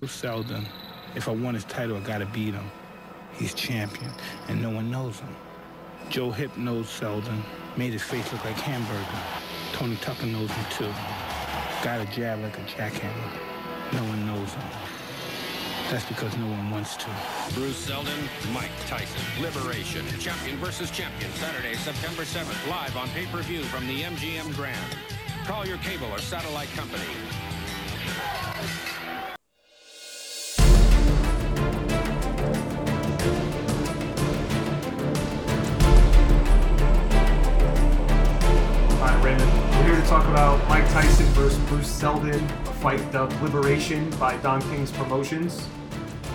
Bruce 0.00 0.12
Seldon, 0.12 0.64
if 1.14 1.28
I 1.28 1.32
want 1.32 1.56
his 1.56 1.66
title, 1.66 1.94
I 1.94 2.00
gotta 2.00 2.24
beat 2.24 2.54
him. 2.54 2.70
He's 3.34 3.52
champion, 3.52 4.10
and 4.48 4.62
no 4.62 4.70
one 4.70 4.90
knows 4.90 5.20
him. 5.20 5.36
Joe 6.08 6.30
Hipp 6.30 6.56
knows 6.56 6.88
Seldon, 6.88 7.42
made 7.76 7.92
his 7.92 8.02
face 8.02 8.32
look 8.32 8.42
like 8.42 8.56
hamburger. 8.56 9.04
Tony 9.74 9.96
Tucker 9.96 10.24
knows 10.24 10.50
him 10.50 10.64
too. 10.70 10.92
Got 11.84 12.00
a 12.00 12.10
jab 12.16 12.40
like 12.40 12.56
a 12.56 12.62
jackhammer. 12.62 13.30
No 13.92 14.02
one 14.04 14.26
knows 14.26 14.50
him. 14.54 14.64
That's 15.90 16.06
because 16.06 16.34
no 16.38 16.46
one 16.46 16.70
wants 16.70 16.96
to. 16.96 17.10
Bruce 17.52 17.76
Seldon, 17.76 18.18
Mike 18.54 18.70
Tyson. 18.86 19.20
Liberation. 19.42 20.06
Champion 20.18 20.56
versus 20.56 20.90
champion. 20.90 21.30
Saturday, 21.32 21.74
September 21.74 22.22
7th. 22.22 22.70
Live 22.70 22.96
on 22.96 23.08
pay-per-view 23.10 23.64
from 23.64 23.86
the 23.86 24.00
MGM 24.00 24.56
Grand. 24.56 24.96
Call 25.44 25.66
your 25.66 25.78
cable 25.78 26.06
or 26.10 26.20
satellite 26.20 26.70
company. 26.70 27.04
Bruce 41.80 41.92
Seldon, 41.92 42.48
fight 42.82 43.10
dubbed 43.10 43.40
Liberation 43.40 44.10
by 44.18 44.36
Don 44.42 44.60
King's 44.68 44.90
Promotions. 44.90 45.66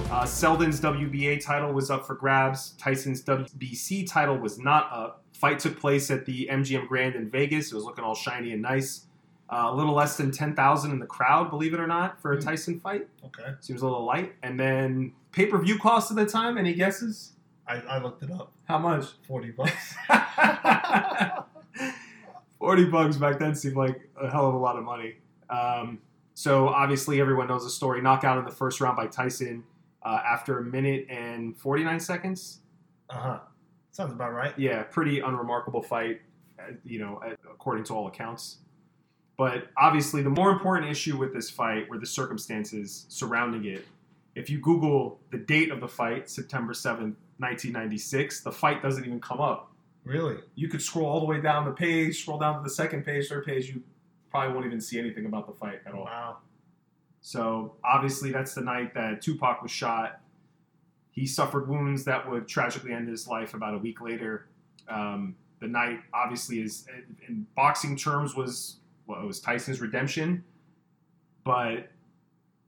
Uh, 0.10 0.26
Seldon's 0.26 0.82
WBA 0.82 1.40
title 1.46 1.72
was 1.72 1.92
up 1.92 2.08
for 2.08 2.16
grabs. 2.16 2.72
Tyson's 2.80 3.24
WBC 3.24 4.10
title 4.10 4.40
was 4.40 4.58
not 4.58 4.92
up. 4.92 5.24
Fight 5.34 5.60
took 5.60 5.80
place 5.80 6.10
at 6.10 6.26
the 6.26 6.50
MGM 6.52 6.88
Grand 6.88 7.14
in 7.14 7.30
Vegas. 7.30 7.72
It 7.72 7.76
was 7.76 7.84
looking 7.84 8.04
all 8.04 8.16
shiny 8.16 8.54
and 8.54 8.62
nice. 8.64 9.06
Uh, 9.48 9.70
a 9.70 9.76
little 9.76 9.94
less 9.94 10.18
than 10.18 10.32
10,000 10.32 10.90
in 10.90 10.98
the 10.98 11.06
crowd, 11.06 11.52
believe 11.52 11.76
it 11.76 11.80
or 11.80 11.86
not, 11.86 12.20
for 12.20 12.34
a 12.34 12.42
Tyson 12.42 12.80
fight. 12.80 13.08
Okay. 13.24 13.52
Seems 13.60 13.84
a 13.84 13.86
little 13.86 14.04
light. 14.04 14.34
And 14.42 14.60
then 14.60 15.14
pay 15.32 15.46
per 15.46 15.60
view 15.62 15.78
cost 15.78 16.10
at 16.10 16.18
the 16.18 16.26
time, 16.26 16.58
any 16.58 16.74
guesses? 16.74 17.34
I, 17.68 17.76
I 17.82 18.00
looked 18.00 18.24
it 18.24 18.32
up. 18.32 18.52
How 18.68 18.80
much? 18.80 19.10
40 19.28 19.52
bucks. 19.52 19.94
40 22.58 22.86
bucks 22.86 23.18
back 23.18 23.38
then 23.38 23.54
seemed 23.54 23.76
like 23.76 24.10
a 24.20 24.28
hell 24.28 24.48
of 24.48 24.56
a 24.56 24.58
lot 24.58 24.76
of 24.76 24.84
money. 24.84 25.18
Um, 25.50 26.00
so 26.34 26.68
obviously 26.68 27.22
everyone 27.22 27.48
knows 27.48 27.64
the 27.64 27.70
story. 27.70 28.02
Knockout 28.02 28.38
in 28.38 28.46
the 28.46 28.52
first 28.52 28.82
round 28.82 28.98
by 28.98 29.08
Tyson 29.08 29.64
uh, 30.04 30.20
after 30.26 30.60
a 30.60 30.64
minute 30.64 31.08
and 31.10 31.58
49 31.58 32.00
seconds. 32.00 32.60
Uh 33.10 33.18
huh. 33.18 33.40
Sounds 33.92 34.12
about 34.12 34.34
right. 34.34 34.58
Yeah, 34.58 34.84
pretty 34.84 35.20
unremarkable 35.20 35.82
fight, 35.82 36.22
uh, 36.60 36.74
you 36.84 37.00
know, 37.00 37.22
uh, 37.26 37.36
according 37.50 37.86
to 37.86 37.94
all 37.94 38.08
accounts. 38.08 38.58
But 39.38 39.68
obviously 39.78 40.22
the 40.22 40.30
more 40.30 40.52
important 40.52 40.92
issue 40.92 41.18
with 41.18 41.34
this 41.34 41.50
fight 41.50 41.90
were 41.90 41.98
the 41.98 42.06
circumstances 42.06 43.06
surrounding 43.10 43.66
it. 43.66 43.86
If 44.36 44.50
you 44.50 44.60
Google 44.60 45.20
the 45.32 45.38
date 45.38 45.72
of 45.72 45.80
the 45.80 45.88
fight, 45.88 46.30
September 46.30 46.74
7th, 46.74 47.16
1996, 47.38 48.42
the 48.42 48.52
fight 48.52 48.82
doesn't 48.82 49.06
even 49.06 49.22
come 49.22 49.40
up. 49.40 49.72
Really? 50.06 50.38
you 50.54 50.68
could 50.68 50.84
scroll 50.84 51.08
all 51.08 51.20
the 51.20 51.26
way 51.26 51.42
down 51.42 51.66
the 51.66 51.72
page, 51.72 52.22
scroll 52.22 52.38
down 52.38 52.56
to 52.58 52.64
the 52.64 52.70
second 52.70 53.04
page, 53.04 53.28
third 53.28 53.44
page, 53.44 53.70
you 53.70 53.82
probably 54.36 54.54
won't 54.54 54.66
even 54.66 54.82
see 54.82 55.00
anything 55.00 55.26
about 55.26 55.48
the 55.48 55.54
fight 55.54 55.80
at 55.86 55.94
all. 55.94 56.04
Wow. 56.04 56.38
So 57.22 57.76
obviously, 57.84 58.32
that's 58.32 58.54
the 58.54 58.62
night 58.62 58.94
that 58.94 59.22
Tupac 59.22 59.62
was 59.62 59.72
shot. 59.72 60.20
He 61.12 61.26
suffered 61.26 61.70
wounds 61.70 62.04
that 62.04 62.30
would 62.30 62.48
tragically 62.48 62.92
end 62.92 63.08
his 63.08 63.28
life 63.28 63.54
about 63.54 63.74
a 63.74 63.78
week 63.78 64.02
later. 64.02 64.48
Um, 64.90 65.36
the 65.62 65.68
night, 65.68 66.02
obviously, 66.14 66.60
is 66.60 66.86
in 67.28 67.48
boxing 67.56 67.96
terms 67.96 68.36
was 68.36 68.78
well, 69.08 69.22
it 69.22 69.26
was 69.26 69.40
Tyson's 69.40 69.80
redemption, 69.80 70.44
but 71.44 71.90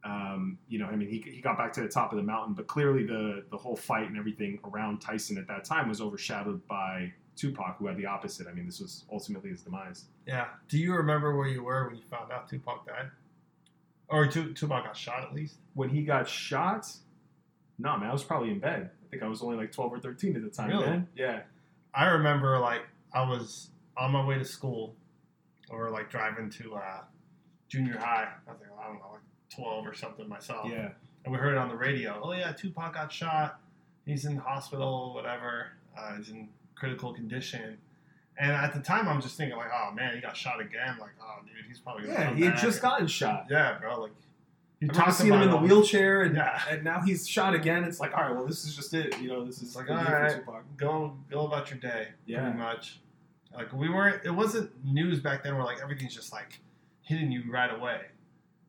um, 0.06 0.58
you 0.70 0.80
know, 0.80 0.86
I 0.86 0.95
mean, 0.95 1.10
he, 1.10 1.20
he 1.20 1.42
got 1.42 1.58
back 1.58 1.73
to 1.73 1.82
the 1.82 1.90
top 1.90 2.14
of 2.14 2.18
the 2.18 2.23
mountain, 2.23 2.54
but 2.54 2.68
clearly 2.68 3.06
the 3.06 3.44
the 3.52 3.58
whole 3.58 3.76
fight 3.76 4.08
and 4.08 4.18
everything 4.18 4.60
around 4.64 5.00
Tyson 5.00 5.38
at 5.38 5.48
that 5.48 5.66
time 5.66 5.90
was 5.90 6.00
overshadowed 6.00 6.66
by 6.68 7.12
Tupac, 7.38 7.78
who 7.78 7.88
had 7.88 7.96
the 7.98 8.06
opposite. 8.06 8.48
I 8.48 8.52
mean, 8.54 8.66
this 8.66 8.80
was 8.80 9.06
ultimately 9.11 9.50
his 9.52 9.61
demise. 9.61 10.06
Yeah. 10.26 10.48
Do 10.67 10.78
you 10.78 10.94
remember 10.94 11.36
where 11.38 11.48
you 11.48 11.64
were 11.64 11.88
when 11.88 11.95
you 11.95 12.04
found 12.10 12.32
out 12.32 12.50
Tupac 12.50 12.86
died? 12.86 13.10
Or 14.10 14.26
Tu- 14.28 14.54
Tupac 14.54 14.84
got 14.86 14.95
shot 14.98 15.23
at 15.23 15.34
least? 15.34 15.56
when 15.73 15.89
he 15.89 16.02
got 16.04 16.28
shot, 16.28 16.88
no 17.78 17.95
man, 17.98 18.10
I 18.10 18.14
was 18.14 18.23
probably 18.23 18.50
in 18.52 18.60
bed. 18.60 18.89
I 19.06 19.10
think 19.11 19.22
I 19.23 19.28
was 19.28 19.42
only 19.44 19.56
like 19.58 19.72
twelve 19.72 19.94
or 19.94 20.00
thirteen 20.00 20.36
at 20.36 20.42
the 20.42 20.50
time, 20.50 20.70
Really? 20.70 20.86
man. 20.86 21.08
Yeah. 21.16 21.42
I 21.94 22.06
remember 22.08 22.58
like 22.60 22.82
I 23.14 23.22
was 23.28 23.70
on 23.95 24.11
my 24.11 24.26
way 24.26 24.38
to 24.38 24.45
school 24.45 24.95
or 25.70 25.90
like 25.92 26.10
driving 26.10 26.50
to 26.52 26.76
uh, 26.76 27.02
junior 27.67 27.98
high. 27.98 28.28
I 28.48 28.52
think, 28.54 28.70
I 28.82 28.88
don't 28.88 28.95
know, 29.00 29.10
like 29.14 29.22
12 29.56 29.86
or 29.88 29.94
something 29.94 30.28
myself. 30.30 30.67
Yeah. 30.70 30.90
And 31.26 31.34
we 31.34 31.38
heard 31.40 31.54
it 31.54 31.58
on 31.58 31.67
the 31.70 31.76
radio. 31.76 32.20
Oh, 32.23 32.32
yeah, 32.32 32.52
Tupac 32.54 32.94
got 32.94 33.11
shot. 33.11 33.60
He's 34.06 34.23
in 34.26 34.36
the 34.36 34.42
hospital, 34.42 35.14
whatever. 35.14 35.67
Uh, 35.98 36.16
he's 36.17 36.30
in 36.30 36.48
critical 36.80 37.14
condition. 37.14 37.77
And 38.39 38.52
at 38.52 38.73
the 38.73 38.80
time, 38.80 39.08
I'm 39.08 39.21
just 39.21 39.36
thinking, 39.36 39.58
like, 39.58 39.71
oh, 39.73 39.92
man, 39.93 40.14
he 40.14 40.21
got 40.21 40.38
shot 40.38 40.60
again. 40.61 40.98
Like, 40.99 41.11
oh, 41.21 41.39
dude, 41.43 41.65
he's 41.67 41.80
probably 41.80 42.04
to 42.04 42.10
Yeah, 42.11 42.26
come 42.26 42.36
he 42.38 42.43
had 42.43 42.54
back. 42.54 42.61
just 42.61 42.82
gotten 42.82 43.08
shot. 43.08 43.48
Yeah, 43.49 43.77
bro. 43.80 44.02
Like, 44.02 44.11
you 44.80 44.87
I 44.89 44.92
remember 44.92 45.05
talked 45.05 45.17
seeing 45.17 45.33
him 45.33 45.42
in 45.42 45.49
the 45.49 45.58
wheelchair, 45.58 46.21
and, 46.21 46.36
Yeah. 46.36 46.61
and 46.70 46.83
now 46.83 47.02
he's 47.02 47.27
shot 47.27 47.55
again. 47.55 47.83
It's 47.83 47.99
like, 47.99 48.16
all 48.16 48.21
right, 48.23 48.36
well, 48.36 48.45
this 48.45 48.64
is 48.64 48.76
just 48.76 48.93
it. 48.93 49.20
You 49.20 49.30
know, 49.30 49.43
this 49.43 49.64
is 49.64 49.76
Like, 49.76 49.89
all 49.89 49.95
right, 49.98 50.39
go 50.77 51.17
go 51.32 51.48
about 51.48 51.71
your 51.71 51.80
day, 51.80 52.10
Yeah. 52.27 52.42
pretty 52.43 52.58
much. 52.60 52.99
Like 53.55 53.73
we 53.73 53.89
weren't. 53.89 54.23
It 54.23 54.30
wasn't 54.30 54.70
news 54.86 55.20
back 55.20 55.42
then 55.43 55.55
where 55.55 55.64
like 55.64 55.82
everything's 55.82 56.14
just 56.14 56.32
like 56.32 56.60
hitting 57.02 57.32
you 57.32 57.42
right 57.52 57.73
away. 57.73 58.02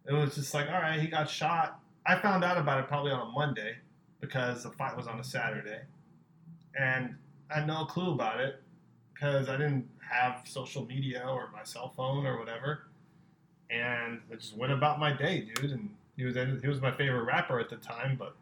It 0.07 0.15
was 0.15 0.35
just 0.35 0.55
like, 0.55 0.69
all 0.69 0.81
right, 0.81 0.99
he 0.99 1.09
got 1.09 1.29
shot. 1.29 1.79
I 2.07 2.19
found 2.19 2.43
out 2.43 2.57
about 2.57 2.81
it 2.81 2.89
probably 2.89 3.13
on 3.13 3.21
a 3.29 3.31
Monday 3.31 3.77
because 4.23 4.63
the 4.63 4.71
fight 4.71 4.97
was 4.97 5.07
on 5.07 5.21
a 5.21 5.25
Saturday, 5.25 5.81
and 6.79 7.17
I 7.51 7.55
had 7.61 7.67
no 7.67 7.85
clue 7.85 8.13
about 8.13 8.41
it 8.41 8.63
because 9.15 9.49
I 9.49 9.57
didn't 9.57 9.89
have 10.01 10.43
social 10.45 10.85
media 10.87 11.25
or 11.29 11.51
my 11.53 11.63
cell 11.65 11.93
phone 11.97 12.27
or 12.27 12.39
whatever, 12.39 12.85
and 13.71 14.21
I 14.31 14.37
just 14.37 14.57
went 14.57 14.73
about 14.73 14.99
my 14.99 15.13
day, 15.13 15.41
dude. 15.55 15.71
And 15.73 15.91
he 16.17 16.25
was 16.25 16.37
in, 16.37 16.61
he 16.61 16.69
was 16.69 16.81
my 16.81 16.91
favorite 16.93 17.25
rapper 17.25 17.59
at 17.61 17.69
the 17.69 17.77
time, 17.77 18.17
but 18.19 18.35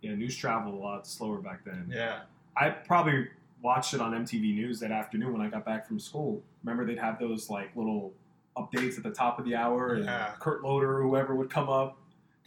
Yeah, 0.00 0.14
news 0.14 0.36
traveled 0.36 0.74
a 0.74 0.78
lot 0.78 1.06
slower 1.06 1.38
back 1.38 1.64
then. 1.64 1.90
yeah, 1.92 2.20
I 2.56 2.70
probably 2.70 3.28
watched 3.62 3.94
it 3.94 4.00
on 4.00 4.12
MTV 4.12 4.54
News 4.54 4.80
that 4.80 4.90
afternoon 4.92 5.32
when 5.32 5.40
I 5.42 5.48
got 5.48 5.64
back 5.64 5.86
from 5.88 5.98
school. 5.98 6.42
Remember, 6.62 6.84
they'd 6.84 6.98
have 6.98 7.18
those 7.18 7.48
like 7.50 7.74
little 7.74 8.12
updates 8.56 8.96
at 8.96 9.02
the 9.02 9.10
top 9.10 9.38
of 9.38 9.44
the 9.44 9.54
hour, 9.54 9.94
and 9.94 10.08
Kurt 10.40 10.62
Loder 10.62 10.98
or 10.98 11.02
whoever 11.02 11.34
would 11.34 11.50
come 11.50 11.68
up. 11.68 11.96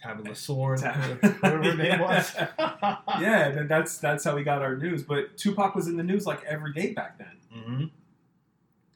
Tabitha 0.02 0.34
Soren, 0.34 0.80
whatever 0.80 1.62
her 1.64 1.74
name 1.76 2.00
was. 2.00 2.34
yeah, 2.58 3.46
and 3.48 3.56
then 3.58 3.68
that's 3.68 3.98
that's 3.98 4.24
how 4.24 4.34
we 4.34 4.42
got 4.42 4.62
our 4.62 4.76
news. 4.76 5.02
But 5.02 5.36
Tupac 5.36 5.74
was 5.74 5.88
in 5.88 5.96
the 5.96 6.02
news 6.02 6.26
like 6.26 6.42
every 6.44 6.72
day 6.72 6.92
back 6.92 7.18
then. 7.18 7.36
hmm 7.52 7.84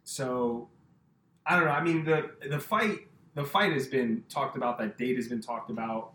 So 0.04 0.68
I 1.46 1.56
don't 1.56 1.66
know. 1.66 1.72
I 1.72 1.82
mean, 1.82 2.04
the 2.04 2.30
the 2.48 2.58
fight 2.58 3.00
the 3.34 3.44
fight 3.44 3.72
has 3.72 3.86
been 3.86 4.24
talked 4.28 4.56
about. 4.56 4.78
That 4.78 4.96
date 4.98 5.16
has 5.16 5.28
been 5.28 5.40
talked 5.42 5.70
about 5.70 6.12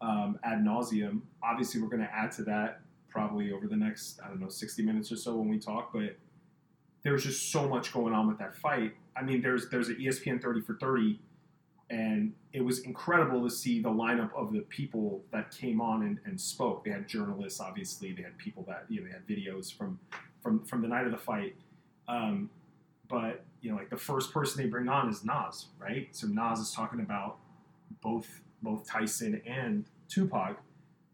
um, 0.00 0.38
ad 0.44 0.58
nauseum. 0.58 1.22
Obviously, 1.42 1.80
we're 1.80 1.88
going 1.88 2.02
to 2.02 2.14
add 2.14 2.32
to 2.32 2.42
that 2.44 2.80
probably 3.08 3.52
over 3.52 3.66
the 3.66 3.76
next 3.76 4.20
I 4.24 4.28
don't 4.28 4.40
know 4.40 4.48
sixty 4.48 4.82
minutes 4.82 5.10
or 5.10 5.16
so 5.16 5.36
when 5.36 5.48
we 5.48 5.58
talk. 5.58 5.92
But 5.92 6.16
there's 7.02 7.24
just 7.24 7.50
so 7.50 7.68
much 7.68 7.92
going 7.92 8.14
on 8.14 8.28
with 8.28 8.38
that 8.38 8.54
fight. 8.54 8.94
I 9.16 9.22
mean, 9.22 9.42
there's 9.42 9.68
there's 9.70 9.88
an 9.88 9.96
ESPN 9.96 10.40
thirty 10.40 10.60
for 10.60 10.74
thirty, 10.76 11.18
and 11.90 12.32
it 12.52 12.64
was 12.64 12.80
incredible 12.80 13.42
to 13.42 13.50
see 13.50 13.82
the 13.82 13.88
lineup 13.90 14.30
of 14.34 14.52
the 14.52 14.60
people 14.60 15.24
that 15.32 15.50
came 15.50 15.80
on 15.80 16.02
and, 16.02 16.18
and 16.24 16.40
spoke. 16.40 16.84
They 16.84 16.92
had 16.92 17.08
journalists, 17.08 17.60
obviously. 17.60 18.12
They 18.12 18.22
had 18.22 18.38
people 18.38 18.64
that 18.68 18.84
you 18.88 19.00
know 19.00 19.08
they 19.08 19.12
had 19.12 19.26
videos 19.26 19.76
from 19.76 19.98
from 20.40 20.64
from 20.64 20.82
the 20.82 20.88
night 20.88 21.06
of 21.06 21.12
the 21.12 21.18
fight. 21.18 21.56
Um, 22.08 22.48
but 23.08 23.44
you 23.60 23.70
know, 23.70 23.76
like 23.76 23.90
the 23.90 23.96
first 23.96 24.32
person 24.32 24.62
they 24.62 24.68
bring 24.68 24.88
on 24.88 25.08
is 25.08 25.24
Nas, 25.24 25.66
right? 25.78 26.08
So 26.12 26.28
Nas 26.28 26.60
is 26.60 26.70
talking 26.70 27.00
about 27.00 27.38
both 28.00 28.40
both 28.62 28.88
Tyson 28.88 29.42
and 29.44 29.84
Tupac 30.08 30.62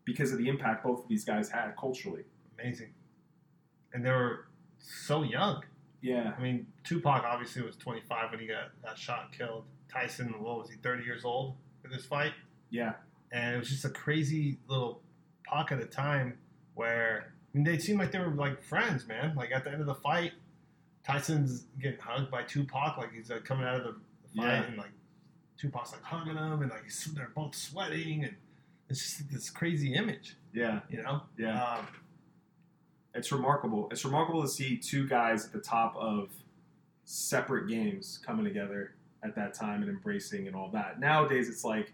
because 0.05 0.31
of 0.31 0.39
the 0.39 0.49
impact 0.49 0.85
both 0.85 1.03
of 1.03 1.09
these 1.09 1.25
guys 1.25 1.49
had 1.49 1.75
culturally. 1.79 2.25
Amazing. 2.61 2.91
And 3.93 4.05
they 4.05 4.11
were 4.11 4.47
so 4.79 5.23
young. 5.23 5.62
Yeah, 6.03 6.33
I 6.39 6.41
mean, 6.43 6.67
Tupac 6.85 7.25
obviously 7.25 7.63
was 7.63 7.77
25 7.77 8.31
when 8.31 8.41
he 8.41 8.47
got, 8.47 8.71
got 8.85 8.99
shot 8.99 9.29
and 9.29 9.39
killed. 9.39 9.65
Tyson, 9.93 10.35
what 10.41 10.59
was 10.59 10.69
he, 10.71 10.77
30 10.77 11.05
years 11.05 11.25
old 11.25 11.55
for 11.83 11.89
this 11.89 12.05
fight? 12.05 12.33
yeah, 12.71 12.93
And 13.33 13.55
it 13.55 13.59
was 13.59 13.69
just 13.71 13.85
a 13.85 13.89
crazy 13.91 14.59
little 14.69 15.01
pocket 15.47 15.81
of 15.81 15.91
time 15.91 16.39
where 16.75 17.33
I 17.55 17.57
mean, 17.59 17.65
they 17.65 17.79
seemed 17.79 17.99
like 17.99 18.11
they 18.13 18.19
were 18.19 18.29
like 18.35 18.63
friends, 18.63 19.07
man. 19.09 19.35
Like 19.35 19.51
at 19.53 19.65
the 19.65 19.71
end 19.71 19.81
of 19.81 19.87
the 19.87 19.95
fight, 19.95 20.33
Tyson's 21.05 21.65
getting 21.81 22.01
hugged 22.01 22.31
by 22.31 22.43
Tupac, 22.43 22.99
like 22.99 23.13
he's 23.13 23.31
like 23.31 23.45
coming 23.45 23.65
out 23.67 23.77
of 23.77 23.85
the, 23.85 23.91
the 23.93 24.29
fight, 24.37 24.47
Yeah. 24.47 24.63
and 24.65 24.77
like 24.77 24.91
Tupac's 25.59 25.93
like 25.93 26.03
hugging 26.03 26.37
him, 26.37 26.61
and 26.63 26.71
like 26.71 26.85
they're 27.15 27.31
both 27.35 27.55
sweating, 27.55 28.25
and 28.25 28.35
it's 28.91 29.01
just 29.01 29.21
like, 29.23 29.31
this 29.31 29.49
crazy 29.51 29.95
image, 29.95 30.37
yeah, 30.53 30.81
you 30.91 31.03
know? 31.03 31.23
yeah. 31.39 31.63
Um, 31.65 31.87
It's 33.17 33.33
remarkable. 33.33 33.89
It's 33.91 34.05
remarkable 34.05 34.43
to 34.43 34.49
see 34.49 34.77
two 34.77 35.09
guys 35.09 35.47
at 35.47 35.53
the 35.53 35.61
top 35.61 35.97
of 35.97 36.29
separate 37.05 37.69
games 37.69 38.21
coming 38.25 38.45
together 38.45 38.93
at 39.23 39.35
that 39.37 39.55
time 39.55 39.83
and 39.83 39.91
embracing 39.91 40.47
and 40.47 40.55
all 40.55 40.69
that. 40.73 41.01
Nowadays, 41.01 41.49
it's 41.49 41.65
like 41.65 41.93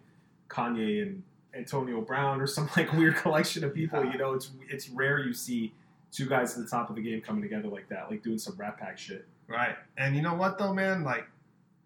Kanye 0.49 1.03
and 1.03 1.23
Antonio 1.55 2.01
Brown 2.01 2.41
or 2.41 2.47
some 2.47 2.69
like 2.77 2.93
weird 2.93 3.17
collection 3.23 3.65
of 3.65 3.75
people. 3.75 4.05
Yeah. 4.05 4.13
You 4.13 4.19
know, 4.19 4.35
it's 4.35 4.51
it's 4.69 4.89
rare 4.89 5.21
you 5.21 5.33
see 5.33 5.73
two 6.11 6.27
guys 6.27 6.57
at 6.57 6.65
the 6.65 6.71
top 6.71 6.91
of 6.91 6.97
the 6.97 7.03
game 7.03 7.21
coming 7.21 7.43
together 7.43 7.69
like 7.69 7.89
that, 7.89 8.11
like 8.11 8.23
doing 8.23 8.39
some 8.39 8.57
Rat 8.57 8.79
Pack 8.79 8.99
shit. 8.99 9.27
Right. 9.49 9.77
And 9.97 10.15
you 10.15 10.23
know 10.23 10.35
what 10.35 10.59
though, 10.59 10.73
man? 10.73 11.05
Like, 11.05 11.27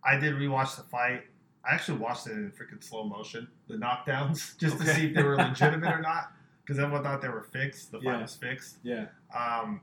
I 0.05 0.19
did 0.19 0.35
rewatch 0.35 0.77
the 0.77 0.83
fight. 0.83 1.23
I 1.69 1.75
actually 1.75 1.99
watched 1.99 2.27
it 2.29 2.33
in 2.33 2.53
freaking 2.53 2.83
slow 2.83 3.05
motion, 3.05 3.49
the 3.69 3.75
knockdowns, 3.75 4.57
just 4.59 4.79
to 4.79 4.87
see 4.87 5.07
if 5.07 5.15
they 5.15 5.23
were 5.23 5.37
legitimate 5.37 5.93
or 5.93 6.01
not. 6.01 6.33
Because 6.67 6.81
everyone 6.81 7.05
thought 7.05 7.23
they 7.23 7.29
were 7.29 7.45
fixed. 7.45 7.93
The 7.93 7.99
fight 8.01 8.05
Yeah. 8.17 8.23
was 8.23 8.35
fixed. 8.35 8.79
Yeah, 8.83 9.07
Um, 9.33 9.81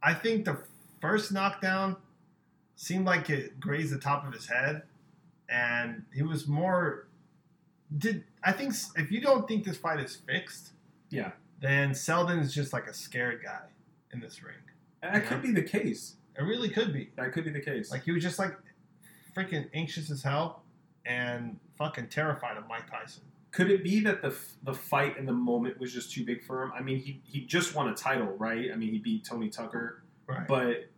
I 0.00 0.14
think 0.14 0.44
the 0.44 0.62
first 1.00 1.32
knockdown 1.32 1.96
seemed 2.76 3.04
like 3.04 3.28
it 3.28 3.58
grazed 3.58 3.92
the 3.92 3.98
top 3.98 4.24
of 4.24 4.32
his 4.32 4.46
head, 4.46 4.82
and 5.48 6.04
he 6.14 6.22
was 6.22 6.46
more. 6.46 7.08
Did 7.98 8.24
I 8.44 8.52
think 8.52 8.74
if 8.96 9.10
you 9.10 9.20
don't 9.20 9.48
think 9.48 9.64
this 9.64 9.76
fight 9.76 9.98
is 9.98 10.14
fixed, 10.14 10.72
yeah, 11.10 11.32
then 11.60 11.94
Seldon 11.94 12.38
is 12.38 12.54
just 12.54 12.72
like 12.72 12.86
a 12.86 12.94
scared 12.94 13.42
guy 13.42 13.66
in 14.12 14.20
this 14.20 14.42
ring. 14.42 14.54
and 15.02 15.14
that 15.14 15.26
could 15.26 15.42
be 15.42 15.50
the 15.50 15.62
case. 15.62 16.14
It 16.38 16.42
really 16.42 16.68
could 16.68 16.92
be. 16.92 17.10
That 17.16 17.32
could 17.32 17.44
be 17.44 17.50
the 17.50 17.60
case. 17.60 17.90
Like 17.90 18.04
he 18.04 18.12
was 18.12 18.22
just 18.22 18.38
like 18.38 18.54
freaking 19.36 19.68
anxious 19.74 20.10
as 20.10 20.22
hell 20.22 20.62
and 21.04 21.58
fucking 21.76 22.08
terrified 22.08 22.56
of 22.56 22.68
Mike 22.68 22.88
Tyson. 22.88 23.24
Could 23.52 23.70
it 23.70 23.82
be 23.82 24.00
that 24.00 24.22
the 24.22 24.34
the 24.62 24.74
fight 24.74 25.16
in 25.16 25.26
the 25.26 25.32
moment 25.32 25.78
was 25.80 25.92
just 25.92 26.12
too 26.12 26.24
big 26.24 26.44
for 26.44 26.62
him? 26.62 26.72
I 26.74 26.82
mean, 26.82 26.98
he 26.98 27.20
he 27.24 27.40
just 27.46 27.74
won 27.74 27.88
a 27.88 27.94
title, 27.94 28.28
right? 28.38 28.70
I 28.72 28.76
mean, 28.76 28.92
he 28.92 28.98
beat 28.98 29.24
Tony 29.24 29.48
Tucker, 29.48 30.02
Right. 30.26 30.46
but 30.46 30.88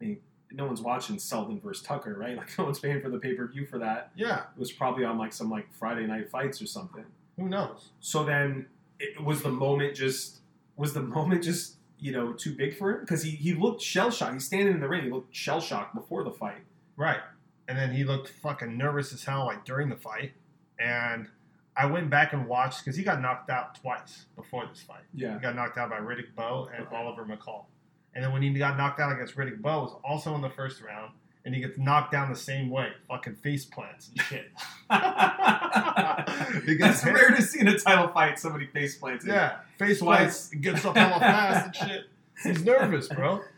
I 0.00 0.04
mean, 0.04 0.18
no 0.50 0.66
one's 0.66 0.82
watching 0.82 1.18
Seldon 1.18 1.58
versus 1.60 1.82
Tucker, 1.82 2.14
right? 2.18 2.36
Like, 2.42 2.56
no 2.58 2.64
one's 2.64 2.78
paying 2.78 3.00
for 3.00 3.08
the 3.08 3.18
pay 3.18 3.34
per 3.34 3.46
view 3.46 3.64
for 3.64 3.78
that. 3.78 4.10
yeah. 4.14 4.40
It 4.54 4.58
was 4.58 4.70
probably 4.72 5.04
on 5.04 5.16
like 5.16 5.32
some 5.32 5.48
like 5.50 5.72
Friday 5.72 6.06
night 6.06 6.28
fights 6.30 6.60
or 6.60 6.66
something. 6.66 7.04
Who 7.38 7.48
knows? 7.48 7.90
So 8.00 8.24
then, 8.24 8.66
it 9.00 9.22
was 9.24 9.42
the 9.42 9.48
moment 9.50 9.94
just 9.96 10.40
was 10.76 10.92
the 10.92 11.00
moment 11.18 11.42
just 11.42 11.76
you 11.98 12.12
know 12.12 12.32
too 12.34 12.54
big 12.54 12.76
for 12.76 12.90
him 12.92 13.00
because 13.00 13.22
he 13.22 13.30
he 13.30 13.54
looked 13.54 13.80
shell 13.80 14.10
shocked. 14.10 14.34
He's 14.34 14.44
standing 14.44 14.74
in 14.74 14.80
the 14.80 14.88
ring. 14.88 15.04
He 15.04 15.10
looked 15.10 15.34
shell 15.34 15.60
shocked 15.62 15.94
before 15.94 16.24
the 16.24 16.32
fight. 16.32 16.62
Right. 16.96 17.20
And 17.68 17.78
then 17.78 17.92
he 17.94 18.04
looked 18.04 18.28
fucking 18.28 18.76
nervous 18.76 19.14
as 19.14 19.24
hell 19.24 19.46
like 19.46 19.64
during 19.64 19.88
the 19.88 19.96
fight. 19.96 20.32
And 20.78 21.28
I 21.76 21.86
went 21.86 22.10
back 22.10 22.32
and 22.34 22.46
watched 22.46 22.84
because 22.84 22.96
he 22.96 23.02
got 23.02 23.20
knocked 23.22 23.48
out 23.50 23.74
twice 23.76 24.26
before 24.36 24.66
this 24.66 24.82
fight. 24.82 25.02
Yeah. 25.14 25.34
He 25.34 25.40
got 25.40 25.56
knocked 25.56 25.78
out 25.78 25.88
by 25.90 25.98
Riddick 25.98 26.34
Bowe 26.36 26.68
and 26.74 26.86
Okay. 26.86 26.96
Oliver 26.96 27.24
McCall. 27.24 27.64
And 28.14 28.22
then 28.22 28.32
when 28.32 28.42
he 28.42 28.52
got 28.52 28.76
knocked 28.76 29.00
out 29.00 29.10
against 29.12 29.36
Riddick 29.36 29.60
Bowe, 29.62 29.80
was 29.82 29.96
also 30.04 30.34
in 30.34 30.42
the 30.42 30.50
first 30.50 30.82
round. 30.82 31.12
And 31.44 31.54
he 31.54 31.60
gets 31.60 31.76
knocked 31.78 32.12
down 32.12 32.30
the 32.30 32.36
same 32.38 32.70
way, 32.70 32.90
fucking 33.08 33.34
face 33.36 33.64
plants 33.64 34.10
and 34.10 34.20
shit. 34.20 34.50
That's 34.90 37.04
rare 37.04 37.30
to 37.30 37.42
see 37.42 37.60
in 37.60 37.68
a 37.68 37.78
title 37.78 38.08
fight 38.08 38.38
somebody 38.38 38.66
face 38.66 38.96
plants. 38.96 39.24
Yeah, 39.26 39.56
face 39.78 40.00
Twice. 40.00 40.48
plants, 40.48 40.50
gets 40.62 40.84
up 40.84 40.96
hella 40.96 41.20
fast 41.20 41.80
and 41.80 41.90
shit. 41.90 42.04
He's 42.42 42.64
nervous, 42.64 43.08
bro. 43.08 43.40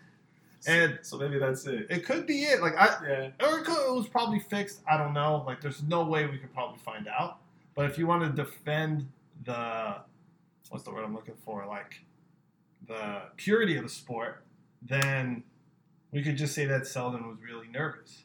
And 0.66 0.98
so 1.02 1.18
maybe 1.18 1.38
that's 1.38 1.66
it. 1.66 1.88
it 1.90 2.06
could 2.06 2.26
be 2.26 2.44
it. 2.44 2.62
Like 2.62 2.74
I, 2.74 2.86
Yeah. 3.06 3.46
or 3.46 3.58
it, 3.58 3.64
could, 3.66 3.86
it 3.86 3.94
was 3.94 4.08
probably 4.08 4.38
fixed. 4.38 4.80
I 4.90 4.96
don't 4.96 5.12
know. 5.12 5.44
Like 5.46 5.60
there's 5.60 5.82
no 5.82 6.06
way 6.06 6.24
we 6.26 6.38
could 6.38 6.54
probably 6.54 6.78
find 6.78 7.06
out. 7.06 7.36
But 7.74 7.86
if 7.86 7.98
you 7.98 8.06
want 8.06 8.22
to 8.22 8.30
defend 8.42 9.08
the, 9.44 9.96
what's 10.70 10.84
the 10.84 10.92
word 10.92 11.04
I'm 11.04 11.14
looking 11.14 11.34
for? 11.44 11.66
Like 11.66 12.04
the 12.86 13.22
purity 13.36 13.76
of 13.76 13.82
the 13.84 13.88
sport, 13.88 14.44
then 14.82 15.42
we 16.12 16.22
could 16.22 16.36
just 16.36 16.54
say 16.54 16.64
that 16.66 16.86
Seldon 16.86 17.26
was 17.28 17.38
really 17.42 17.68
nervous. 17.68 18.24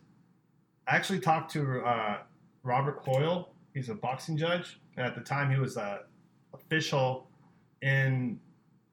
I 0.87 0.95
actually 0.95 1.19
talked 1.19 1.51
to 1.53 1.79
uh, 1.81 2.17
Robert 2.63 2.99
Hoyle. 3.05 3.49
He's 3.73 3.89
a 3.89 3.95
boxing 3.95 4.37
judge, 4.37 4.79
and 4.97 5.05
at 5.05 5.15
the 5.15 5.21
time 5.21 5.51
he 5.51 5.59
was 5.59 5.77
a 5.77 6.01
official 6.53 7.27
in 7.81 8.39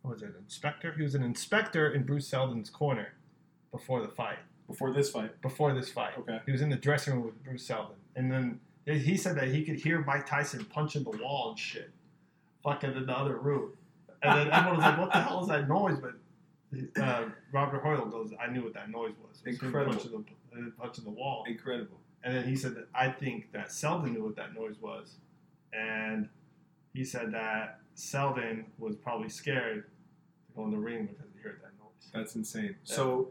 what 0.02 0.14
was 0.14 0.22
it 0.22 0.34
inspector? 0.38 0.92
He 0.96 1.02
was 1.02 1.14
an 1.14 1.22
inspector 1.22 1.92
in 1.92 2.04
Bruce 2.04 2.28
Seldon's 2.28 2.70
corner 2.70 3.08
before 3.72 4.00
the 4.02 4.08
fight. 4.08 4.38
Before 4.68 4.92
this 4.92 5.10
fight. 5.10 5.40
Before 5.42 5.72
this 5.74 5.90
fight, 5.90 6.12
Okay. 6.18 6.40
he 6.46 6.52
was 6.52 6.60
in 6.60 6.68
the 6.68 6.76
dressing 6.76 7.14
room 7.14 7.24
with 7.24 7.42
Bruce 7.42 7.66
Seldon, 7.66 7.96
and 8.14 8.30
then 8.30 8.60
he 8.86 9.16
said 9.16 9.36
that 9.36 9.48
he 9.48 9.64
could 9.64 9.76
hear 9.76 10.02
Mike 10.04 10.26
Tyson 10.26 10.64
punching 10.64 11.02
the 11.04 11.10
wall 11.10 11.50
and 11.50 11.58
shit, 11.58 11.90
fucking 12.62 12.92
in 12.94 13.06
the 13.06 13.12
other 13.16 13.36
room. 13.36 13.72
And 14.22 14.38
then 14.38 14.50
everyone 14.52 14.78
was 14.78 14.84
like, 14.86 14.98
"What 14.98 15.12
the 15.12 15.20
hell 15.20 15.42
is 15.42 15.48
that 15.48 15.68
noise?" 15.68 15.98
But 16.00 17.02
uh, 17.02 17.24
Robert 17.52 17.82
Hoyle 17.82 18.06
goes, 18.06 18.32
"I 18.40 18.50
knew 18.50 18.62
what 18.62 18.74
that 18.74 18.90
noise 18.90 19.12
was. 19.22 19.40
It 19.44 19.50
was 19.50 19.62
Incredible. 19.62 19.94
punching 19.94 20.10
the, 20.52 20.58
uh, 20.58 20.70
punching 20.80 21.04
the 21.04 21.10
wall." 21.10 21.44
Incredible. 21.46 21.98
And 22.22 22.34
then 22.34 22.44
he 22.44 22.56
said 22.56 22.74
that 22.76 22.88
I 22.94 23.10
think 23.10 23.52
that 23.52 23.70
Seldon 23.72 24.14
knew 24.14 24.24
what 24.24 24.36
that 24.36 24.54
noise 24.54 24.76
was, 24.80 25.16
and 25.72 26.28
he 26.94 27.04
said 27.04 27.32
that 27.32 27.80
Seldon 27.94 28.66
was 28.78 28.96
probably 28.96 29.28
scared 29.28 29.84
to 30.48 30.52
go 30.56 30.64
in 30.64 30.70
the 30.70 30.78
ring 30.78 31.06
because 31.06 31.26
he 31.34 31.40
heard 31.40 31.60
that 31.62 31.72
noise. 31.78 32.10
That's 32.12 32.34
insane. 32.36 32.76
So 32.84 33.28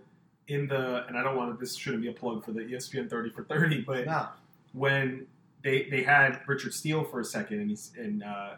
in 0.48 0.68
the 0.68 1.06
and 1.08 1.18
I 1.18 1.24
don't 1.24 1.36
want 1.36 1.52
to 1.54 1.60
this 1.60 1.76
shouldn't 1.76 2.04
be 2.04 2.10
a 2.10 2.14
plug 2.14 2.46
for 2.46 2.52
the 2.52 2.62
ESPN 2.62 3.10
30 3.10 3.32
for 3.32 3.44
30, 3.44 3.82
but 3.82 4.06
Nah, 4.06 4.28
when 4.74 5.26
they 5.66 5.90
they 5.90 6.04
had 6.04 6.40
Richard 6.48 6.74
Steele 6.74 7.04
for 7.04 7.20
a 7.20 7.26
second 7.26 7.60
and 7.60 7.70
he's 7.70 7.92
and 7.98 8.24
uh, 8.24 8.52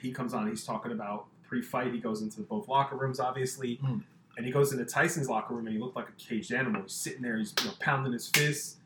he 0.00 0.10
comes 0.10 0.34
on 0.34 0.48
he's 0.48 0.64
talking 0.64 0.90
about 0.90 1.26
pre-fight 1.44 1.92
he 1.92 2.00
goes 2.00 2.22
into 2.22 2.40
both 2.40 2.66
locker 2.66 2.96
rooms 2.96 3.20
obviously 3.20 3.78
Mm. 3.84 4.02
and 4.36 4.44
he 4.46 4.50
goes 4.50 4.72
into 4.72 4.84
Tyson's 4.84 5.28
locker 5.28 5.54
room 5.54 5.66
and 5.66 5.76
he 5.76 5.80
looked 5.80 5.94
like 5.94 6.08
a 6.08 6.12
caged 6.12 6.52
animal 6.52 6.82
he's 6.82 6.92
sitting 6.94 7.22
there 7.22 7.38
he's 7.38 7.54
you 7.60 7.66
know, 7.68 7.74
pounding 7.78 8.12
his 8.12 8.28
fists 8.28 8.76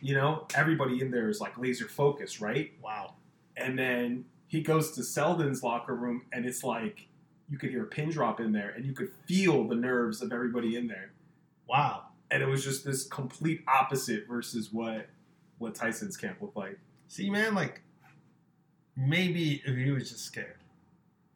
you 0.00 0.14
know 0.14 0.46
everybody 0.54 1.00
in 1.00 1.10
there 1.10 1.28
is 1.28 1.40
like 1.40 1.56
laser 1.58 1.88
focused 1.88 2.40
right 2.40 2.72
wow. 2.82 3.14
and 3.56 3.76
then 3.78 4.24
he 4.46 4.60
goes 4.60 4.90
to 4.92 5.02
Seldon's 5.02 5.62
locker 5.62 5.94
room 5.96 6.22
and 6.32 6.44
it's 6.46 6.62
like 6.62 7.08
you 7.48 7.56
could 7.58 7.70
hear 7.70 7.82
a 7.84 7.86
pin 7.86 8.10
drop 8.10 8.38
in 8.40 8.52
there 8.52 8.70
and 8.76 8.84
you 8.86 8.92
could 8.92 9.10
feel 9.26 9.66
the 9.66 9.74
nerves 9.74 10.20
of 10.22 10.32
everybody 10.32 10.76
in 10.76 10.86
there 10.86 11.10
Wow. 11.68 12.04
and 12.30 12.42
it 12.42 12.46
was 12.46 12.62
just 12.62 12.84
this 12.84 13.04
complete 13.06 13.62
opposite 13.66 14.26
versus 14.28 14.70
what 14.72 15.06
what 15.58 15.74
Tyson's 15.74 16.16
camp 16.16 16.42
looked 16.42 16.56
like 16.56 16.78
See, 17.12 17.28
man, 17.28 17.54
like 17.54 17.82
maybe 18.96 19.60
if 19.66 19.76
he 19.76 19.90
was 19.90 20.08
just 20.08 20.24
scared. 20.24 20.56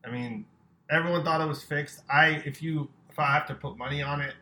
I 0.03 0.11
mean, 0.11 0.47
everyone 0.89 1.23
thought 1.23 1.43
it 1.43 1.47
was 1.47 1.63
fixed. 1.63 2.01
I, 2.09 2.43
if 2.47 2.63
you, 2.63 2.89
if 3.11 3.19
I 3.19 3.27
have 3.27 3.47
to 3.49 3.55
put 3.55 3.77
money 3.77 4.01
on 4.01 4.23
it, 4.23 4.33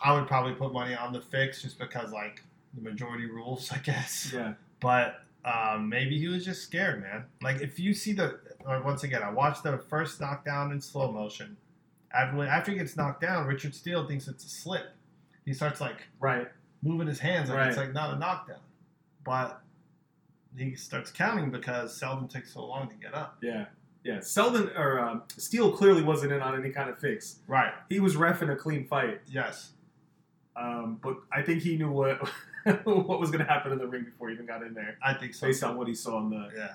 I 0.00 0.12
would 0.12 0.26
probably 0.26 0.54
put 0.54 0.72
money 0.72 0.96
on 0.96 1.12
the 1.12 1.20
fix 1.20 1.62
just 1.62 1.78
because, 1.78 2.10
like, 2.10 2.42
the 2.74 2.80
majority 2.80 3.26
rules, 3.26 3.70
I 3.72 3.78
guess. 3.78 4.32
yeah 4.34 4.54
But 4.80 5.20
um, 5.44 5.88
maybe 5.88 6.18
he 6.18 6.26
was 6.26 6.44
just 6.44 6.64
scared, 6.64 7.00
man. 7.00 7.26
Like, 7.40 7.60
if 7.60 7.78
you 7.78 7.94
see 7.94 8.14
the, 8.14 8.40
uh, 8.66 8.80
once 8.84 9.04
again, 9.04 9.22
I 9.22 9.30
watched 9.30 9.62
the 9.62 9.78
first 9.78 10.20
knockdown 10.20 10.72
in 10.72 10.80
slow 10.80 11.12
motion. 11.12 11.56
After, 12.12 12.44
after 12.44 12.72
he 12.72 12.78
gets 12.78 12.96
knocked 12.96 13.20
down, 13.20 13.46
Richard 13.46 13.76
Steele 13.76 14.08
thinks 14.08 14.26
it's 14.26 14.44
a 14.44 14.48
slip. 14.48 14.86
He 15.44 15.54
starts 15.54 15.80
like 15.80 16.02
right 16.18 16.48
moving 16.82 17.06
his 17.06 17.20
hands 17.20 17.48
like 17.48 17.68
it's 17.68 17.76
like 17.76 17.92
not 17.92 18.14
a 18.14 18.18
knockdown. 18.18 18.58
But 19.24 19.63
he 20.56 20.74
starts 20.74 21.10
counting 21.10 21.50
because 21.50 21.96
Seldon 21.96 22.28
takes 22.28 22.52
so 22.54 22.64
long 22.66 22.88
to 22.88 22.94
get 22.96 23.14
up. 23.14 23.36
Yeah, 23.42 23.66
yeah. 24.04 24.20
Seldon 24.20 24.70
or 24.76 25.00
um, 25.00 25.22
Steele 25.36 25.72
clearly 25.72 26.02
wasn't 26.02 26.32
in 26.32 26.40
on 26.40 26.58
any 26.58 26.70
kind 26.70 26.88
of 26.90 26.98
fix. 26.98 27.40
Right. 27.46 27.72
He 27.88 28.00
was 28.00 28.16
refing 28.16 28.52
a 28.52 28.56
clean 28.56 28.86
fight, 28.86 29.20
Yes. 29.26 29.72
um, 30.56 30.98
but 31.02 31.16
I 31.32 31.42
think 31.42 31.62
he 31.62 31.76
knew 31.76 31.90
what 31.90 32.18
what 32.84 33.20
was 33.20 33.30
going 33.30 33.44
to 33.44 33.50
happen 33.50 33.72
in 33.72 33.78
the 33.78 33.86
ring 33.86 34.04
before 34.04 34.28
he 34.28 34.34
even 34.34 34.46
got 34.46 34.62
in 34.62 34.74
there, 34.74 34.96
I 35.02 35.14
think 35.14 35.34
so. 35.34 35.46
based 35.46 35.62
on 35.64 35.76
what 35.76 35.88
he 35.88 35.94
saw 35.94 36.18
in 36.20 36.30
the. 36.30 36.48
Yeah. 36.56 36.68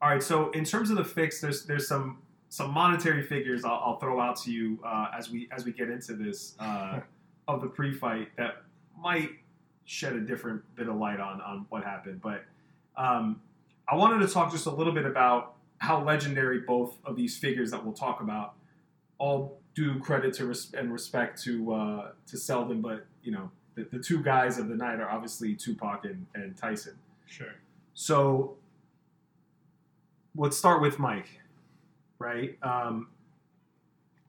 All 0.00 0.10
right, 0.10 0.22
so 0.22 0.50
in 0.50 0.64
terms 0.64 0.90
of 0.90 0.96
the 0.96 1.04
fix, 1.04 1.40
there's 1.40 1.64
there's 1.64 1.88
some 1.88 2.18
some 2.50 2.70
monetary 2.72 3.22
figures 3.22 3.64
I'll, 3.64 3.80
I'll 3.84 3.98
throw 3.98 4.20
out 4.20 4.36
to 4.42 4.52
you 4.52 4.78
uh, 4.84 5.08
as 5.16 5.30
we 5.30 5.48
as 5.50 5.64
we 5.64 5.72
get 5.72 5.90
into 5.90 6.14
this 6.14 6.54
uh, 6.60 7.00
of 7.48 7.60
the 7.60 7.66
pre-fight 7.68 8.28
that 8.36 8.62
might 8.98 9.30
shed 9.86 10.14
a 10.14 10.20
different 10.20 10.62
bit 10.76 10.88
of 10.88 10.96
light 10.96 11.20
on 11.20 11.40
on 11.40 11.66
what 11.70 11.82
happened. 11.84 12.20
But 12.22 12.44
um, 12.96 13.40
I 13.88 13.96
wanted 13.96 14.26
to 14.26 14.32
talk 14.32 14.50
just 14.52 14.66
a 14.66 14.70
little 14.70 14.92
bit 14.92 15.04
about 15.04 15.54
how 15.78 16.02
legendary 16.02 16.60
both 16.60 16.96
of 17.04 17.16
these 17.16 17.36
figures 17.36 17.70
that 17.70 17.84
we'll 17.84 17.94
talk 17.94 18.20
about 18.20 18.54
all 19.18 19.60
do 19.74 19.98
credit 19.98 20.32
to 20.34 20.46
res- 20.46 20.72
and 20.74 20.92
respect 20.92 21.42
to 21.42 21.72
uh, 21.72 22.08
to 22.26 22.38
Seldon, 22.38 22.80
but 22.80 23.06
you 23.22 23.32
know 23.32 23.50
the, 23.74 23.86
the 23.90 23.98
two 23.98 24.22
guys 24.22 24.58
of 24.58 24.68
the 24.68 24.76
night 24.76 25.00
are 25.00 25.10
obviously 25.10 25.54
Tupac 25.54 26.04
and, 26.04 26.26
and 26.34 26.56
Tyson. 26.56 26.94
Sure. 27.26 27.54
So 27.94 28.56
let's 30.36 30.56
start 30.56 30.80
with 30.80 30.98
Mike, 30.98 31.40
right? 32.18 32.56
Um, 32.62 33.08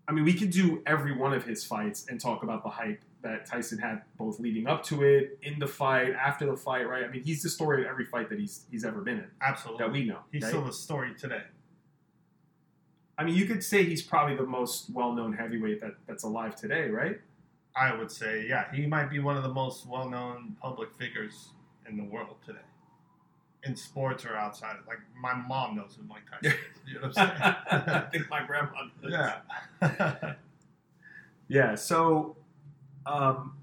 I 0.08 0.12
mean, 0.12 0.24
we 0.24 0.34
could 0.34 0.52
do 0.52 0.82
every 0.86 1.16
one 1.16 1.34
of 1.34 1.46
his 1.46 1.64
fights 1.64 2.06
and 2.10 2.20
talk 2.20 2.44
about 2.44 2.64
the 2.64 2.70
hype 2.70 3.02
that 3.26 3.46
Tyson 3.46 3.78
had 3.80 4.02
both 4.18 4.40
leading 4.40 4.66
up 4.68 4.84
to 4.86 5.04
it, 5.04 5.38
in 5.44 5.60
the 5.60 5.68
fight, 5.68 6.14
after 6.14 6.46
the 6.46 6.56
fight, 6.56 6.88
right? 6.88 7.04
I 7.04 7.10
mean, 7.10 7.24
he's 7.24 7.42
the 7.44 7.50
story 7.50 7.82
of 7.84 7.88
every 7.90 8.06
fight 8.06 8.30
that 8.30 8.40
he's 8.40 8.66
he's 8.72 8.86
ever 8.86 9.02
been 9.02 9.18
in 9.18 9.28
Absolutely. 9.42 9.84
that 9.84 9.92
we 9.92 10.06
know. 10.06 10.20
He's 10.32 10.44
right? 10.44 10.50
still 10.50 10.64
the 10.64 10.74
story 10.74 11.12
today. 11.20 11.44
I 13.18 13.24
mean, 13.24 13.36
you 13.36 13.46
could 13.46 13.64
say 13.64 13.84
he's 13.84 14.02
probably 14.02 14.36
the 14.36 14.46
most 14.46 14.90
well-known 14.90 15.34
heavyweight 15.34 15.80
that, 15.82 15.94
that's 16.08 16.24
alive 16.24 16.56
today, 16.56 16.90
right? 16.90 17.18
I 17.76 17.94
would 17.98 18.12
say, 18.12 18.46
yeah, 18.48 18.66
he 18.74 18.86
might 18.88 19.10
be 19.10 19.20
one 19.20 19.38
of 19.38 19.44
the 19.44 19.54
most 19.54 19.86
well-known 19.88 20.58
public 20.62 20.94
figures 20.94 21.50
in 21.88 21.98
the 21.98 22.04
world 22.04 22.36
today. 22.46 22.60
in 23.64 23.76
sports 23.76 24.26
or 24.26 24.36
outside. 24.36 24.76
Like 24.88 25.00
my 25.20 25.34
mom 25.34 25.76
knows 25.78 25.96
who 25.98 26.04
Mike 26.08 26.24
Tyson 26.30 26.58
is. 26.60 26.94
You 26.94 26.96
know 27.02 27.08
what 27.08 27.18
I'm 27.18 27.56
I 27.96 28.02
think 28.12 28.30
my 28.30 28.46
grandma. 28.46 28.80
does. 29.02 29.12
yeah. 29.82 30.34
Yeah. 31.48 31.76
So, 31.76 32.38
um, 33.06 33.54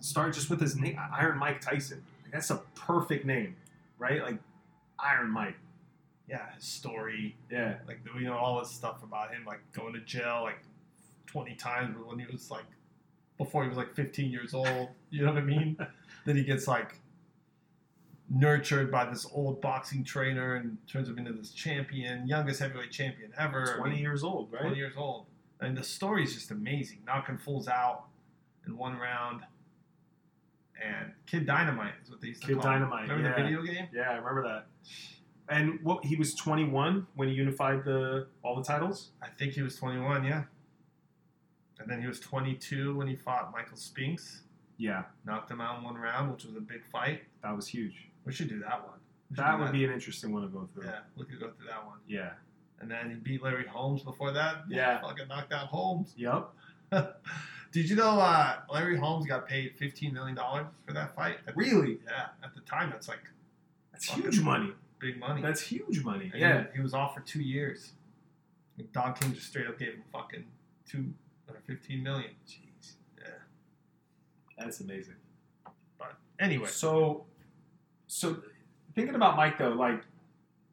start 0.00 0.34
just 0.34 0.50
with 0.50 0.60
his 0.60 0.76
name, 0.76 0.98
Iron 1.12 1.38
Mike 1.38 1.60
Tyson. 1.60 2.02
That's 2.32 2.50
a 2.50 2.56
perfect 2.74 3.24
name, 3.24 3.56
right? 3.98 4.22
Like 4.22 4.38
Iron 4.98 5.30
Mike. 5.30 5.56
yeah, 6.28 6.52
his 6.54 6.64
story, 6.64 7.34
Yeah. 7.50 7.76
like 7.86 8.00
we 8.14 8.24
know 8.24 8.36
all 8.36 8.58
this 8.60 8.70
stuff 8.70 9.02
about 9.02 9.32
him, 9.32 9.44
like 9.46 9.60
going 9.72 9.94
to 9.94 10.00
jail 10.00 10.40
like 10.42 10.58
twenty 11.26 11.54
times 11.54 11.96
when 12.06 12.18
he 12.18 12.26
was 12.30 12.50
like 12.50 12.64
before 13.38 13.62
he 13.62 13.68
was 13.68 13.78
like 13.78 13.94
fifteen 13.94 14.30
years 14.30 14.52
old. 14.54 14.88
You 15.10 15.24
know 15.24 15.32
what 15.32 15.42
I 15.42 15.44
mean? 15.46 15.76
then 16.26 16.36
he 16.36 16.44
gets 16.44 16.68
like 16.68 17.00
nurtured 18.30 18.90
by 18.90 19.06
this 19.06 19.26
old 19.32 19.60
boxing 19.62 20.04
trainer 20.04 20.56
and 20.56 20.76
turns 20.86 21.08
him 21.08 21.16
into 21.18 21.32
this 21.32 21.50
champion, 21.50 22.26
youngest 22.28 22.60
heavyweight 22.60 22.90
champion 22.90 23.32
ever. 23.38 23.74
I 23.74 23.78
Twenty 23.78 23.94
mean, 23.94 24.02
years 24.02 24.22
old, 24.22 24.52
right? 24.52 24.60
20 24.62 24.76
years 24.76 24.94
old. 24.98 25.24
And 25.60 25.76
the 25.76 25.82
story 25.82 26.24
is 26.24 26.34
just 26.34 26.50
amazing. 26.50 26.98
Knocking 27.06 27.38
fools 27.38 27.68
out 27.68 28.04
in 28.68 28.76
one 28.76 28.96
round. 28.96 29.42
And 30.84 31.12
Kid 31.26 31.44
Dynamite 31.46 31.94
is 32.02 32.10
what 32.10 32.20
they 32.20 32.28
used 32.28 32.42
to 32.42 32.48
Kid 32.48 32.60
call 32.60 32.70
him. 32.70 32.80
Dynamite, 32.82 33.08
Remember 33.08 33.28
yeah. 33.30 33.36
the 33.36 33.42
video 33.42 33.62
game? 33.62 33.88
Yeah, 33.92 34.10
I 34.10 34.14
remember 34.16 34.44
that. 34.44 34.66
And 35.48 35.80
what 35.82 36.04
he 36.04 36.14
was 36.16 36.34
21 36.34 37.06
when 37.16 37.28
he 37.28 37.34
unified 37.34 37.84
the 37.84 38.28
all 38.44 38.54
the 38.54 38.62
titles. 38.62 39.10
I 39.22 39.28
think 39.28 39.54
he 39.54 39.62
was 39.62 39.76
21, 39.76 40.24
yeah. 40.24 40.44
And 41.80 41.90
then 41.90 42.00
he 42.00 42.06
was 42.06 42.20
22 42.20 42.96
when 42.96 43.06
he 43.08 43.16
fought 43.16 43.50
Michael 43.52 43.76
Spinks. 43.76 44.42
Yeah, 44.76 45.04
Knocked 45.24 45.50
him 45.50 45.60
out 45.60 45.78
in 45.78 45.84
one 45.84 45.96
round, 45.96 46.30
which 46.30 46.44
was 46.44 46.54
a 46.54 46.60
big 46.60 46.84
fight. 46.92 47.22
that 47.42 47.54
was 47.56 47.66
huge. 47.66 48.08
We 48.24 48.32
should 48.32 48.48
do 48.48 48.60
that 48.60 48.86
one. 48.86 48.98
That 49.32 49.58
would 49.58 49.72
be 49.72 49.84
an 49.84 49.92
interesting 49.92 50.32
one 50.32 50.42
to 50.42 50.48
go 50.48 50.68
through. 50.72 50.84
Yeah, 50.84 51.00
we 51.16 51.24
could 51.24 51.40
go 51.40 51.50
through 51.50 51.66
that 51.66 51.84
one. 51.84 51.98
Yeah. 52.06 52.30
And 52.80 52.88
then 52.88 53.10
he 53.10 53.16
beat 53.16 53.42
Larry 53.42 53.66
Holmes 53.66 54.02
before 54.04 54.30
that. 54.32 54.64
Yeah. 54.68 55.00
Fucking 55.00 55.26
knocked 55.26 55.52
out 55.52 55.66
Holmes. 55.66 56.14
Yep. 56.16 56.50
Did 57.72 57.90
you 57.90 57.96
know 57.96 58.18
uh, 58.18 58.56
Larry 58.72 58.96
Holmes 58.96 59.26
got 59.26 59.46
paid 59.46 59.76
$15 59.78 60.12
million 60.12 60.36
for 60.86 60.92
that 60.94 61.14
fight? 61.14 61.36
At 61.46 61.54
the- 61.54 61.58
Really? 61.60 61.98
Yeah, 62.06 62.28
at 62.42 62.54
the 62.54 62.60
time, 62.62 62.90
that's 62.90 63.08
like 63.08 63.20
That's 63.92 64.06
huge 64.06 64.40
money. 64.40 64.72
big 64.98 65.18
money. 65.20 65.42
That's 65.42 65.60
huge 65.60 66.02
money. 66.02 66.30
And 66.32 66.40
Yeah. 66.40 66.64
he, 66.72 66.76
he 66.76 66.80
was 66.82 66.94
off 66.94 67.14
for 67.14 67.20
two 67.20 67.42
years. 67.42 67.92
And 68.78 68.90
Don 68.92 69.12
King 69.14 69.34
just 69.34 69.48
straight 69.48 69.66
up 69.66 69.78
gave 69.78 69.88
him 69.94 70.02
fucking 70.12 70.44
two 70.88 71.12
or 71.48 71.56
fifteen 71.66 72.02
million. 72.02 72.30
Jeez. 72.46 72.92
Yeah. 73.20 73.26
That's 74.56 74.80
amazing. 74.80 75.16
But 75.98 76.14
anyway, 76.40 76.68
So, 76.68 77.26
so 78.06 78.38
thinking 78.94 79.14
about 79.14 79.36
Mike 79.36 79.58
though, 79.58 79.70
like 79.70 80.02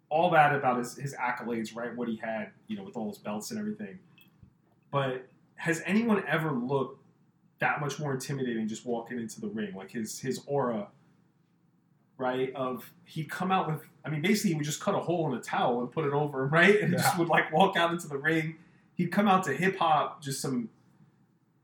all 0.10 0.30
that 0.30 0.54
about 0.56 0.78
his 0.78 0.96
his 0.96 1.16
accolades, 1.16 1.76
right? 1.76 1.94
What 1.96 2.08
he 2.08 2.16
had, 2.16 2.52
you 2.68 2.78
know, 2.78 2.84
with 2.84 2.96
all 2.96 3.10
his 3.10 3.18
belts 3.18 3.50
and 3.52 3.60
everything. 3.60 3.98
But 4.92 5.28
has 5.56 5.82
anyone 5.86 6.24
ever 6.28 6.52
looked 6.52 7.02
that 7.60 7.80
much 7.80 8.00
more 8.00 8.14
intimidating 8.14 8.68
just 8.68 8.86
walking 8.86 9.18
into 9.18 9.42
the 9.42 9.48
ring? 9.48 9.74
Like 9.76 9.92
his 9.92 10.20
his 10.20 10.42
aura, 10.46 10.88
right? 12.18 12.54
Of 12.56 12.92
he'd 13.06 13.30
come 13.30 13.52
out 13.52 13.68
with, 13.68 13.82
I 14.04 14.10
mean, 14.10 14.22
basically 14.22 14.52
he 14.52 14.56
would 14.56 14.66
just 14.66 14.82
cut 14.82 14.96
a 14.96 15.00
hole 15.00 15.32
in 15.32 15.38
a 15.38 15.42
towel 15.42 15.82
and 15.82 15.92
put 15.92 16.06
it 16.06 16.14
over 16.14 16.44
him, 16.44 16.50
right? 16.54 16.80
And 16.80 16.94
just 16.94 17.18
would 17.18 17.30
like 17.30 17.52
walk 17.52 17.78
out 17.78 17.92
into 17.92 18.08
the 18.08 18.18
ring. 18.18 18.56
He'd 18.96 19.12
come 19.12 19.28
out 19.28 19.44
to 19.44 19.54
hip 19.54 19.78
hop, 19.78 20.22
just 20.22 20.42
some, 20.42 20.70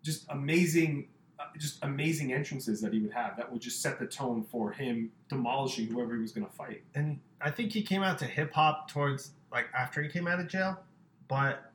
just 0.03 0.25
amazing 0.29 1.07
uh, 1.39 1.45
just 1.57 1.83
amazing 1.83 2.33
entrances 2.33 2.81
that 2.81 2.93
he 2.93 2.99
would 2.99 3.13
have 3.13 3.35
that 3.37 3.51
would 3.51 3.61
just 3.61 3.81
set 3.81 3.97
the 3.97 4.05
tone 4.05 4.43
for 4.43 4.71
him 4.71 5.11
demolishing 5.27 5.87
whoever 5.87 6.13
he 6.13 6.21
was 6.21 6.31
going 6.31 6.45
to 6.45 6.53
fight. 6.53 6.83
and 6.93 7.19
I 7.39 7.49
think 7.49 7.71
he 7.71 7.81
came 7.81 8.03
out 8.03 8.19
to 8.19 8.25
hip 8.25 8.53
hop 8.53 8.89
towards 8.89 9.31
like 9.51 9.65
after 9.75 10.03
he 10.03 10.09
came 10.09 10.27
out 10.27 10.39
of 10.39 10.47
jail, 10.47 10.79
but 11.27 11.71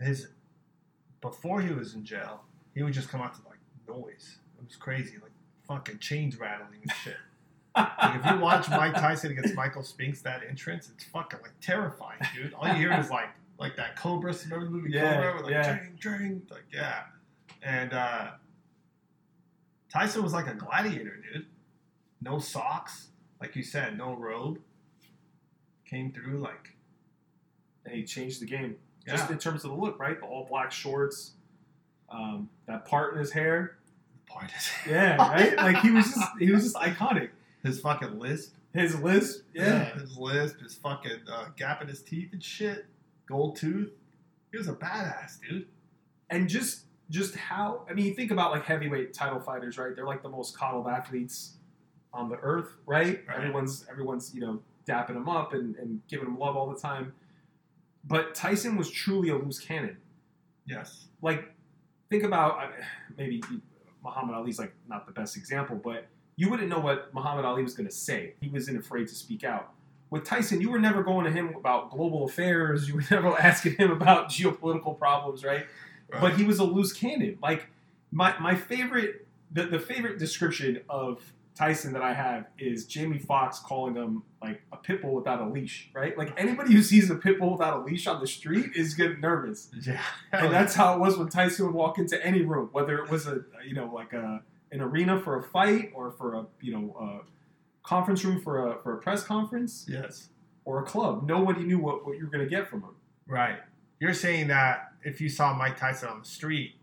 his 0.00 0.28
before 1.24 1.62
he 1.62 1.72
was 1.72 1.94
in 1.94 2.04
jail, 2.04 2.42
he 2.74 2.82
would 2.82 2.92
just 2.92 3.08
come 3.08 3.22
out 3.22 3.32
to 3.34 3.40
like 3.48 3.58
noise. 3.88 4.36
It 4.58 4.66
was 4.66 4.76
crazy, 4.76 5.14
like 5.22 5.32
fucking 5.66 5.98
chains 5.98 6.38
rattling 6.38 6.80
and 6.82 6.92
shit. 7.02 7.16
like 7.74 8.20
if 8.24 8.30
you 8.30 8.38
watch 8.38 8.68
Mike 8.68 8.94
Tyson 8.94 9.32
against 9.32 9.54
Michael 9.54 9.82
Spinks, 9.82 10.20
that 10.20 10.42
entrance, 10.46 10.90
it's 10.94 11.04
fucking 11.04 11.40
like 11.42 11.52
terrifying, 11.62 12.20
dude. 12.34 12.52
All 12.52 12.68
you 12.68 12.74
hear 12.74 12.92
is 12.92 13.08
like 13.10 13.30
like 13.58 13.74
that 13.76 13.96
Cobra. 13.96 14.34
Remember 14.44 14.66
the 14.66 14.70
movie 14.70 14.90
Yeah, 14.92 15.14
Cobra? 15.14 15.34
With 15.36 15.44
like 15.44 15.52
yeah. 15.52 15.78
dring, 15.98 16.42
like 16.50 16.66
yeah. 16.72 17.04
And 17.62 17.94
uh, 17.94 18.32
Tyson 19.90 20.22
was 20.22 20.34
like 20.34 20.46
a 20.46 20.54
gladiator, 20.54 21.16
dude. 21.32 21.46
No 22.20 22.38
socks, 22.38 23.08
like 23.40 23.56
you 23.56 23.62
said, 23.62 23.96
no 23.96 24.14
robe. 24.14 24.58
Came 25.88 26.12
through 26.12 26.40
like 26.40 26.74
And 27.86 27.94
he 27.94 28.04
changed 28.04 28.40
the 28.42 28.46
game 28.46 28.76
just 29.06 29.28
Yeah. 29.28 29.32
in 29.32 29.38
terms 29.38 29.64
of 29.64 29.70
the 29.70 29.76
look, 29.76 29.98
right? 29.98 30.18
The 30.18 30.26
all 30.26 30.44
black 30.48 30.72
shorts, 30.72 31.32
um, 32.10 32.48
that 32.66 32.84
part 32.86 33.14
in 33.14 33.20
his 33.20 33.32
hair. 33.32 33.78
part 34.26 34.50
is 34.56 34.70
Yeah, 34.88 35.16
right. 35.16 35.56
like 35.56 35.78
he 35.78 35.90
was 35.90 36.06
just 36.06 36.28
he 36.38 36.50
was 36.50 36.64
just 36.64 36.76
iconic. 36.76 37.30
his 37.62 37.80
fucking 37.80 38.18
lisp. 38.18 38.54
His 38.72 38.98
lisp, 39.00 39.44
yeah. 39.54 39.84
his 39.96 40.16
lisp, 40.18 40.60
his 40.60 40.74
fucking 40.74 41.28
uh, 41.30 41.50
gap 41.56 41.80
in 41.80 41.86
his 41.88 42.02
teeth 42.02 42.30
and 42.32 42.42
shit. 42.42 42.86
Gold 43.26 43.56
tooth. 43.56 43.92
He 44.50 44.58
was 44.58 44.66
a 44.68 44.72
badass, 44.74 45.38
dude. 45.48 45.66
and 46.30 46.48
just 46.48 46.82
just 47.10 47.36
how 47.36 47.84
I 47.88 47.92
mean, 47.92 48.06
you 48.06 48.14
think 48.14 48.30
about 48.32 48.50
like 48.50 48.64
heavyweight 48.64 49.12
title 49.14 49.38
fighters, 49.40 49.78
right? 49.78 49.94
They're 49.94 50.06
like 50.06 50.22
the 50.22 50.28
most 50.28 50.56
coddled 50.56 50.88
athletes 50.88 51.56
on 52.12 52.28
the 52.28 52.36
earth, 52.36 52.70
right? 52.86 53.22
Right. 53.28 53.36
Everyone's 53.36 53.86
everyone's 53.90 54.34
you 54.34 54.40
know 54.40 54.60
dapping 54.86 55.14
them 55.14 55.28
up 55.28 55.52
and, 55.54 55.76
and 55.76 56.00
giving 56.08 56.24
them 56.26 56.38
love 56.38 56.56
all 56.56 56.68
the 56.68 56.78
time. 56.80 57.12
But 58.06 58.34
Tyson 58.34 58.76
was 58.76 58.90
truly 58.90 59.30
a 59.30 59.36
loose 59.36 59.58
cannon. 59.58 59.96
Yes. 60.66 61.06
Like, 61.22 61.52
think 62.10 62.22
about 62.22 62.54
I- 62.58 62.70
maybe 63.16 63.42
Muhammad 64.02 64.34
Ali's 64.34 64.58
like 64.58 64.74
not 64.88 65.06
the 65.06 65.12
best 65.12 65.36
example, 65.36 65.76
but 65.76 66.06
you 66.36 66.50
wouldn't 66.50 66.68
know 66.68 66.80
what 66.80 67.12
Muhammad 67.14 67.44
Ali 67.44 67.62
was 67.62 67.74
going 67.74 67.88
to 67.88 67.94
say. 67.94 68.34
He 68.40 68.48
wasn't 68.48 68.78
afraid 68.78 69.08
to 69.08 69.14
speak 69.14 69.44
out. 69.44 69.72
With 70.10 70.24
Tyson, 70.24 70.60
you 70.60 70.70
were 70.70 70.78
never 70.78 71.02
going 71.02 71.24
to 71.24 71.30
him 71.30 71.54
about 71.56 71.90
global 71.90 72.24
affairs. 72.24 72.88
You 72.88 72.96
were 72.96 73.04
never 73.10 73.38
asking 73.38 73.76
him 73.76 73.90
about 73.90 74.28
geopolitical 74.28 74.98
problems, 74.98 75.44
right? 75.44 75.66
but 76.20 76.34
he 76.36 76.44
was 76.44 76.58
a 76.60 76.64
loose 76.64 76.92
cannon. 76.92 77.38
Like 77.42 77.66
my 78.12 78.38
my 78.38 78.54
favorite 78.54 79.26
the, 79.50 79.64
the 79.64 79.78
favorite 79.80 80.18
description 80.18 80.80
of 80.88 81.32
Tyson 81.54 81.92
that 81.92 82.02
I 82.02 82.12
have 82.12 82.46
is 82.58 82.84
Jamie 82.84 83.18
Foxx 83.18 83.60
calling 83.60 83.94
him 83.94 84.24
like 84.42 84.62
a 84.72 84.76
pit 84.76 85.00
bull 85.00 85.14
without 85.14 85.40
a 85.40 85.48
leash, 85.48 85.88
right? 85.94 86.16
Like 86.18 86.32
anybody 86.36 86.72
who 86.72 86.82
sees 86.82 87.08
a 87.10 87.14
pit 87.14 87.38
bull 87.38 87.52
without 87.52 87.80
a 87.80 87.84
leash 87.84 88.08
on 88.08 88.20
the 88.20 88.26
street 88.26 88.72
is 88.74 88.94
getting 88.94 89.20
nervous. 89.20 89.70
yeah. 89.86 90.00
And 90.32 90.52
that's 90.52 90.74
how 90.74 90.94
it 90.94 91.00
was 91.00 91.16
when 91.16 91.28
Tyson 91.28 91.66
would 91.66 91.74
walk 91.74 91.98
into 91.98 92.24
any 92.24 92.42
room, 92.42 92.70
whether 92.72 92.98
it 92.98 93.08
was 93.08 93.28
a 93.28 93.44
you 93.64 93.74
know 93.74 93.90
like 93.94 94.12
a 94.12 94.42
an 94.72 94.80
arena 94.80 95.20
for 95.20 95.38
a 95.38 95.42
fight 95.42 95.92
or 95.94 96.10
for 96.10 96.34
a 96.34 96.46
you 96.60 96.72
know 96.72 96.96
a 97.00 97.88
conference 97.88 98.24
room 98.24 98.40
for 98.40 98.72
a 98.72 98.82
for 98.82 98.94
a 98.94 98.98
press 98.98 99.22
conference 99.22 99.86
yes. 99.88 100.30
or 100.64 100.80
a 100.80 100.84
club. 100.84 101.24
Nobody 101.24 101.62
knew 101.62 101.78
what, 101.78 102.04
what 102.04 102.16
you 102.16 102.24
were 102.24 102.30
going 102.30 102.44
to 102.44 102.50
get 102.50 102.68
from 102.68 102.80
him. 102.80 102.96
Right. 103.28 103.58
You're 104.00 104.14
saying 104.14 104.48
that 104.48 104.92
if 105.04 105.20
you 105.20 105.28
saw 105.28 105.54
Mike 105.54 105.78
Tyson 105.78 106.08
on 106.08 106.18
the 106.18 106.28
street, 106.28 106.74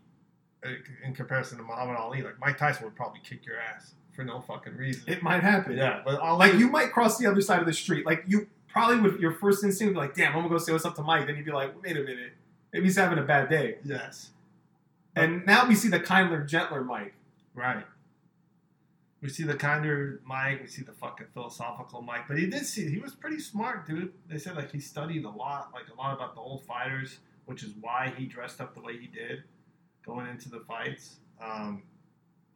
uh, 0.64 0.70
in 1.04 1.12
comparison 1.12 1.58
to 1.58 1.64
Muhammad 1.64 1.96
Ali, 1.96 2.22
like 2.22 2.40
Mike 2.40 2.56
Tyson 2.56 2.84
would 2.84 2.94
probably 2.94 3.20
kick 3.22 3.44
your 3.44 3.58
ass 3.60 3.94
for 4.14 4.24
no 4.24 4.40
fucking 4.40 4.76
reason. 4.76 5.02
It 5.06 5.22
might 5.22 5.42
happen. 5.42 5.76
yeah, 5.76 6.02
but 6.04 6.20
Ali, 6.20 6.48
like 6.50 6.58
you 6.58 6.68
might 6.68 6.92
cross 6.92 7.18
the 7.18 7.26
other 7.26 7.40
side 7.40 7.60
of 7.60 7.66
the 7.66 7.72
street. 7.72 8.06
Like 8.06 8.24
you 8.26 8.48
probably 8.68 9.00
would. 9.00 9.20
Your 9.20 9.32
first 9.32 9.64
instinct 9.64 9.94
would 9.94 10.00
be 10.00 10.06
like, 10.06 10.14
"Damn, 10.14 10.32
I'm 10.32 10.38
gonna 10.42 10.48
go 10.48 10.58
say 10.58 10.72
what's 10.72 10.84
up 10.84 10.94
to 10.96 11.02
Mike." 11.02 11.26
Then 11.26 11.36
you'd 11.36 11.46
be 11.46 11.52
like, 11.52 11.82
"Wait 11.82 11.96
a 11.96 12.02
minute, 12.02 12.32
maybe 12.72 12.84
he's 12.84 12.96
having 12.96 13.18
a 13.18 13.22
bad 13.22 13.48
day." 13.48 13.78
Yes. 13.84 14.30
And 15.14 15.44
now 15.44 15.66
we 15.68 15.74
see 15.74 15.88
the 15.88 16.00
kinder, 16.00 16.42
gentler 16.44 16.82
Mike. 16.82 17.14
Right. 17.54 17.84
We 19.20 19.28
see 19.28 19.44
the 19.44 19.54
kinder 19.54 20.20
Mike. 20.24 20.60
We 20.62 20.66
see 20.66 20.82
the 20.82 20.92
fucking 20.92 21.26
philosophical 21.32 22.02
Mike. 22.02 22.22
But 22.26 22.38
he 22.38 22.46
did 22.46 22.66
see 22.66 22.88
he 22.90 22.98
was 22.98 23.14
pretty 23.14 23.38
smart, 23.38 23.86
dude. 23.86 24.12
They 24.28 24.38
said 24.38 24.56
like 24.56 24.72
he 24.72 24.80
studied 24.80 25.24
a 25.24 25.30
lot, 25.30 25.70
like 25.72 25.84
a 25.92 25.94
lot 25.94 26.14
about 26.14 26.34
the 26.34 26.40
old 26.40 26.64
fighters, 26.64 27.18
which 27.46 27.62
is 27.62 27.72
why 27.80 28.12
he 28.16 28.26
dressed 28.26 28.60
up 28.60 28.74
the 28.74 28.80
way 28.80 28.96
he 28.96 29.06
did, 29.06 29.44
going 30.04 30.26
into 30.26 30.48
the 30.48 30.60
fights. 30.60 31.16
Um, 31.40 31.82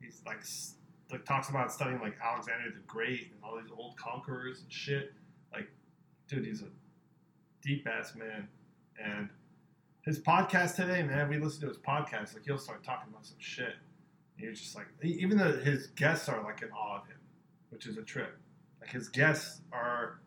he's 0.01 0.23
like 0.27 0.41
like 1.11 1.25
talks 1.25 1.49
about 1.49 1.73
studying 1.73 2.01
like 2.01 2.17
Alexander 2.23 2.71
the 2.71 2.83
Great 2.87 3.31
and 3.33 3.41
all 3.43 3.57
these 3.61 3.71
old 3.77 3.97
conquerors 3.97 4.63
and 4.63 4.73
shit. 4.73 5.13
Like, 5.53 5.69
dude, 6.29 6.45
he's 6.45 6.63
a 6.63 6.69
deep 7.63 7.87
ass 7.87 8.15
man. 8.15 8.49
And 9.03 9.29
his 10.03 10.19
podcast 10.19 10.77
today, 10.77 11.03
man, 11.03 11.29
we 11.29 11.39
listened 11.39 11.63
to 11.63 11.69
his 11.69 11.79
podcast. 11.79 12.35
Like 12.35 12.45
he'll 12.45 12.59
start 12.59 12.83
talking 12.83 13.11
about 13.11 13.27
some 13.27 13.37
shit. 13.39 13.75
And 14.37 14.45
you're 14.45 14.53
just 14.53 14.75
like, 14.75 14.87
even 15.03 15.39
though 15.39 15.57
his 15.59 15.89
guests 15.89 16.29
are 16.29 16.43
like 16.43 16.63
in 16.63 16.71
awe 16.71 17.01
of 17.01 17.07
him, 17.07 17.19
which 17.71 17.87
is 17.87 17.97
a 17.97 18.03
trip. 18.03 18.37
Like 18.81 18.91
his 18.91 19.09
guests 19.09 19.63
are 19.73 20.21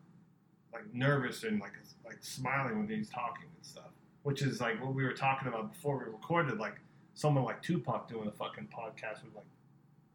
like 0.72 0.92
nervous 0.92 1.44
and 1.44 1.60
like 1.60 1.72
like 2.04 2.18
smiling 2.20 2.78
when 2.78 2.88
he's 2.88 3.08
talking 3.08 3.46
and 3.56 3.64
stuff, 3.64 3.90
which 4.22 4.42
is 4.42 4.60
like 4.60 4.82
what 4.82 4.94
we 4.94 5.04
were 5.04 5.12
talking 5.12 5.48
about 5.48 5.72
before 5.72 5.98
we 5.98 6.04
recorded. 6.04 6.58
Like 6.58 6.80
someone 7.14 7.44
like 7.44 7.62
Tupac 7.62 8.08
doing 8.08 8.28
a 8.28 8.32
fucking 8.32 8.68
podcast 8.68 9.24
would 9.24 9.34
like 9.34 9.46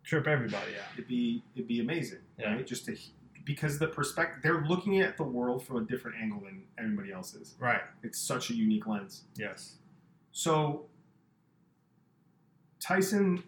trip 0.05 0.27
everybody 0.27 0.71
out. 0.75 0.87
It'd 0.93 1.07
be 1.07 1.43
it'd 1.55 1.67
be 1.67 1.79
amazing, 1.79 2.19
Yeah. 2.37 2.53
right? 2.55 2.65
Just 2.67 2.85
to 2.85 2.97
because 3.43 3.77
the 3.79 3.87
perspective 3.87 4.41
they're 4.43 4.63
looking 4.65 5.01
at 5.01 5.17
the 5.17 5.23
world 5.23 5.63
from 5.65 5.77
a 5.77 5.81
different 5.81 6.17
angle 6.21 6.39
than 6.41 6.63
everybody 6.77 7.11
else 7.11 7.33
is. 7.35 7.55
Right. 7.59 7.81
It's 8.03 8.17
such 8.19 8.49
a 8.49 8.55
unique 8.55 8.87
lens. 8.87 9.23
Yes. 9.35 9.77
So 10.31 10.87
Tyson 12.79 13.43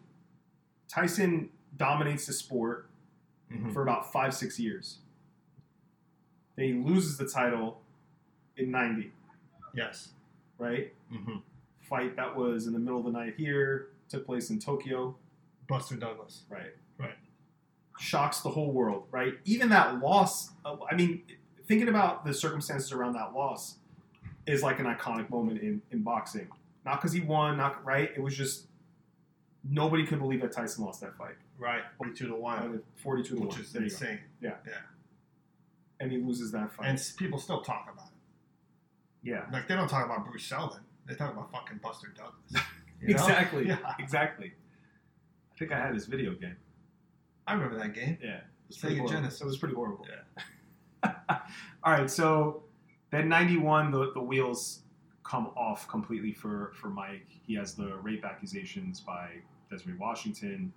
Tyson 0.87 1.49
dominates 1.75 2.25
the 2.25 2.33
sport 2.33 2.89
Mhm. 3.51 3.71
for 3.73 3.81
about 3.83 4.11
five 4.11 4.33
six 4.33 4.59
years. 4.59 4.99
Then 6.55 6.65
he 6.65 6.73
loses 6.73 7.17
the 7.17 7.27
title 7.27 7.81
in 8.55 8.71
'90, 8.71 9.11
Yes. 9.73 10.13
right? 10.57 10.93
hmm 11.09 11.37
Fight 11.81 12.15
that 12.17 12.35
was 12.35 12.67
in 12.67 12.73
the 12.73 12.79
middle 12.79 12.99
of 12.99 13.05
the 13.05 13.11
night 13.11 13.35
here 13.35 13.89
took 14.09 14.25
place 14.25 14.49
in 14.49 14.57
Tokyo, 14.59 15.17
Buster 15.67 15.95
Douglas. 15.95 16.43
right? 16.49 16.73
Right. 16.99 17.15
Shocks 17.99 18.41
the 18.41 18.49
whole 18.49 18.71
world, 18.71 19.05
right? 19.11 19.33
Even 19.45 19.69
that 19.69 19.99
loss. 19.99 20.51
uh, 20.65 20.75
I 20.89 20.95
mean, 20.95 21.23
thinking 21.67 21.87
about 21.89 22.25
the 22.25 22.33
circumstances 22.33 22.91
around 22.91 23.13
that 23.13 23.33
loss 23.33 23.77
is 24.45 24.61
like 24.63 24.79
an 24.79 24.85
iconic 24.85 25.29
moment 25.29 25.59
in 25.61 25.81
in 25.91 26.03
boxing. 26.03 26.47
Not 26.85 27.01
because 27.01 27.11
he 27.11 27.21
won, 27.21 27.57
not 27.57 27.83
right. 27.83 28.11
It 28.15 28.21
was 28.21 28.35
just 28.37 28.67
nobody 29.69 30.05
could 30.05 30.19
believe 30.19 30.41
that 30.41 30.51
Tyson 30.53 30.85
lost 30.85 31.01
that 31.01 31.17
fight. 31.17 31.35
Right. 31.57 31.81
Forty-two 31.97 32.27
to 32.27 32.35
one, 32.35 32.81
Forty-two 32.95 33.35
to 33.35 33.41
which 33.41 33.51
one. 33.53 33.61
is 33.61 33.75
insane. 33.75 34.19
Yeah, 34.41 34.51
yeah. 34.65 34.73
and 35.99 36.11
he 36.11 36.19
loses 36.19 36.51
that 36.51 36.71
fight. 36.71 36.87
And 36.87 37.01
people 37.17 37.39
still 37.39 37.61
talk 37.61 37.89
about 37.91 38.07
it. 38.07 38.13
yeah, 39.29 39.45
Like 39.51 39.67
they 39.67 39.73
don't 39.75 39.89
talk 39.89 40.05
about 40.05 40.23
Bruce 40.25 40.45
Seldon. 40.45 40.81
They 41.07 41.15
talk 41.15 41.33
about 41.33 41.51
fucking 41.51 41.79
Buster 41.83 42.13
Douglas. 42.15 42.65
You 42.99 43.09
know? 43.09 43.21
exactly, 43.21 43.67
Yeah. 43.67 43.77
exactly. 43.99 44.53
I 45.57 45.59
think 45.59 45.71
I 45.71 45.79
had 45.79 45.95
his 45.95 46.05
video 46.05 46.33
game. 46.33 46.55
I 47.47 47.53
remember 47.53 47.79
that 47.79 47.95
game. 47.95 48.19
Yeah, 48.21 48.35
it 48.35 48.43
was 48.67 48.77
Sega 48.77 48.81
pretty 48.81 48.95
horrible. 48.97 49.15
Genesis. 49.15 49.41
It 49.41 49.45
was 49.45 49.57
pretty 49.57 49.73
horrible. 49.75 50.07
Yeah. 51.03 51.13
All 51.83 51.93
right, 51.93 52.09
so 52.09 52.61
then 53.09 53.27
'91, 53.27 53.89
the 53.89 54.11
the 54.13 54.21
wheels 54.21 54.81
come 55.23 55.47
off 55.57 55.87
completely 55.87 56.31
for 56.31 56.73
for 56.75 56.89
Mike. 56.89 57.25
He 57.47 57.55
has 57.55 57.73
the 57.73 57.95
rape 58.03 58.23
accusations 58.23 58.99
by 58.99 59.31
Desiree 59.71 59.95
Washington. 59.95 60.71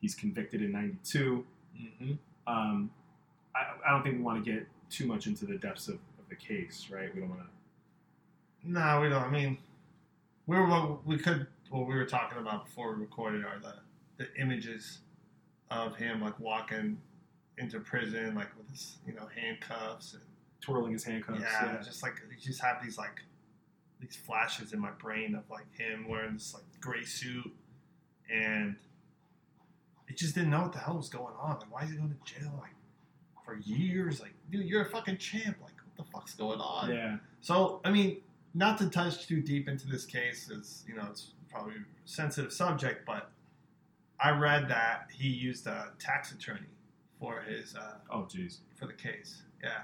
He's 0.00 0.14
convicted 0.14 0.62
in 0.62 0.72
'92. 0.72 1.44
Mm-hmm. 1.78 2.12
Um, 2.46 2.90
I, 3.54 3.66
I 3.86 3.90
don't 3.90 4.02
think 4.02 4.16
we 4.16 4.22
want 4.22 4.42
to 4.42 4.50
get 4.50 4.66
too 4.88 5.06
much 5.06 5.26
into 5.26 5.44
the 5.44 5.58
depths 5.58 5.88
of, 5.88 5.96
of 5.96 6.28
the 6.30 6.36
case, 6.36 6.88
right? 6.90 7.14
We 7.14 7.20
don't 7.20 7.28
want 7.28 7.42
to. 7.42 8.70
No, 8.70 9.02
we 9.02 9.10
don't. 9.10 9.22
I 9.22 9.28
mean, 9.28 9.58
we 10.46 10.56
were 10.56 10.66
what 10.66 11.06
we 11.06 11.18
could. 11.18 11.46
What 11.68 11.86
we 11.86 11.94
were 11.94 12.06
talking 12.06 12.38
about 12.38 12.64
before 12.66 12.94
we 12.94 13.00
recorded 13.00 13.44
are 13.44 13.58
the 13.60 13.74
the 14.16 14.26
images 14.38 15.00
of 15.70 15.96
him 15.96 16.20
like 16.20 16.38
walking 16.38 16.98
into 17.58 17.80
prison, 17.80 18.34
like 18.34 18.56
with 18.56 18.68
his 18.70 18.96
you 19.06 19.14
know 19.14 19.28
handcuffs 19.34 20.14
and 20.14 20.22
Twirling 20.60 20.92
his 20.92 21.04
handcuffs. 21.04 21.40
yeah, 21.42 21.76
just 21.82 22.02
like 22.02 22.14
you 22.30 22.36
just 22.40 22.62
have 22.62 22.82
these 22.82 22.96
like 22.96 23.20
these 24.00 24.16
flashes 24.16 24.72
in 24.72 24.80
my 24.80 24.92
brain 24.92 25.34
of 25.34 25.42
like 25.50 25.66
him 25.76 26.08
wearing 26.08 26.34
this 26.34 26.54
like 26.54 26.64
gray 26.80 27.04
suit 27.04 27.52
and 28.32 28.76
he 30.08 30.14
just 30.14 30.34
didn't 30.34 30.50
know 30.50 30.62
what 30.62 30.72
the 30.72 30.78
hell 30.78 30.96
was 30.96 31.08
going 31.08 31.34
on. 31.38 31.58
Like, 31.58 31.72
why 31.72 31.82
is 31.82 31.90
he 31.90 31.96
going 31.96 32.10
to 32.14 32.32
jail 32.32 32.52
like 32.60 32.74
for 33.44 33.56
years? 33.56 34.20
Like, 34.20 34.32
dude, 34.50 34.66
you're 34.66 34.82
a 34.82 34.88
fucking 34.88 35.18
champ. 35.18 35.56
Like, 35.62 35.74
what 35.84 35.96
the 35.96 36.10
fuck's 36.10 36.34
going 36.34 36.60
on? 36.60 36.90
yeah. 36.90 37.16
So, 37.40 37.80
I 37.84 37.90
mean, 37.90 38.18
not 38.54 38.78
to 38.78 38.88
touch 38.88 39.26
too 39.26 39.40
deep 39.42 39.68
into 39.68 39.86
this 39.86 40.06
case, 40.06 40.50
is 40.50 40.84
you 40.88 40.94
know, 40.94 41.06
it's 41.10 41.32
probably 41.50 41.74
a 41.74 41.78
sensitive 42.04 42.52
subject, 42.52 43.04
but 43.06 43.30
I 44.24 44.30
read 44.30 44.68
that 44.70 45.08
he 45.12 45.28
used 45.28 45.66
a 45.66 45.92
tax 45.98 46.32
attorney 46.32 46.72
for 47.20 47.42
his 47.42 47.76
uh, 47.76 47.98
Oh, 48.10 48.20
jeez. 48.22 48.58
for 48.78 48.86
the 48.86 48.92
case. 48.94 49.42
Yeah, 49.62 49.82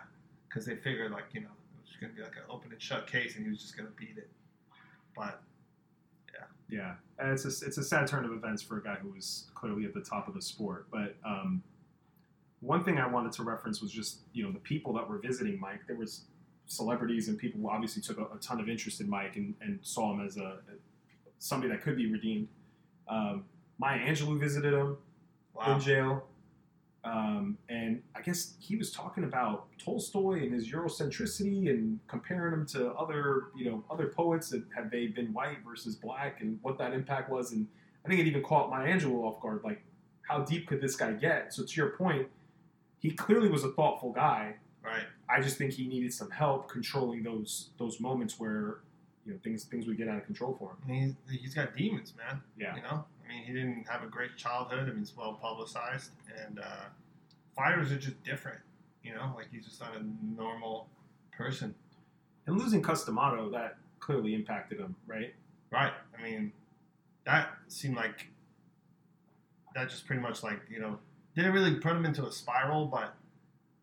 because 0.48 0.64
they 0.64 0.76
figured 0.76 1.12
like 1.12 1.24
you 1.32 1.42
know 1.42 1.48
it 1.48 1.80
was 1.86 1.96
going 2.00 2.10
to 2.12 2.16
be 2.16 2.22
like 2.22 2.36
an 2.36 2.42
open 2.48 2.72
and 2.72 2.80
shut 2.80 3.06
case, 3.06 3.36
and 3.36 3.44
he 3.44 3.50
was 3.50 3.60
just 3.60 3.76
going 3.76 3.88
to 3.88 3.94
beat 3.96 4.16
it. 4.16 4.30
But 5.16 5.42
Yeah, 6.70 6.94
and 7.18 7.32
it's 7.32 7.44
a, 7.44 7.66
it's 7.66 7.78
a 7.78 7.82
sad 7.82 8.06
turn 8.06 8.24
of 8.24 8.32
events 8.32 8.62
for 8.62 8.78
a 8.78 8.82
guy 8.82 8.94
who 8.94 9.10
was 9.10 9.48
clearly 9.54 9.84
at 9.84 9.92
the 9.92 10.00
top 10.00 10.28
of 10.28 10.34
the 10.34 10.40
sport. 10.42 10.86
But 10.90 11.16
um, 11.24 11.62
one 12.60 12.84
thing 12.84 12.96
I 12.98 13.08
wanted 13.08 13.32
to 13.32 13.42
reference 13.42 13.82
was 13.82 13.90
just 13.92 14.20
you 14.32 14.44
know 14.44 14.52
the 14.52 14.60
people 14.60 14.92
that 14.94 15.08
were 15.08 15.18
visiting 15.18 15.58
Mike. 15.60 15.80
There 15.86 15.96
was 15.96 16.22
celebrities 16.66 17.28
and 17.28 17.36
people 17.36 17.60
who 17.60 17.68
obviously 17.68 18.00
took 18.00 18.18
a, 18.18 18.24
a 18.34 18.38
ton 18.40 18.60
of 18.60 18.68
interest 18.68 19.00
in 19.00 19.10
Mike 19.10 19.34
and, 19.36 19.54
and 19.60 19.80
saw 19.82 20.14
him 20.14 20.24
as 20.24 20.36
a, 20.36 20.58
somebody 21.40 21.72
that 21.72 21.82
could 21.82 21.96
be 21.96 22.06
redeemed. 22.10 22.46
Um, 23.08 23.44
Maya 23.80 23.98
Angelou 23.98 24.38
visited 24.38 24.74
him 24.74 24.98
wow, 25.54 25.74
in 25.74 25.80
jail. 25.80 26.24
Um, 27.02 27.56
and 27.70 28.02
I 28.14 28.20
guess 28.20 28.54
he 28.60 28.76
was 28.76 28.92
talking 28.92 29.24
about 29.24 29.68
Tolstoy 29.82 30.42
and 30.42 30.52
his 30.52 30.70
Eurocentricity 30.70 31.70
and 31.70 31.98
comparing 32.06 32.52
him 32.52 32.66
to 32.66 32.92
other, 32.92 33.44
you 33.56 33.64
know, 33.64 33.82
other 33.90 34.08
poets 34.08 34.50
that 34.50 34.62
had 34.76 34.90
they 34.90 35.06
been 35.06 35.32
white 35.32 35.58
versus 35.66 35.96
black 35.96 36.42
and 36.42 36.58
what 36.60 36.76
that 36.76 36.92
impact 36.92 37.30
was. 37.30 37.52
And 37.52 37.66
I 38.04 38.08
think 38.08 38.20
it 38.20 38.26
even 38.26 38.42
caught 38.42 38.68
Maya 38.68 38.86
Angelou 38.86 39.24
off 39.24 39.40
guard. 39.40 39.62
Like, 39.64 39.82
how 40.28 40.40
deep 40.40 40.68
could 40.68 40.82
this 40.82 40.94
guy 40.94 41.12
get? 41.12 41.54
So 41.54 41.64
to 41.64 41.72
your 41.74 41.90
point, 41.96 42.28
he 42.98 43.12
clearly 43.12 43.48
was 43.48 43.64
a 43.64 43.70
thoughtful 43.72 44.12
guy. 44.12 44.56
right? 44.84 45.04
I 45.28 45.40
just 45.40 45.56
think 45.56 45.72
he 45.72 45.86
needed 45.86 46.12
some 46.12 46.30
help 46.30 46.68
controlling 46.70 47.22
those 47.22 47.70
those 47.78 47.98
moments 47.98 48.38
where, 48.38 48.80
you 49.24 49.32
know, 49.32 49.38
things 49.42 49.64
things 49.64 49.86
would 49.86 49.96
get 49.96 50.08
out 50.08 50.18
of 50.18 50.26
control 50.26 50.54
for 50.58 50.70
him. 50.70 50.76
Mean, 50.86 51.16
he's, 51.30 51.40
he's 51.40 51.54
got 51.54 51.74
demons, 51.74 52.12
man. 52.16 52.42
Yeah. 52.58 52.76
You 52.76 52.82
know, 52.82 53.04
mean, 53.30 53.42
he 53.44 53.52
didn't 53.52 53.86
have 53.88 54.02
a 54.02 54.06
great 54.06 54.36
childhood. 54.36 54.80
I 54.80 54.92
mean, 54.92 55.02
it's 55.02 55.16
well 55.16 55.38
publicized, 55.40 56.10
and 56.44 56.58
uh, 56.58 56.88
fighters 57.56 57.92
are 57.92 57.98
just 57.98 58.22
different. 58.24 58.58
You 59.02 59.14
know, 59.14 59.32
like 59.36 59.46
he's 59.50 59.64
just 59.64 59.80
not 59.80 59.96
a 59.96 60.02
normal 60.36 60.88
person. 61.32 61.74
And 62.46 62.58
losing 62.58 62.82
Cus 62.82 63.04
D'Amato, 63.04 63.50
that 63.50 63.76
clearly 64.00 64.34
impacted 64.34 64.78
him, 64.78 64.96
right? 65.06 65.34
Right. 65.70 65.92
I 66.18 66.22
mean, 66.22 66.52
that 67.24 67.50
seemed 67.68 67.96
like 67.96 68.26
that 69.74 69.88
just 69.88 70.06
pretty 70.06 70.20
much 70.20 70.42
like 70.42 70.60
you 70.68 70.80
know 70.80 70.98
didn't 71.36 71.52
really 71.52 71.76
put 71.76 71.92
him 71.92 72.04
into 72.04 72.26
a 72.26 72.32
spiral, 72.32 72.86
but 72.86 73.14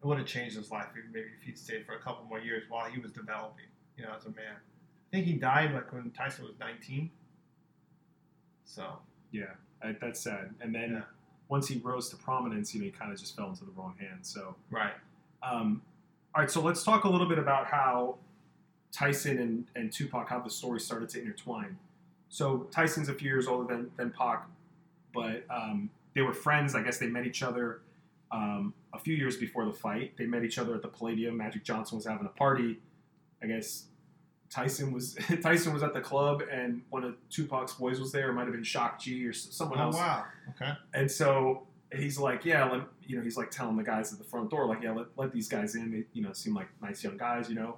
it 0.01 0.05
would 0.05 0.17
have 0.17 0.27
changed 0.27 0.57
his 0.57 0.69
life 0.69 0.87
maybe 1.11 1.27
if 1.39 1.45
he'd 1.45 1.57
stayed 1.57 1.85
for 1.85 1.95
a 1.95 1.99
couple 1.99 2.25
more 2.25 2.39
years 2.39 2.63
while 2.69 2.89
he 2.89 2.99
was 2.99 3.11
developing. 3.11 3.65
You 3.97 4.03
know, 4.03 4.11
as 4.15 4.25
a 4.25 4.29
man. 4.29 4.55
I 4.55 5.15
think 5.15 5.25
he 5.25 5.33
died 5.33 5.73
like 5.73 5.91
when 5.93 6.11
Tyson 6.11 6.45
was 6.45 6.53
19. 6.59 7.09
So 8.65 8.99
Yeah, 9.31 9.45
I, 9.81 9.93
that's 9.99 10.19
sad. 10.19 10.53
And 10.61 10.73
then 10.73 10.91
Yeah. 10.93 11.01
once 11.49 11.67
he 11.67 11.79
rose 11.79 12.09
to 12.09 12.15
prominence, 12.17 12.73
you 12.73 12.79
know, 12.81 12.85
he 12.85 12.91
kind 12.91 13.11
of 13.11 13.19
just 13.19 13.35
fell 13.35 13.49
into 13.49 13.65
the 13.65 13.71
wrong 13.71 13.95
hands. 13.99 14.27
So, 14.29 14.55
right. 14.71 14.93
um, 15.43 15.81
all 16.35 16.41
right, 16.41 16.51
so 16.51 16.61
let's 16.61 16.83
talk 16.83 17.03
a 17.03 17.09
little 17.09 17.27
bit 17.27 17.39
about 17.39 17.67
how 17.67 18.17
Tyson 18.91 19.39
and, 19.39 19.65
and 19.75 19.91
Tupac, 19.91 20.29
how 20.29 20.39
the 20.39 20.49
story 20.49 20.79
started 20.79 21.09
to 21.09 21.21
intertwine. 21.21 21.77
So 22.29 22.67
Tyson's 22.71 23.09
a 23.09 23.13
few 23.13 23.29
years 23.29 23.47
older 23.47 23.73
than, 23.73 23.91
than 23.97 24.11
Pac, 24.11 24.47
but 25.13 25.43
um, 25.49 25.89
they 26.13 26.21
were 26.21 26.33
friends. 26.33 26.75
I 26.75 26.81
guess 26.83 26.97
they 26.97 27.07
met 27.07 27.25
each 27.25 27.41
other 27.43 27.81
um, 28.31 28.73
a 28.93 28.99
few 28.99 29.15
years 29.15 29.37
before 29.37 29.65
the 29.65 29.73
fight. 29.73 30.13
They 30.17 30.25
met 30.25 30.43
each 30.43 30.57
other 30.57 30.75
at 30.75 30.81
the 30.81 30.89
Palladium. 30.89 31.37
Magic 31.37 31.63
Johnson 31.63 31.97
was 31.97 32.05
having 32.05 32.25
a 32.25 32.29
party. 32.29 32.79
I 33.41 33.47
guess 33.47 33.85
Tyson 34.49 34.91
was 34.93 35.15
Tyson 35.41 35.73
was 35.73 35.83
at 35.83 35.93
the 35.93 36.01
club, 36.01 36.41
and 36.51 36.81
one 36.89 37.03
of 37.03 37.15
Tupac's 37.29 37.73
boys 37.73 37.99
was 37.99 38.11
there. 38.11 38.29
It 38.29 38.33
might 38.33 38.43
have 38.45 38.53
been 38.53 38.63
Shock 38.63 38.99
G 38.99 39.25
or 39.25 39.33
someone 39.33 39.79
Oh 39.79 39.83
else. 39.83 39.95
wow. 39.95 40.25
Okay. 40.51 40.71
And 40.93 41.09
so 41.11 41.67
he's 41.95 42.17
like, 42.17 42.43
yeah, 42.45 42.69
let, 42.69 42.81
you 43.05 43.17
know, 43.17 43.23
he's 43.23 43.37
like 43.37 43.49
telling 43.51 43.77
the 43.77 43.83
guys 43.83 44.11
at 44.11 44.19
the 44.19 44.25
front 44.25 44.49
door, 44.49 44.65
like, 44.65 44.81
yeah, 44.83 44.91
let, 44.91 45.07
let 45.15 45.31
these 45.33 45.47
guys 45.47 45.75
in. 45.75 45.91
They, 45.91 46.03
you 46.13 46.21
know, 46.21 46.33
seem 46.33 46.53
like 46.53 46.67
nice 46.81 47.03
young 47.03 47.17
guys, 47.17 47.49
you 47.49 47.55
know. 47.55 47.77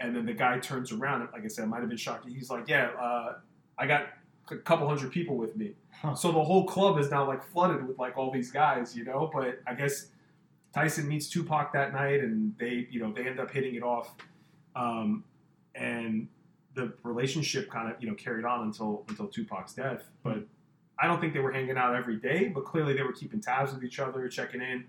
And 0.00 0.14
then 0.14 0.26
the 0.26 0.32
guy 0.32 0.58
turns 0.60 0.92
around, 0.92 1.28
like 1.32 1.44
I 1.44 1.48
said, 1.48 1.64
it 1.64 1.66
might 1.68 1.80
have 1.80 1.88
been 1.88 1.98
Shock 1.98 2.24
G. 2.24 2.32
He's 2.32 2.50
like, 2.50 2.68
yeah, 2.68 2.90
uh, 3.00 3.34
I 3.76 3.86
got 3.86 4.06
a 4.50 4.56
couple 4.56 4.86
hundred 4.88 5.10
people 5.12 5.36
with 5.36 5.56
me. 5.56 5.74
Huh. 5.90 6.14
So 6.14 6.30
the 6.32 6.42
whole 6.42 6.64
club 6.66 6.98
is 6.98 7.10
now 7.10 7.26
like 7.26 7.42
flooded 7.42 7.86
with 7.86 7.98
like 7.98 8.16
all 8.16 8.30
these 8.30 8.50
guys, 8.52 8.96
you 8.96 9.04
know. 9.04 9.28
But 9.32 9.60
I 9.66 9.74
guess 9.74 10.06
Tyson 10.72 11.08
meets 11.08 11.28
Tupac 11.28 11.72
that 11.72 11.92
night, 11.92 12.20
and 12.20 12.54
they, 12.58 12.86
you 12.90 13.00
know, 13.00 13.12
they 13.12 13.26
end 13.26 13.40
up 13.40 13.50
hitting 13.50 13.74
it 13.74 13.82
off. 13.82 14.14
Um, 14.76 15.24
and 15.78 16.28
the 16.74 16.92
relationship 17.02 17.70
kind 17.70 17.90
of, 17.90 18.00
you 18.00 18.08
know, 18.08 18.14
carried 18.14 18.44
on 18.44 18.66
until 18.66 19.04
until 19.08 19.26
Tupac's 19.26 19.72
death. 19.72 20.08
But 20.22 20.44
I 20.98 21.06
don't 21.06 21.20
think 21.20 21.32
they 21.32 21.40
were 21.40 21.52
hanging 21.52 21.76
out 21.76 21.94
every 21.94 22.16
day, 22.16 22.48
but 22.48 22.64
clearly 22.64 22.94
they 22.94 23.02
were 23.02 23.12
keeping 23.12 23.40
tabs 23.40 23.72
with 23.72 23.84
each 23.84 23.98
other, 23.98 24.28
checking 24.28 24.60
in. 24.60 24.84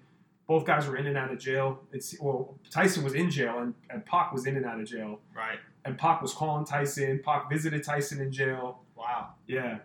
Both 0.48 0.66
guys 0.66 0.88
were 0.88 0.98
in 0.98 1.06
and 1.06 1.16
out 1.16 1.32
of 1.32 1.38
jail. 1.38 1.80
It's 1.92 2.20
well, 2.20 2.58
Tyson 2.72 3.04
was 3.04 3.14
in 3.14 3.30
jail 3.30 3.60
and, 3.60 3.74
and 3.92 4.04
Pac 4.06 4.34
was 4.34 4.48
in 4.48 4.58
and 4.58 4.66
out 4.66 4.80
of 4.80 4.88
jail. 4.88 5.20
Right. 5.36 5.60
And 5.86 5.98
Pac 5.98 6.22
was 6.22 6.34
calling 6.34 6.66
Tyson. 6.66 7.22
Pac 7.24 7.50
visited 7.50 7.84
Tyson 7.84 8.20
in 8.20 8.32
jail. 8.32 8.82
Wow. 8.96 9.30
Yeah. 9.48 9.80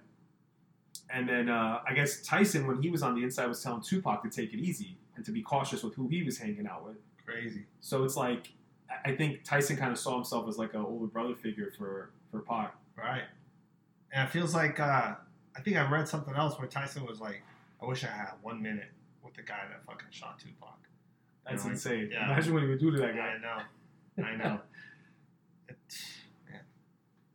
And 1.10 1.28
then 1.28 1.50
uh, 1.50 1.80
I 1.86 1.92
guess 1.92 2.22
Tyson, 2.22 2.66
when 2.66 2.82
he 2.82 2.88
was 2.88 3.02
on 3.02 3.14
the 3.14 3.22
inside, 3.22 3.46
was 3.46 3.62
telling 3.62 3.82
Tupac 3.82 4.22
to 4.22 4.30
take 4.30 4.54
it 4.54 4.58
easy 4.58 4.96
and 5.16 5.24
to 5.26 5.30
be 5.30 5.42
cautious 5.42 5.82
with 5.82 5.94
who 5.94 6.08
he 6.08 6.22
was 6.22 6.38
hanging 6.38 6.66
out 6.66 6.84
with. 6.86 6.96
Crazy. 7.24 7.66
So 7.80 8.04
it's 8.04 8.16
like 8.16 8.48
I- 9.04 9.14
think 9.16 9.44
Tyson 9.44 9.76
kind 9.76 9.92
of 9.92 9.98
saw 9.98 10.14
himself 10.14 10.48
as 10.48 10.56
like 10.58 10.74
an 10.74 10.80
older 10.80 11.06
brother 11.06 11.34
figure 11.34 11.70
for 11.76 12.10
for 12.30 12.40
Pac. 12.40 12.74
Right. 12.96 13.24
And 14.12 14.26
it 14.28 14.30
feels 14.32 14.54
like 14.54 14.78
uh, 14.80 15.14
I 15.56 15.60
think 15.62 15.76
I 15.76 15.88
read 15.90 16.08
something 16.08 16.34
else 16.34 16.58
where 16.58 16.68
Tyson 16.68 17.04
was 17.06 17.20
like, 17.20 17.42
"I 17.82 17.86
wish 17.86 18.04
I 18.04 18.08
had 18.08 18.30
one 18.42 18.62
minute 18.62 18.90
with 19.22 19.34
the 19.34 19.42
guy 19.42 19.60
that 19.68 19.84
fucking 19.84 20.08
shot 20.10 20.38
Tupac." 20.38 20.78
That's 21.44 21.54
You 21.54 21.58
know, 21.58 21.64
like, 21.64 21.72
insane. 21.72 22.08
yeah. 22.12 22.32
Imagine 22.32 22.54
what 22.54 22.62
he 22.62 22.68
would 22.68 22.80
do 22.80 22.90
to 22.92 22.98
that 22.98 23.14
guy. 23.14 23.34
I 23.36 23.38
know. 23.38 24.24
I 24.24 24.36
know. 24.36 24.60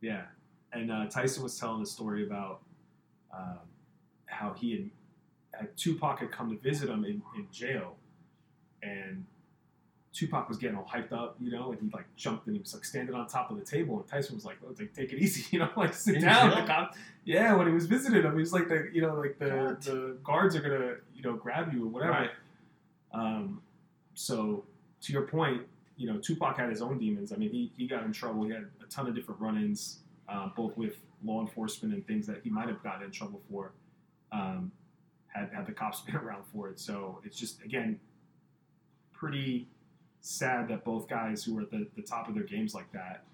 Yeah, 0.00 0.22
and 0.72 0.90
uh, 0.90 1.06
Tyson 1.08 1.42
was 1.42 1.58
telling 1.58 1.82
a 1.82 1.86
story 1.86 2.24
about 2.26 2.62
um, 3.36 3.58
how 4.26 4.54
he 4.54 4.72
had, 4.72 4.90
had 5.60 5.76
Tupac 5.76 6.20
had 6.20 6.32
come 6.32 6.50
to 6.50 6.56
visit 6.58 6.88
him 6.88 7.04
in, 7.04 7.20
in 7.36 7.46
jail, 7.52 7.96
and 8.82 9.26
Tupac 10.12 10.48
was 10.48 10.58
getting 10.58 10.76
all 10.76 10.88
hyped 10.92 11.12
up, 11.12 11.36
you 11.40 11.52
know, 11.52 11.70
and 11.70 11.80
he 11.80 11.88
like 11.92 12.04
jumped 12.16 12.46
and 12.46 12.56
he 12.56 12.60
was 12.60 12.74
like 12.74 12.84
standing 12.84 13.14
on 13.14 13.26
top 13.28 13.50
of 13.50 13.58
the 13.58 13.64
table, 13.64 13.96
and 13.98 14.06
Tyson 14.08 14.34
was 14.34 14.44
like, 14.44 14.56
"Oh, 14.64 14.74
like 14.78 14.92
take 14.92 15.12
it 15.12 15.18
easy, 15.20 15.44
you 15.50 15.60
know, 15.60 15.70
like 15.76 15.94
sit 15.94 16.16
In 16.16 16.22
down." 16.22 16.50
jail? 16.50 16.60
The 16.60 16.66
cop- 16.66 16.94
yeah, 17.24 17.54
when 17.54 17.66
he 17.68 17.72
was 17.72 17.86
visiting 17.86 18.22
him, 18.22 18.32
he 18.32 18.40
was 18.40 18.52
like, 18.52 18.68
the 18.68 18.88
you 18.92 19.02
know, 19.02 19.14
like 19.14 19.38
the 19.38 19.76
the 19.80 20.16
guards 20.24 20.56
are 20.56 20.60
gonna 20.60 20.94
you 21.14 21.22
know 21.22 21.34
grab 21.34 21.72
you 21.72 21.84
or 21.84 21.88
whatever. 21.88 22.12
Right. 22.12 22.30
Um, 23.12 23.62
so 24.14 24.64
to 25.02 25.12
your 25.12 25.22
point, 25.22 25.62
you 25.96 26.06
know, 26.12 26.18
Tupac 26.18 26.56
had 26.56 26.70
his 26.70 26.82
own 26.82 26.98
demons. 26.98 27.32
I 27.32 27.36
mean, 27.36 27.50
he, 27.50 27.72
he 27.76 27.86
got 27.86 28.04
in 28.04 28.12
trouble. 28.12 28.44
He 28.44 28.50
had 28.50 28.66
a 28.82 28.86
ton 28.88 29.06
of 29.06 29.14
different 29.14 29.40
run-ins, 29.40 29.98
uh, 30.28 30.48
both 30.56 30.76
with 30.76 30.96
law 31.24 31.40
enforcement 31.40 31.94
and 31.94 32.06
things 32.06 32.26
that 32.26 32.40
he 32.42 32.50
might 32.50 32.68
have 32.68 32.82
gotten 32.82 33.04
in 33.04 33.10
trouble 33.10 33.40
for. 33.50 33.72
Um, 34.32 34.72
had 35.28 35.50
had 35.52 35.66
the 35.66 35.72
cops 35.72 36.00
been 36.06 36.16
around 36.16 36.44
for 36.52 36.68
it. 36.68 36.80
So 36.80 37.20
it's 37.24 37.38
just 37.38 37.62
again 37.62 38.00
pretty 39.12 39.68
sad 40.20 40.68
that 40.68 40.84
both 40.84 41.08
guys 41.08 41.42
who 41.42 41.54
were 41.54 41.62
at 41.62 41.70
the, 41.70 41.86
the 41.96 42.02
top 42.02 42.28
of 42.28 42.34
their 42.34 42.44
games 42.44 42.74
like 42.74 42.90
that 42.92 43.24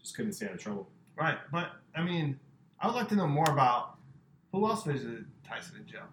just 0.00 0.16
couldn't 0.16 0.32
stay 0.32 0.46
out 0.46 0.52
of 0.52 0.60
trouble. 0.60 0.88
Right, 1.16 1.38
but 1.50 1.72
I 1.96 2.02
mean, 2.02 2.38
I 2.80 2.86
would 2.86 2.94
like 2.94 3.08
to 3.08 3.16
know 3.16 3.26
more 3.26 3.48
about 3.48 3.96
who 4.52 4.66
else 4.66 4.84
visited 4.84 5.26
Tyson 5.46 5.76
in 5.80 5.86
jail 5.86 6.04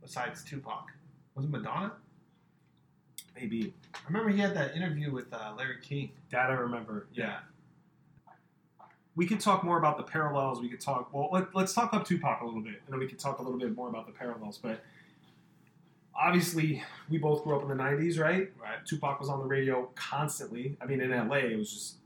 besides 0.00 0.44
Tupac. 0.44 0.86
Was 1.34 1.44
it 1.44 1.50
Madonna? 1.50 1.92
Maybe 3.34 3.74
I 3.94 3.98
remember 4.06 4.30
he 4.30 4.38
had 4.38 4.54
that 4.54 4.76
interview 4.76 5.10
with 5.10 5.32
uh, 5.32 5.54
Larry 5.56 5.78
King. 5.82 6.10
that 6.30 6.50
I 6.50 6.54
remember. 6.54 7.06
Yeah. 7.12 7.38
We 9.14 9.26
could 9.26 9.40
talk 9.40 9.62
more 9.64 9.78
about 9.78 9.98
the 9.98 10.04
parallels. 10.04 10.60
We 10.60 10.68
could 10.68 10.80
talk. 10.80 11.12
Well, 11.12 11.28
let, 11.32 11.54
let's 11.54 11.74
talk 11.74 11.92
about 11.92 12.06
Tupac 12.06 12.40
a 12.40 12.44
little 12.44 12.62
bit, 12.62 12.80
and 12.86 12.92
then 12.92 12.98
we 12.98 13.06
could 13.06 13.18
talk 13.18 13.40
a 13.40 13.42
little 13.42 13.58
bit 13.58 13.74
more 13.74 13.88
about 13.88 14.06
the 14.06 14.12
parallels. 14.12 14.58
But 14.58 14.82
obviously, 16.14 16.82
we 17.08 17.18
both 17.18 17.44
grew 17.44 17.56
up 17.56 17.62
in 17.62 17.68
the 17.68 17.82
'90s, 17.82 18.18
right? 18.18 18.50
Right. 18.60 18.84
Tupac 18.86 19.20
was 19.20 19.28
on 19.28 19.38
the 19.38 19.46
radio 19.46 19.90
constantly. 19.94 20.76
I 20.80 20.86
mean, 20.86 21.00
in 21.00 21.10
LA, 21.10 21.36
it 21.36 21.58
was 21.58 21.72
just 21.72 21.96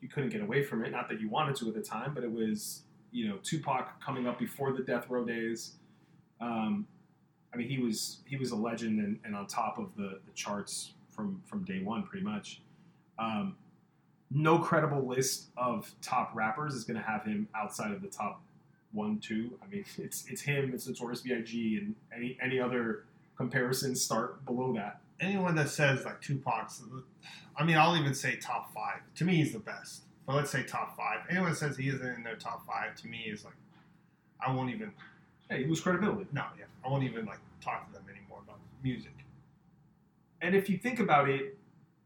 you 0.00 0.08
couldn't 0.08 0.30
get 0.30 0.40
away 0.40 0.62
from 0.62 0.84
it. 0.84 0.90
Not 0.90 1.08
that 1.08 1.20
you 1.20 1.28
wanted 1.28 1.56
to 1.56 1.68
at 1.68 1.74
the 1.74 1.82
time, 1.82 2.14
but 2.14 2.24
it 2.24 2.30
was 2.30 2.82
you 3.12 3.28
know 3.28 3.36
Tupac 3.42 4.00
coming 4.04 4.26
up 4.26 4.38
before 4.38 4.72
the 4.72 4.82
death 4.82 5.08
row 5.08 5.24
days. 5.24 5.72
Um, 6.40 6.86
I 7.52 7.56
mean, 7.56 7.68
he 7.68 7.78
was 7.78 8.18
he 8.26 8.36
was 8.36 8.50
a 8.50 8.56
legend 8.56 9.00
and, 9.00 9.18
and 9.24 9.34
on 9.34 9.46
top 9.46 9.78
of 9.78 9.94
the, 9.96 10.20
the 10.24 10.32
charts 10.34 10.92
from 11.08 11.42
from 11.46 11.64
day 11.64 11.82
one, 11.82 12.02
pretty 12.02 12.24
much. 12.24 12.62
Um, 13.18 13.56
no 14.30 14.58
credible 14.58 15.06
list 15.06 15.48
of 15.56 15.92
top 16.00 16.30
rappers 16.34 16.74
is 16.74 16.84
going 16.84 16.96
to 16.96 17.02
have 17.02 17.24
him 17.24 17.48
outside 17.54 17.90
of 17.90 18.00
the 18.00 18.08
top 18.08 18.40
one, 18.92 19.18
two. 19.18 19.58
I 19.62 19.66
mean, 19.66 19.84
it's 19.98 20.26
it's 20.28 20.42
him, 20.42 20.72
it's 20.72 20.86
Notorious 20.86 21.20
B.I.G. 21.20 21.78
and 21.78 21.94
any 22.14 22.38
any 22.40 22.60
other 22.60 23.04
comparisons 23.40 24.02
start 24.02 24.44
below 24.44 24.70
that. 24.74 25.00
Anyone 25.18 25.54
that 25.54 25.70
says 25.70 26.04
like 26.04 26.20
Tupac's, 26.20 26.82
I 27.56 27.64
mean, 27.64 27.78
I'll 27.78 27.96
even 27.96 28.12
say 28.12 28.36
top 28.36 28.72
five. 28.74 29.00
To 29.16 29.24
me, 29.24 29.36
he's 29.36 29.52
the 29.54 29.58
best. 29.58 30.02
But 30.26 30.36
let's 30.36 30.50
say 30.50 30.62
top 30.62 30.94
five. 30.94 31.20
Anyone 31.30 31.48
that 31.48 31.56
says 31.56 31.78
he 31.78 31.88
isn't 31.88 32.06
in 32.06 32.22
their 32.22 32.36
top 32.36 32.66
five, 32.66 32.94
to 32.96 33.08
me, 33.08 33.24
is 33.26 33.42
like, 33.44 33.54
I 34.46 34.52
won't 34.52 34.68
even. 34.70 34.92
Hey, 35.48 35.62
he 35.62 35.64
lose 35.64 35.80
credibility. 35.80 36.26
No, 36.32 36.44
yeah, 36.58 36.66
I 36.84 36.90
won't 36.90 37.02
even 37.02 37.24
like 37.24 37.38
talk 37.62 37.86
to 37.86 37.92
them 37.94 38.02
anymore 38.10 38.40
about 38.44 38.58
music. 38.84 39.14
And 40.42 40.54
if 40.54 40.68
you 40.68 40.76
think 40.76 41.00
about 41.00 41.30
it, 41.30 41.56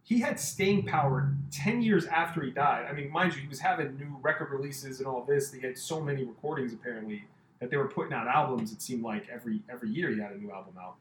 he 0.04 0.20
had 0.20 0.38
staying 0.38 0.86
power 0.86 1.32
10 1.50 1.82
years 1.82 2.06
after 2.06 2.42
he 2.42 2.52
died. 2.52 2.86
I 2.88 2.92
mean, 2.92 3.10
mind 3.10 3.34
you, 3.34 3.40
he 3.40 3.48
was 3.48 3.58
having 3.58 3.96
new 3.96 4.18
record 4.22 4.50
releases 4.52 5.00
and 5.00 5.08
all 5.08 5.24
this. 5.24 5.52
He 5.52 5.60
had 5.60 5.76
so 5.78 6.00
many 6.00 6.22
recordings, 6.22 6.72
apparently, 6.72 7.24
that 7.58 7.70
they 7.70 7.76
were 7.76 7.88
putting 7.88 8.12
out 8.12 8.28
albums, 8.28 8.72
it 8.72 8.80
seemed 8.80 9.02
like 9.02 9.26
every 9.32 9.62
every 9.68 9.88
year 9.88 10.10
he 10.10 10.20
had 10.20 10.30
a 10.32 10.38
new 10.38 10.52
album 10.52 10.74
out. 10.80 10.96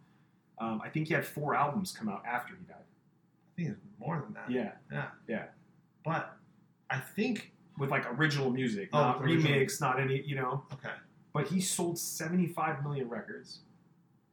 Um, 0.60 0.82
I 0.84 0.90
think 0.90 1.08
he 1.08 1.14
had 1.14 1.26
four 1.26 1.56
albums 1.56 1.92
come 1.92 2.08
out 2.10 2.24
after 2.26 2.54
he 2.56 2.64
died. 2.66 2.76
I 2.78 3.56
think 3.56 3.70
it's 3.70 3.80
more 4.00 4.22
than 4.24 4.34
that. 4.36 4.50
Yeah. 4.52 4.72
Yeah. 4.92 5.08
Yeah. 5.28 5.46
But 6.06 6.36
I 6.90 6.98
think 7.00 7.52
With 7.78 7.90
like 7.90 8.06
original 8.20 8.52
music, 8.52 8.90
Oh, 8.94 9.00
not 9.00 9.22
original. 9.24 9.52
remix, 9.52 9.82
not 9.82 10.00
any, 10.00 10.22
you 10.22 10.36
know. 10.36 10.64
okay. 10.74 10.94
But 11.34 11.48
he 11.48 11.60
sold 11.62 11.98
75 11.98 12.84
million 12.84 13.10
records. 13.10 13.60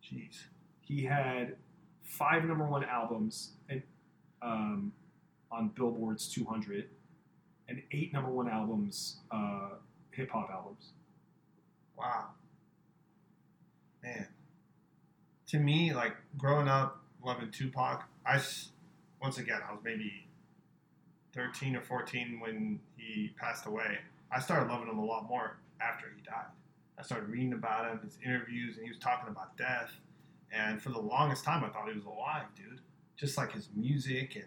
Jeez. 0.05 0.45
He 0.83 1.05
had 1.05 1.57
five 2.03 2.45
number 2.45 2.67
one 2.67 2.85
albums 2.85 3.53
and, 3.69 3.83
um, 4.43 4.93
on 5.51 5.69
Billboard's 5.69 6.29
200 6.29 6.91
and 7.69 7.83
eight 7.93 8.13
number 8.13 8.31
one 8.31 8.49
albums, 8.49 9.21
uh, 9.31 9.71
hip 10.11 10.31
hop 10.31 10.51
albums. 10.51 10.91
Wow. 11.97 12.31
Man. 14.03 14.27
To 15.51 15.59
me, 15.59 15.93
like 15.93 16.15
growing 16.39 16.69
up 16.69 17.03
loving 17.25 17.51
Tupac, 17.51 18.05
I 18.25 18.41
once 19.21 19.39
again 19.39 19.61
I 19.69 19.73
was 19.73 19.81
maybe 19.83 20.29
thirteen 21.33 21.75
or 21.75 21.81
fourteen 21.81 22.39
when 22.39 22.79
he 22.97 23.35
passed 23.37 23.67
away. 23.67 23.99
I 24.31 24.39
started 24.39 24.71
loving 24.71 24.89
him 24.89 24.99
a 24.99 25.05
lot 25.05 25.29
more 25.29 25.57
after 25.81 26.07
he 26.15 26.23
died. 26.23 26.47
I 26.97 27.03
started 27.03 27.29
reading 27.31 27.53
about 27.53 27.91
him, 27.91 27.99
his 28.05 28.17
interviews, 28.25 28.77
and 28.77 28.85
he 28.85 28.91
was 28.93 29.01
talking 29.01 29.29
about 29.29 29.57
death. 29.57 29.91
And 30.53 30.81
for 30.81 30.91
the 30.91 31.01
longest 31.01 31.43
time, 31.43 31.65
I 31.65 31.69
thought 31.69 31.89
he 31.89 31.95
was 31.95 32.05
alive, 32.05 32.45
dude. 32.55 32.81
Just 33.17 33.37
like 33.37 33.51
his 33.51 33.71
music 33.75 34.37
and 34.37 34.45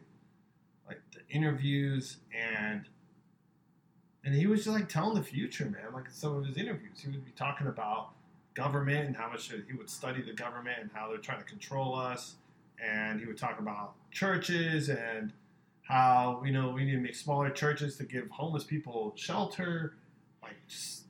like 0.88 1.02
the 1.12 1.36
interviews 1.36 2.18
and 2.34 2.88
and 4.24 4.34
he 4.34 4.48
was 4.48 4.64
just 4.64 4.74
like 4.74 4.88
telling 4.88 5.16
the 5.16 5.24
future, 5.24 5.66
man. 5.66 5.92
Like 5.94 6.06
in 6.06 6.14
some 6.14 6.34
of 6.34 6.46
his 6.46 6.56
interviews, 6.56 7.02
he 7.02 7.10
would 7.10 7.26
be 7.26 7.32
talking 7.32 7.68
about 7.68 8.12
government 8.54 9.08
and 9.08 9.16
how 9.16 9.30
much 9.30 9.52
he 9.52 9.74
would 9.74 9.90
study 9.90 10.22
the 10.22 10.34
government 10.34 10.78
and 10.80 10.90
how 10.94 11.10
they're 11.10 11.18
trying 11.18 11.40
to 11.40 11.46
control 11.46 11.96
us. 11.96 12.36
And 12.84 13.20
he 13.20 13.26
would 13.26 13.38
talk 13.38 13.60
about 13.60 13.94
churches 14.12 14.90
and 14.90 15.32
how 15.84 16.42
you 16.46 16.52
know 16.52 16.70
we 16.70 16.86
need 16.86 16.94
to 16.94 16.98
make 16.98 17.16
smaller 17.16 17.50
churches 17.50 17.98
to 17.98 18.04
give 18.04 18.30
homeless 18.30 18.64
people 18.64 19.14
shelter. 19.16 19.96
Like 20.42 20.56
just 20.68 21.04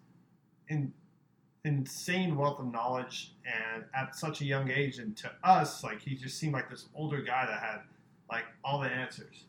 in 0.69 0.93
insane 1.65 2.35
wealth 2.35 2.59
of 2.59 2.71
knowledge 2.71 3.33
and 3.45 3.85
at 3.95 4.15
such 4.15 4.41
a 4.41 4.45
young 4.45 4.69
age 4.69 4.99
and 4.99 5.15
to 5.15 5.31
us 5.45 5.81
like 5.81 6.01
he 6.01 6.13
just 6.13 6.37
seemed 6.37 6.53
like 6.53 6.69
this 6.69 6.87
older 6.93 7.21
guy 7.21 7.45
that 7.45 7.59
had 7.61 7.79
like 8.29 8.43
all 8.65 8.81
the 8.81 8.89
answers 8.89 9.45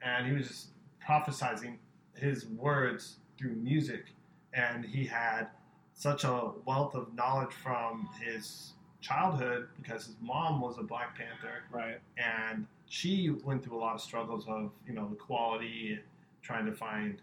and 0.00 0.26
he 0.26 0.32
was 0.32 0.48
just 0.48 0.68
prophesizing 1.06 1.76
his 2.14 2.46
words 2.46 3.16
through 3.38 3.54
music 3.56 4.06
and 4.54 4.86
he 4.86 5.04
had 5.04 5.48
such 5.94 6.24
a 6.24 6.50
wealth 6.64 6.94
of 6.94 7.14
knowledge 7.14 7.52
from 7.52 8.08
his 8.20 8.72
childhood 9.00 9.68
because 9.80 10.06
his 10.06 10.16
mom 10.20 10.60
was 10.60 10.78
a 10.78 10.82
black 10.82 11.16
panther. 11.16 11.64
Right. 11.70 12.00
and 12.16 12.66
she 12.90 13.30
went 13.44 13.64
through 13.64 13.76
a 13.76 13.80
lot 13.80 13.94
of 13.94 14.00
struggles 14.00 14.44
of 14.48 14.72
you 14.86 14.92
know 14.92 15.08
equality 15.12 15.92
and 15.92 16.02
trying 16.42 16.66
to 16.66 16.72
find 16.72 17.22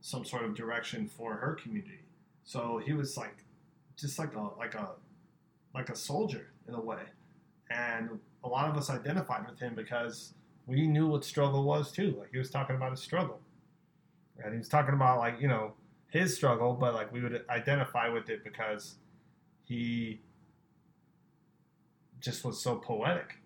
some 0.00 0.24
sort 0.24 0.44
of 0.44 0.54
direction 0.54 1.06
for 1.06 1.34
her 1.34 1.54
community. 1.54 2.00
So 2.44 2.80
he 2.84 2.92
was 2.94 3.16
like 3.16 3.36
just 3.96 4.18
like 4.18 4.34
a 4.34 4.48
like 4.58 4.74
a 4.74 4.90
like 5.74 5.90
a 5.90 5.96
soldier 5.96 6.48
in 6.68 6.74
a 6.74 6.80
way. 6.80 7.02
And 7.70 8.18
a 8.42 8.48
lot 8.48 8.70
of 8.70 8.76
us 8.76 8.90
identified 8.90 9.48
with 9.48 9.58
him 9.58 9.74
because 9.74 10.34
we 10.66 10.86
knew 10.86 11.06
what 11.06 11.24
struggle 11.24 11.64
was 11.64 11.92
too. 11.92 12.16
Like 12.18 12.30
he 12.32 12.38
was 12.38 12.50
talking 12.50 12.76
about 12.76 12.90
his 12.92 13.00
struggle. 13.00 13.40
And 14.42 14.52
he 14.52 14.58
was 14.58 14.68
talking 14.68 14.94
about 14.94 15.18
like 15.18 15.40
you 15.40 15.48
know 15.48 15.72
his 16.10 16.34
struggle 16.34 16.74
but 16.74 16.94
like 16.94 17.12
we 17.12 17.22
would 17.22 17.44
identify 17.50 18.08
with 18.08 18.28
it 18.30 18.44
because 18.44 18.96
he 19.64 20.20
just 22.20 22.44
was 22.44 22.60
so 22.60 22.76
poetic 22.76 23.38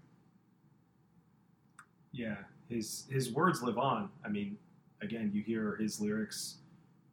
Yeah. 2.13 2.37
His 2.69 3.07
his 3.11 3.33
words 3.33 3.63
live 3.63 3.79
on. 3.79 4.11
I 4.25 4.29
mean, 4.29 4.59
again, 5.01 5.31
you 5.35 5.43
hear 5.43 5.77
his 5.77 6.01
lyrics. 6.01 6.57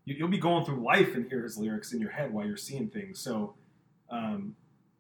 You, 0.05 0.15
you'll 0.15 0.27
be 0.27 0.37
going 0.37 0.65
through 0.65 0.83
life 0.83 1.15
and 1.15 1.27
hear 1.29 1.43
his 1.43 1.57
lyrics 1.57 1.93
in 1.93 1.99
your 2.01 2.11
head 2.11 2.33
while 2.33 2.45
you're 2.45 2.57
seeing 2.57 2.89
things. 2.89 3.19
So, 3.19 3.53
um, 4.09 4.55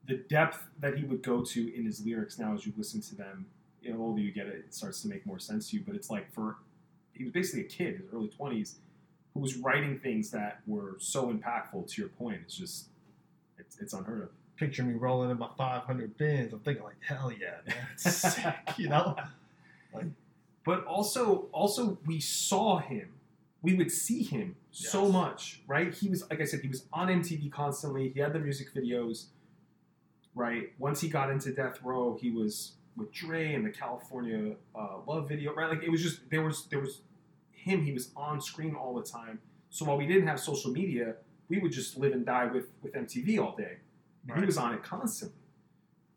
the 0.07 0.15
depth 0.29 0.63
that 0.79 0.97
he 0.97 1.03
would 1.05 1.23
go 1.23 1.43
to 1.43 1.75
in 1.75 1.85
his 1.85 2.05
lyrics 2.05 2.39
now, 2.39 2.53
as 2.53 2.65
you 2.65 2.73
listen 2.77 3.01
to 3.01 3.15
them, 3.15 3.47
the 3.83 3.93
older 3.93 4.21
you 4.21 4.31
get, 4.31 4.47
it, 4.47 4.65
it 4.67 4.73
starts 4.73 5.01
to 5.01 5.07
make 5.07 5.25
more 5.25 5.39
sense 5.39 5.69
to 5.71 5.77
you. 5.77 5.83
But 5.85 5.95
it's 5.95 6.09
like 6.09 6.31
for 6.33 6.57
he 7.13 7.23
was 7.23 7.33
basically 7.33 7.61
a 7.61 7.69
kid, 7.69 7.97
his 7.97 8.07
early 8.13 8.29
twenties, 8.29 8.75
who 9.35 9.41
was 9.41 9.57
writing 9.57 9.99
things 9.99 10.31
that 10.31 10.61
were 10.65 10.95
so 10.97 11.31
impactful. 11.31 11.87
To 11.87 12.01
your 12.01 12.09
point, 12.09 12.39
it's 12.43 12.57
just 12.57 12.87
it's, 13.59 13.79
it's 13.79 13.93
unheard 13.93 14.23
of. 14.23 14.29
picture 14.57 14.81
me 14.81 14.95
rolling 14.95 15.29
in 15.29 15.37
my 15.37 15.49
500 15.55 16.17
Benz. 16.17 16.53
I'm 16.53 16.59
thinking 16.61 16.83
like, 16.83 16.95
hell 17.01 17.31
yeah, 17.31 17.57
man, 17.67 17.87
it's 17.93 18.03
sick, 18.35 18.55
you 18.77 18.89
know? 18.89 19.15
Like, 19.93 20.05
but 20.65 20.83
also 20.85 21.47
also 21.51 21.99
we 22.07 22.19
saw 22.19 22.79
him 22.79 23.09
we 23.61 23.75
would 23.75 23.91
see 23.91 24.23
him 24.23 24.55
so 24.71 25.07
much 25.07 25.61
right 25.67 25.93
he 25.93 26.09
was 26.09 26.27
like 26.29 26.41
i 26.41 26.43
said 26.43 26.59
he 26.59 26.67
was 26.67 26.85
on 26.91 27.07
mtv 27.07 27.49
constantly 27.51 28.09
he 28.09 28.19
had 28.19 28.33
the 28.33 28.39
music 28.39 28.73
videos 28.73 29.27
right 30.33 30.73
once 30.77 30.99
he 30.99 31.07
got 31.07 31.29
into 31.29 31.51
death 31.51 31.79
row 31.81 32.17
he 32.19 32.29
was 32.29 32.73
with 32.97 33.11
Dre 33.11 33.53
and 33.53 33.65
the 33.65 33.69
California 33.69 34.55
uh, 34.75 34.97
Love 35.07 35.27
video, 35.27 35.53
right? 35.53 35.69
Like 35.69 35.83
it 35.83 35.89
was 35.89 36.01
just 36.01 36.29
there 36.29 36.41
was 36.41 36.65
there 36.69 36.79
was 36.79 37.01
him. 37.65 37.83
He 37.83 37.91
was 37.91 38.11
on 38.15 38.39
screen 38.39 38.75
all 38.75 38.93
the 38.93 39.03
time. 39.03 39.39
So 39.69 39.85
while 39.85 39.97
we 39.97 40.05
didn't 40.07 40.27
have 40.27 40.39
social 40.39 40.71
media, 40.71 41.15
we 41.49 41.57
would 41.59 41.71
just 41.71 41.97
live 41.97 42.13
and 42.13 42.25
die 42.25 42.45
with 42.45 42.67
with 42.81 42.93
MTV 42.93 43.39
all 43.39 43.55
day. 43.55 43.77
And 44.27 44.39
He 44.39 44.45
was 44.45 44.57
on 44.57 44.73
it 44.73 44.83
constantly. 44.83 45.37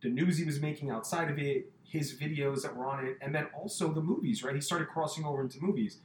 The 0.03 0.09
news 0.11 0.39
he 0.39 0.45
was 0.45 0.61
making 0.61 0.91
outside 0.91 1.31
of 1.31 1.39
it, 1.39 1.73
his 1.83 2.15
videos 2.17 2.63
that 2.63 2.77
were 2.77 2.87
on 2.87 3.05
it, 3.07 3.19
and 3.21 3.35
then 3.35 3.47
also 3.59 3.93
the 3.93 4.01
movies, 4.01 4.45
right? 4.45 4.55
He 4.55 4.61
started 4.61 4.89
crossing 4.89 5.25
over 5.25 5.41
into 5.43 5.61
movies. 5.61 5.99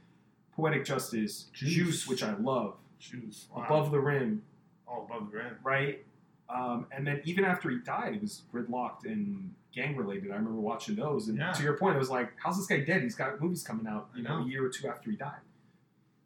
Poetic 0.56 0.84
Justice, 0.84 1.44
Juice. 1.52 1.70
Juice, 1.74 2.06
which 2.08 2.22
I 2.22 2.34
love, 2.36 2.76
Juice. 2.98 3.46
Wow. 3.54 3.64
Above 3.66 3.90
the 3.92 4.00
Rim, 4.00 4.42
Oh, 4.88 5.04
above 5.04 5.30
the 5.30 5.36
rim. 5.38 5.56
right? 5.64 6.04
Um, 6.48 6.86
and 6.92 7.06
then 7.06 7.20
even 7.24 7.44
after 7.44 7.70
he 7.70 7.78
died, 7.78 8.14
it 8.14 8.20
was 8.22 8.42
Gridlock'd 8.52 9.06
and 9.06 9.54
gang 9.74 9.96
related. 9.96 10.30
I 10.30 10.36
remember 10.36 10.60
watching 10.60 10.94
those, 10.96 11.28
and 11.28 11.38
Yeah. 11.38 11.52
to 11.52 11.62
your 11.62 11.76
point, 11.76 11.96
I 11.96 11.98
was 11.98 12.10
like, 12.10 12.32
"How's 12.42 12.56
this 12.56 12.66
guy 12.66 12.84
dead? 12.84 13.02
He's 13.02 13.14
got 13.16 13.40
movies 13.40 13.62
coming 13.62 13.86
out, 13.86 14.10
you 14.14 14.22
know, 14.22 14.38
know. 14.40 14.44
a 14.44 14.48
year 14.48 14.64
or 14.64 14.68
two 14.68 14.88
after 14.88 15.10
he 15.10 15.16
died." 15.16 15.40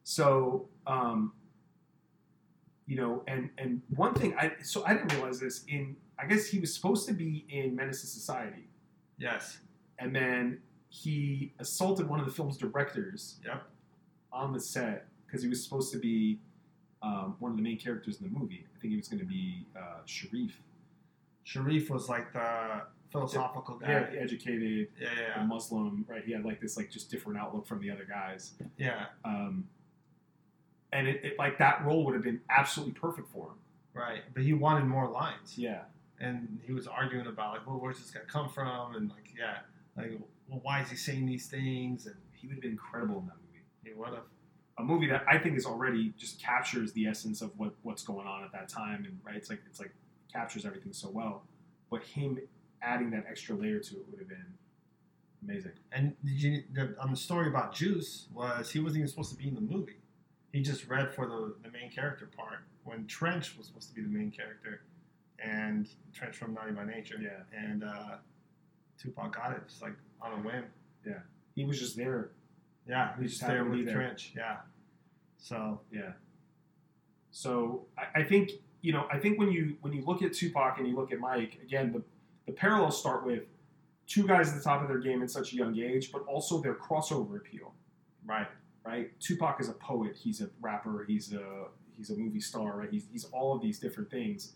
So, 0.05 0.69
um, 0.87 1.33
you 2.87 2.97
know, 2.97 3.23
and 3.27 3.51
and 3.59 3.83
one 3.95 4.15
thing 4.15 4.35
I 4.37 4.53
so 4.63 4.85
I 4.85 4.95
didn't 4.95 5.13
realize 5.13 5.41
this 5.41 5.65
in 5.69 5.97
I 6.19 6.27
guess 6.27 6.47
he 6.47 6.59
was 6.59 6.75
supposed 6.75 7.07
to 7.09 7.15
be 7.15 7.47
in 7.49 7.77
Menace 7.77 8.01
to 8.01 8.07
Society, 8.07 8.69
Yes. 9.19 9.61
and 9.99 10.15
then 10.15 10.61
he 10.89 11.53
assaulted 11.59 12.09
one 12.09 12.19
of 12.19 12.27
the 12.27 12.33
film's 12.33 12.57
directors 12.57 13.39
Yep. 13.45 13.63
on 14.33 14.53
the 14.53 14.61
set 14.61 15.07
because 15.27 15.43
he 15.43 15.49
was 15.49 15.63
supposed 15.63 15.93
to 15.93 15.99
be 15.99 16.41
um, 17.03 17.37
one 17.39 17.51
of 17.53 17.57
the 17.57 17.63
main 17.63 17.79
characters 17.79 18.21
in 18.21 18.33
the 18.33 18.37
movie. 18.39 18.67
I 18.75 18.79
think 18.81 18.91
he 18.91 18.97
was 18.97 19.07
going 19.07 19.21
to 19.21 19.27
be 19.27 19.67
uh, 19.77 19.99
Sharif. 20.05 20.61
Sharif 21.45 21.91
was 21.91 22.09
like 22.09 22.33
the 22.33 22.83
philosophical 23.11 23.79
Yeah, 23.83 24.03
guy. 24.05 24.17
educated, 24.17 24.89
Yeah, 25.01 25.09
a 25.37 25.41
yeah, 25.41 25.47
Muslim, 25.47 26.05
right? 26.09 26.25
He 26.25 26.33
had 26.33 26.45
like 26.45 26.61
this 26.61 26.77
like 26.77 26.91
just 26.91 27.11
different 27.11 27.39
outlook 27.39 27.67
from 27.67 27.81
the 27.81 27.91
other 27.91 28.05
guys. 28.09 28.55
yeah. 28.77 29.07
Um, 29.25 29.69
and 30.93 31.07
it, 31.07 31.25
it 31.25 31.39
like 31.39 31.59
that 31.59 31.85
role 31.85 32.05
would 32.07 32.15
have 32.15 32.23
been 32.25 32.41
absolutely 32.51 32.95
perfect 32.95 33.29
for 33.31 33.49
him. 33.49 33.57
Right. 33.95 34.23
But 34.33 34.43
he 34.43 34.53
wanted 34.53 34.85
more 34.87 35.09
lines. 35.09 35.55
Yeah, 35.59 35.83
and 36.21 36.61
he 36.67 36.73
was 36.73 36.87
arguing 36.87 37.27
about 37.27 37.53
like, 37.53 37.67
well, 37.67 37.79
where's 37.79 37.99
this 37.99 38.11
guy 38.11 38.21
come 38.27 38.49
from, 38.49 38.95
and 38.95 39.09
like, 39.11 39.33
yeah, 39.39 39.59
like, 39.97 40.19
well, 40.49 40.61
why 40.63 40.81
is 40.83 40.91
he 40.91 40.97
saying 40.97 41.27
these 41.27 41.47
things? 41.47 42.07
And 42.07 42.15
he 42.33 42.47
would 42.47 42.55
have 42.57 42.63
been 42.63 42.71
incredible 42.73 43.19
in 43.21 43.27
that 43.27 43.37
movie. 43.47 43.65
he 43.85 43.93
would 43.95 44.09
have. 44.15 44.25
A 44.79 44.83
movie 44.85 45.09
that 45.09 45.25
I 45.29 45.39
think 45.39 45.57
is 45.59 45.67
already 45.67 46.13
just 46.17 46.41
captures 46.41 46.93
the 46.93 47.07
essence 47.09 47.43
of 47.43 47.51
what 47.59 47.75
what's 47.83 48.05
going 48.05 48.29
on 48.29 48.45
at 48.45 48.53
that 48.53 48.69
time, 48.69 49.05
and 49.05 49.19
right, 49.25 49.35
it's 49.35 49.51
like 49.51 49.61
it's 49.69 49.81
like 49.81 49.91
captures 50.33 50.65
everything 50.65 50.93
so 50.93 51.11
well. 51.11 51.43
But 51.91 52.05
him 52.05 52.39
adding 52.83 53.11
that 53.11 53.25
extra 53.29 53.55
layer 53.57 53.79
to 53.79 53.97
it 53.97 54.03
would 54.11 54.19
have 54.19 54.29
been 54.29 54.55
amazing. 55.43 55.73
And 55.93 56.15
did 56.25 56.43
you, 56.43 56.63
the, 56.73 56.95
on 57.01 57.11
the 57.11 57.17
story 57.17 57.49
about 57.49 57.75
Juice 57.75 58.27
was 58.33 58.71
he 58.71 58.81
wasn't 58.81 58.99
even 58.99 59.09
supposed 59.09 59.31
to 59.31 59.37
be 59.37 59.49
in 59.49 59.55
the 59.55 59.61
movie. 59.61 59.97
He 60.53 60.63
just 60.63 60.89
read 60.89 61.15
for 61.15 61.27
the, 61.27 61.55
the 61.63 61.71
main 61.71 61.91
character 61.91 62.29
part 62.37 62.61
when 62.85 63.05
Treach 63.05 63.57
was 63.57 63.67
supposed 63.67 63.89
to 63.89 63.95
be 63.95 64.03
the 64.03 64.09
main 64.09 64.31
character, 64.31 64.83
and 65.39 65.89
Treach 66.13 66.35
from 66.35 66.55
Naughty 66.55 66.73
by 66.73 66.85
Nature. 66.85 67.17
Yeah. 67.21 67.43
And 67.57 67.85
uh, 67.85 68.17
Tupac 69.01 69.37
got 69.37 69.53
it 69.53 69.61
just 69.69 69.83
like 69.83 69.93
on 70.21 70.33
a 70.33 70.37
whim. 70.43 70.65
Yeah. 71.07 71.21
He 71.55 71.65
was 71.65 71.79
just 71.79 71.97
there. 71.97 72.31
Yeah, 72.89 73.15
He 73.17 73.23
he 73.23 73.29
just 73.29 73.41
there 73.43 73.59
happened 73.59 73.73
to 73.73 73.79
be 73.79 73.85
with 73.85 73.95
there. 73.95 74.03
Treach. 74.03 74.35
Yeah. 74.35 74.57
So 75.37 75.81
Yeah. 75.93 76.13
So 77.31 77.87
I, 77.99 78.21
I 78.21 78.23
think 78.25 78.53
you 78.81 78.93
know 78.93 79.07
I 79.13 79.19
think 79.19 79.39
when 79.39 79.53
you 79.53 79.77
when 79.83 79.93
you 79.93 80.03
look 80.05 80.23
at 80.23 80.33
Tupac 80.33 80.79
and 80.79 80.89
you 80.89 80.97
look 80.97 81.13
at 81.13 81.19
Mike 81.21 81.59
again 81.63 81.93
the 81.93 82.03
the 82.49 82.55
parallels 82.55 82.99
start 82.99 83.25
with 83.25 83.43
two 84.09 84.27
guys 84.27 84.49
at 84.49 84.57
the 84.57 84.65
top 84.65 84.81
of 84.83 84.89
their 84.89 84.99
game 84.99 85.23
at 85.23 85.31
such 85.31 85.53
a 85.53 85.57
young 85.57 85.79
age, 85.79 86.11
but 86.11 86.25
also 86.27 86.61
their 86.61 86.75
crossover 86.75 87.37
appeal. 87.37 87.75
right, 88.27 88.49
Right? 88.85 89.11
Tupac 89.21 89.61
is 89.61 89.69
a 89.69 89.75
poet. 89.75 90.17
He's 90.17 90.41
a 90.41 90.49
rapper. 90.63 91.05
He's 91.07 91.33
a 91.35 91.67
he's 91.99 92.09
a 92.09 92.17
movie 92.17 92.41
star. 92.41 92.79
Right? 92.79 92.89
He's 92.91 93.05
he's 93.13 93.27
all 93.27 93.55
of 93.55 93.61
these 93.61 93.79
different 93.79 94.11
things. 94.11 94.55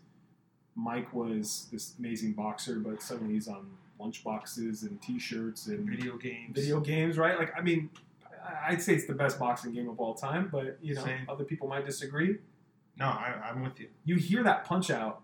Mike 0.75 1.13
was 1.13 1.67
this 1.71 1.93
amazing 1.99 2.33
boxer, 2.33 2.79
but 2.79 2.99
suddenly 3.03 3.35
he's 3.35 3.47
on 3.47 3.67
lunchboxes 4.01 4.81
and 4.81 4.99
T-shirts 5.03 5.67
and 5.67 5.87
video 5.87 6.17
games. 6.17 6.55
video 6.55 6.79
games, 6.79 7.15
right? 7.17 7.37
Like, 7.37 7.53
I 7.55 7.61
mean, 7.61 7.91
I'd 8.67 8.81
say 8.81 8.95
it's 8.95 9.05
the 9.05 9.13
best 9.13 9.37
boxing 9.37 9.71
game 9.71 9.87
of 9.87 9.99
all 9.99 10.15
time, 10.15 10.49
but 10.51 10.79
you 10.81 10.95
know, 10.95 11.03
Same. 11.05 11.27
other 11.29 11.43
people 11.43 11.67
might 11.67 11.85
disagree. 11.85 12.37
No, 12.97 13.05
I, 13.05 13.35
I'm 13.49 13.61
with 13.61 13.79
you. 13.79 13.89
You 14.05 14.15
hear 14.15 14.41
that 14.43 14.65
punch 14.65 14.89
out, 14.89 15.21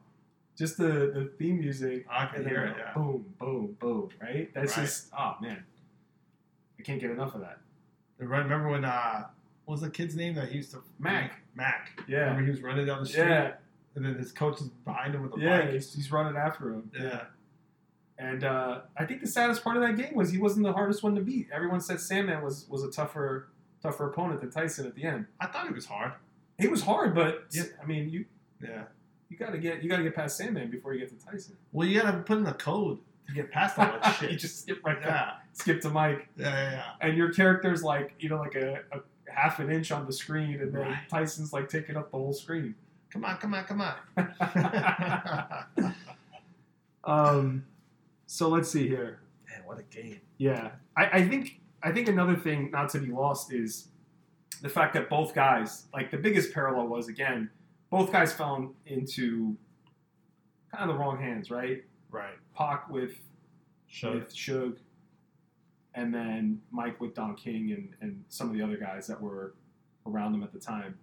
just 0.60 0.78
the 0.78 1.12
the 1.16 1.32
theme 1.40 1.60
music, 1.60 2.06
I 2.12 2.26
can 2.28 2.48
hear 2.48 2.66
it. 2.66 2.76
Yeah. 2.78 2.94
boom, 2.94 3.26
boom, 3.40 3.76
boom, 3.80 4.10
right? 4.22 4.54
That's 4.54 4.78
Right. 4.78 4.84
just 4.84 5.08
oh 5.18 5.36
man, 5.42 5.64
I 6.80 6.84
can't 6.84 7.00
get 7.02 7.10
enough 7.12 7.34
of 7.34 7.42
that. 7.42 7.58
Remember 8.20 8.70
when 8.70 8.84
uh, 8.86 9.26
what 9.66 9.74
was 9.74 9.82
the 9.82 9.90
kid's 9.90 10.16
name 10.16 10.36
that 10.36 10.50
he 10.50 10.58
used 10.58 10.72
to 10.72 10.84
Mac. 11.00 11.42
Mac. 11.56 12.04
Yeah, 12.08 12.20
Remember 12.20 12.44
he 12.44 12.50
was 12.52 12.62
running 12.62 12.86
down 12.86 13.00
the 13.02 13.08
street, 13.10 13.24
yeah, 13.24 13.54
and 13.96 14.06
then 14.06 14.16
his 14.16 14.32
coach 14.32 14.60
is 14.62 14.68
behind 14.86 15.16
him 15.16 15.24
with 15.24 15.36
a 15.38 15.40
yeah. 15.42 15.62
bike. 15.62 15.72
He's, 15.72 15.94
he's 15.94 16.12
running 16.12 16.36
after 16.38 16.70
him. 16.70 16.92
Yeah. 17.00 17.24
And 18.18 18.44
uh, 18.44 18.82
I 18.98 19.06
think 19.06 19.22
the 19.22 19.28
saddest 19.28 19.64
part 19.64 19.78
of 19.78 19.82
that 19.84 19.96
game 19.96 20.14
was 20.14 20.30
he 20.30 20.38
wasn't 20.38 20.66
the 20.66 20.74
hardest 20.74 21.04
one 21.04 21.16
to 21.16 21.22
beat. 21.22 21.48
Everyone 21.54 21.80
said 21.80 22.02
Sandman 22.02 22.44
was 22.44 22.68
was 22.68 22.84
a 22.84 22.92
tougher 22.92 23.48
tougher 23.82 24.10
opponent 24.10 24.42
than 24.42 24.52
Tyson 24.52 24.86
at 24.86 24.94
the 24.96 25.04
end. 25.06 25.26
I 25.40 25.48
thought 25.48 25.68
it 25.68 25.74
was 25.74 25.86
hard. 25.86 26.12
It 26.58 26.70
was 26.70 26.82
hard, 26.82 27.16
but 27.16 27.46
Yeah. 27.52 27.64
I 27.82 27.86
mean, 27.86 28.10
you 28.10 28.26
Yeah. 28.62 28.84
You 29.30 29.38
gotta 29.38 29.58
get 29.58 29.82
you 29.84 29.90
gotta 29.90 30.04
get 30.04 30.16
past 30.16 30.38
Sandman 30.38 30.70
before 30.70 30.94
you 30.94 31.00
get 31.00 31.10
to 31.18 31.26
Tyson. 31.26 31.56
Well, 31.72 31.88
you 31.88 32.02
gotta 32.02 32.18
put 32.20 32.38
in 32.40 32.44
the 32.44 32.54
code 32.54 32.98
to 33.28 33.34
get 33.34 33.52
past 33.52 33.78
all 33.80 33.86
that 33.86 34.12
shit. 34.20 34.32
you 34.32 34.38
just 34.38 34.62
skip 34.64 34.84
right 34.84 35.00
there. 35.00 35.10
yeah. 35.10 35.34
Skip 35.54 35.82
to 35.82 35.90
Mike, 35.90 36.28
Yeah, 36.38 36.46
yeah, 36.50 36.72
yeah. 36.72 37.08
and 37.08 37.18
your 37.18 37.32
character's 37.34 37.84
like 37.84 38.14
you 38.20 38.30
know 38.30 38.38
like 38.40 38.56
a, 38.56 38.80
a 38.92 39.00
half 39.32 39.60
an 39.60 39.72
inch 39.72 39.92
on 39.92 40.06
the 40.06 40.14
screen, 40.14 40.60
and 40.62 40.74
then 40.74 40.82
Right. 40.82 40.98
Tyson's 41.10 41.54
like 41.54 41.70
taking 41.70 41.96
up 41.98 42.12
the 42.12 42.18
whole 42.18 42.34
screen. 42.34 42.76
Come 43.12 43.26
on, 43.26 43.38
come 43.38 43.54
on, 43.54 43.64
come 43.66 43.82
on. 43.82 43.96
um, 47.04 47.66
so 48.26 48.48
let's 48.50 48.70
see 48.70 48.88
here. 48.88 49.20
Man, 49.50 49.62
what 49.66 49.80
a 49.80 49.84
game. 49.84 50.22
Yeah, 50.38 50.72
I, 50.96 51.20
I 51.20 51.28
think 51.28 51.60
I 51.84 51.92
think 51.92 52.08
another 52.08 52.36
thing 52.36 52.72
not 52.72 52.90
to 52.90 53.00
be 53.00 53.12
lost 53.12 53.54
is 53.54 53.88
the 54.62 54.70
fact 54.70 54.94
that 54.94 55.10
both 55.10 55.34
guys, 55.34 55.86
like 55.94 56.12
the 56.12 56.18
biggest 56.18 56.54
parallel 56.54 56.88
was 56.88 57.08
again, 57.08 57.50
both 57.90 58.12
guys 58.12 58.32
fell 58.34 58.74
into 58.86 59.56
kind 60.76 60.90
of 60.90 60.96
the 60.96 61.00
wrong 61.00 61.20
hands, 61.22 61.50
right? 61.50 61.84
Right. 62.12 62.36
Pac 62.56 62.90
with 62.90 63.20
Sure. 63.88 64.14
with 64.16 64.30
Suge, 64.34 64.78
and 65.96 66.14
then 66.14 66.62
Mike 66.72 67.02
with 67.02 67.16
Don 67.16 67.36
King 67.36 67.72
and, 67.72 67.90
and 68.02 68.24
some 68.30 68.48
of 68.48 68.54
the 68.56 68.62
other 68.62 68.78
guys 68.78 69.08
that 69.08 69.20
were 69.20 69.56
around 70.06 70.32
them 70.34 70.44
at 70.44 70.54
the 70.54 70.60
time. 70.60 70.98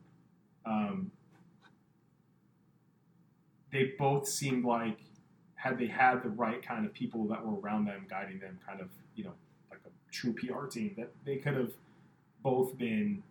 Um, 0.64 1.10
they 3.72 3.92
both 3.98 4.28
seemed 4.28 4.64
like 4.64 4.98
had 5.56 5.78
they 5.78 5.88
had 5.88 6.22
the 6.22 6.28
right 6.28 6.64
kind 6.64 6.86
of 6.86 6.92
people 6.94 7.26
that 7.28 7.44
were 7.44 7.58
around 7.58 7.86
them, 7.86 8.06
guiding 8.08 8.38
them, 8.38 8.58
kind 8.66 8.80
of 8.80 8.88
you 9.16 9.24
know 9.24 9.32
like 9.70 9.80
a 9.84 9.90
true 10.12 10.32
PR 10.32 10.66
team, 10.66 10.94
that 10.96 11.10
they 11.24 11.36
could 11.36 11.54
have 11.54 11.72
both 12.42 12.76
been. 12.78 13.22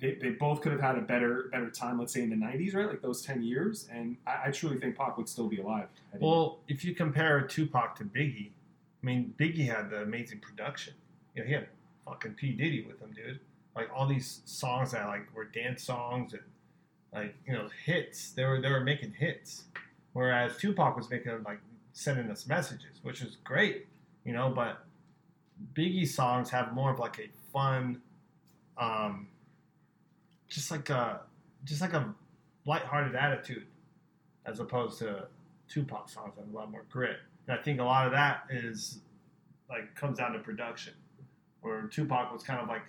They, 0.00 0.14
they 0.20 0.30
both 0.30 0.60
could 0.60 0.72
have 0.72 0.80
had 0.80 0.98
a 0.98 1.00
better 1.00 1.48
better 1.52 1.70
time, 1.70 1.98
let's 1.98 2.12
say 2.12 2.22
in 2.22 2.30
the 2.30 2.36
'90s, 2.36 2.74
right? 2.74 2.88
Like 2.88 3.00
those 3.00 3.22
ten 3.22 3.42
years, 3.42 3.88
and 3.92 4.16
I, 4.26 4.46
I 4.46 4.50
truly 4.50 4.78
think 4.78 4.96
Pac 4.96 5.16
would 5.16 5.28
still 5.28 5.48
be 5.48 5.60
alive. 5.60 5.88
Well, 6.18 6.58
if 6.68 6.84
you 6.84 6.94
compare 6.94 7.40
Tupac 7.42 7.96
to 7.96 8.04
Biggie, 8.04 8.50
I 9.02 9.06
mean, 9.06 9.34
Biggie 9.38 9.66
had 9.66 9.90
the 9.90 10.02
amazing 10.02 10.40
production. 10.40 10.94
You 11.34 11.42
know, 11.42 11.46
he 11.46 11.54
had 11.54 11.68
fucking 12.06 12.34
P 12.34 12.52
Diddy 12.52 12.84
with 12.86 13.00
him, 13.00 13.12
dude. 13.12 13.40
Like 13.76 13.88
all 13.94 14.06
these 14.06 14.40
songs 14.44 14.92
that 14.92 15.06
like 15.06 15.34
were 15.34 15.44
dance 15.44 15.82
songs 15.82 16.32
and 16.32 16.42
like 17.12 17.34
you 17.46 17.52
know 17.52 17.68
hits. 17.84 18.30
They 18.32 18.44
were 18.44 18.60
they 18.60 18.70
were 18.70 18.80
making 18.80 19.12
hits, 19.12 19.64
whereas 20.12 20.56
Tupac 20.56 20.96
was 20.96 21.08
making 21.10 21.42
like 21.44 21.60
sending 21.92 22.30
us 22.30 22.46
messages, 22.46 22.98
which 23.02 23.22
was 23.22 23.36
great, 23.44 23.86
you 24.24 24.32
know. 24.32 24.50
But 24.50 24.84
Biggie 25.74 26.08
songs 26.08 26.50
have 26.50 26.74
more 26.74 26.92
of 26.92 26.98
like 26.98 27.18
a 27.18 27.28
fun, 27.52 28.00
um, 28.76 29.28
just 30.48 30.70
like 30.70 30.90
a 30.90 31.20
just 31.64 31.80
like 31.80 31.92
a 31.92 32.14
lighthearted 32.66 33.14
attitude, 33.14 33.66
as 34.46 34.60
opposed 34.60 34.98
to 34.98 35.26
Tupac 35.68 36.08
songs 36.08 36.32
have 36.38 36.52
a 36.52 36.56
lot 36.56 36.70
more 36.70 36.84
grit. 36.90 37.16
And 37.46 37.58
I 37.58 37.62
think 37.62 37.80
a 37.80 37.84
lot 37.84 38.06
of 38.06 38.12
that 38.12 38.44
is 38.50 39.00
like 39.68 39.94
comes 39.94 40.18
down 40.18 40.32
to 40.32 40.38
production, 40.38 40.94
where 41.60 41.82
Tupac 41.82 42.32
was 42.32 42.42
kind 42.42 42.60
of 42.60 42.68
like 42.68 42.82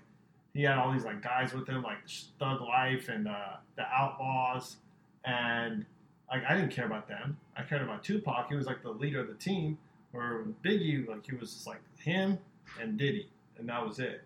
he 0.54 0.64
had 0.64 0.78
all 0.78 0.92
these 0.92 1.06
like 1.06 1.22
guys 1.22 1.54
with 1.54 1.68
him, 1.68 1.84
like 1.84 1.98
Thug 2.40 2.62
Life 2.62 3.10
and 3.10 3.28
uh, 3.28 3.58
the 3.76 3.84
Outlaws, 3.84 4.78
and 5.24 5.86
like 6.30 6.44
I 6.48 6.56
didn't 6.56 6.72
care 6.72 6.86
about 6.86 7.08
them. 7.08 7.38
I 7.58 7.64
cared 7.64 7.82
about 7.82 8.04
Tupac. 8.04 8.48
He 8.50 8.56
was 8.56 8.66
like 8.66 8.82
the 8.84 8.92
leader 8.92 9.22
of 9.22 9.28
the 9.28 9.34
team. 9.34 9.78
Where 10.12 10.46
Biggie, 10.64 11.06
like 11.10 11.26
he 11.26 11.36
was 11.36 11.54
just 11.54 11.68
like 11.68 11.82
him 12.00 12.38
and 12.80 12.98
Diddy, 12.98 13.28
and 13.58 13.68
that 13.68 13.86
was 13.86 14.00
it. 14.00 14.24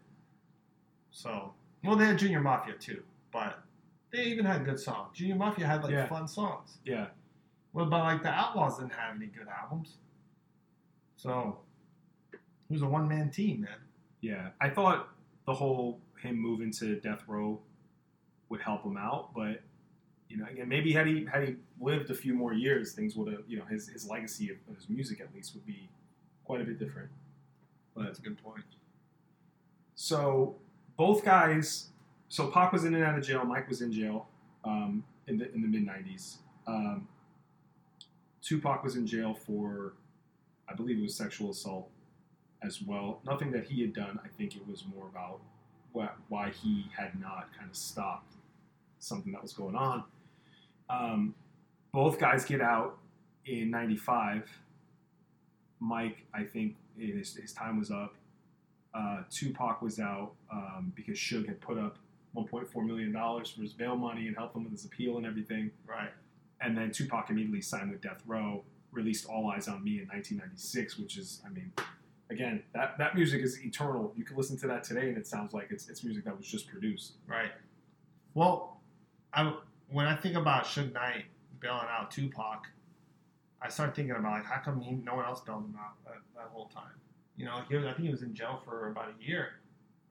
So, 1.10 1.52
well, 1.84 1.96
they 1.96 2.06
had 2.06 2.20
Junior 2.20 2.42
Mafia 2.42 2.76
too, 2.76 3.02
but 3.32 3.64
they 4.12 4.24
even 4.24 4.46
had 4.46 4.66
good 4.66 4.80
songs. 4.80 5.16
Junior 5.18 5.36
Mafia 5.36 5.68
had 5.68 5.84
like 5.84 5.92
Yeah. 5.92 6.08
fun 6.08 6.28
songs. 6.28 6.78
yeah, 6.84 7.08
Well, 7.74 7.86
but 7.86 8.00
like 8.04 8.24
the 8.24 8.30
Outlaws 8.30 8.80
didn't 8.80 8.94
have 8.94 9.16
any 9.16 9.28
good 9.28 9.48
albums. 9.48 9.98
So 11.16 11.60
he 12.32 12.74
was 12.74 12.82
a 12.82 12.88
one 12.88 13.08
man 13.08 13.30
team, 13.30 13.62
man. 13.62 13.78
Yeah, 14.22 14.50
I 14.60 14.70
thought 14.70 15.10
the 15.46 15.54
whole 15.54 16.00
him 16.22 16.38
moving 16.38 16.72
to 16.74 17.00
death 17.00 17.24
row 17.28 17.60
would 18.50 18.62
help 18.62 18.84
him 18.84 18.98
out, 18.98 19.34
but 19.34 19.62
you 20.28 20.38
know, 20.38 20.46
again, 20.52 20.68
maybe 20.70 20.92
had 20.94 21.08
he 21.08 21.26
had 21.26 21.48
he 21.48 21.56
lived 21.80 22.10
a 22.10 22.14
few 22.16 22.34
more 22.34 22.54
years, 22.54 22.94
things 22.94 23.16
would 23.16 23.32
have, 23.32 23.44
you 23.48 23.58
know, 23.58 23.66
his 23.66 23.88
his 23.90 24.08
legacy 24.08 24.50
of, 24.52 24.58
of 24.70 24.76
his 24.76 24.90
music 24.90 25.20
at 25.22 25.34
least 25.34 25.54
would 25.56 25.66
be 25.66 25.90
quite 26.46 26.62
a 26.62 26.64
bit 26.64 26.78
different. 26.80 27.10
But 27.96 28.04
That's 28.06 28.20
a 28.20 28.22
good 28.22 28.42
point. 28.44 28.64
so 29.96 30.56
both 30.98 31.24
guys, 31.24 31.90
so 32.30 32.48
Pac 32.48 32.72
was 32.72 32.86
in 32.86 32.94
and 32.94 33.04
out 33.04 33.18
of 33.18 33.26
jail, 33.26 33.44
Mike 33.44 33.68
was 33.68 33.82
in 33.82 33.92
jail 33.92 34.28
um, 34.64 35.04
in 35.28 35.38
the 35.38 35.52
in 35.54 35.62
the 35.62 35.68
mid 35.68 35.86
'90s. 35.86 36.38
Um, 36.68 37.08
Tupac 38.42 38.84
was 38.84 38.96
in 38.96 39.06
jail 39.06 39.34
for, 39.34 39.94
I 40.68 40.74
believe 40.74 40.98
it 40.98 41.02
was 41.02 41.16
sexual 41.16 41.52
assault 41.52 41.90
as 42.64 42.82
well. 42.82 43.20
Nothing 43.26 43.52
that 43.52 43.66
he 43.66 43.82
had 43.82 43.94
done. 43.94 44.20
I 44.24 44.28
think 44.28 44.56
it 44.56 44.68
was 44.68 44.86
more 44.96 45.08
about 45.08 45.40
why, 45.92 46.10
why 46.30 46.52
he 46.52 46.86
had 46.96 47.20
not 47.20 47.50
kind 47.58 47.70
of 47.70 47.76
stopped 47.76 48.34
something 49.00 49.32
that 49.34 49.42
was 49.42 49.54
going 49.54 49.76
on. 49.76 50.04
Um, 50.90 51.36
both 51.92 52.20
guys 52.20 52.46
get 52.46 52.62
out 52.62 52.98
in 53.46 53.72
'95. 53.72 54.48
Mike, 55.80 56.26
I 56.34 56.44
think 56.44 56.76
his, 56.98 57.36
his 57.36 57.54
time 57.54 57.80
was 57.80 57.90
up. 57.90 58.14
Uh, 58.94 59.22
Tupac 59.32 59.82
was 59.82 60.00
out 60.00 60.34
um, 60.52 60.92
because 60.96 61.18
Suge 61.18 61.48
had 61.48 61.62
put 61.62 61.78
up 61.78 61.98
1.4 62.36 62.86
million 62.86 63.12
dollars 63.12 63.50
for 63.50 63.62
his 63.62 63.74
bail 63.74 63.96
money 63.96 64.28
and 64.28 64.36
help 64.36 64.56
him 64.56 64.64
with 64.64 64.72
his 64.72 64.86
appeal 64.86 65.18
and 65.18 65.26
everything. 65.26 65.72
Right. 65.88 66.12
And 66.62 66.78
then 66.78 66.92
Tupac 66.92 67.30
immediately 67.30 67.62
signed 67.62 67.92
with 67.92 68.02
Death 68.02 68.22
Row, 68.28 68.64
released 68.92 69.28
All 69.28 69.50
Eyes 69.52 69.68
on 69.68 69.84
Me 69.84 70.00
in 70.00 70.08
1996, 70.08 70.98
which 70.98 71.18
is, 71.18 71.42
I 71.46 71.50
mean, 71.50 71.72
again, 72.30 72.64
that, 72.74 72.98
that 72.98 73.16
music 73.16 73.42
is 73.42 73.64
eternal. 73.64 74.14
You 74.16 74.24
can 74.24 74.36
listen 74.36 74.58
to 74.58 74.68
that 74.68 74.84
today 74.84 75.10
and 75.10 75.18
it 75.18 75.26
sounds 75.26 75.54
like 75.54 75.68
it's, 75.72 75.90
it's 75.90 76.04
music 76.04 76.26
that 76.26 76.38
was 76.38 76.46
just 76.46 76.68
produced. 76.68 77.14
Right. 77.28 77.52
Well, 78.34 78.82
I 79.34 79.54
when 79.92 80.06
I 80.06 80.16
think 80.16 80.36
about 80.36 80.66
Suge 80.66 80.94
Knight 80.94 81.26
bailing 81.60 81.88
out 81.90 82.12
Tupac, 82.12 82.68
I 83.62 83.70
start 83.70 83.96
thinking 83.96 84.16
about 84.16 84.32
like 84.32 84.46
how 84.46 84.62
come 84.62 84.80
he, 84.82 84.92
no 84.92 85.16
one 85.16 85.26
else 85.26 85.42
bailed 85.42 85.66
him 85.66 85.76
out 85.80 85.96
that, 86.06 86.18
that 86.36 86.50
whole 86.52 86.68
time? 86.68 86.94
You 87.38 87.46
know, 87.46 87.62
he 87.68 87.76
was, 87.76 87.86
I 87.86 87.94
think 87.94 88.06
he 88.06 88.12
was 88.12 88.22
in 88.22 88.34
jail 88.34 88.62
for 88.64 88.90
about 88.90 89.10
a 89.10 89.24
year 89.24 89.54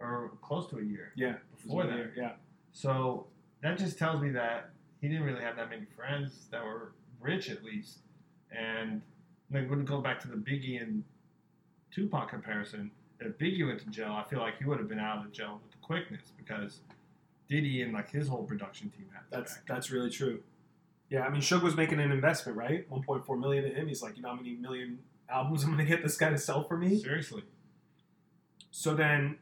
or 0.01 0.33
close 0.43 0.69
to 0.71 0.79
a 0.79 0.83
year 0.83 1.13
Yeah. 1.17 1.37
before 1.51 1.85
that. 1.87 2.13
Yeah. 2.17 2.33
So 2.73 3.27
that 3.63 3.79
just 3.79 3.99
tells 3.99 4.21
me 4.23 4.31
that 4.31 4.71
he 5.01 5.09
didn't 5.09 5.25
really 5.25 5.43
have 5.43 5.57
that 5.57 5.69
many 5.71 5.87
friends 5.97 6.47
that 6.51 6.65
were 6.65 6.93
rich, 7.21 7.51
at 7.51 7.63
least. 7.65 7.99
And 8.51 9.03
like 9.51 9.69
when 9.69 9.81
we 9.81 9.85
go 9.85 10.01
back 10.01 10.21
to 10.21 10.29
the 10.29 10.37
Biggie 10.37 10.81
and 10.83 11.03
Tupac 11.91 12.29
comparison, 12.31 12.91
if 13.21 13.37
Biggie 13.39 13.67
went 13.67 13.81
to 13.81 13.87
jail, 13.91 14.13
I 14.13 14.23
feel 14.29 14.39
like 14.39 14.59
he 14.59 14.65
would 14.65 14.79
have 14.79 14.89
been 14.89 15.01
out 15.01 15.25
of 15.25 15.33
jail 15.33 15.61
with 15.63 15.73
the 15.73 15.79
quickness 15.79 16.33
because 16.37 16.81
Diddy 17.49 17.83
and 17.83 17.93
like 17.93 18.11
his 18.11 18.29
whole 18.29 18.45
production 18.45 18.91
team 18.91 19.07
had 19.13 19.23
That's 19.31 19.55
back. 19.55 19.67
that's 19.67 19.91
really 19.91 20.11
true. 20.11 20.43
Yeah, 21.09 21.23
I 21.23 21.31
mean, 21.31 21.41
Suge 21.41 21.63
was 21.63 21.75
making 21.75 22.01
an 22.01 22.13
investment, 22.13 22.59
right? 22.59 22.89
1.4 22.91 23.41
million 23.41 23.65
to 23.65 23.71
him. 23.71 23.89
He's 23.89 24.03
like, 24.03 24.17
you 24.17 24.23
know 24.23 24.29
how 24.29 24.35
many 24.35 24.55
million 24.55 24.99
albums 25.31 25.65
I'm 25.65 25.71
going 25.73 25.79
to 25.79 25.91
get 25.91 26.03
this 26.03 26.19
guy 26.19 26.29
to 26.29 26.37
sell 26.39 26.63
for 26.65 26.77
me? 26.77 26.99
seriously. 26.99 27.43
So 28.71 28.95
then, 28.95 29.39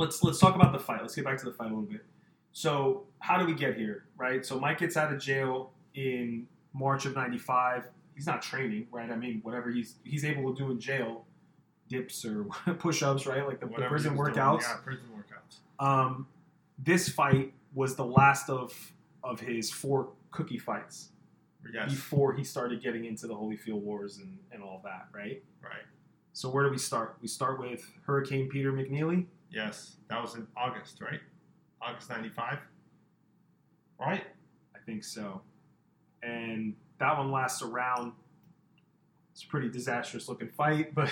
let's 0.00 0.22
let's 0.22 0.38
talk 0.38 0.54
about 0.56 0.72
the 0.72 0.78
fight. 0.78 1.00
Let's 1.02 1.14
get 1.14 1.24
back 1.24 1.38
to 1.38 1.44
the 1.44 1.52
fight 1.52 1.66
a 1.66 1.74
little 1.74 1.82
bit. 1.82 2.04
So 2.52 3.04
how 3.20 3.38
do 3.38 3.46
we 3.46 3.54
get 3.54 3.76
here, 3.76 4.06
right? 4.16 4.44
So 4.44 4.58
Mike 4.58 4.78
gets 4.78 4.96
out 4.96 5.12
of 5.12 5.20
jail 5.20 5.72
in 5.94 6.46
March 6.72 7.06
of 7.06 7.14
'95. 7.14 7.84
He's 8.14 8.26
not 8.26 8.42
training, 8.42 8.86
right? 8.90 9.10
I 9.10 9.16
mean, 9.16 9.40
whatever 9.42 9.70
he's 9.70 9.96
he's 10.04 10.24
able 10.24 10.52
to 10.54 10.58
do 10.64 10.70
in 10.70 10.80
jail, 10.80 11.24
dips 11.88 12.24
or 12.24 12.44
push-ups, 12.78 13.26
right? 13.26 13.46
Like 13.46 13.60
the, 13.60 13.66
the 13.66 13.72
prison 13.86 14.16
was 14.16 14.28
doing, 14.28 14.36
workouts. 14.36 14.62
Yeah, 14.62 14.76
prison 14.82 15.04
workouts. 15.14 15.84
Um, 15.84 16.26
this 16.78 17.08
fight 17.08 17.52
was 17.74 17.94
the 17.94 18.04
last 18.04 18.50
of 18.50 18.72
of 19.22 19.38
his 19.38 19.70
four 19.70 20.08
cookie 20.30 20.58
fights 20.58 21.10
Yes. 21.74 21.90
before 21.90 22.32
he 22.32 22.42
started 22.42 22.82
getting 22.82 23.04
into 23.04 23.26
the 23.26 23.34
Holyfield 23.34 23.82
Wars 23.82 24.16
and, 24.18 24.38
and 24.50 24.62
all 24.62 24.80
that, 24.82 25.08
right? 25.14 25.42
Right. 25.62 25.82
So 26.32 26.48
where 26.48 26.64
do 26.64 26.70
we 26.70 26.78
start? 26.78 27.16
We 27.20 27.28
start 27.28 27.60
with 27.60 27.84
Hurricane 28.06 28.48
Peter 28.48 28.72
McNeely. 28.72 29.26
Yes. 29.50 29.96
That 30.08 30.22
was 30.22 30.34
in 30.34 30.46
August, 30.56 31.00
right? 31.00 31.20
August 31.82 32.10
95. 32.10 32.58
Right? 33.98 34.24
I 34.74 34.78
think 34.86 35.04
so. 35.04 35.42
And 36.22 36.74
that 36.98 37.16
one 37.16 37.30
lasts 37.30 37.62
around. 37.62 38.12
It's 39.32 39.44
a 39.44 39.46
pretty 39.46 39.68
disastrous 39.68 40.28
looking 40.28 40.48
fight, 40.48 40.94
but 40.94 41.10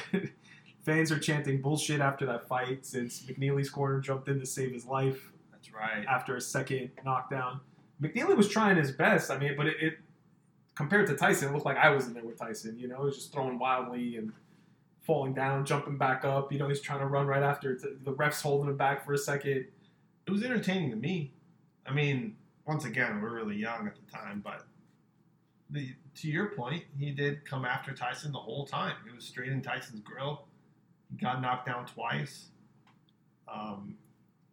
fans 0.84 1.10
are 1.12 1.18
chanting 1.18 1.60
bullshit 1.60 2.00
after 2.00 2.26
that 2.26 2.48
fight 2.48 2.84
since 2.84 3.22
McNeely's 3.22 3.70
corner 3.70 4.00
jumped 4.00 4.28
in 4.28 4.40
to 4.40 4.46
save 4.46 4.72
his 4.72 4.86
life 4.86 5.32
That's 5.52 5.72
right. 5.72 6.04
after 6.06 6.36
a 6.36 6.40
second 6.40 6.90
knockdown. 7.04 7.60
McNeely 8.00 8.36
was 8.36 8.48
trying 8.48 8.76
his 8.76 8.92
best. 8.92 9.30
I 9.30 9.38
mean, 9.38 9.54
but 9.56 9.66
it, 9.66 9.76
it 9.80 9.98
compared 10.74 11.06
to 11.08 11.16
Tyson, 11.16 11.48
it 11.48 11.52
looked 11.52 11.66
like 11.66 11.76
I 11.76 11.90
was 11.90 12.06
in 12.06 12.14
there 12.14 12.24
with 12.24 12.38
Tyson. 12.38 12.78
You 12.78 12.88
know, 12.88 12.98
he 12.98 13.04
was 13.06 13.16
just 13.16 13.32
throwing 13.32 13.58
wildly 13.58 14.16
and 14.16 14.32
falling 15.08 15.32
down, 15.32 15.64
jumping 15.64 15.96
back 15.96 16.24
up. 16.24 16.52
You 16.52 16.58
know, 16.58 16.68
he's 16.68 16.82
trying 16.82 17.00
to 17.00 17.06
run 17.06 17.26
right 17.26 17.42
after 17.42 17.72
it. 17.72 18.04
the 18.04 18.12
refs 18.12 18.42
holding 18.42 18.68
him 18.68 18.76
back 18.76 19.04
for 19.04 19.14
a 19.14 19.18
second. 19.18 19.66
it 20.26 20.30
was 20.30 20.44
entertaining 20.44 20.90
to 20.90 20.96
me. 20.96 21.32
I 21.86 21.94
mean, 21.94 22.36
once 22.66 22.84
again, 22.84 23.22
we're 23.22 23.34
really 23.34 23.56
young 23.56 23.86
at 23.86 23.96
the 23.96 24.12
time, 24.12 24.42
but 24.44 24.66
the, 25.70 25.94
to 26.16 26.28
your 26.28 26.50
point, 26.50 26.84
he 26.98 27.10
did 27.10 27.46
come 27.46 27.64
after 27.64 27.94
Tyson 27.94 28.32
the 28.32 28.38
whole 28.38 28.66
time. 28.66 28.96
He 29.08 29.16
was 29.16 29.24
straight 29.24 29.50
in 29.50 29.62
Tyson's 29.62 30.00
grill. 30.00 30.46
He 31.10 31.16
got 31.16 31.40
knocked 31.40 31.66
down 31.66 31.86
twice. 31.86 32.48
Um, 33.50 33.96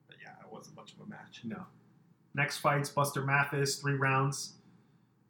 but 0.07 0.15
yeah, 0.23 0.41
it 0.41 0.49
wasn't 0.49 0.77
much 0.77 0.93
of 0.93 1.05
a 1.05 1.09
match. 1.09 1.41
No. 1.43 1.65
Next 2.33 2.59
fight's 2.59 2.89
Buster 2.89 3.23
Mathis, 3.23 3.75
three 3.75 3.95
rounds. 3.95 4.53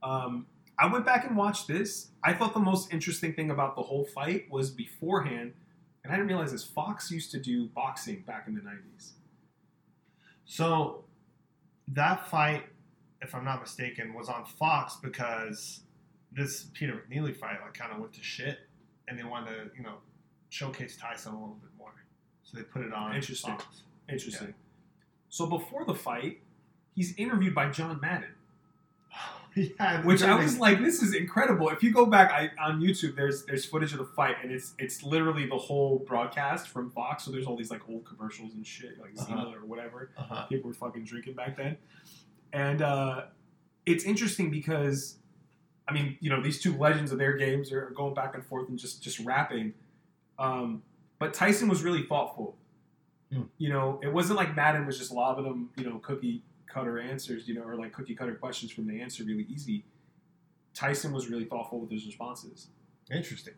Um, 0.04 0.46
I 0.78 0.88
went 0.88 1.06
back 1.06 1.26
and 1.26 1.38
watched 1.38 1.68
this. 1.68 2.10
I 2.24 2.34
thought 2.34 2.54
the 2.54 2.60
most 2.60 2.94
interesting 2.94 3.34
thing 3.34 3.50
about 3.50 3.76
the 3.76 3.82
whole 3.82 4.06
fight 4.06 4.50
was 4.50 4.70
beforehand, 4.72 5.54
and 6.04 6.12
I 6.12 6.18
didn't 6.18 6.28
realize 6.28 6.52
this. 6.52 6.64
Fox 6.64 7.10
used 7.12 7.32
to 7.32 7.40
do 7.40 7.68
boxing 7.68 8.24
back 8.28 8.48
in 8.48 8.56
the 8.56 8.62
'90s. 8.62 9.12
So 10.46 11.06
that 11.90 12.28
fight, 12.28 12.64
if 13.22 13.34
I'm 13.34 13.46
not 13.46 13.62
mistaken, 13.62 14.14
was 14.14 14.28
on 14.30 14.46
Fox 14.46 14.98
because 15.02 15.82
this 16.32 16.68
Peter 16.74 17.02
McNeely 17.10 17.36
fight 17.36 17.62
like 17.62 17.74
kind 17.74 17.92
of 17.94 18.00
went 18.00 18.14
to 18.14 18.24
shit, 18.24 18.60
and 19.08 19.18
they 19.18 19.24
wanted 19.24 19.52
to 19.52 19.78
you 19.78 19.84
know 19.84 19.96
showcase 20.50 20.98
Tyson 20.98 21.34
a 21.34 21.40
little 21.40 21.58
bit 21.62 21.72
more, 21.78 21.94
so 22.44 22.58
they 22.58 22.64
put 22.64 22.82
it 22.82 22.94
on 22.94 23.16
Interesting. 23.16 23.58
Fox. 23.58 23.66
Interesting. 24.10 24.54
So 25.30 25.48
before 25.48 25.86
the 25.86 25.96
fight, 25.96 26.42
he's 26.94 27.16
interviewed 27.16 27.56
by 27.56 27.70
John 27.70 28.00
Madden, 28.02 28.30
yeah, 29.80 30.02
which 30.06 30.22
I 30.22 30.36
was 30.36 30.58
like, 30.60 30.80
"This 30.82 31.02
is 31.02 31.14
incredible." 31.14 31.70
If 31.70 31.82
you 31.84 31.92
go 31.92 32.06
back 32.06 32.32
I, 32.32 32.52
on 32.62 32.82
YouTube, 32.82 33.16
there's 33.16 33.46
there's 33.46 33.66
footage 33.66 33.92
of 33.94 34.00
the 34.00 34.06
fight, 34.06 34.36
and 34.44 34.52
it's 34.52 34.74
it's 34.78 35.04
literally 35.04 35.46
the 35.48 35.58
whole 35.58 36.00
broadcast 36.00 36.68
from 36.68 36.92
Fox. 36.92 37.24
So 37.24 37.32
there's 37.32 37.46
all 37.48 37.56
these 37.56 37.72
like 37.72 37.88
old 37.90 38.06
commercials 38.06 38.54
and 38.54 38.66
shit, 38.66 39.00
like 39.00 39.12
Uh-huh. 39.18 39.26
Zima 39.26 39.54
or 39.56 39.66
whatever. 39.66 40.12
Uh-huh. 40.18 40.46
people 40.48 40.70
were 40.70 40.74
fucking 40.74 41.06
drinking 41.06 41.34
back 41.36 41.56
then. 41.58 41.78
And 42.54 42.82
uh, 42.82 43.26
it's 43.86 44.04
interesting 44.06 44.50
because, 44.50 45.18
I 45.88 45.94
mean, 45.94 46.18
you 46.22 46.30
know, 46.30 46.42
these 46.42 46.62
two 46.62 46.78
legends 46.78 47.12
of 47.12 47.18
their 47.18 47.36
games 47.38 47.72
are 47.72 47.92
going 47.96 48.14
back 48.14 48.34
and 48.36 48.46
forth 48.46 48.70
and 48.70 48.78
just 48.78 49.02
just 49.02 49.20
rapping. 49.20 49.74
Um, 50.38 50.84
but 51.20 51.34
Tyson 51.34 51.70
was 51.70 51.82
really 51.84 52.04
thoughtful. 52.04 52.56
Hmm. 53.32 53.44
You 53.58 53.70
know, 53.70 54.00
it 54.04 54.12
wasn't 54.12 54.38
like 54.38 54.56
Madden 54.56 54.86
was 54.86 54.98
just 54.98 55.12
lobbing 55.12 55.46
him, 55.46 55.70
you 55.78 55.86
know, 55.86 56.00
cookie 56.00 56.44
cutter 56.76 57.00
answers, 57.00 57.48
you 57.48 57.56
know, 57.56 57.64
or 57.64 57.76
like 57.76 57.94
cookie 57.94 58.14
cutter 58.14 58.36
questions 58.36 58.72
from 58.72 58.86
the 58.86 59.02
answer 59.02 59.24
really 59.24 59.48
easy. 59.50 59.86
Tyson 60.74 61.14
was 61.14 61.30
really 61.30 61.46
thoughtful 61.46 61.80
with 61.80 61.90
his 61.90 62.06
responses. 62.06 62.68
Interesting. 63.10 63.54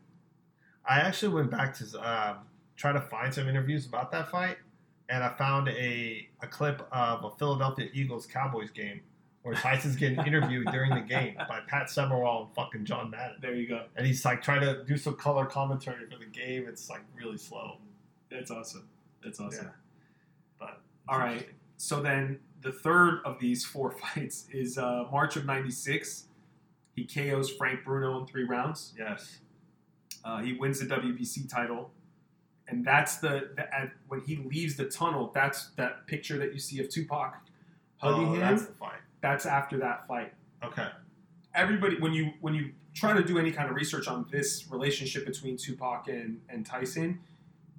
I 0.88 1.00
actually 1.00 1.34
went 1.34 1.50
back 1.50 1.76
to 1.80 2.00
uh, 2.00 2.36
try 2.76 2.92
to 2.92 3.02
find 3.02 3.34
some 3.34 3.50
interviews 3.50 3.88
about 3.88 4.12
that 4.12 4.30
fight, 4.30 4.58
and 5.10 5.24
I 5.24 5.34
found 5.34 5.68
a, 5.70 6.30
a 6.44 6.48
clip 6.48 6.88
of 6.92 7.26
a 7.26 7.32
Philadelphia 7.38 7.90
Eagles 7.92 8.28
Cowboys 8.28 8.70
game 8.70 9.02
where 9.42 9.56
Tyson's 9.56 9.96
getting 9.96 10.20
interviewed 10.20 10.68
during 10.72 10.94
the 10.94 11.02
game 11.02 11.36
by 11.50 11.62
Pat 11.68 11.90
Summerall 11.90 12.44
and 12.46 12.56
fucking 12.56 12.86
John 12.86 13.10
Madden. 13.10 13.38
There 13.42 13.56
you 13.56 13.68
go. 13.68 13.86
And 13.96 14.06
he's 14.06 14.24
like 14.26 14.44
trying 14.44 14.62
to 14.62 14.84
do 14.84 14.96
some 14.96 15.16
color 15.16 15.46
commentary 15.46 16.06
for 16.06 16.20
the 16.20 16.26
game. 16.26 16.68
It's 16.68 16.90
like 16.90 17.02
really 17.16 17.38
slow. 17.38 17.78
That's 18.30 18.52
awesome. 18.52 18.88
That's 19.24 19.40
awesome. 19.40 19.66
Yeah. 19.66 19.72
But 20.60 20.82
All 21.10 21.18
right. 21.18 21.48
So 21.78 22.02
then 22.02 22.40
the 22.62 22.72
third 22.72 23.20
of 23.26 23.40
these 23.40 23.66
four 23.66 23.92
fights 24.16 24.46
is 24.52 24.78
uh, 24.78 25.06
March 25.12 25.36
of 25.36 25.46
'96. 25.46 26.26
He 26.96 27.06
KOs 27.06 27.52
Frank 27.52 27.84
Bruno 27.86 28.20
in 28.20 28.26
three 28.26 28.44
rounds. 28.44 28.94
Yes. 28.98 29.40
Uh, 30.26 30.40
he 30.40 30.54
wins 30.54 30.80
the 30.80 30.86
WBC 30.88 31.48
title, 31.50 31.92
and 32.68 32.84
that's 32.84 33.18
the, 33.18 33.52
the 33.56 33.74
at, 33.74 33.92
when 34.08 34.22
he 34.22 34.38
leaves 34.38 34.76
the 34.76 34.86
tunnel. 34.86 35.32
That's 35.34 35.70
that 35.78 36.08
picture 36.08 36.38
that 36.40 36.54
you 36.54 36.60
see 36.60 36.80
of 36.80 36.90
Tupac 36.90 37.36
hugging 37.98 38.28
oh, 38.28 38.34
him. 38.34 38.40
that's 38.40 38.66
the 38.66 38.74
fight. 38.74 39.00
That's 39.22 39.46
after 39.46 39.78
that 39.80 40.08
fight. 40.08 40.34
Okay. 40.64 40.88
Everybody, 41.54 42.00
when 42.00 42.14
you 42.14 42.32
when 42.42 42.54
you 42.54 42.72
try 42.94 43.14
to 43.14 43.24
do 43.24 43.38
any 43.38 43.52
kind 43.52 43.70
of 43.70 43.76
research 43.76 44.08
on 44.08 44.26
this 44.32 44.68
relationship 44.72 45.26
between 45.26 45.58
Tupac 45.58 46.08
and, 46.08 46.42
and 46.50 46.66
Tyson, 46.66 47.20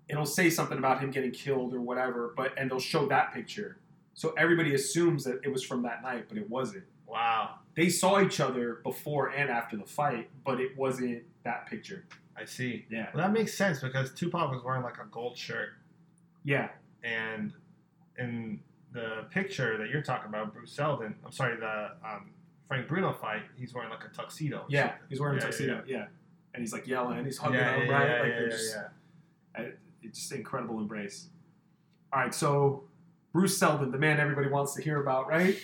it'll 0.08 0.26
say 0.26 0.48
something 0.50 0.78
about 0.78 1.00
him 1.00 1.10
getting 1.10 1.30
killed 1.30 1.74
or 1.74 1.80
whatever, 1.80 2.32
but 2.36 2.52
and 2.56 2.70
they'll 2.70 2.78
show 2.78 3.06
that 3.06 3.32
picture. 3.32 3.78
So 4.18 4.34
everybody 4.36 4.74
assumes 4.74 5.22
that 5.26 5.38
it 5.44 5.48
was 5.52 5.62
from 5.62 5.82
that 5.82 6.02
night, 6.02 6.24
but 6.28 6.36
it 6.38 6.50
wasn't. 6.50 6.82
Wow. 7.06 7.60
They 7.76 7.88
saw 7.88 8.20
each 8.20 8.40
other 8.40 8.80
before 8.82 9.28
and 9.28 9.48
after 9.48 9.76
the 9.76 9.84
fight, 9.84 10.28
but 10.44 10.60
it 10.60 10.76
wasn't 10.76 11.22
that 11.44 11.66
picture. 11.68 12.04
I 12.36 12.44
see. 12.44 12.84
Yeah. 12.90 13.10
Well, 13.14 13.24
that 13.24 13.32
makes 13.32 13.54
sense 13.56 13.78
because 13.78 14.12
Tupac 14.12 14.50
was 14.50 14.64
wearing 14.64 14.82
like 14.82 14.96
a 14.98 15.06
gold 15.12 15.36
shirt, 15.36 15.68
Yeah. 16.42 16.70
and 17.04 17.52
in 18.18 18.58
the 18.92 19.26
picture 19.30 19.78
that 19.78 19.88
you're 19.88 20.02
talking 20.02 20.28
about, 20.28 20.52
Bruce 20.52 20.72
Seldon, 20.72 21.14
I'm 21.24 21.30
sorry, 21.30 21.54
the 21.56 21.92
um, 22.04 22.30
Frank 22.66 22.88
Bruno 22.88 23.12
fight, 23.12 23.42
he's 23.56 23.72
wearing 23.72 23.90
like 23.90 24.02
a 24.04 24.08
tuxedo. 24.08 24.64
Yeah. 24.68 24.94
He's 25.08 25.20
wearing 25.20 25.36
a 25.36 25.40
Yeah, 25.40 25.46
tuxedo. 25.46 25.84
Yeah. 25.86 26.06
And 26.54 26.60
he's 26.60 26.72
like 26.72 26.88
yelling, 26.88 27.24
he's 27.24 27.38
hugging 27.38 27.60
yeah, 27.60 27.76
him, 27.76 27.86
yeah, 27.88 27.96
right? 27.96 28.08
yeah, 28.08 28.20
like 28.20 28.28
yeah, 28.32 28.40
yeah, 28.40 28.48
just, 28.48 28.76
yeah. 29.56 29.64
It's 30.02 30.18
just 30.18 30.32
an 30.32 30.38
incredible 30.38 30.78
embrace. 30.80 31.28
All 32.12 32.20
right, 32.20 32.34
so 32.34 32.82
Bruce 33.32 33.58
Seldon, 33.58 33.90
the 33.90 33.98
man 33.98 34.18
everybody 34.20 34.48
wants 34.48 34.74
to 34.74 34.82
hear 34.82 35.00
about, 35.00 35.28
right? 35.28 35.56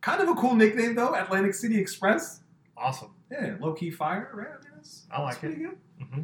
Kind 0.00 0.22
of 0.22 0.28
a 0.28 0.34
cool 0.34 0.54
nickname 0.54 0.94
though, 0.94 1.14
Atlantic 1.14 1.54
City 1.54 1.78
Express. 1.78 2.40
Awesome. 2.76 3.14
Yeah, 3.30 3.56
low 3.60 3.72
key 3.72 3.90
fire, 3.90 4.30
right? 4.32 4.48
I, 4.48 4.64
mean, 4.64 4.72
that's, 4.76 5.02
I 5.10 5.20
like 5.20 5.28
that's 5.30 5.38
pretty 5.38 5.56
good. 5.56 5.76
hmm 5.98 6.22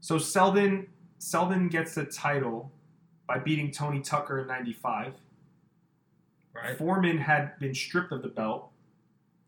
So 0.00 0.18
Seldon, 0.18 0.86
Seldon 1.18 1.68
gets 1.68 1.94
the 1.94 2.04
title 2.04 2.70
by 3.26 3.38
beating 3.38 3.70
Tony 3.70 4.00
Tucker 4.00 4.40
in 4.40 4.46
'95. 4.46 5.14
Right. 6.54 6.76
Foreman 6.76 7.18
had 7.18 7.58
been 7.58 7.74
stripped 7.74 8.12
of 8.12 8.22
the 8.22 8.28
belt, 8.28 8.70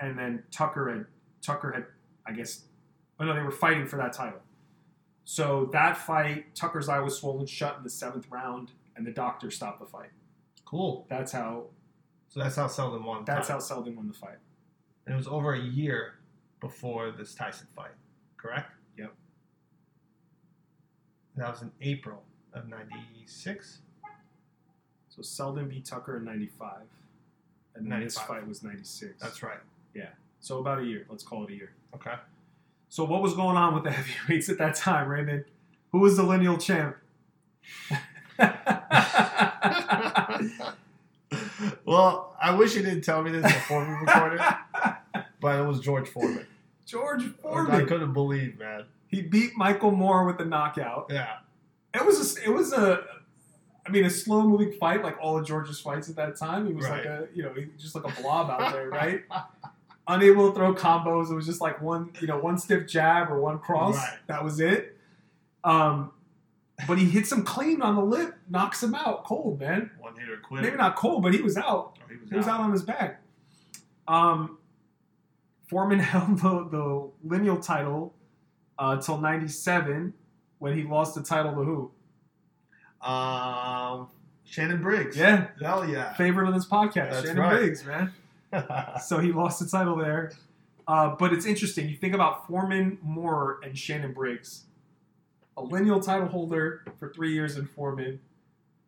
and 0.01 0.19
then 0.19 0.43
Tucker 0.51 0.91
had 0.91 1.07
Tucker 1.41 1.71
had, 1.73 1.85
I 2.27 2.33
guess, 2.33 2.63
oh 3.21 3.25
no, 3.25 3.35
they 3.35 3.43
were 3.43 3.53
fighting 3.53 3.87
for 3.87 3.97
that 3.97 4.13
title. 4.13 4.41
So 5.25 5.69
that 5.73 5.97
fight, 5.97 6.55
Tucker's 6.55 6.89
eye 6.89 6.99
was 7.01 7.19
swollen 7.19 7.47
shut 7.47 7.77
in 7.79 7.85
the 7.85 7.91
seventh 7.91 8.27
round, 8.31 8.73
and 8.97 9.07
the 9.07 9.11
doctor 9.11 9.51
stopped 9.51 9.81
the 9.81 9.87
fight. 9.87 10.11
Cool. 10.67 11.07
That's 11.09 11.33
how 11.33 11.67
So 12.29 12.41
that's 12.41 12.57
how 12.57 12.67
Seldon 12.67 13.03
won. 13.05 13.25
the 13.25 13.33
that's 13.33 13.49
how 13.49 13.55
title. 13.55 13.67
Seldon 13.67 13.97
won 13.97 14.09
the 14.09 14.15
fight. 14.15 14.37
And 15.07 15.15
it 15.15 15.17
was 15.17 15.29
over 15.29 15.55
a 15.55 15.61
year 15.61 16.15
before 16.61 17.13
this 17.13 17.35
Tyson 17.35 17.67
fight, 17.75 17.93
correct? 18.37 18.71
Yep. 18.99 19.13
That 21.37 21.51
was 21.51 21.63
in 21.63 21.71
April 21.81 22.23
of 22.53 22.69
'96. 22.69 23.79
So 25.09 25.23
Seldon 25.23 25.69
beat 25.69 25.85
Tucker 25.85 26.17
in 26.19 26.25
'95, 26.25 26.83
and 27.77 27.91
then 27.91 28.01
this 28.03 28.19
fight 28.19 28.47
was 28.47 28.63
'96. 28.63 29.21
That's 29.21 29.43
right. 29.43 29.59
Yeah. 29.95 30.09
So 30.41 30.59
about 30.59 30.81
a 30.81 30.85
year. 30.85 31.07
Let's 31.09 31.23
call 31.25 31.45
it 31.45 31.51
a 31.51 31.55
year. 31.55 31.73
Okay. 31.95 32.15
So 32.89 33.05
what 33.05 33.23
was 33.23 33.35
going 33.35 33.57
on 33.57 33.75
with 33.75 33.85
the 33.85 33.91
heavyweights 33.93 34.49
at 34.49 34.59
that 34.59 34.75
time, 34.75 35.09
Raymond? 35.09 35.45
Who 35.93 36.01
was 36.01 36.17
the 36.17 36.23
lineal 36.25 36.59
champ? 36.59 36.97
well, 41.85 42.37
I 42.41 42.55
wish 42.55 42.75
you 42.75 42.83
didn't 42.83 43.03
tell 43.03 43.23
me 43.23 43.31
this 43.31 43.43
before 43.43 43.87
we 43.87 43.95
recorded, 43.95 44.41
but 45.41 45.61
it 45.61 45.67
was 45.67 45.81
George 45.81 46.09
Foreman. 46.09 46.47
George 46.85 47.25
Foreman. 47.25 47.75
I 47.75 47.85
couldn't 47.85 48.13
believe, 48.13 48.59
man. 48.59 48.85
He 49.09 49.23
beat 49.23 49.57
Michael 49.57 49.91
Moorer 49.91 50.25
with 50.25 50.41
a 50.41 50.45
knockout. 50.45 51.07
Yeah. 51.11 51.39
It 51.95 52.05
was 52.05 52.37
a, 52.37 52.45
it 52.45 52.51
was 52.51 52.73
a, 52.73 53.05
I 53.87 53.91
mean, 53.91 54.05
a 54.05 54.11
slow 54.11 54.43
moving 54.43 54.73
fight 54.73 55.03
like 55.03 55.17
all 55.21 55.39
of 55.39 55.47
George's 55.47 55.81
fights 55.81 56.09
at 56.09 56.17
that 56.17 56.37
time. 56.37 56.67
He 56.67 56.75
was 56.75 56.89
like 56.89 57.05
a, 57.05 57.29
you 57.35 57.43
know, 57.43 57.55
just 57.79 57.95
like 57.95 58.05
a 58.05 58.21
blob 58.21 58.51
out 58.51 58.73
there, 58.73 58.91
right? 58.91 59.23
Unable 60.09 60.51
to 60.51 60.55
throw 60.55 60.75
combos. 60.75 61.31
It 61.31 61.35
was 61.35 61.47
just 61.47 61.61
like 61.61 61.81
one, 61.81 62.11
you 62.21 62.27
know, 62.27 62.39
one 62.39 62.59
stiff 62.59 62.87
jab 62.87 63.31
or 63.31 63.41
one 63.41 63.59
cross. 63.59 63.97
Right. 63.97 64.19
That 64.29 64.45
was 64.45 64.61
it. 64.61 64.97
Um, 65.65 66.13
but 66.87 66.99
he 66.99 67.07
hits 67.07 67.33
him 67.33 67.43
clean 67.43 67.81
on 67.83 67.95
the 67.97 68.03
lip, 68.03 68.35
knocks 68.49 68.83
him 68.83 68.95
out 68.95 69.25
cold, 69.25 69.61
man. 69.61 69.91
One 69.99 70.15
hitter 70.17 70.37
quit. 70.43 70.63
Maybe 70.63 70.77
not 70.77 70.97
cold, 70.97 71.23
but 71.23 71.33
he 71.35 71.41
was 71.43 71.57
out. 71.57 71.99
Oh, 71.99 72.05
he 72.09 72.17
was, 72.17 72.31
He 72.31 72.37
was 72.37 72.47
out 72.47 72.61
on 72.61 72.73
his 72.73 72.83
back. 72.83 73.23
Um, 74.09 74.59
Foreman 75.69 75.99
held 76.01 76.39
the, 76.39 76.69
the 76.71 77.11
lineal 77.25 77.59
title 77.61 78.15
uh, 78.79 79.01
till 79.01 79.19
'97 79.19 80.13
when 80.59 80.77
he 80.77 80.85
lost 80.85 81.15
the 81.15 81.23
title 81.23 81.53
to 81.55 81.63
who? 81.65 81.91
Um, 83.07 84.09
Shannon 84.45 84.81
Briggs. 84.83 85.17
Yeah, 85.17 85.49
Hell 85.63 85.89
yeah. 85.89 86.15
favorite 86.15 86.49
of 86.49 86.55
this 86.55 86.67
podcast, 86.67 87.11
That's 87.11 87.23
Shannon 87.27 87.39
right. 87.43 87.59
Briggs, 87.59 87.85
man. 87.85 88.13
So 89.03 89.19
he 89.19 89.33
lost 89.33 89.61
the 89.61 89.67
title 89.67 89.97
there. 89.97 90.33
Uh, 90.89 91.15
but 91.19 91.33
it's 91.33 91.45
interesting. 91.45 91.89
You 91.89 91.97
think 91.97 92.15
about 92.15 92.47
Foreman, 92.47 92.97
Moore, 93.03 93.59
and 93.63 93.77
Shannon 93.77 94.13
Briggs. 94.15 94.63
A 95.57 95.63
lineal 95.63 96.01
title 96.01 96.29
holder 96.29 96.83
for 96.99 97.09
three 97.11 97.33
years 97.33 97.57
in 97.57 97.67
Foreman, 97.67 98.21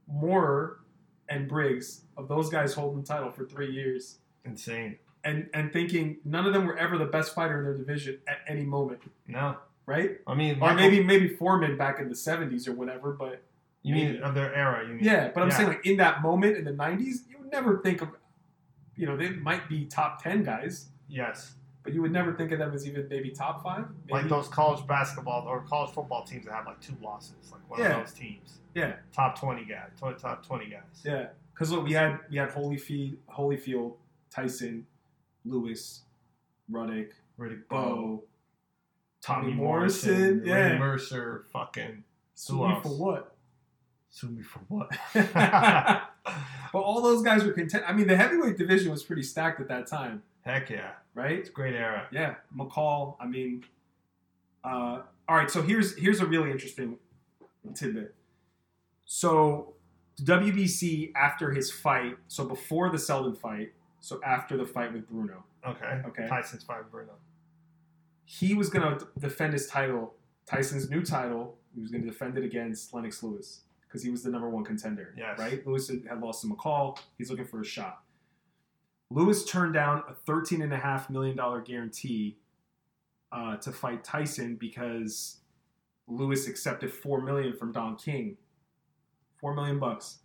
Moore 0.07 0.81
and 1.29 1.49
Briggs, 1.49 2.03
of 2.17 2.29
those 2.29 2.51
guys 2.51 2.75
holding 2.75 3.01
the 3.03 3.07
title 3.07 3.31
for 3.31 3.45
three 3.45 3.71
years. 3.73 4.19
Insane. 4.45 4.99
and 5.25 5.49
and 5.53 5.73
thinking 5.73 6.17
none 6.25 6.47
of 6.47 6.53
them 6.53 6.65
were 6.67 6.77
ever 6.79 6.97
the 6.97 7.05
best 7.05 7.35
fighter 7.35 7.59
in 7.59 7.65
their 7.65 7.75
division 7.77 8.19
at 8.29 8.39
any 8.47 8.63
moment, 8.65 9.01
No. 9.27 9.57
right? 9.85 10.19
I 10.27 10.35
mean, 10.35 10.59
Or 10.63 10.75
maybe 10.75 11.03
maybe 11.03 11.29
Foreman 11.29 11.77
back 11.77 11.99
in 12.01 12.09
the 12.09 12.15
'70s 12.15 12.69
or 12.69 12.73
whatever. 12.73 13.13
But 13.13 13.43
you 13.83 13.95
mean 13.95 14.23
of 14.23 14.35
their 14.35 14.55
era. 14.55 14.87
You 14.87 14.95
mean? 14.95 15.05
yeah, 15.05 15.31
but 15.35 15.43
I'm 15.43 15.49
Yeah. 15.51 15.57
saying 15.57 15.69
like 15.69 15.85
in 15.87 15.97
that 15.99 16.23
moment 16.23 16.57
in 16.57 16.65
the 16.65 16.73
'90s, 16.73 17.29
you 17.29 17.39
would 17.39 17.51
never 17.51 17.79
think 17.79 18.01
of, 18.01 18.11
you 18.95 19.07
know, 19.07 19.17
they 19.17 19.31
might 19.31 19.69
be 19.69 19.85
top 19.87 20.23
ten 20.23 20.45
guys, 20.45 20.89
Yes. 21.09 21.55
But 21.85 21.95
you 21.95 22.03
would 22.03 22.13
never 22.13 22.35
think 22.35 22.53
of 22.53 22.59
them 22.59 22.73
as 22.75 22.87
even 22.87 23.07
maybe 23.09 23.31
top 23.31 23.63
five. 23.63 23.85
Maybe. 24.07 24.13
Like 24.21 24.29
those 24.29 24.49
college 24.49 24.87
basketball 24.87 25.47
or 25.49 25.63
college 25.63 25.91
football 25.91 26.25
teams 26.25 26.45
that 26.47 26.53
have 26.55 26.67
like 26.67 26.81
two 26.81 26.97
losses, 27.03 27.51
like 27.51 27.69
one 27.71 27.81
Yeah. 27.81 27.99
of 28.01 28.07
those 28.07 28.13
teams. 28.15 28.59
Yeah. 28.75 28.95
Top 29.13 29.39
twenty 29.39 29.65
guys, 29.65 29.91
top 30.21 30.45
twenty 30.47 30.69
guys. 30.69 30.83
Yeah, 31.05 31.29
because 31.55 31.71
look, 31.73 31.85
we 31.85 31.93
had 31.93 32.19
we 32.31 32.37
had 32.37 32.51
Holyfield, 32.51 33.17
Holyfield, 33.33 33.95
Tyson, 34.31 34.87
Lewis, 35.45 36.03
Ruddock, 36.71 37.11
Riddick 37.39 37.67
Bowe, 37.69 37.77
Bo, 37.85 38.25
Tommy 39.23 39.51
Tommy 39.51 39.53
Morrison, 39.55 40.15
Morrison, 40.45 40.53
Ray. 40.73 40.79
Mercer, 40.79 41.47
fucking 41.53 42.05
sue 42.35 42.55
Who 42.57 42.67
me 42.69 42.75
else? 42.75 42.83
for 42.83 42.89
what? 42.97 43.35
sue 44.11 44.29
me 44.29 44.43
for 44.43 44.61
what? 44.69 44.91
But 46.71 46.81
all 46.81 47.01
those 47.01 47.23
guys 47.23 47.45
were 47.45 47.53
content. 47.53 47.85
I 47.87 47.95
mean, 47.95 48.07
the 48.07 48.17
heavyweight 48.17 48.59
division 48.59 48.91
was 48.91 49.03
pretty 49.03 49.23
stacked 49.23 49.59
at 49.61 49.69
that 49.69 49.87
time, 49.87 50.23
Heck 50.49 50.71
yeah, 50.71 50.93
right? 51.15 51.33
it's 51.39 51.49
a 51.51 51.53
great 51.53 51.75
era. 51.75 52.09
Yeah, 52.11 52.37
McCall. 52.57 53.17
I 53.21 53.27
mean, 53.27 53.65
uh, 54.65 55.03
all 55.29 55.37
right. 55.37 55.51
So 55.51 55.61
here's 55.63 55.97
here's 55.97 56.21
a 56.21 56.27
really 56.27 56.51
interesting 56.51 56.97
tidbit. 57.75 58.15
So 59.05 59.75
WBC 60.23 61.13
after 61.15 61.51
his 61.51 61.71
fight, 61.71 62.17
so 62.29 62.45
before 62.45 62.91
the 62.91 62.99
Seldon 62.99 63.35
fight, 63.35 63.73
so 64.01 64.21
after 64.25 64.57
the 64.57 64.67
fight 64.67 64.93
with 64.93 65.09
Bruno, 65.09 65.45
Okay. 65.67 66.01
Okay. 66.07 66.27
Tyson's 66.29 66.63
five 66.65 66.91
Bruno. 66.91 67.13
he 68.25 68.55
was 68.55 68.69
going 68.71 68.99
to 68.99 69.07
defend 69.19 69.53
his 69.53 69.67
title, 69.67 70.15
Tyson's 70.47 70.89
new 70.91 71.03
title. 71.05 71.57
He 71.75 71.81
was 71.81 71.91
going 71.91 72.03
to 72.05 72.09
defend 72.09 72.37
it 72.39 72.45
against 72.45 72.93
Lennox 72.95 73.23
Lewis 73.23 73.63
because 73.87 74.03
he 74.03 74.11
was 74.11 74.23
the 74.23 74.31
number 74.31 74.49
one 74.49 74.65
contender. 74.65 75.15
Yes. 75.17 75.39
Right? 75.39 75.67
Lewis 75.67 75.89
had- 75.89 76.05
had 76.09 76.21
lost 76.21 76.43
to 76.43 76.49
McCall. 76.49 76.99
He's 77.19 77.29
looking 77.31 77.45
for 77.47 77.61
a 77.61 77.65
shot. 77.65 78.03
Lewis 79.11 79.45
turned 79.45 79.75
down 79.75 80.03
a 80.09 80.13
$13.5 80.31 81.11
million 81.11 81.37
guarantee 81.65 82.37
uh, 83.33 83.57
to 83.57 83.73
fight 83.73 84.05
Tyson 84.05 84.57
because 84.57 85.39
Lewis 86.07 86.47
accepted 86.47 86.93
4 86.93 87.23
million 87.23 87.57
from 87.57 87.73
Don 87.73 87.97
King. 87.97 88.37
4 89.41 89.55
million 89.55 89.79
bucks 89.79 90.19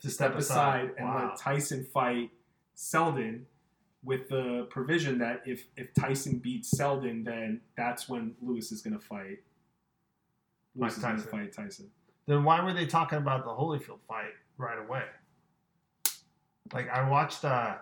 to 0.00 0.10
step 0.10 0.34
aside 0.36 0.90
and 0.98 1.06
Wow. 1.08 1.28
let 1.28 1.36
Tyson 1.38 1.84
fight 1.84 2.30
Seldon 2.74 3.46
with 4.04 4.28
the 4.28 4.66
provision 4.70 5.18
that 5.18 5.42
if 5.46 5.64
if 5.76 5.92
Tyson 5.94 6.38
beats 6.38 6.70
Seldon, 6.70 7.24
then 7.24 7.60
that's 7.76 8.08
when 8.08 8.34
Lewis 8.40 8.70
is 8.72 8.82
going 8.82 8.98
to 8.98 9.04
fight. 9.04 9.38
Lewis 10.74 10.96
is 10.96 11.02
going 11.02 11.16
to 11.16 11.22
fight 11.22 11.52
Tyson. 11.52 11.90
Then 12.26 12.44
why 12.44 12.62
were 12.62 12.72
they 12.72 12.86
talking 12.86 13.18
about 13.18 13.44
the 13.44 13.50
Holyfield 13.50 14.00
fight 14.08 14.32
right 14.58 14.78
away? 14.78 15.04
Like 16.72 16.88
I 16.90 17.08
watched. 17.08 17.44
uh 17.44 17.76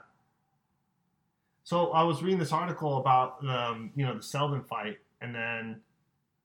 So 1.64 1.92
I 1.92 2.02
was 2.02 2.22
reading 2.22 2.38
this 2.38 2.52
article 2.52 2.98
about 2.98 3.44
um, 3.48 3.90
you 3.96 4.04
know 4.04 4.16
the 4.16 4.22
Seldon 4.22 4.62
fight, 4.62 4.98
and 5.20 5.34
then 5.34 5.80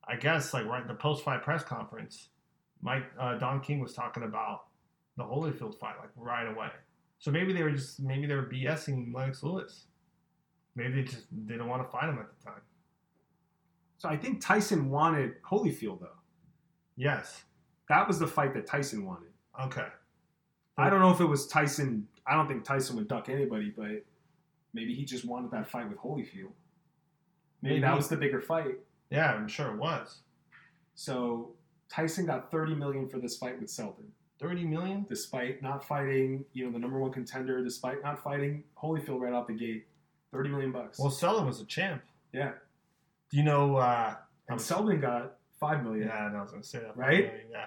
I 0.07 0.15
guess 0.15 0.53
like 0.53 0.65
right 0.65 0.87
the 0.87 0.93
post-fight 0.93 1.43
press 1.43 1.63
conference, 1.63 2.29
Mike 2.81 3.03
uh, 3.19 3.37
Don 3.37 3.59
King 3.59 3.79
was 3.81 3.93
talking 3.93 4.23
about 4.23 4.67
the 5.17 5.23
Holyfield 5.23 5.77
fight 5.77 5.95
like 5.99 6.09
right 6.15 6.47
away. 6.47 6.69
So 7.19 7.31
maybe 7.31 7.51
they 7.51 7.63
were 7.63 7.71
just 7.71 7.99
maybe 7.99 8.25
they 8.25 8.33
were 8.33 8.49
BSing 8.51 9.13
Lennox 9.13 9.43
Lewis. 9.43 9.87
Maybe 10.75 11.01
they 11.01 11.03
just 11.03 11.25
didn't 11.47 11.67
want 11.67 11.83
to 11.83 11.89
fight 11.89 12.07
him 12.07 12.17
at 12.17 12.27
the 12.29 12.45
time. 12.45 12.61
So 13.97 14.07
I 14.07 14.15
think 14.15 14.39
Tyson 14.39 14.89
wanted 14.89 15.41
Holyfield 15.43 15.99
though. 15.99 16.07
Yes. 16.95 17.43
That 17.89 18.07
was 18.07 18.19
the 18.19 18.27
fight 18.27 18.53
that 18.53 18.65
Tyson 18.65 19.05
wanted. 19.05 19.31
Okay. 19.61 19.87
I 20.77 20.89
don't 20.89 21.01
know 21.01 21.11
if 21.11 21.19
it 21.19 21.25
was 21.25 21.47
Tyson. 21.47 22.07
I 22.25 22.35
don't 22.35 22.47
think 22.47 22.63
Tyson 22.63 22.95
would 22.95 23.09
duck 23.09 23.27
anybody, 23.27 23.73
but 23.75 24.05
maybe 24.73 24.93
he 24.93 25.05
just 25.05 25.25
wanted 25.25 25.51
that 25.51 25.69
fight 25.69 25.87
with 25.89 25.97
Holyfield. 25.99 26.51
Maybe 27.61 27.79
that 27.81 27.95
was 27.95 28.07
the 28.07 28.15
bigger 28.17 28.41
fight. 28.41 28.75
Yeah, 29.09 29.33
I'm 29.33 29.47
sure 29.47 29.71
it 29.71 29.77
was. 29.77 30.19
So 30.95 31.51
Tyson 31.89 32.25
got 32.25 32.51
30 32.51 32.75
million 32.75 33.07
for 33.09 33.19
this 33.19 33.37
fight 33.37 33.59
with 33.59 33.69
Seldon, 33.69 34.05
Thirty 34.39 34.63
million. 34.63 35.05
despite 35.09 35.61
not 35.61 35.83
fighting, 35.85 36.45
you 36.53 36.65
know, 36.65 36.71
the 36.71 36.79
number 36.79 36.99
one 36.99 37.11
contender, 37.11 37.61
despite 37.63 38.01
not 38.03 38.23
fighting 38.23 38.63
Holyfield 38.81 39.19
right 39.19 39.33
out 39.33 39.47
the 39.47 39.53
gate. 39.53 39.85
30 40.31 40.49
million 40.49 40.71
bucks. 40.71 40.99
Well, 40.99 41.09
Seldon 41.09 41.45
was 41.47 41.59
a 41.59 41.65
champ. 41.65 42.03
yeah. 42.31 42.51
Do 43.31 43.37
you 43.37 43.43
know? 43.43 43.75
uh 43.77 44.15
And 44.47 44.59
Seldon 44.61 44.99
got 45.01 45.33
5 45.59 45.83
million. 45.83 46.07
Yeah, 46.07 46.31
I 46.35 46.41
was 46.41 46.51
gonna 46.51 46.63
say 46.63 46.79
that. 46.79 46.95
Right? 46.95 47.31
Yeah. 47.51 47.65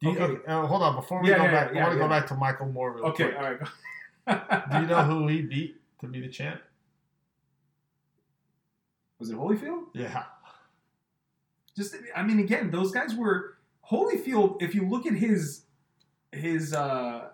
Do 0.00 0.10
you, 0.10 0.14
Okay. 0.18 0.24
okay, 0.34 0.46
uh, 0.46 0.66
hold 0.66 0.82
on. 0.82 0.94
Before 0.96 1.22
we 1.22 1.28
Yeah, 1.30 1.38
go 1.38 1.44
yeah, 1.44 1.50
back, 1.52 1.74
yeah, 1.74 1.80
I 1.80 1.82
want 1.84 1.92
to 1.92 1.98
yeah. 1.98 2.04
go 2.04 2.08
back 2.08 2.26
to 2.28 2.34
Michael 2.36 2.66
Moorer. 2.68 2.94
Real 2.94 3.04
Okay, 3.06 3.30
quick. 3.32 3.36
all 3.38 4.36
right. 4.36 4.70
Do 4.72 4.80
you 4.80 4.86
know 4.86 5.02
who 5.04 5.26
he 5.28 5.42
beat 5.42 5.76
to 6.00 6.06
be 6.06 6.20
the 6.20 6.28
champ? 6.28 6.60
Was 9.18 9.30
it 9.30 9.36
Holyfield? 9.36 9.84
Yeah. 9.94 10.24
just 11.76 11.94
I 12.16 12.22
mean 12.22 12.38
again 12.40 12.70
those 12.70 12.90
guys 12.92 13.14
were 13.14 13.56
Holyfield 13.90 14.62
if 14.62 14.74
you 14.74 14.88
look 14.88 15.06
at 15.06 15.14
his 15.14 15.62
his 16.32 16.72
uh 16.74 17.28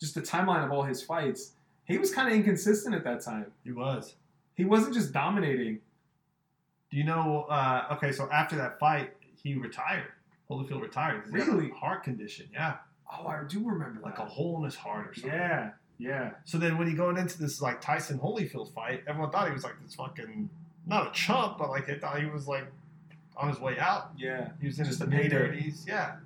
just 0.00 0.14
the 0.14 0.20
timeline 0.22 0.64
of 0.64 0.70
all 0.72 0.82
his 0.82 1.02
fights 1.02 1.52
he 1.84 1.98
was 1.98 2.12
kind 2.12 2.28
of 2.28 2.34
inconsistent 2.34 2.94
at 2.94 3.04
that 3.04 3.20
time 3.22 3.52
He 3.64 3.72
was. 3.72 4.14
he 4.54 4.64
wasn't 4.64 4.94
just 4.94 5.12
dominating 5.12 5.80
Do 6.90 6.96
you 6.96 7.04
know? 7.04 7.46
Uh, 7.48 7.86
okay, 7.94 8.12
so 8.12 8.28
after 8.32 8.54
that 8.56 8.78
fight, 8.78 9.10
he 9.42 9.54
retired. 9.56 10.06
Holyfield 10.50 10.80
retired. 10.82 11.22
'cause 11.24 11.32
he 11.32 11.38
had 11.40 11.48
a 11.48 11.52
Really? 11.52 11.70
heart 11.70 12.04
condition. 12.04 12.48
Yeah, 12.52 12.76
oh 13.12 13.26
I 13.26 13.42
do 13.44 13.58
remember 13.68 14.00
that. 14.00 14.04
like 14.04 14.16
that. 14.16 14.22
a 14.26 14.28
hole 14.28 14.58
in 14.58 14.64
his 14.64 14.76
heart 14.76 15.08
or 15.08 15.14
something. 15.14 15.30
yeah 15.32 15.70
yeah 15.98 16.30
So 16.44 16.58
then 16.58 16.78
when 16.78 16.86
he 16.88 16.94
going 16.94 17.16
into 17.16 17.38
this 17.38 17.60
like 17.62 17.80
Tyson 17.80 18.18
Holyfield 18.18 18.72
fight, 18.72 19.02
everyone 19.06 19.30
thought 19.30 19.46
he 19.48 19.54
was 19.54 19.64
like 19.64 19.74
this 19.82 19.94
fucking 19.94 20.48
not 20.86 21.08
a 21.08 21.10
chump, 21.12 21.58
but 21.58 21.70
like 21.70 21.86
they 21.86 21.98
thought 21.98 22.20
he 22.20 22.26
was 22.26 22.46
like 22.46 22.66
on 23.36 23.48
his 23.48 23.58
way 23.60 23.78
out. 23.78 24.12
yeah 24.16 24.50
He 24.60 24.66
was 24.66 24.78
in 24.78 24.86
Just 24.86 25.00
his 25.00 25.08
a 25.08 25.10
mid 25.10 25.30
thirties. 25.30 25.84
Yeah, 25.88 26.16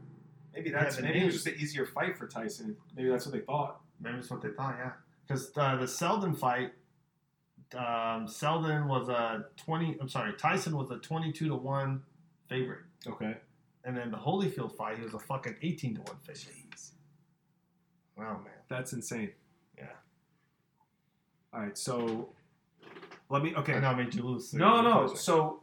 maybe 0.54 0.70
that's 0.70 0.96
the 0.96 1.02
maybe 1.02 1.20
it 1.20 1.24
was 1.24 1.34
just 1.34 1.46
an 1.46 1.54
easier 1.58 1.86
fight 1.86 2.16
for 2.18 2.26
Tyson 2.26 2.76
maybe 2.96 3.08
that's 3.08 3.26
what 3.26 3.34
they 3.34 3.40
thought 3.40 3.80
maybe 4.00 4.16
that's 4.16 4.30
what 4.30 4.42
they 4.42 4.50
thought. 4.50 4.76
Yeah, 4.78 4.92
because 5.26 5.50
uh, 5.56 5.76
the 5.76 5.86
Seldon 5.88 6.34
fight, 6.34 6.72
um, 7.76 8.26
Seldon 8.26 8.88
was 8.88 9.08
a 9.08 9.46
twenty. 9.56 9.96
I'm 10.00 10.08
sorry, 10.08 10.32
Tyson 10.34 10.76
was 10.76 10.90
a 10.90 10.98
twenty-two 10.98 11.48
to 11.48 11.54
one 11.54 12.02
favorite, 12.48 12.80
okay 13.06 13.36
and 13.84 13.96
then 13.96 14.10
the 14.10 14.16
Holyfield 14.16 14.76
fight, 14.76 14.98
he 14.98 15.04
was 15.04 15.14
a 15.14 15.18
fucking 15.18 15.56
eighteen 15.62 15.94
to 15.94 16.00
one 16.02 16.18
favorite. 16.22 16.54
Jeez. 16.70 16.90
Wow, 18.16 18.40
man. 18.44 18.52
that's 18.68 18.92
insane 18.92 19.20
Yeah. 19.20 19.39
All 21.52 21.60
right 21.60 21.76
so 21.76 22.28
let 23.28 23.42
me 23.42 23.54
okay 23.56 23.74
I 23.74 23.94
made 23.94 24.14
you 24.14 24.22
lose. 24.22 24.52
No, 24.54 24.80
no. 24.82 25.12
So 25.14 25.60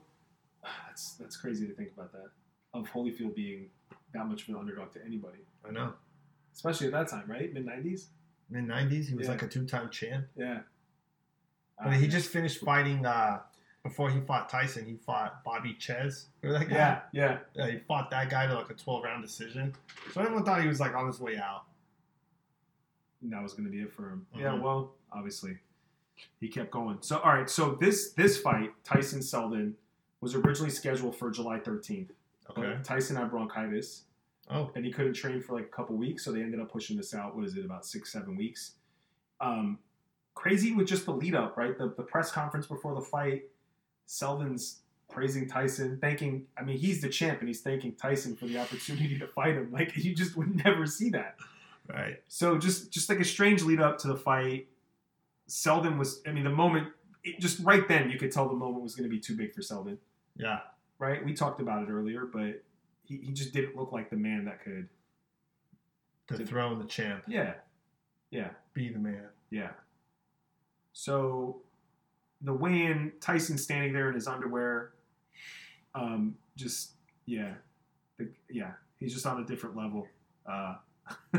that's 0.86 1.14
that's 1.14 1.38
crazy 1.38 1.68
to 1.68 1.74
think 1.74 1.92
about 1.94 2.12
that. 2.14 2.30
Of 2.74 2.88
Holyfield 2.90 3.36
being 3.36 3.70
that 4.14 4.26
much 4.28 4.44
of 4.44 4.50
an 4.50 4.56
underdog 4.56 4.92
to 4.94 5.00
anybody, 5.06 5.40
I 5.68 5.72
know. 5.72 5.94
especially 6.54 6.88
at 6.88 6.94
that 6.94 7.08
time, 7.10 7.24
right? 7.28 7.54
Mid 7.54 7.66
nineties. 7.66 8.08
Mid 8.50 8.66
nineties, 8.66 9.08
he 9.08 9.16
was 9.16 9.26
Yeah. 9.28 9.32
like 9.34 9.42
a 9.44 9.48
two-time 9.48 9.90
champ. 9.90 10.28
Yeah. 10.36 10.60
But 11.84 11.94
he 11.94 12.08
just 12.08 12.30
finished 12.30 12.60
fighting 12.62 13.06
uh, 13.06 13.40
before 13.84 14.10
he 14.10 14.20
fought 14.22 14.50
Tyson. 14.50 14.86
He 14.86 14.96
fought 14.96 15.44
Bobby 15.44 15.76
Czyz. 15.80 16.26
Yeah, 16.42 17.02
yeah. 17.12 17.40
Yeah, 17.54 17.70
he 17.70 17.78
fought 17.80 18.10
that 18.12 18.30
guy 18.30 18.48
to 18.48 18.56
like 18.56 18.70
a 18.70 18.74
12 18.74 19.04
round 19.04 19.24
decision. 19.24 19.74
So 20.14 20.22
everyone 20.22 20.44
thought 20.44 20.62
he 20.62 20.68
was 20.68 20.80
like 20.80 20.96
on 20.96 21.06
his 21.08 21.20
way 21.20 21.38
out. 21.38 21.64
And 23.22 23.32
that 23.34 23.44
was 23.44 23.54
going 23.54 23.66
to 23.66 23.72
be 23.72 23.82
it 23.82 23.92
for 23.94 24.10
him. 24.10 24.26
Yeah. 24.36 24.52
Mhm. 24.54 24.62
Well, 24.62 24.94
obviously, 25.12 25.58
he 26.40 26.48
kept 26.48 26.72
going. 26.72 26.98
So 27.02 27.20
all 27.20 27.34
right. 27.34 27.50
So 27.50 27.78
this 27.80 28.12
this 28.14 28.38
fight, 28.40 28.72
Tyson 28.84 29.22
Seldon, 29.22 29.76
was 30.22 30.36
originally 30.36 30.72
scheduled 30.72 31.16
for 31.16 31.32
July 31.32 31.60
thirteenth. 31.60 32.12
Okay. 32.50 32.78
Tyson 32.84 33.16
had 33.16 33.30
bronchitis. 33.30 34.04
Oh, 34.50 34.72
and 34.76 34.86
he 34.86 34.92
couldn't 34.92 35.14
train 35.14 35.42
for 35.42 35.56
like 35.56 35.66
a 35.66 35.76
couple 35.76 35.96
weeks, 35.96 36.24
so 36.24 36.32
they 36.32 36.42
ended 36.42 36.60
up 36.62 36.72
pushing 36.72 36.96
this 36.96 37.14
out. 37.14 37.36
What 37.36 37.46
is 37.46 37.58
it, 37.58 37.66
about 37.66 37.86
six, 37.86 38.12
seven 38.14 38.38
weeks? 38.38 38.74
Um, 39.42 39.80
crazy 40.36 40.74
with 40.74 40.88
just 40.88 41.06
the 41.06 41.12
lead 41.12 41.36
up, 41.36 41.58
right? 41.58 41.78
The, 41.78 41.94
the 41.98 42.04
press 42.04 42.32
conference 42.32 42.66
before 42.66 42.96
the 42.96 43.02
fight, 43.02 43.44
Seldon's 44.06 44.80
praising 45.12 45.50
Tyson, 45.50 45.98
thanking. 46.00 46.46
I 46.58 46.64
mean, 46.64 46.78
he's 46.78 47.02
the 47.02 47.10
champ, 47.10 47.40
and 47.40 47.50
he's 47.50 47.62
thanking 47.62 47.96
Tyson 47.96 48.36
for 48.38 48.46
the 48.46 48.58
opportunity 48.58 49.20
to 49.20 49.28
fight 49.28 49.56
him. 49.56 49.70
Like 49.74 49.96
you 49.98 50.16
just 50.16 50.38
would 50.38 50.64
never 50.64 50.86
see 50.86 51.10
that. 51.10 51.36
right. 51.90 52.22
So 52.30 52.58
just 52.58 52.90
just 52.92 53.10
like 53.10 53.20
a 53.20 53.26
strange 53.26 53.64
lead 53.64 53.82
up 53.82 53.98
to 54.00 54.08
the 54.08 54.16
fight. 54.16 54.68
Seldon 55.48 55.98
was. 55.98 56.22
I 56.28 56.32
mean, 56.32 56.44
the 56.44 56.50
moment. 56.50 56.88
It, 57.24 57.40
just 57.40 57.60
right 57.60 57.88
then, 57.88 58.10
you 58.10 58.18
could 58.18 58.32
tell 58.32 58.48
the 58.48 58.56
moment 58.56 58.84
was 58.84 58.96
going 58.96 59.10
to 59.10 59.14
be 59.14 59.20
too 59.20 59.36
big 59.36 59.54
for 59.54 59.62
Seldon. 59.62 59.98
Yeah. 60.38 60.60
Right? 61.00 61.24
We 61.26 61.34
talked 61.34 61.60
about 61.60 61.84
it 61.84 61.90
earlier, 61.92 62.26
but 62.26 62.64
he, 63.04 63.18
he 63.18 63.32
just 63.32 63.54
didn't 63.54 63.76
look 63.76 63.92
like 63.92 64.10
the 64.10 64.16
man 64.16 64.46
that 64.46 64.64
could. 64.64 64.88
Throw 66.46 66.74
in 66.74 66.80
the 66.80 66.86
champ, 66.86 67.24
Yeah. 67.28 67.54
Yeah. 68.32 68.50
be 68.74 68.90
the 68.90 69.00
man. 69.00 69.28
Yeah. 69.50 69.70
So 70.92 71.62
the 72.42 72.54
weigh-in, 72.54 73.14
Tyson 73.22 73.58
standing 73.58 73.94
there 73.94 74.10
in 74.10 74.16
his 74.16 74.28
underwear, 74.28 74.92
um, 75.96 76.36
just 76.56 76.92
yeah, 77.26 77.54
the, 78.18 78.30
yeah, 78.50 78.72
he's 78.98 79.14
just 79.14 79.26
on 79.26 79.42
a 79.42 79.46
different 79.46 79.78
level. 79.78 80.08
Uh, 80.46 80.76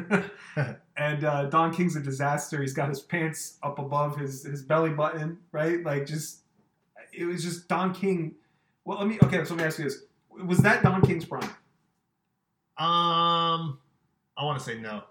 and 0.96 1.24
uh, 1.24 1.44
Don 1.46 1.72
King's 1.74 1.96
a 1.96 2.00
disaster. 2.00 2.60
He's 2.60 2.72
got 2.72 2.88
his 2.88 3.00
pants 3.00 3.58
up 3.62 3.78
above 3.78 4.16
his 4.16 4.44
his 4.44 4.62
belly 4.62 4.90
button, 4.90 5.38
right? 5.52 5.82
Like 5.84 6.06
just 6.06 6.40
it 7.12 7.24
was 7.24 7.42
just 7.42 7.68
Don 7.68 7.92
King. 7.94 8.34
Well, 8.84 8.98
let 8.98 9.06
me 9.08 9.18
okay. 9.22 9.44
So 9.44 9.54
let 9.54 9.58
me 9.58 9.64
ask 9.64 9.78
you 9.78 9.84
this: 9.84 10.02
Was 10.44 10.58
that 10.58 10.82
Don 10.82 11.02
King's 11.02 11.24
prime? 11.24 11.50
Um, 12.76 13.78
I 14.36 14.44
want 14.44 14.58
to 14.58 14.64
say 14.64 14.78
no. 14.78 15.02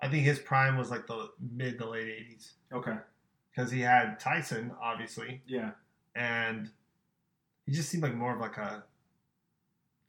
I 0.00 0.08
think 0.08 0.24
his 0.24 0.38
prime 0.38 0.76
was 0.76 0.90
like 0.90 1.06
the 1.06 1.30
mid 1.54 1.78
to 1.78 1.88
late 1.88 2.06
80s 2.06 2.52
Okay. 2.72 2.96
because 3.50 3.70
he 3.70 3.80
had 3.80 4.18
Tyson, 4.18 4.72
obviously, 4.82 5.42
Yeah. 5.46 5.70
and 6.16 6.68
he 7.66 7.72
just 7.72 7.88
seemed 7.88 8.02
like 8.02 8.14
more 8.14 8.34
of 8.34 8.40
like 8.40 8.56
a. 8.56 8.84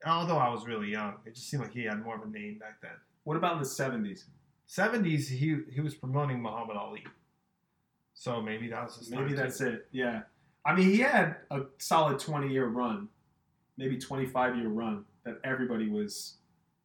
Although 0.06 0.38
I 0.38 0.50
was 0.50 0.68
really 0.68 0.90
young, 0.90 1.16
it 1.26 1.34
just 1.36 1.50
seemed 1.50 1.64
like 1.64 1.72
he 1.74 1.84
had 1.86 2.04
more 2.04 2.16
of 2.16 2.24
a 2.24 2.28
name 2.30 2.58
back 2.60 2.82
then. 2.82 2.92
What 3.24 3.38
about 3.38 3.53
in 3.53 3.59
the 3.59 3.65
seventies? 3.65 4.26
70s, 4.69 5.28
he 5.28 5.57
he 5.71 5.82
was 5.82 5.93
promoting 5.93 6.41
Muhammad 6.41 6.78
Ali, 6.78 7.03
so 8.13 8.41
maybe 8.41 8.69
that 8.69 8.84
was 8.86 8.95
his. 8.97 9.09
Maybe 9.11 9.34
that's 9.34 9.57
too. 9.59 9.67
it. 9.67 9.88
Yeah. 9.91 10.21
I 10.65 10.74
mean, 10.74 10.89
he 10.89 10.99
had 10.99 11.36
a 11.51 11.61
solid 11.78 12.17
20 12.19 12.47
year 12.47 12.65
run, 12.67 13.09
maybe 13.78 13.97
25 13.97 14.55
year 14.55 14.69
run 14.69 15.03
that 15.26 15.39
everybody 15.43 15.89
was. 15.89 16.36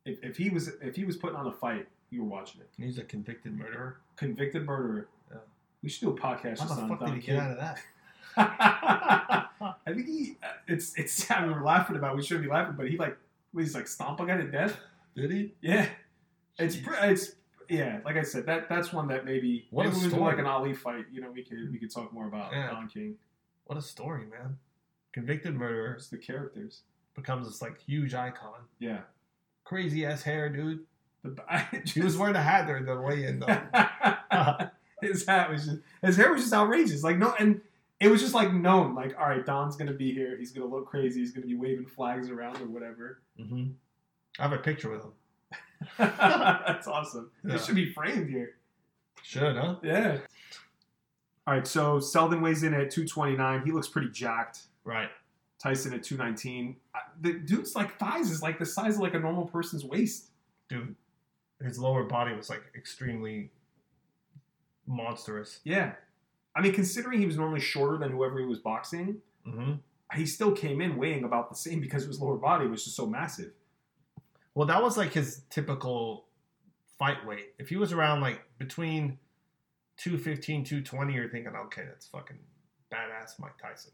If, 0.05 0.19
if 0.25 0.37
he 0.37 0.51
was 0.51 0.69
if 0.83 0.97
he 0.97 1.05
was 1.05 1.17
putting 1.17 1.37
on 1.37 1.47
a 1.47 1.53
fight, 1.53 1.87
you 2.11 2.25
were 2.25 2.29
watching 2.29 2.61
it. 2.61 2.69
He's 2.77 2.99
a 2.99 3.05
convicted 3.05 3.57
murderer. 3.57 3.99
Convicted 4.17 4.67
murderer. 4.67 5.09
Yeah. 5.31 5.39
We 5.83 5.89
should 5.89 6.01
do 6.01 6.11
a 6.11 6.15
podcast 6.17 6.59
How 6.61 6.67
the 6.67 6.83
on 6.83 6.89
fuck 6.89 7.01
did 7.07 7.15
he 7.15 7.21
King. 7.21 7.35
get 7.37 7.43
out 7.45 7.51
of 7.53 7.59
that? 7.59 7.79
I 9.87 9.93
think 9.93 10.07
he. 10.07 10.37
uh, 10.43 10.47
It's 10.67 10.95
it's. 10.99 11.31
I 11.31 11.43
mean, 11.47 11.53
we're 11.53 11.65
laughing 11.65 11.97
about. 11.97 12.15
it. 12.15 12.17
We 12.17 12.23
shouldn't 12.23 12.45
be 12.47 12.51
laughing, 12.51 12.75
but 12.77 12.89
he 12.89 12.97
like 12.97 13.17
he's 13.57 13.75
like 13.75 13.87
stomp 13.87 14.21
a 14.21 14.27
guy 14.27 14.37
to 14.39 14.45
death. 14.51 14.77
Did 15.17 15.31
he? 15.31 15.53
Yeah. 15.61 15.87
It's 16.59 16.77
it's 17.03 17.33
yeah. 17.69 18.01
Like 18.05 18.17
I 18.17 18.23
said, 18.23 18.47
that 18.47 18.69
that's 18.69 18.93
one 18.93 19.09
that 19.09 19.25
maybe 19.25 19.67
What 19.71 19.87
maybe 19.87 19.97
we 20.07 20.09
do 20.11 20.17
like 20.21 20.39
an 20.39 20.47
Ali 20.47 20.75
fight. 20.75 21.05
You 21.13 21.21
know, 21.21 21.31
we 21.31 21.43
could 21.43 21.71
we 21.71 21.79
could 21.79 21.93
talk 21.93 22.13
more 22.13 22.27
about 22.27 22.53
Yeah. 22.53 22.71
Don 22.71 22.89
King. 22.89 23.17
What 23.67 23.79
a 23.79 23.83
story, 23.83 24.25
man! 24.27 24.57
Convicted 25.13 25.55
murderer 25.55 25.91
There's 25.91 26.09
the 26.09 26.17
characters. 26.19 26.83
becomes 27.15 27.47
this 27.47 27.61
like 27.63 27.79
huge 27.81 28.15
icon. 28.15 28.61
Yeah. 28.79 29.01
Crazy 29.65 30.07
ass 30.07 30.23
hair, 30.23 30.49
dude. 30.49 30.85
The, 31.23 31.37
I 31.49 31.67
He 31.85 32.01
was 32.01 32.17
wearing 32.17 32.37
a 32.37 32.43
hat 32.43 32.67
during 32.67 32.85
the 32.87 32.99
weigh-in 33.01 33.41
though. 33.41 33.47
his 35.03 35.27
hat 35.27 35.51
was 35.51 35.67
just 35.67 35.79
his 36.03 36.17
hair 36.17 36.33
was 36.33 36.43
just 36.43 36.55
outrageous. 36.55 37.03
Like 37.03 37.19
no, 37.19 37.35
and 37.39 37.61
it 38.01 38.09
was 38.09 38.21
just 38.21 38.35
like 38.35 38.53
known. 38.53 38.95
Like 38.95 39.15
all 39.19 39.29
right, 39.29 39.45
Don's 39.45 39.77
gonna 39.77 39.93
be 39.93 40.13
here. 40.13 40.37
He's 40.39 40.53
gonna 40.53 40.67
look 40.67 40.87
crazy. 40.87 41.21
He's 41.21 41.33
gonna 41.33 41.47
be 41.47 41.57
waving 41.57 41.87
flags 41.87 42.31
around 42.31 42.57
or 42.59 42.67
whatever. 42.67 43.21
hmm 43.37 43.67
I 44.39 44.43
have 44.43 44.53
a 44.53 44.59
picture 44.59 44.89
with 44.91 45.03
him. 45.03 45.13
That's 45.99 46.87
awesome. 46.87 47.31
Yeah. 47.45 47.55
It 47.55 47.61
should 47.63 47.75
be 47.75 47.93
framed 47.93 48.29
here. 48.29 48.57
Should, 49.23 49.57
huh? 49.57 49.77
Yeah. 49.83 50.19
All 51.47 51.55
right, 51.55 51.67
so 51.67 51.99
Seldon 51.99 52.41
weighs 52.41 52.63
in 52.63 52.75
at 52.75 52.91
229. 52.91 53.63
He 53.65 53.73
looks 53.73 53.89
pretty 53.89 54.11
jacked. 54.11 54.61
Right. 54.85 55.09
Tyson 55.63 55.93
at 55.95 56.03
219. 56.03 56.77
The 57.21 57.33
dude's 57.35 57.75
like 57.75 57.99
thighs 57.99 58.31
is 58.31 58.43
like 58.43 58.59
the 58.59 58.67
size 58.67 58.97
of 58.97 59.01
like 59.01 59.15
a 59.15 59.19
normal 59.19 59.47
person's 59.47 59.85
waist. 59.85 60.31
Dude, 60.69 60.95
his 61.63 61.79
lower 61.79 62.05
body 62.05 62.35
was 62.35 62.49
like 62.49 62.63
extremely 62.77 63.51
monstrous. 64.87 65.61
Yeah. 65.65 65.93
I 66.55 66.61
mean, 66.61 66.73
considering 66.73 67.21
he 67.21 67.27
was 67.27 67.37
normally 67.37 67.61
shorter 67.61 67.99
than 67.99 68.11
whoever 68.13 68.39
he 68.39 68.47
was 68.47 68.59
boxing, 68.59 69.19
hmm 69.45 69.75
he 70.15 70.25
still 70.25 70.53
came 70.53 70.81
in 70.81 70.97
weighing 70.97 71.25
about 71.25 71.51
the 71.51 71.55
same 71.55 71.81
because 71.81 72.05
his 72.05 72.19
lower 72.19 72.37
body 72.37 72.67
was 72.67 72.83
just 72.83 72.97
so 72.97 73.07
massive. 73.07 73.53
Well, 74.59 74.67
that 74.67 74.83
was 74.83 74.97
like 74.97 75.13
his 75.13 75.43
typical 75.51 76.25
fight 76.99 77.25
weight. 77.25 77.55
If 77.61 77.69
he 77.69 77.77
was 77.77 77.93
around 77.93 78.23
like 78.23 78.41
between 78.59 79.17
215, 79.99 80.65
220, 80.65 81.15
you're 81.15 81.29
thinking, 81.29 81.53
okay, 81.55 81.85
that's 81.87 82.09
fucking 82.09 82.41
badass 82.93 83.39
Mike 83.39 83.57
Tyson. 83.63 83.93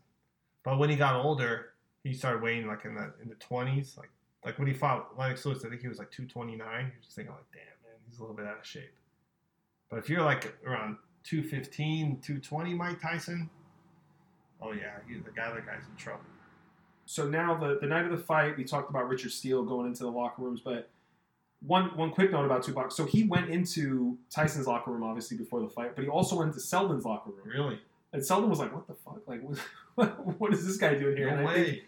But 0.62 0.78
when 0.78 0.88
he 0.88 0.96
got 0.96 1.22
older, 1.22 1.74
he 2.02 2.14
started 2.14 2.40
weighing 2.40 2.66
like 2.66 2.86
in 2.86 2.94
the 2.94 3.12
in 3.22 3.28
the 3.28 3.34
twenties. 3.34 3.96
Like 3.98 4.08
like 4.42 4.58
when 4.58 4.66
he 4.66 4.72
fought 4.72 5.10
Lennox 5.18 5.44
Lewis, 5.44 5.62
I 5.66 5.68
think 5.68 5.82
he 5.82 5.88
was 5.88 5.98
like 5.98 6.10
two 6.10 6.24
twenty 6.24 6.56
nine. 6.56 6.84
You're 6.84 7.02
just 7.02 7.14
thinking 7.14 7.34
like, 7.34 7.44
damn 7.52 7.60
man, 7.82 8.00
he's 8.08 8.16
a 8.16 8.22
little 8.22 8.34
bit 8.34 8.46
out 8.46 8.60
of 8.60 8.66
shape. 8.66 8.94
But 9.90 9.98
if 9.98 10.08
you're 10.08 10.22
like 10.22 10.56
around 10.66 10.96
215, 11.24 12.22
220 12.22 12.72
Mike 12.72 13.02
Tyson, 13.02 13.50
oh 14.62 14.72
yeah, 14.72 14.96
he, 15.06 15.16
the 15.16 15.30
guy 15.30 15.52
that 15.52 15.66
guy's 15.66 15.84
in 15.90 15.96
trouble. 15.98 16.24
So 17.06 17.28
now 17.28 17.54
the 17.56 17.78
the 17.80 17.86
night 17.86 18.04
of 18.04 18.10
the 18.10 18.18
fight, 18.18 18.56
we 18.56 18.64
talked 18.64 18.90
about 18.90 19.08
Richard 19.08 19.32
Steele 19.32 19.62
going 19.62 19.86
into 19.86 20.04
the 20.04 20.10
locker 20.10 20.42
rooms, 20.42 20.60
but 20.60 20.90
one 21.66 21.96
one 21.96 22.10
quick 22.10 22.30
note 22.30 22.44
about 22.44 22.62
Tupac. 22.62 22.92
So 22.92 23.04
he 23.04 23.24
went 23.24 23.48
into 23.48 24.18
Tyson's 24.30 24.66
locker 24.66 24.90
room 24.90 25.02
obviously 25.02 25.36
before 25.36 25.60
the 25.60 25.68
fight, 25.68 25.94
but 25.94 26.04
he 26.04 26.10
also 26.10 26.36
went 26.36 26.48
into 26.48 26.60
Seldon's 26.60 27.04
locker 27.04 27.30
room. 27.30 27.46
Really? 27.46 27.80
And 28.12 28.24
Seldon 28.24 28.50
was 28.50 28.58
like, 28.58 28.72
"What 28.74 28.86
the 28.86 28.94
fuck? 28.94 29.20
Like, 29.26 29.42
what, 29.94 30.40
what 30.40 30.52
is 30.52 30.66
this 30.66 30.76
guy 30.76 30.94
doing 30.94 31.16
here?" 31.16 31.30
No 31.30 31.38
and 31.38 31.48
I 31.48 31.54
think 31.54 31.66
way. 31.66 31.82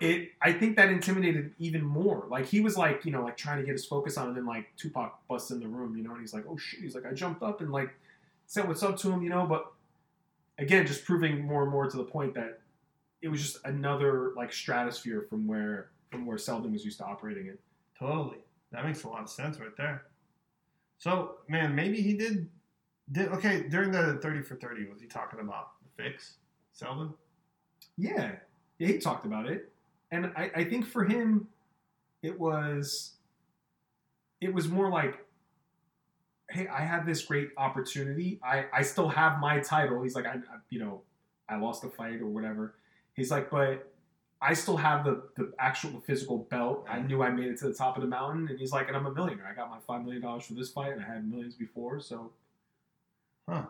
it, 0.00 0.28
I 0.42 0.52
think 0.52 0.76
that 0.76 0.90
intimidated 0.90 1.54
even 1.58 1.84
more. 1.84 2.26
Like 2.28 2.46
he 2.46 2.60
was 2.60 2.76
like, 2.76 3.04
you 3.04 3.12
know, 3.12 3.22
like 3.22 3.36
trying 3.36 3.58
to 3.58 3.64
get 3.64 3.72
his 3.72 3.86
focus 3.86 4.16
on, 4.16 4.28
and 4.28 4.36
then 4.36 4.46
like 4.46 4.66
Tupac 4.76 5.20
busts 5.28 5.50
in 5.50 5.60
the 5.60 5.68
room, 5.68 5.96
you 5.96 6.02
know, 6.02 6.12
and 6.12 6.20
he's 6.20 6.34
like, 6.34 6.44
"Oh 6.48 6.56
shit!" 6.56 6.80
He's 6.80 6.94
like, 6.94 7.06
"I 7.06 7.12
jumped 7.12 7.42
up 7.42 7.60
and 7.60 7.70
like 7.70 7.90
said 8.46 8.66
what's 8.66 8.82
up 8.82 8.96
to 8.98 9.10
him," 9.10 9.22
you 9.22 9.30
know. 9.30 9.46
But 9.46 9.70
again, 10.58 10.86
just 10.86 11.04
proving 11.04 11.46
more 11.46 11.62
and 11.62 11.70
more 11.70 11.88
to 11.88 11.96
the 11.96 12.04
point 12.04 12.34
that 12.34 12.60
it 13.22 13.28
was 13.28 13.42
just 13.42 13.58
another 13.64 14.32
like 14.36 14.52
stratosphere 14.52 15.26
from 15.28 15.46
where 15.46 15.90
from 16.10 16.26
where 16.26 16.38
Seldon 16.38 16.72
was 16.72 16.84
used 16.84 16.98
to 16.98 17.04
operating 17.04 17.46
in. 17.48 17.58
Totally. 17.98 18.38
That 18.72 18.84
makes 18.84 19.04
a 19.04 19.08
lot 19.08 19.22
of 19.22 19.30
sense 19.30 19.58
right 19.58 19.76
there. 19.76 20.04
So, 20.98 21.36
man, 21.48 21.74
maybe 21.74 22.00
he 22.00 22.14
did. 22.14 22.48
Did 23.10 23.28
okay 23.28 23.62
during 23.68 23.90
the 23.90 24.18
thirty 24.20 24.42
for 24.42 24.56
thirty? 24.56 24.86
Was 24.86 25.00
he 25.00 25.06
talking 25.06 25.40
about 25.40 25.70
the 25.82 26.02
fix, 26.02 26.34
Seldon? 26.72 27.14
Yeah, 27.96 28.32
yeah, 28.78 28.86
he 28.86 28.98
talked 28.98 29.24
about 29.24 29.48
it, 29.48 29.72
and 30.10 30.26
I, 30.36 30.50
I 30.54 30.64
think 30.64 30.86
for 30.86 31.04
him, 31.04 31.48
it 32.22 32.38
was, 32.38 33.14
it 34.40 34.52
was 34.52 34.68
more 34.68 34.88
like, 34.88 35.24
hey, 36.50 36.68
I 36.68 36.82
had 36.82 37.06
this 37.06 37.24
great 37.24 37.48
opportunity. 37.56 38.38
I, 38.44 38.66
I 38.72 38.82
still 38.82 39.08
have 39.08 39.40
my 39.40 39.58
title. 39.60 40.02
He's 40.02 40.14
like, 40.14 40.26
I, 40.26 40.34
I 40.34 40.58
you 40.70 40.78
know, 40.78 41.02
I 41.48 41.56
lost 41.56 41.82
the 41.82 41.88
fight 41.88 42.20
or 42.20 42.26
whatever. 42.26 42.74
He's 43.18 43.30
like, 43.30 43.50
but 43.50 43.92
I 44.40 44.54
still 44.54 44.76
have 44.76 45.04
the 45.04 45.22
the 45.34 45.52
actual 45.58 46.00
physical 46.00 46.38
belt. 46.38 46.86
I 46.88 47.00
knew 47.00 47.22
I 47.22 47.30
made 47.30 47.48
it 47.48 47.58
to 47.58 47.68
the 47.68 47.74
top 47.74 47.96
of 47.96 48.02
the 48.02 48.08
mountain, 48.08 48.48
and 48.48 48.58
he's 48.58 48.72
like, 48.72 48.88
and 48.88 48.96
I'm 48.96 49.06
a 49.06 49.12
millionaire. 49.12 49.48
I 49.50 49.54
got 49.54 49.68
my 49.70 49.78
five 49.86 50.04
million 50.04 50.22
dollars 50.22 50.46
for 50.46 50.54
this 50.54 50.70
fight, 50.70 50.92
and 50.92 51.02
I 51.02 51.14
had 51.14 51.28
millions 51.28 51.54
before, 51.54 52.00
so. 52.00 52.30
Huh. 53.48 53.64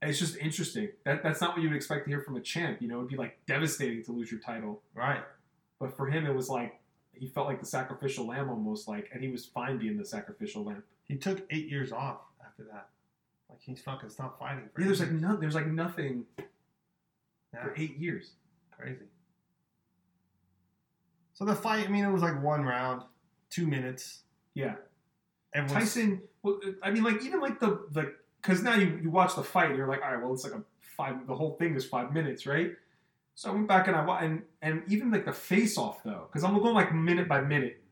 It's 0.00 0.18
just 0.18 0.36
interesting. 0.36 0.88
That 1.04 1.22
that's 1.22 1.40
not 1.40 1.54
what 1.54 1.62
you'd 1.62 1.74
expect 1.74 2.06
to 2.06 2.10
hear 2.10 2.20
from 2.20 2.36
a 2.36 2.40
champ. 2.40 2.80
You 2.80 2.88
know, 2.88 2.98
it'd 2.98 3.10
be 3.10 3.16
like 3.16 3.38
devastating 3.46 4.02
to 4.04 4.12
lose 4.12 4.30
your 4.30 4.40
title. 4.40 4.80
Right. 4.94 5.22
But 5.78 5.96
for 5.96 6.06
him, 6.06 6.26
it 6.26 6.34
was 6.34 6.48
like 6.48 6.80
he 7.12 7.28
felt 7.28 7.46
like 7.46 7.60
the 7.60 7.66
sacrificial 7.66 8.26
lamb 8.26 8.48
almost 8.48 8.88
like, 8.88 9.10
and 9.12 9.22
he 9.22 9.28
was 9.28 9.44
fine 9.44 9.78
being 9.78 9.98
the 9.98 10.04
sacrificial 10.04 10.64
lamb. 10.64 10.82
He 11.04 11.16
took 11.16 11.44
eight 11.50 11.68
years 11.68 11.92
off 11.92 12.20
after 12.44 12.64
that. 12.64 12.88
Like 13.50 13.60
he's 13.60 13.82
fucking 13.82 14.08
stopped 14.08 14.38
fighting. 14.38 14.70
For 14.74 14.80
Yeah, 14.80 14.86
there's 14.86 15.00
like 15.00 15.12
no, 15.12 15.36
there's 15.36 15.54
like 15.54 15.66
nothing 15.66 16.24
Yeah, 17.52 17.62
for 17.62 17.74
eight 17.76 17.98
years. 17.98 18.30
Crazy. 18.78 19.06
So 21.34 21.44
the 21.44 21.54
fight, 21.54 21.86
I 21.86 21.90
mean, 21.90 22.04
it 22.04 22.10
was 22.10 22.22
like 22.22 22.40
one 22.42 22.62
round, 22.64 23.02
two 23.50 23.66
minutes. 23.66 24.20
Yeah, 24.54 24.74
Everyone's, 25.54 25.84
Tyson. 25.94 26.22
Well, 26.42 26.60
I 26.82 26.90
mean, 26.90 27.02
like 27.04 27.22
even 27.24 27.40
like 27.40 27.58
the 27.58 27.86
the 27.90 28.14
because 28.40 28.62
now 28.62 28.74
you 28.74 28.98
you 29.02 29.10
watch 29.10 29.34
the 29.34 29.42
fight, 29.42 29.74
you're 29.76 29.88
like, 29.88 30.02
all 30.02 30.12
right, 30.12 30.22
well, 30.22 30.32
it's 30.34 30.44
like 30.44 30.52
a 30.52 30.62
five. 30.80 31.26
The 31.26 31.34
whole 31.34 31.56
thing 31.56 31.74
is 31.74 31.84
five 31.84 32.12
minutes, 32.12 32.46
right? 32.46 32.72
So 33.34 33.50
I 33.50 33.54
went 33.54 33.66
back 33.66 33.86
and 33.88 33.96
I 33.96 34.04
wa- 34.04 34.18
and 34.18 34.42
and 34.60 34.82
even 34.88 35.10
like 35.10 35.24
the 35.24 35.32
face 35.32 35.78
off 35.78 36.02
though, 36.04 36.26
because 36.28 36.44
I'm 36.44 36.58
going 36.58 36.74
like 36.74 36.94
minute 36.94 37.28
by 37.28 37.40
minute, 37.40 37.82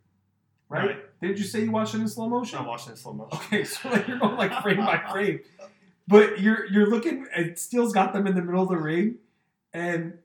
right? 0.68 0.86
Right. 0.86 1.20
Didn't 1.22 1.38
you 1.38 1.44
say 1.44 1.62
you 1.64 1.70
watched 1.70 1.94
it 1.94 2.00
in 2.00 2.08
slow 2.08 2.28
motion? 2.28 2.58
I'm 2.58 2.66
watching 2.66 2.92
in 2.92 2.96
slow 2.98 3.14
motion. 3.14 3.38
Okay, 3.46 3.64
so 3.64 3.88
like 3.88 4.06
you're 4.06 4.18
going 4.18 4.36
like 4.36 4.62
frame 4.62 4.78
by 4.78 4.98
frame, 5.10 5.40
but 6.06 6.40
you're 6.40 6.66
you're 6.70 6.88
looking. 6.90 7.26
And 7.34 7.58
Steele's 7.58 7.94
got 7.94 8.12
them 8.12 8.26
in 8.26 8.34
the 8.34 8.42
middle 8.42 8.62
of 8.62 8.68
the 8.68 8.76
ring, 8.76 9.16
and 9.72 10.18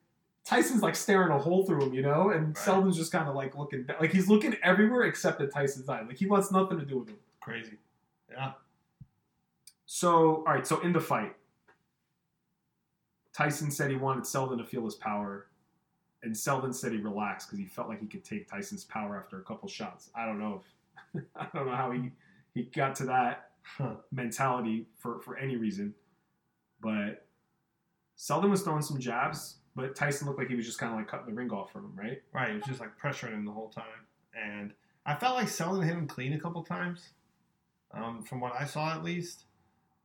Tyson's 0.45 0.83
like 0.83 0.95
staring 0.95 1.31
a 1.31 1.39
hole 1.39 1.65
through 1.65 1.83
him, 1.85 1.93
you 1.93 2.01
know, 2.03 2.29
and 2.29 2.47
Right. 2.49 2.57
Seldon's 2.57 2.95
just 2.97 3.11
kind 3.11 3.27
of 3.27 3.35
like 3.35 3.55
looking, 3.57 3.87
like 3.99 4.11
he's 4.11 4.27
looking 4.29 4.55
everywhere 4.61 5.03
except 5.03 5.41
at 5.41 5.51
Tyson's 5.51 5.89
eye. 5.89 6.01
Like 6.01 6.17
he 6.17 6.27
wants 6.27 6.51
nothing 6.51 6.79
to 6.79 6.85
do 6.85 6.99
with 6.99 7.09
him. 7.09 7.17
Crazy. 7.41 7.77
Yeah. 8.31 8.51
So, 9.87 10.43
all 10.47 10.53
right, 10.53 10.65
so 10.65 10.79
in 10.81 10.93
the 10.93 10.99
fight, 10.99 11.35
Tyson 13.33 13.69
said 13.71 13.89
he 13.89 13.97
wanted 13.97 14.25
Seldon 14.25 14.57
to 14.59 14.63
feel 14.63 14.85
his 14.85 14.95
power, 14.95 15.47
and 16.23 16.35
Seldon 16.35 16.73
said 16.73 16.91
he 16.91 16.97
relaxed 16.99 17.47
because 17.47 17.59
he 17.59 17.65
felt 17.65 17.89
like 17.89 17.99
he 17.99 18.07
could 18.07 18.23
take 18.23 18.47
Tyson's 18.49 18.83
power 18.85 19.17
after 19.17 19.39
a 19.39 19.43
couple 19.43 19.67
shots. 19.67 20.09
I 20.15 20.25
don't 20.25 20.39
know 20.39 20.61
if 21.15 21.23
I 21.35 21.47
don't 21.53 21.65
know 21.67 21.75
how 21.75 21.91
he 21.91 22.11
he 22.53 22.63
got 22.63 22.95
to 22.95 23.05
that 23.05 23.49
Huh. 23.63 23.95
mentality 24.11 24.85
for 24.99 25.19
for 25.21 25.37
any 25.37 25.55
reason, 25.55 25.95
but 26.81 27.25
Seldon 28.15 28.51
was 28.51 28.61
throwing 28.61 28.83
some 28.83 28.99
jabs, 28.99 29.55
but 29.76 29.95
Tyson 29.95 30.28
looked 30.28 30.39
like 30.39 30.47
he 30.47 30.55
was 30.55 30.65
just 30.65 30.80
kind 30.80 30.93
of 30.93 30.97
like 30.97 31.07
cutting 31.07 31.28
the 31.28 31.34
ring 31.34 31.51
off 31.51 31.71
from 31.71 31.86
him, 31.86 31.93
right? 31.95 32.21
Right. 32.34 32.51
He 32.51 32.55
was 32.55 32.65
just 32.65 32.80
like 32.80 32.97
pressuring 32.97 33.34
him 33.34 33.45
the 33.45 33.51
whole 33.51 33.69
time. 33.69 33.84
And 34.34 34.73
I 35.05 35.15
felt 35.15 35.36
like 35.36 35.49
hit 35.49 35.93
him 35.93 36.07
clean 36.07 36.34
a 36.34 36.39
couple 36.39 36.63
times, 36.63 37.09
um, 37.93 38.23
from 38.23 38.39
what 38.39 38.53
I 38.59 38.65
saw 38.65 38.93
at 38.93 39.03
least. 39.03 39.45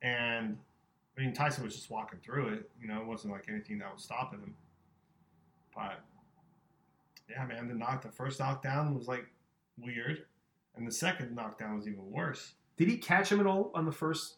And 0.03 0.59
I 1.16 1.21
mean, 1.21 1.33
Tyson 1.33 1.64
was 1.64 1.75
just 1.75 1.91
walking 1.91 2.18
through 2.21 2.55
it. 2.55 2.71
You 2.81 2.89
know, 2.89 3.01
it 3.01 3.07
wasn't 3.07 3.33
like 3.33 3.47
anything 3.49 3.79
that 3.79 3.93
was 3.93 4.03
stopping 4.03 4.41
him. 4.41 4.55
But 5.75 6.01
yeah, 7.29 7.45
man, 7.47 7.68
the 7.68 7.75
knock, 7.75 8.03
the 8.03 8.11
first 8.11 8.41
knockdown 8.41 8.97
was 8.97 9.07
like 9.07 9.27
weird, 9.79 10.25
and 10.77 10.87
the 10.87 10.93
second 10.93 11.35
knockdown 11.35 11.77
was 11.77 11.87
even 11.87 12.11
worse. 12.11 12.55
Did 12.77 12.89
he 12.89 12.97
catch 12.97 13.31
him 13.31 13.41
at 13.41 13.47
all 13.47 13.71
on 13.75 13.85
the 13.85 13.93
first? 13.93 14.37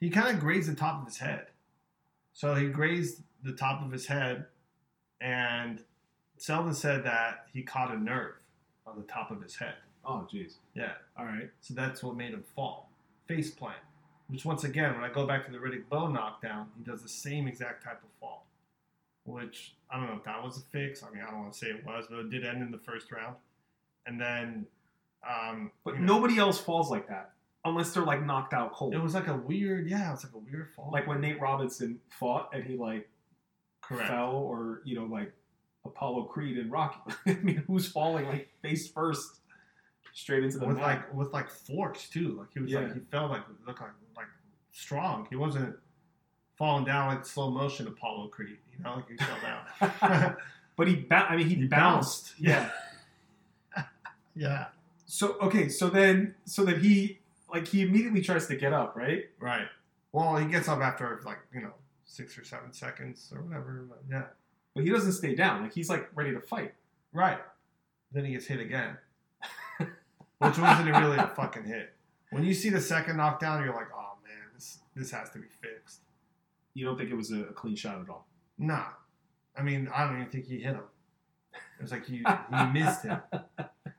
He 0.00 0.10
kind 0.10 0.34
of 0.34 0.40
grazed 0.40 0.70
the 0.70 0.74
top 0.74 1.00
of 1.00 1.06
his 1.06 1.18
head. 1.18 1.46
So 2.32 2.54
he 2.54 2.66
grazed 2.68 3.22
the 3.44 3.52
top 3.52 3.84
of 3.84 3.92
his 3.92 4.06
head, 4.06 4.46
and 5.20 5.80
Seldon 6.38 6.74
said 6.74 7.04
that 7.04 7.46
he 7.52 7.62
caught 7.62 7.94
a 7.94 7.98
nerve 7.98 8.34
on 8.86 8.96
the 8.96 9.04
top 9.04 9.30
of 9.30 9.40
his 9.42 9.56
head. 9.56 9.74
Oh, 10.04 10.26
jeez. 10.32 10.54
Yeah. 10.74 10.92
All 11.18 11.24
right. 11.24 11.50
So 11.60 11.74
that's 11.74 12.02
what 12.02 12.16
made 12.16 12.32
him 12.32 12.44
fall. 12.54 12.90
Face 13.26 13.50
plant. 13.50 13.78
Which, 14.28 14.44
once 14.44 14.64
again, 14.64 14.94
when 14.94 15.04
I 15.04 15.12
go 15.12 15.26
back 15.26 15.44
to 15.46 15.52
the 15.52 15.58
Riddick 15.58 15.88
Bowe 15.88 16.08
knockdown, 16.08 16.68
he 16.76 16.84
does 16.84 17.02
the 17.02 17.08
same 17.08 17.46
exact 17.46 17.84
type 17.84 18.02
of 18.02 18.10
fall. 18.20 18.46
Which, 19.24 19.74
I 19.90 19.96
don't 19.98 20.08
know 20.08 20.16
if 20.16 20.24
that 20.24 20.42
was 20.42 20.58
a 20.58 20.60
fix. 20.60 21.02
I 21.02 21.10
mean, 21.14 21.22
I 21.26 21.30
don't 21.30 21.40
want 21.40 21.52
to 21.52 21.58
say 21.58 21.68
it 21.68 21.84
was, 21.86 22.06
but 22.10 22.18
it 22.18 22.30
did 22.30 22.44
end 22.44 22.62
in 22.62 22.70
the 22.70 22.78
first 22.78 23.10
round. 23.12 23.36
And 24.06 24.20
then. 24.20 24.66
Um, 25.26 25.70
But 25.84 25.94
you 25.94 26.00
know, 26.00 26.14
nobody 26.14 26.38
else 26.38 26.58
falls 26.60 26.90
like 26.90 27.08
that 27.08 27.30
unless 27.64 27.92
they're 27.94 28.04
like 28.04 28.24
knocked 28.24 28.52
out 28.52 28.72
cold. 28.72 28.94
It 28.94 29.00
was 29.02 29.14
like 29.14 29.28
a 29.28 29.34
weird, 29.36 29.88
yeah, 29.88 30.08
it 30.08 30.12
was 30.12 30.24
like 30.24 30.34
a 30.34 30.38
weird 30.38 30.68
fall. 30.74 30.90
like 30.92 31.06
when 31.06 31.20
Nate 31.20 31.40
Robinson 31.40 31.98
fought 32.10 32.50
and 32.52 32.62
he 32.64 32.76
like 32.76 33.08
Correct. 33.88 34.08
fell, 34.08 34.32
or 34.36 34.80
you 34.84 34.94
know 34.96 35.04
like 35.04 35.32
Apollo 35.84 36.24
Creed 36.24 36.58
and 36.58 36.70
Rocky. 36.70 36.98
I 37.26 37.34
mean, 37.42 37.62
who's 37.66 37.86
falling 37.88 38.26
like 38.26 38.48
face 38.62 38.88
first 38.90 39.40
straight 40.12 40.44
into 40.44 40.58
the 40.58 40.66
with 40.66 40.76
mat? 40.76 40.86
like 40.86 41.14
with 41.14 41.32
like 41.32 41.50
force 41.50 42.08
too. 42.08 42.36
Like 42.38 42.48
he 42.54 42.60
was 42.60 42.70
Yeah. 42.70 42.80
like 42.80 42.94
he 42.94 43.00
felt 43.10 43.30
like 43.30 43.42
looked 43.66 43.80
like 43.80 43.90
like 44.16 44.26
strong. 44.72 45.26
He 45.30 45.36
wasn't 45.36 45.76
falling 46.56 46.84
down 46.84 47.08
like 47.08 47.26
slow 47.26 47.50
motion 47.50 47.86
Apollo 47.88 48.28
Creed. 48.28 48.58
You 48.76 48.82
know, 48.84 48.94
like 48.96 49.08
he 49.08 49.16
fell 49.16 49.36
down. 49.42 50.36
but 50.76 50.88
he, 50.88 50.96
ba- 50.96 51.26
I 51.28 51.36
mean, 51.36 51.46
he, 51.48 51.54
He 51.56 51.64
bounced. 51.66 52.32
bounced. 52.40 52.40
Yeah. 52.40 52.70
yeah. 54.36 54.66
so 55.06 55.36
okay, 55.40 55.68
so 55.68 55.88
then, 55.88 56.34
so 56.44 56.64
then 56.64 56.80
he 56.80 57.18
like 57.52 57.66
he 57.68 57.82
immediately 57.82 58.20
tries 58.20 58.46
to 58.48 58.56
get 58.56 58.72
up, 58.72 58.96
right? 58.96 59.24
Right. 59.38 59.66
Well, 60.12 60.36
he 60.36 60.46
gets 60.46 60.68
up 60.68 60.80
after 60.80 61.20
like 61.24 61.38
you 61.52 61.60
know 61.60 61.72
six 62.04 62.38
or 62.38 62.44
seven 62.44 62.72
seconds 62.72 63.32
or 63.34 63.42
whatever. 63.42 63.86
But 63.88 64.02
yeah. 64.10 64.24
But 64.74 64.84
he 64.84 64.90
doesn't 64.90 65.12
stay 65.12 65.34
down. 65.34 65.62
Like 65.62 65.72
he's 65.72 65.88
like 65.88 66.08
ready 66.14 66.32
to 66.32 66.40
fight. 66.40 66.74
Right. 67.12 67.38
Then 68.12 68.24
he 68.24 68.32
gets 68.32 68.46
hit 68.46 68.60
again, 68.60 68.96
which 69.78 70.58
wasn't 70.58 70.88
really 70.88 71.16
a 71.16 71.32
fucking 71.34 71.64
hit. 71.64 71.92
When 72.30 72.44
you 72.44 72.54
see 72.54 72.70
the 72.70 72.80
second 72.80 73.16
knockdown, 73.16 73.64
you're 73.64 73.74
like, 73.74 73.88
oh 73.94 74.14
man, 74.24 74.48
this 74.54 74.78
this 74.94 75.10
has 75.10 75.30
to 75.30 75.38
be 75.38 75.48
fixed. 75.48 76.00
You 76.74 76.84
don't 76.84 76.96
think 76.96 77.10
it 77.10 77.16
was 77.16 77.30
a, 77.30 77.42
a 77.42 77.52
clean 77.52 77.76
shot 77.76 78.00
at 78.00 78.08
all? 78.08 78.26
Nah. 78.58 78.86
I 79.56 79.62
mean, 79.62 79.88
I 79.94 80.06
don't 80.06 80.16
even 80.16 80.30
think 80.30 80.46
he 80.46 80.58
hit 80.58 80.74
him. 80.74 80.82
It 81.78 81.82
was 81.82 81.92
like 81.92 82.06
he, 82.06 82.18
he 82.18 82.72
missed 82.72 83.02
him. 83.02 83.20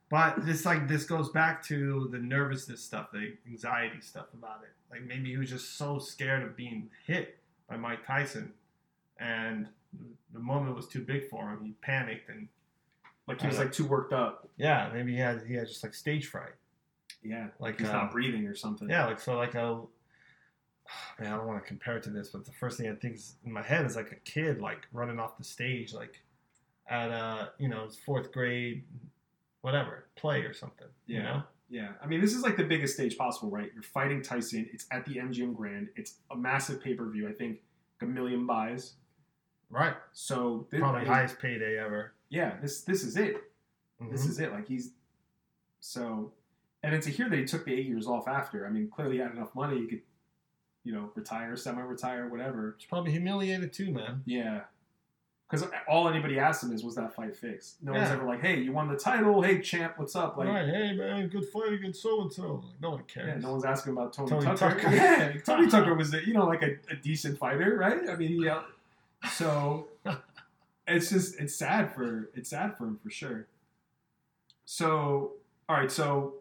But 0.09 0.45
this 0.45 0.65
like 0.65 0.87
this 0.87 1.03
goes 1.03 1.29
back 1.29 1.63
to 1.65 2.07
the 2.11 2.19
nervousness 2.19 2.81
stuff, 2.81 3.11
the 3.11 3.33
anxiety 3.47 4.01
stuff 4.01 4.27
about 4.33 4.61
it. 4.63 4.69
Like 4.91 5.03
maybe 5.05 5.31
he 5.31 5.37
was 5.37 5.49
just 5.49 5.77
so 5.77 5.97
scared 5.99 6.43
of 6.43 6.55
being 6.55 6.89
hit 7.07 7.39
by 7.69 7.77
Mike 7.77 8.05
Tyson, 8.05 8.53
and 9.19 9.67
the 10.33 10.39
moment 10.39 10.75
was 10.75 10.87
too 10.87 11.01
big 11.01 11.29
for 11.29 11.49
him. 11.49 11.63
He 11.63 11.71
panicked, 11.81 12.29
and 12.29 12.47
Like 13.27 13.41
he 13.41 13.47
was 13.47 13.57
like 13.57 13.71
too 13.71 13.85
worked 13.85 14.13
up. 14.13 14.47
yeah, 14.57 14.89
maybe 14.93 15.13
he 15.13 15.17
had 15.19 15.43
he 15.47 15.53
had 15.55 15.67
just 15.67 15.83
like 15.83 15.93
stage 15.93 16.27
fright. 16.27 16.53
Yeah, 17.23 17.47
Like 17.59 17.79
he's 17.79 17.89
uh, 17.89 17.93
not 17.93 18.11
breathing 18.11 18.45
or 18.45 18.55
something. 18.55 18.87
Yeah, 18.89 19.05
like 19.07 19.19
so 19.19 19.35
like 19.37 19.55
a 19.55 19.81
man, 21.19 21.33
I 21.33 21.37
don't 21.37 21.47
want 21.47 21.61
to 21.63 21.67
compare 21.67 21.97
it 21.97 22.03
to 22.03 22.09
this, 22.11 22.29
but 22.29 22.45
the 22.45 22.51
first 22.51 22.77
thing 22.77 22.89
I 22.89 22.93
think 22.95 23.15
is 23.15 23.35
in 23.45 23.51
my 23.51 23.63
head 23.63 23.85
is 23.85 23.95
like 23.95 24.11
a 24.11 24.15
kid 24.29 24.59
like 24.61 24.85
running 24.93 25.19
off 25.19 25.37
the 25.37 25.43
stage, 25.43 25.93
like 25.93 26.21
at 26.87 27.09
a 27.09 27.49
you 27.57 27.67
know 27.67 27.87
fourth 28.05 28.31
grade, 28.31 28.83
whatever 29.61 30.05
play 30.15 30.41
or 30.41 30.53
something. 30.53 30.87
You 31.07 31.17
Yeah. 31.17 31.23
know, 31.23 31.43
Yeah, 31.69 31.93
I 32.01 32.05
mean, 32.05 32.21
this 32.21 32.33
is 32.33 32.43
like 32.43 32.57
the 32.57 32.63
biggest 32.63 32.93
stage 32.93 33.17
possible, 33.17 33.49
right? 33.49 33.71
You're 33.73 33.81
fighting 33.83 34.21
Tyson. 34.21 34.69
It's 34.71 34.85
at 34.91 35.05
the 35.05 35.15
MGM 35.15 35.55
Grand. 35.55 35.89
It's 35.95 36.15
a 36.29 36.35
massive 36.35 36.81
pay 36.81 36.93
per 36.93 37.09
view. 37.09 37.27
I 37.27 37.31
think 37.33 37.61
a 38.01 38.05
million 38.05 38.45
buys. 38.45 38.93
right? 39.71 39.95
So 40.13 40.67
thi- 40.69 40.77
Probably 40.77 41.01
it- 41.01 41.07
highest 41.07 41.39
payday 41.39 41.77
ever. 41.79 42.13
Yeah, 42.29 42.57
this 42.61 42.81
this 42.81 43.03
is 43.03 43.17
it. 43.17 43.51
This 44.11 44.25
Mhm. 44.25 44.29
is 44.29 44.39
it. 44.39 44.51
Like 44.51 44.67
he's 44.67 44.91
so, 45.79 46.31
and 46.83 46.93
then 46.93 47.01
to 47.01 47.09
hear 47.09 47.29
that 47.29 47.37
he 47.39 47.45
took 47.45 47.65
the 47.65 47.73
eight 47.73 47.85
years 47.87 48.07
off 48.07 48.27
after. 48.27 48.65
I 48.65 48.69
mean, 48.69 48.89
clearly 48.89 49.15
he 49.15 49.21
had 49.21 49.31
enough 49.31 49.53
money. 49.55 49.79
He 49.81 49.87
could, 49.87 50.01
you 50.83 50.93
know, 50.93 51.11
retire, 51.15 51.55
semi-retire, 51.57 52.29
whatever. 52.29 52.69
It's 52.75 52.85
probably 52.85 53.11
humiliated 53.11 53.73
too, 53.73 53.91
man. 53.91 54.21
Yeah. 54.25 54.61
Because 55.49 55.67
all 55.87 56.09
anybody 56.09 56.39
asked 56.39 56.63
him 56.63 56.73
is, 56.73 56.83
was 56.83 56.95
that 56.95 57.15
fight 57.15 57.35
fixed? 57.35 57.75
No 57.83 57.93
one's 57.93 58.09
ever 58.09 58.25
like, 58.25 58.41
hey, 58.41 58.59
you 58.59 58.71
won 58.71 58.87
the 58.87 58.97
title. 58.97 59.43
Hey, 59.43 59.61
champ, 59.61 59.93
what's 59.97 60.15
up? 60.15 60.37
Like, 60.37 60.47
right? 60.47 60.67
Hey, 60.67 60.93
man, 60.93 61.27
good 61.27 61.47
fight 61.49 61.71
against 61.71 62.01
so 62.01 62.21
and 62.21 62.33
so. 62.33 62.63
No 62.81 62.91
one 62.91 63.03
cares. 63.03 63.27
Yeah, 63.27 63.47
no 63.47 63.51
one's 63.51 63.63
asking 63.63 63.93
about 63.93 64.11
Tony, 64.11 64.29
Tony 64.29 64.45
Tucker. 64.45 64.79
Tucker. 64.79 64.89
Yeah, 64.95 65.33
Tony 65.45 65.67
Tucker 65.69 65.93
was, 65.93 66.13
a, 66.15 66.25
you 66.25 66.33
know, 66.33 66.45
like 66.47 66.63
a, 66.63 66.77
a 66.89 66.95
decent 66.95 67.37
fighter, 67.37 67.77
right? 67.77 68.09
I 68.09 68.15
mean, 68.15 68.41
he, 68.41 68.49
uh, 68.49 68.61
so 69.33 69.87
it's 70.87 71.09
just 71.09 71.39
it's 71.39 71.55
sad 71.55 71.93
for 71.93 72.29
it's 72.33 72.49
sad 72.49 72.77
for 72.77 72.85
him 72.85 72.99
for 73.01 73.09
sure. 73.09 73.47
So, 74.65 75.33
all 75.69 75.77
right, 75.77 75.91
so 75.91 76.35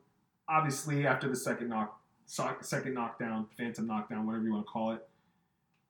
obviously 0.49 1.07
after 1.07 1.29
the 1.29 1.37
second 1.37 1.69
knock, 1.69 2.01
second 2.27 2.95
knockdown, 2.95 3.47
phantom 3.57 3.87
knockdown, 3.87 4.27
whatever 4.27 4.45
you 4.45 4.53
want 4.53 4.67
to 4.67 4.71
call 4.71 4.93
it, 4.93 5.07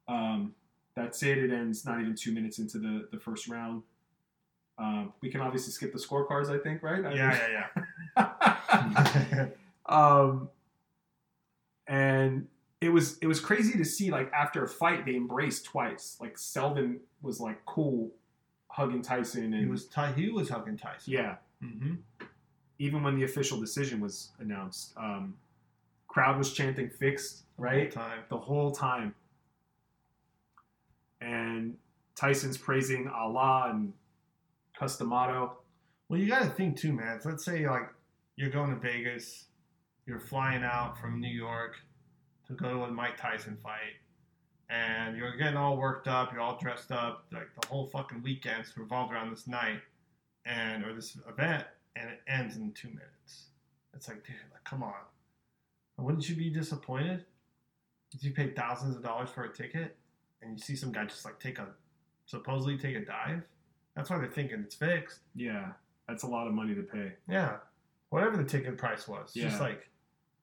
um, 0.09 0.55
that's 0.97 1.23
it. 1.23 1.39
It 1.39 1.53
ends 1.53 1.85
not 1.85 2.01
even 2.01 2.15
two 2.15 2.33
minutes 2.33 2.59
into 2.59 2.79
the 2.79 3.09
the 3.13 3.19
first 3.19 3.49
round. 3.49 3.83
Um, 4.79 5.13
we 5.21 5.31
can 5.31 5.41
obviously 5.41 5.73
skip 5.73 5.93
the 5.93 5.99
scorecards, 5.99 6.51
I 6.51 6.59
think, 6.63 6.83
right? 6.83 7.05
I 7.05 7.09
mean- 7.09 7.17
yeah, 7.17 7.69
yeah, 8.17 8.27
yeah. 9.37 9.47
um, 9.87 10.49
and 11.87 12.47
it 12.81 12.89
was 12.89 13.19
it 13.19 13.27
was 13.27 13.41
crazy 13.41 13.77
to 13.79 13.85
see 13.85 14.11
like 14.11 14.33
after 14.33 14.65
a 14.65 14.69
fight 14.69 15.05
they 15.07 15.15
embraced 15.17 15.65
twice. 15.65 16.17
Like 16.21 16.37
Seldon 16.39 17.01
was 17.23 17.41
like 17.41 17.65
cool, 17.67 18.11
hugging 18.69 19.03
Tyson, 19.03 19.45
and 19.45 19.55
he 19.55 19.67
was 19.67 19.87
Ty- 19.87 20.13
he 20.13 20.31
was 20.31 20.49
hugging 20.49 20.77
Tyson. 20.77 21.13
yeah. 21.13 21.37
Mm-hmm. 21.63 21.95
Even 22.81 23.03
when 23.03 23.17
the 23.17 23.25
official 23.25 23.59
decision 23.61 24.01
was 24.01 24.33
announced, 24.41 24.93
um, 24.97 25.35
crowd 26.09 26.37
was 26.37 26.53
chanting 26.53 26.91
"fixed" 26.91 27.45
right 27.57 27.91
Time. 27.91 28.19
the 28.29 28.37
whole 28.37 28.73
time, 28.73 29.15
and 31.25 31.77
Tyson's 32.15 32.59
praising 32.59 33.09
Allah 33.09 33.71
and 33.71 33.93
Cus 34.79 34.99
D'Amato. 34.99 35.59
Well, 36.09 36.21
you 36.21 36.29
got 36.29 36.43
to 36.43 36.51
think 36.51 36.77
too, 36.77 36.93
man. 36.93 37.21
Let's 37.25 37.45
say 37.45 37.67
like 37.69 37.89
you're 38.37 38.51
going 38.51 38.71
to 38.71 38.77
Vegas, 38.77 39.47
you're 40.07 40.21
flying 40.21 40.63
out 40.63 40.99
from 40.99 41.21
New 41.21 41.33
York 41.33 41.77
to 42.47 42.53
go 42.53 42.69
to 42.69 42.83
a 42.85 42.91
Mike 42.91 43.17
Tyson 43.17 43.57
fight, 43.63 43.97
and 44.69 45.17
you're 45.17 45.37
getting 45.37 45.57
all 45.57 45.79
worked 45.79 46.09
up, 46.09 46.33
you're 46.33 46.43
all 46.43 46.59
dressed 46.59 46.93
up, 46.93 47.25
like 47.33 47.49
the 47.61 47.67
whole 47.69 47.87
fucking 47.87 48.23
weekend's 48.23 48.77
revolved 48.77 49.13
around 49.13 49.31
this 49.31 49.47
night, 49.47 49.81
and 50.45 50.85
or 50.85 50.95
this 50.95 51.17
event, 51.27 51.65
and 51.97 52.11
it 52.11 52.21
ends 52.29 52.57
in 52.57 52.73
two 52.73 52.89
minutes. 52.89 53.47
It's 53.95 54.09
like, 54.09 54.27
dude, 54.27 54.37
like, 54.53 54.65
come 54.65 54.83
on. 54.83 54.93
Wouldn't 55.97 56.29
you 56.29 56.35
be 56.35 56.51
disappointed 56.51 57.25
if 58.13 58.25
you 58.25 58.33
paid 58.33 58.57
thousands 58.57 58.97
of 58.97 59.03
dollars 59.03 59.31
for 59.31 59.45
a 59.45 59.53
ticket 59.53 59.97
and 60.45 60.59
you 60.59 60.63
see 60.63 60.77
some 60.77 60.93
guy 60.93 61.05
just 61.05 61.25
like 61.25 61.39
take 61.41 61.59
a 61.59 61.67
supposedly 62.27 62.79
take 62.79 62.97
a 62.97 63.05
dive? 63.05 63.43
That's 63.97 64.11
why 64.11 64.19
they're 64.19 64.29
thinking 64.29 64.61
it's 64.61 64.75
fixed. 64.75 65.21
Yeah, 65.35 65.69
that's 66.09 66.23
a 66.25 66.27
lot 66.27 66.47
of 66.47 66.55
money 66.55 66.75
to 66.75 66.83
pay. 66.83 67.13
Yeah. 67.29 67.57
Whatever 68.11 68.37
the 68.37 68.45
ticket 68.45 68.77
price 68.79 69.09
was. 69.09 69.33
Yeah. 69.35 69.45
Just 69.49 69.61
like 69.61 69.89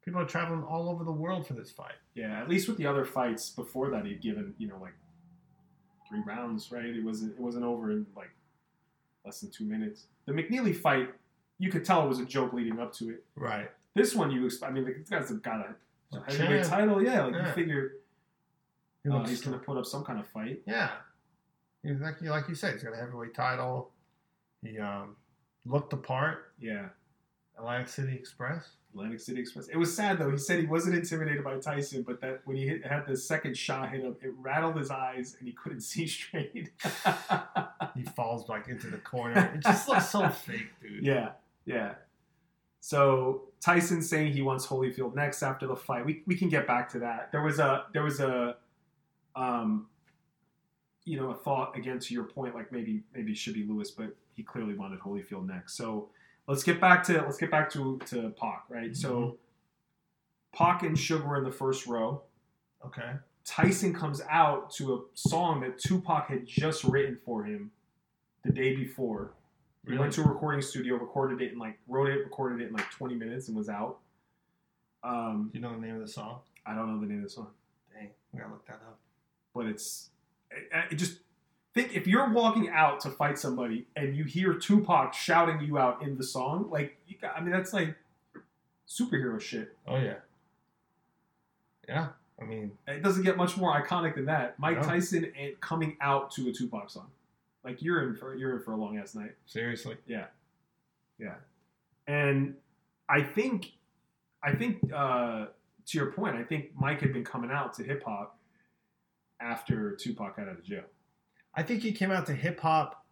people 0.03 0.19
are 0.21 0.25
traveling 0.25 0.63
all 0.63 0.89
over 0.89 1.03
the 1.03 1.11
world 1.11 1.47
for 1.47 1.53
this 1.53 1.71
fight. 1.71 1.93
Yeah, 2.15 2.41
at 2.41 2.49
least 2.49 2.67
with 2.67 2.77
the 2.77 2.85
other 2.85 3.05
fights 3.05 3.49
before 3.49 3.89
that, 3.91 4.05
he'd 4.05 4.21
given 4.21 4.53
you 4.57 4.67
know 4.67 4.77
like 4.81 4.93
three 6.09 6.21
rounds, 6.25 6.71
right? 6.71 6.85
It 6.85 7.03
wasn't 7.03 7.33
it 7.33 7.39
wasn't 7.39 7.65
over 7.65 7.91
in 7.91 8.05
like 8.15 8.31
less 9.25 9.39
than 9.41 9.51
two 9.51 9.65
minutes. 9.65 10.05
The 10.25 10.33
McNeely 10.33 10.75
fight, 10.75 11.09
you 11.59 11.69
could 11.71 11.85
tell 11.85 12.03
it 12.05 12.07
was 12.09 12.19
a 12.19 12.25
joke 12.25 12.53
leading 12.53 12.79
up 12.79 12.93
to 12.95 13.09
it. 13.09 13.23
Right. 13.35 13.69
This 13.93 14.15
one, 14.15 14.31
you 14.31 14.49
I 14.63 14.69
mean, 14.71 14.85
this 14.85 15.09
guy's 15.09 15.31
got 15.31 15.59
a, 15.59 16.17
a 16.17 16.21
A 16.21 16.31
heavyweight 16.33 16.63
title, 16.65 17.03
yeah. 17.03 17.25
Like 17.25 17.33
Yeah. 17.35 17.47
you 17.47 17.53
figure 17.53 17.91
He 19.03 19.09
uh, 19.09 19.25
he's 19.25 19.41
gonna 19.41 19.57
put 19.57 19.77
up 19.77 19.85
some 19.85 20.03
kind 20.03 20.19
of 20.19 20.27
fight. 20.27 20.61
yeah. 20.65 20.91
Exactly 21.83 22.29
like 22.29 22.47
you 22.47 22.53
said, 22.53 22.73
he's 22.73 22.83
got 22.83 22.93
a 22.93 22.97
heavyweight 22.97 23.33
title. 23.33 23.89
He 24.63 24.77
um, 24.77 25.15
looked 25.65 25.89
the 25.89 25.97
part. 25.97 26.53
Yeah, 26.59 26.89
Atlantic 27.57 27.87
City 27.87 28.13
Express. 28.13 28.69
Atlantic 28.93 29.19
City 29.19 29.39
Express. 29.41 29.67
It 29.67 29.77
was 29.77 29.95
sad 29.95 30.19
though. 30.19 30.29
He 30.29 30.37
said 30.37 30.59
he 30.59 30.67
wasn't 30.67 30.95
intimidated 30.95 31.43
by 31.43 31.57
Tyson, 31.57 32.03
but 32.03 32.21
that 32.21 32.41
when 32.45 32.57
he 32.57 32.67
hit, 32.67 32.85
had 32.85 33.07
the 33.07 33.17
second 33.17 33.57
shot 33.57 33.89
hit 33.89 34.01
him, 34.01 34.15
it 34.21 34.31
rattled 34.37 34.77
his 34.77 34.91
eyes 34.91 35.35
and 35.39 35.47
he 35.47 35.53
couldn't 35.55 35.81
see 35.91 36.05
straight. 36.07 36.69
He 37.95 38.03
falls 38.03 38.45
back 38.45 38.69
into 38.69 38.87
the 38.87 38.99
corner. 38.99 39.51
It 39.53 39.63
just 39.63 39.89
looks 39.89 40.09
so 40.09 40.29
fake, 40.45 40.69
dude. 40.81 41.03
Yeah, 41.03 41.31
yeah. 41.65 41.95
So 42.79 43.49
Tyson 43.59 44.01
saying 44.01 44.31
he 44.33 44.41
wants 44.41 44.65
Holyfield 44.65 45.13
next 45.13 45.43
after 45.43 45.67
the 45.67 45.75
fight. 45.75 46.05
We, 46.05 46.23
we 46.25 46.35
can 46.35 46.47
get 46.47 46.65
back 46.65 46.89
to 46.91 46.99
that. 46.99 47.31
There 47.33 47.41
was 47.41 47.59
a 47.59 47.85
there 47.93 48.03
was 48.03 48.19
a 48.21 48.55
um 49.35 49.87
you 51.05 51.19
know 51.19 51.31
a 51.31 51.35
thought 51.35 51.75
again 51.77 51.99
to 51.99 52.13
your 52.13 52.25
point 52.25 52.53
like 52.55 52.71
maybe 52.71 53.03
maybe 53.15 53.31
it 53.31 53.37
should 53.37 53.53
be 53.53 53.63
Lewis, 53.63 53.91
but 53.91 54.15
he 54.33 54.43
clearly 54.43 54.75
wanted 54.75 54.99
Holyfield 54.99 55.47
next. 55.47 55.75
So 55.75 56.09
let's 56.47 56.63
get 56.63 56.79
back 56.79 57.03
to 57.05 57.13
let's 57.21 57.37
get 57.37 57.51
back 57.51 57.69
to 57.71 57.99
to 58.07 58.29
Pac, 58.39 58.65
right? 58.69 58.95
So 58.95 59.37
Pac 60.53 60.83
and 60.83 60.95
Suge 60.95 61.37
in 61.37 61.43
the 61.43 61.51
first 61.51 61.87
row. 61.87 62.23
Okay. 62.85 63.13
Tyson 63.43 63.93
comes 63.93 64.21
out 64.29 64.71
to 64.71 64.93
a 64.93 64.99
song 65.15 65.61
that 65.61 65.79
Tupac 65.79 66.27
had 66.27 66.45
just 66.45 66.83
written 66.83 67.17
for 67.25 67.43
him 67.43 67.71
the 68.43 68.51
day 68.51 68.75
before. 68.75 69.33
He 69.87 69.97
went 69.97 70.13
to 70.13 70.21
a 70.21 70.27
recording 70.27 70.61
studio, 70.61 70.95
recorded 70.95 71.41
it, 71.41 71.51
and 71.51 71.59
like 71.59 71.79
wrote 71.87 72.09
it, 72.09 72.19
recorded 72.19 72.61
it 72.61 72.67
in 72.67 72.73
like 72.73 72.89
20 72.91 73.15
minutes, 73.15 73.47
and 73.47 73.57
was 73.57 73.67
out. 73.67 73.97
Um, 75.03 75.49
Do 75.51 75.57
you 75.57 75.63
know 75.63 75.73
the 75.73 75.81
name 75.81 75.95
of 75.95 76.01
the 76.01 76.07
song? 76.07 76.41
I 76.65 76.75
don't 76.75 76.93
know 76.93 77.01
the 77.01 77.07
name 77.07 77.17
of 77.17 77.23
the 77.23 77.29
song, 77.29 77.47
Dang, 77.91 78.09
we 78.31 78.39
gotta 78.39 78.51
look 78.51 78.65
that 78.67 78.75
up. 78.75 78.99
But 79.53 79.65
it's 79.65 80.09
it, 80.49 80.67
it 80.91 80.95
just 80.95 81.19
think 81.73 81.95
if 81.95 82.05
you're 82.07 82.29
walking 82.29 82.69
out 82.69 82.99
to 83.01 83.09
fight 83.09 83.37
somebody 83.39 83.87
and 83.95 84.15
you 84.15 84.23
hear 84.25 84.53
Tupac 84.53 85.13
shouting 85.13 85.61
you 85.61 85.77
out 85.77 86.01
in 86.03 86.17
the 86.17 86.23
song, 86.23 86.69
like 86.69 86.97
you 87.07 87.15
got, 87.21 87.35
I 87.37 87.41
mean 87.41 87.51
that's 87.51 87.73
like 87.73 87.95
superhero 88.87 89.39
shit. 89.39 89.75
Oh 89.87 89.97
yeah. 89.97 90.15
Yeah. 91.87 92.07
I 92.41 92.45
mean, 92.45 92.71
It 92.87 93.03
doesn't 93.03 93.23
get 93.23 93.37
much 93.37 93.55
more 93.57 93.79
iconic 93.79 94.15
than 94.15 94.25
that. 94.25 94.57
Mike 94.57 94.77
No. 94.77 94.83
Tyson 94.83 95.31
and 95.37 95.59
coming 95.61 95.95
out 96.01 96.31
to 96.31 96.49
a 96.49 96.51
Tupac 96.51 96.89
song, 96.89 97.07
like 97.63 97.81
you're 97.83 98.07
in 98.09 98.15
for 98.15 98.35
you're 98.35 98.57
in 98.57 98.63
for 98.63 98.71
a 98.71 98.75
long 98.77 98.97
ass 98.97 99.13
night. 99.13 99.35
seriously. 99.45 99.97
Yeah, 100.07 100.25
yeah, 101.19 101.35
and 102.07 102.55
I 103.07 103.21
think, 103.21 103.73
I 104.43 104.55
think 104.55 104.91
uh, 104.91 105.47
to 105.85 105.97
your 105.97 106.11
point, 106.13 106.35
I 106.35 106.43
think 106.43 106.71
Mike 106.79 106.99
had 107.01 107.13
been 107.13 107.25
coming 107.25 107.51
out 107.51 107.75
to 107.75 107.83
hip 107.83 108.03
hop 108.05 108.37
after 109.41 109.95
Tupac 109.95 110.35
got 110.37 110.47
out 110.47 110.57
of 110.59 110.63
jail. 110.63 110.83
I 111.55 111.63
think 111.63 111.81
he 111.81 111.91
came 111.91 112.11
out 112.11 112.25
to 112.27 112.33
hip 112.33 112.59
hop 112.59 113.05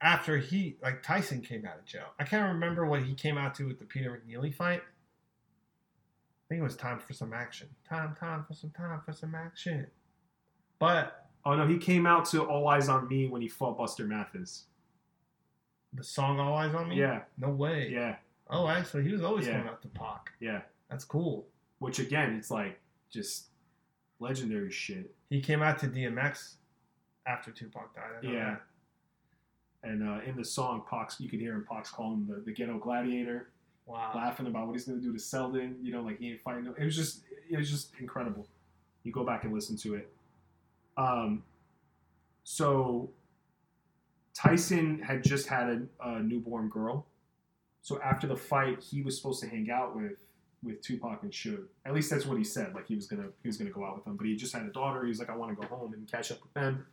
after 0.00 0.38
he 0.38 0.76
like 0.82 1.02
Tyson 1.02 1.40
came 1.40 1.64
out 1.66 1.78
of 1.78 1.84
jail. 1.84 2.06
I 2.18 2.24
can't 2.24 2.52
remember 2.54 2.86
what 2.86 3.02
he 3.02 3.14
came 3.14 3.38
out 3.38 3.54
to 3.56 3.66
with 3.66 3.78
the 3.78 3.84
Peter 3.84 4.10
McNeely 4.28 4.54
fight. 4.54 4.80
I 4.82 6.44
think 6.48 6.60
it 6.60 6.64
was 6.64 6.76
time 6.76 6.98
for 6.98 7.12
some 7.14 7.32
action. 7.32 7.68
Time, 7.88 8.14
time 8.18 8.44
for 8.46 8.54
some 8.54 8.70
time 8.70 9.00
for 9.04 9.12
some 9.12 9.34
action. 9.34 9.86
But 10.78 11.20
Oh 11.46 11.54
no, 11.56 11.66
he 11.66 11.76
came 11.78 12.06
out 12.06 12.24
to 12.30 12.42
All 12.42 12.66
Eyes 12.68 12.88
on 12.88 13.06
Me 13.08 13.26
when 13.28 13.42
he 13.42 13.48
fought 13.48 13.76
Buster 13.76 14.06
Mathis. 14.06 14.64
the 15.92 16.02
song 16.04 16.40
All 16.40 16.54
Eyes 16.56 16.74
on 16.74 16.88
Me? 16.88 16.96
Yeah, 16.96 17.22
No 17.38 17.50
way. 17.50 17.88
yeah, 17.92 18.16
Oh, 18.50 18.66
actually, 18.68 19.04
he 19.04 19.12
was 19.12 19.22
always 19.22 19.46
Yeah. 19.46 19.52
coming 19.58 19.68
out 19.68 19.80
to 19.82 19.88
Pac. 19.88 20.32
yeah. 20.40 20.62
That's 20.90 21.04
cool. 21.04 21.46
Which 21.78 21.98
again, 21.98 22.34
it's 22.34 22.50
like 22.50 22.80
just 23.10 23.48
legendary 24.20 24.70
shit. 24.70 25.14
He 25.30 25.40
came 25.40 25.62
out 25.62 25.78
to 25.80 25.86
DMX 25.86 26.54
after 27.26 27.50
Tupac 27.50 27.94
died. 27.94 28.02
Yeah. 28.22 28.30
that. 28.30 28.62
And 29.90 30.08
uh, 30.08 30.20
in 30.24 30.36
the 30.36 30.44
song, 30.44 30.82
Pox, 30.88 31.20
you 31.20 31.28
could 31.28 31.40
hear 31.40 31.54
him 31.54 31.64
Pox 31.68 31.90
call 31.90 32.14
him 32.14 32.26
the, 32.28 32.40
the 32.40 32.52
ghetto 32.52 32.78
gladiator. 32.78 33.48
Wow. 33.86 34.12
laughing 34.14 34.46
about 34.46 34.66
what 34.66 34.72
he's 34.72 34.86
going 34.86 34.98
to 34.98 35.04
do 35.04 35.12
to 35.12 35.18
Seldon. 35.18 35.76
You 35.82 35.92
know, 35.92 36.00
like 36.00 36.18
he 36.18 36.30
ain't 36.30 36.40
fighting. 36.40 36.64
no- 36.64 36.74
It 36.78 36.84
was 36.84 36.96
just, 36.96 37.20
it 37.50 37.58
was 37.58 37.70
just 37.70 37.90
incredible. 38.00 38.46
You 39.02 39.12
go 39.12 39.24
back 39.24 39.44
and 39.44 39.52
listen 39.52 39.76
to 39.78 39.94
it. 39.96 40.10
Um, 40.96 41.42
so 42.44 43.10
Tyson 44.32 45.00
had 45.02 45.22
just 45.22 45.46
had 45.48 45.68
a, 45.68 46.08
a 46.08 46.20
newborn 46.22 46.68
girl. 46.70 47.04
So 47.82 48.00
after 48.00 48.26
the 48.26 48.36
fight, 48.36 48.82
he 48.82 49.02
was 49.02 49.16
supposed 49.18 49.42
to 49.42 49.48
hang 49.48 49.70
out 49.70 49.94
with 49.94 50.12
with 50.64 50.80
Tupac 50.80 51.22
and 51.22 51.30
Suge. 51.30 51.66
At 51.84 51.94
least 51.94 52.10
that's 52.10 52.26
what 52.26 52.38
he 52.38 52.44
said. 52.44 52.74
Like 52.74 52.86
he 52.86 52.94
was 52.94 53.06
gonna 53.06 53.28
he 53.42 53.48
was 53.48 53.56
gonna 53.56 53.70
go 53.70 53.84
out 53.84 53.94
with 53.94 54.04
them, 54.04 54.16
but 54.16 54.26
he 54.26 54.34
just 54.34 54.52
had 54.52 54.62
a 54.62 54.70
daughter. 54.70 55.02
He 55.02 55.08
was 55.08 55.18
like, 55.18 55.30
I 55.30 55.36
want 55.36 55.58
to 55.58 55.66
go 55.66 55.74
home 55.74 55.92
and 55.92 56.10
catch 56.10 56.32
up 56.32 56.42
with 56.42 56.52
them. 56.54 56.86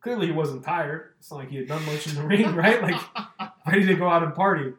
Clearly, 0.00 0.26
he 0.26 0.32
wasn't 0.32 0.64
tired. 0.64 1.14
It's 1.18 1.30
not 1.30 1.38
like 1.38 1.50
he 1.50 1.56
had 1.56 1.68
done 1.68 1.84
much 1.86 2.06
in 2.08 2.16
the 2.16 2.22
ring, 2.22 2.54
right? 2.54 2.82
Like 2.82 3.00
ready 3.66 3.86
to 3.86 3.94
go 3.94 4.08
out 4.08 4.22
and 4.22 4.34
party. 4.34 4.72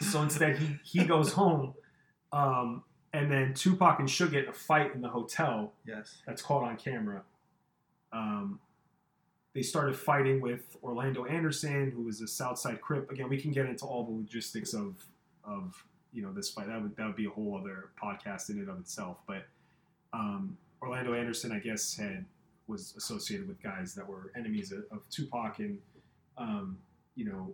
So 0.00 0.22
instead, 0.22 0.58
he 0.58 0.76
he 0.84 1.04
goes 1.04 1.32
home, 1.32 1.74
um, 2.32 2.84
and 3.12 3.30
then 3.30 3.54
Tupac 3.54 3.98
and 3.98 4.08
Suge 4.08 4.30
get 4.30 4.44
in 4.44 4.50
a 4.50 4.52
fight 4.52 4.94
in 4.94 5.00
the 5.00 5.08
hotel 5.08 5.72
yes. 5.86 6.18
that's 6.26 6.40
caught 6.40 6.62
on 6.62 6.76
camera. 6.76 7.22
Um, 8.12 8.60
they 9.54 9.62
started 9.62 9.96
fighting 9.96 10.40
with 10.40 10.76
Orlando 10.84 11.24
Anderson, 11.24 11.90
who 11.90 12.02
was 12.02 12.20
a 12.20 12.28
Southside 12.28 12.80
Crip. 12.80 13.10
Again, 13.10 13.28
we 13.28 13.40
can 13.40 13.50
get 13.50 13.66
into 13.66 13.84
all 13.84 14.04
the 14.04 14.12
logistics 14.12 14.72
of 14.72 15.04
of 15.42 15.84
you 16.12 16.22
know 16.22 16.32
this 16.32 16.50
fight. 16.50 16.66
That 16.68 16.80
would 16.82 16.96
that 16.96 17.06
would 17.06 17.16
be 17.16 17.26
a 17.26 17.30
whole 17.30 17.58
other 17.60 17.90
podcast 18.02 18.50
in 18.50 18.58
and 18.58 18.68
of 18.68 18.78
itself. 18.78 19.18
But 19.26 19.44
um, 20.12 20.56
Orlando 20.82 21.14
Anderson, 21.14 21.52
I 21.52 21.58
guess, 21.58 21.94
had 21.96 22.24
was 22.66 22.94
associated 22.96 23.48
with 23.48 23.62
guys 23.62 23.94
that 23.94 24.06
were 24.08 24.30
enemies 24.36 24.72
of, 24.72 24.80
of 24.90 25.00
Tupac, 25.10 25.58
and 25.58 25.78
um, 26.36 26.78
you 27.16 27.24
know, 27.26 27.52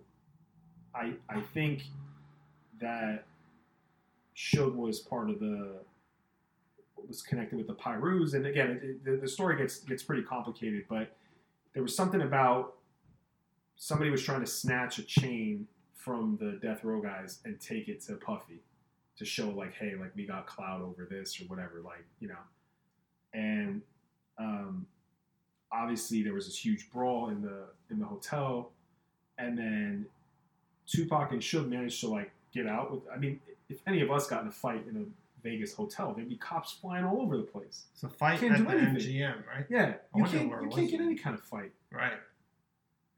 I 0.95 1.13
I 1.29 1.41
think 1.53 1.85
that 2.81 3.25
Suge 4.37 4.75
was 4.75 5.01
part 5.01 5.31
of 5.31 5.39
the 5.41 5.73
was 7.07 7.23
connected 7.23 7.57
with 7.57 7.67
the 7.67 7.75
Pirus, 7.75 8.35
and 8.35 8.47
again, 8.47 8.81
it- 8.83 9.05
the, 9.05 9.17
the 9.17 9.29
story 9.29 9.57
gets 9.57 9.79
gets 9.81 10.03
pretty 10.03 10.23
complicated. 10.23 10.85
But 10.89 11.15
there 11.75 11.83
was 11.83 11.95
something 11.95 12.23
about 12.23 12.75
somebody 13.77 14.11
was 14.11 14.23
trying 14.23 14.41
to 14.41 14.47
snatch 14.47 14.99
a 14.99 15.03
chain 15.03 15.67
from 16.05 16.37
the 16.39 16.59
death 16.67 16.85
row 16.85 17.01
guys 17.01 17.39
and 17.45 17.59
take 17.61 17.89
it 17.89 18.03
to 18.03 18.15
Puffy 18.17 18.61
to 19.17 19.25
show 19.25 19.49
like, 19.51 19.73
hey, 19.75 19.95
like 19.99 20.11
we 20.15 20.27
got 20.27 20.47
cloud 20.47 20.83
over 20.83 21.07
this 21.11 21.41
or 21.41 21.45
whatever, 21.45 21.81
like 21.85 22.05
you 22.21 22.29
know, 22.29 22.35
and 23.33 23.81
um, 24.39 24.87
obviously 25.73 26.23
there 26.23 26.35
was 26.35 26.47
this 26.47 26.63
huge 26.63 26.91
brawl 26.93 27.29
in 27.31 27.41
the 27.41 27.63
in 27.91 27.99
the 27.99 28.05
hotel, 28.07 28.71
and 29.39 29.57
then 29.57 30.07
Tupac 30.87 31.33
and 31.33 31.41
Suge 31.41 31.69
managed 31.69 32.01
to 32.01 32.09
like 32.09 32.31
get 32.53 32.67
out 32.67 32.93
with. 32.93 33.03
I 33.13 33.17
mean, 33.17 33.41
if 33.69 33.79
any 33.87 34.03
of 34.03 34.11
us 34.11 34.27
got 34.27 34.43
in 34.43 34.49
a 34.49 34.53
fight 34.53 34.85
in 34.89 34.97
a 34.97 35.05
Vegas 35.49 35.73
hotel, 35.75 36.13
there'd 36.15 36.29
be 36.29 36.37
cops 36.37 36.73
flying 36.73 37.05
all 37.05 37.23
over 37.23 37.37
the 37.37 37.43
place. 37.45 37.85
It's 37.95 38.03
a 38.03 38.09
fight 38.09 38.41
Can't 38.41 38.53
at 38.53 38.59
do 38.59 38.65
the 38.65 38.71
anything. 38.71 39.15
MGM, 39.15 39.47
right? 39.47 39.65
Yeah, 39.71 39.95
I 40.15 40.19
you 40.19 40.25
can't 40.25 40.51
you 40.63 40.69
can't 40.71 40.91
get 40.91 41.01
any 41.01 41.15
kind 41.15 41.35
of 41.35 41.43
fight. 41.43 41.73
Right. 41.91 42.19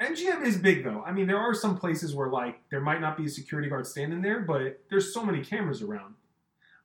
MGM 0.00 0.44
is 0.44 0.58
big 0.58 0.84
though. 0.84 1.02
I 1.06 1.12
mean, 1.12 1.26
there 1.26 1.38
are 1.38 1.54
some 1.54 1.76
places 1.78 2.14
where 2.14 2.28
like 2.28 2.60
there 2.70 2.80
might 2.80 3.00
not 3.00 3.16
be 3.16 3.24
a 3.26 3.28
security 3.30 3.68
guard 3.68 3.86
standing 3.86 4.20
there, 4.22 4.40
but 4.40 4.80
there's 4.90 5.12
so 5.14 5.24
many 5.24 5.42
cameras 5.42 5.80
around. 5.82 6.14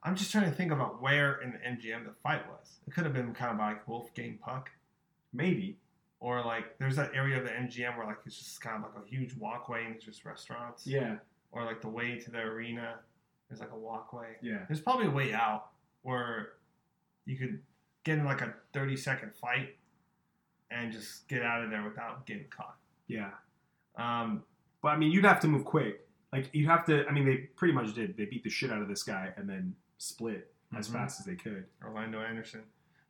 I'm 0.02 0.16
just 0.16 0.32
trying 0.32 0.44
to 0.50 0.56
think 0.56 0.72
about 0.72 1.00
where 1.02 1.40
in 1.40 1.52
the 1.52 1.58
MGM 1.58 2.04
the 2.06 2.12
fight 2.22 2.42
was. 2.48 2.78
It 2.86 2.94
could 2.94 3.04
have 3.04 3.12
been 3.12 3.34
kind 3.34 3.52
of 3.52 3.58
like 3.58 3.86
Wolfgang 3.86 4.38
Puck, 4.42 4.70
Maybe. 5.32 5.76
or 6.20 6.42
like 6.44 6.78
there's 6.78 6.96
that 6.96 7.12
area 7.14 7.38
of 7.38 7.44
the 7.44 7.50
MGM 7.50 7.96
where 7.96 8.06
like 8.06 8.16
it's 8.26 8.38
just 8.38 8.60
kind 8.60 8.76
of 8.76 8.82
like 8.82 9.04
a 9.04 9.08
huge 9.08 9.34
walkway 9.36 9.84
and 9.84 9.94
it's 9.94 10.04
just 10.04 10.24
restaurants. 10.24 10.86
Yeah. 10.86 11.16
Or 11.52 11.64
like 11.64 11.82
the 11.82 11.88
way 11.88 12.18
to 12.18 12.30
the 12.30 12.38
arena, 12.38 12.94
there's 13.48 13.60
like 13.60 13.72
a 13.72 13.78
walkway. 13.78 14.36
Yeah. 14.40 14.60
There's 14.68 14.80
probably 14.80 15.06
a 15.06 15.10
way 15.10 15.34
out 15.34 15.66
where 16.00 16.54
you 17.26 17.36
could 17.36 17.60
get 18.04 18.18
in 18.18 18.24
like 18.24 18.40
a 18.40 18.54
30 18.72 18.96
second 18.96 19.32
fight 19.36 19.76
and 20.70 20.90
just 20.90 21.28
get 21.28 21.42
out 21.42 21.62
of 21.62 21.70
there 21.70 21.84
without 21.84 22.24
getting 22.26 22.46
caught. 22.48 22.76
Yeah. 23.12 23.30
Um, 23.96 24.44
But 24.82 24.88
I 24.88 24.96
mean, 24.96 25.12
you'd 25.12 25.24
have 25.24 25.40
to 25.40 25.48
move 25.48 25.64
quick. 25.64 26.08
Like 26.32 26.48
you'd 26.52 26.66
have 26.68 26.84
to. 26.86 27.06
I 27.06 27.12
mean, 27.12 27.24
they 27.26 27.36
pretty 27.36 27.74
much 27.74 27.94
did. 27.94 28.16
They 28.16 28.24
beat 28.24 28.42
the 28.42 28.50
shit 28.50 28.70
out 28.72 28.80
of 28.82 28.88
this 28.88 29.02
guy 29.02 29.32
and 29.36 29.48
then 29.48 29.76
split 29.98 30.52
as 30.76 30.88
Mhm. 30.88 30.92
fast 30.94 31.20
as 31.20 31.26
they 31.26 31.36
could. 31.36 31.66
Orlando 31.84 32.20
Anderson, 32.20 32.62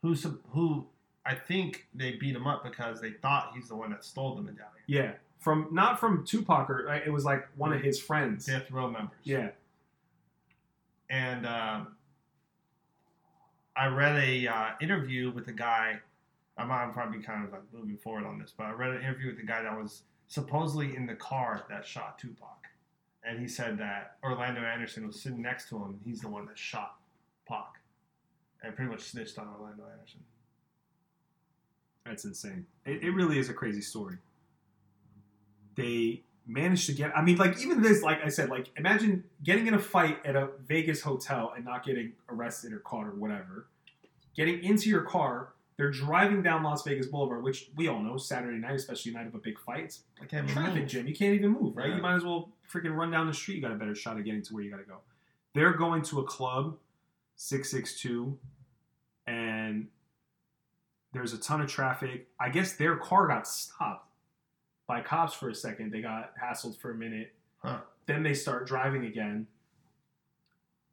who 0.02 0.14
who 0.50 0.88
I 1.24 1.34
think 1.36 1.86
they 1.94 2.16
beat 2.16 2.34
him 2.34 2.46
up 2.46 2.64
because 2.64 3.00
they 3.00 3.12
thought 3.12 3.52
he's 3.54 3.68
the 3.68 3.76
one 3.76 3.90
that 3.90 4.04
stole 4.04 4.34
the 4.34 4.42
medallion. 4.42 4.82
Yeah. 4.86 5.12
From 5.38 5.68
not 5.72 5.98
from 6.00 6.24
Tupac 6.24 6.68
or 6.68 6.84
right, 6.86 7.02
it 7.06 7.10
was 7.10 7.24
like 7.24 7.48
one 7.56 7.72
of 7.72 7.80
his 7.80 8.00
friends. 8.00 8.44
Death 8.46 8.70
row 8.70 8.90
members. 8.90 9.16
Yeah. 9.24 9.50
and 11.08 11.46
um, 11.46 11.96
I 13.76 13.86
read 13.86 14.16
a 14.22 14.46
uh, 14.48 14.70
interview 14.80 15.30
with 15.30 15.46
a 15.48 15.52
guy. 15.52 16.00
I'm, 16.70 16.92
probably 16.92 17.22
kind 17.22 17.44
of 17.44 17.52
like 17.52 17.62
moving 17.72 17.96
forward 17.96 18.24
on 18.24 18.38
this, 18.38 18.52
but 18.56 18.64
I 18.64 18.70
read 18.72 18.90
an 18.90 19.02
interview 19.02 19.28
with 19.28 19.38
the 19.38 19.46
guy 19.46 19.62
that 19.62 19.76
was 19.76 20.02
supposedly 20.28 20.96
in 20.96 21.06
the 21.06 21.14
car 21.14 21.64
that 21.68 21.86
shot 21.86 22.18
Tupac, 22.18 22.66
and 23.24 23.38
he 23.38 23.48
said 23.48 23.78
that 23.78 24.16
Orlando 24.22 24.60
Anderson 24.60 25.06
was 25.06 25.20
sitting 25.20 25.42
next 25.42 25.68
to 25.68 25.76
him. 25.76 25.82
and 25.82 26.00
He's 26.04 26.20
the 26.20 26.28
one 26.28 26.46
that 26.46 26.58
shot 26.58 26.96
Pac, 27.48 27.80
and 28.62 28.74
pretty 28.74 28.90
much 28.90 29.02
snitched 29.02 29.38
on 29.38 29.48
Orlando 29.48 29.84
Anderson. 29.92 30.20
That's 32.06 32.24
insane. 32.24 32.66
It, 32.84 33.04
it 33.04 33.10
really 33.10 33.38
is 33.38 33.48
a 33.48 33.54
crazy 33.54 33.80
story. 33.80 34.16
They 35.76 36.22
managed 36.46 36.86
to 36.86 36.92
get. 36.92 37.16
I 37.16 37.22
mean, 37.22 37.36
like 37.36 37.60
even 37.60 37.82
this, 37.82 38.02
like 38.02 38.18
I 38.24 38.28
said, 38.28 38.48
like 38.48 38.70
imagine 38.76 39.24
getting 39.42 39.66
in 39.66 39.74
a 39.74 39.78
fight 39.78 40.18
at 40.24 40.36
a 40.36 40.48
Vegas 40.66 41.00
hotel 41.00 41.52
and 41.54 41.64
not 41.64 41.84
getting 41.84 42.12
arrested 42.28 42.72
or 42.72 42.78
caught 42.80 43.06
or 43.06 43.14
whatever. 43.14 43.68
Getting 44.34 44.64
into 44.64 44.88
your 44.88 45.02
car, 45.02 45.52
they're 45.76 45.90
driving 45.90 46.42
down 46.42 46.62
Las 46.62 46.82
Vegas 46.84 47.06
Boulevard, 47.06 47.42
which 47.42 47.70
we 47.76 47.88
all 47.88 48.00
know 48.00 48.16
Saturday 48.16 48.58
night, 48.58 48.74
especially 48.74 49.12
night 49.12 49.26
of 49.26 49.34
a 49.34 49.38
big 49.38 49.58
fight, 49.58 49.84
it's 49.84 50.02
like 50.20 50.28
traffic 50.28 50.82
move. 50.82 50.86
jam. 50.86 51.06
You 51.06 51.14
can't 51.14 51.34
even 51.34 51.50
move, 51.50 51.76
right? 51.76 51.88
Yeah. 51.88 51.96
You 51.96 52.02
might 52.02 52.16
as 52.16 52.24
well 52.24 52.50
freaking 52.70 52.94
run 52.94 53.10
down 53.10 53.26
the 53.26 53.34
street. 53.34 53.56
You 53.56 53.62
got 53.62 53.72
a 53.72 53.76
better 53.76 53.94
shot 53.94 54.18
of 54.18 54.24
getting 54.24 54.42
to 54.42 54.54
where 54.54 54.62
you 54.62 54.70
got 54.70 54.78
to 54.78 54.84
go. 54.84 54.98
They're 55.54 55.72
going 55.72 56.02
to 56.02 56.20
a 56.20 56.24
club, 56.24 56.76
six 57.36 57.70
six 57.70 58.00
two, 58.00 58.38
and 59.26 59.88
there's 61.12 61.32
a 61.32 61.38
ton 61.38 61.60
of 61.60 61.68
traffic. 61.68 62.28
I 62.40 62.48
guess 62.48 62.74
their 62.74 62.96
car 62.96 63.26
got 63.26 63.46
stopped 63.46 64.08
by 64.86 65.00
cops 65.00 65.34
for 65.34 65.48
a 65.48 65.54
second. 65.54 65.92
They 65.92 66.00
got 66.00 66.32
hassled 66.36 66.78
for 66.78 66.90
a 66.90 66.94
minute. 66.94 67.34
Huh. 67.58 67.78
Then 68.06 68.22
they 68.22 68.34
start 68.34 68.66
driving 68.66 69.04
again. 69.04 69.46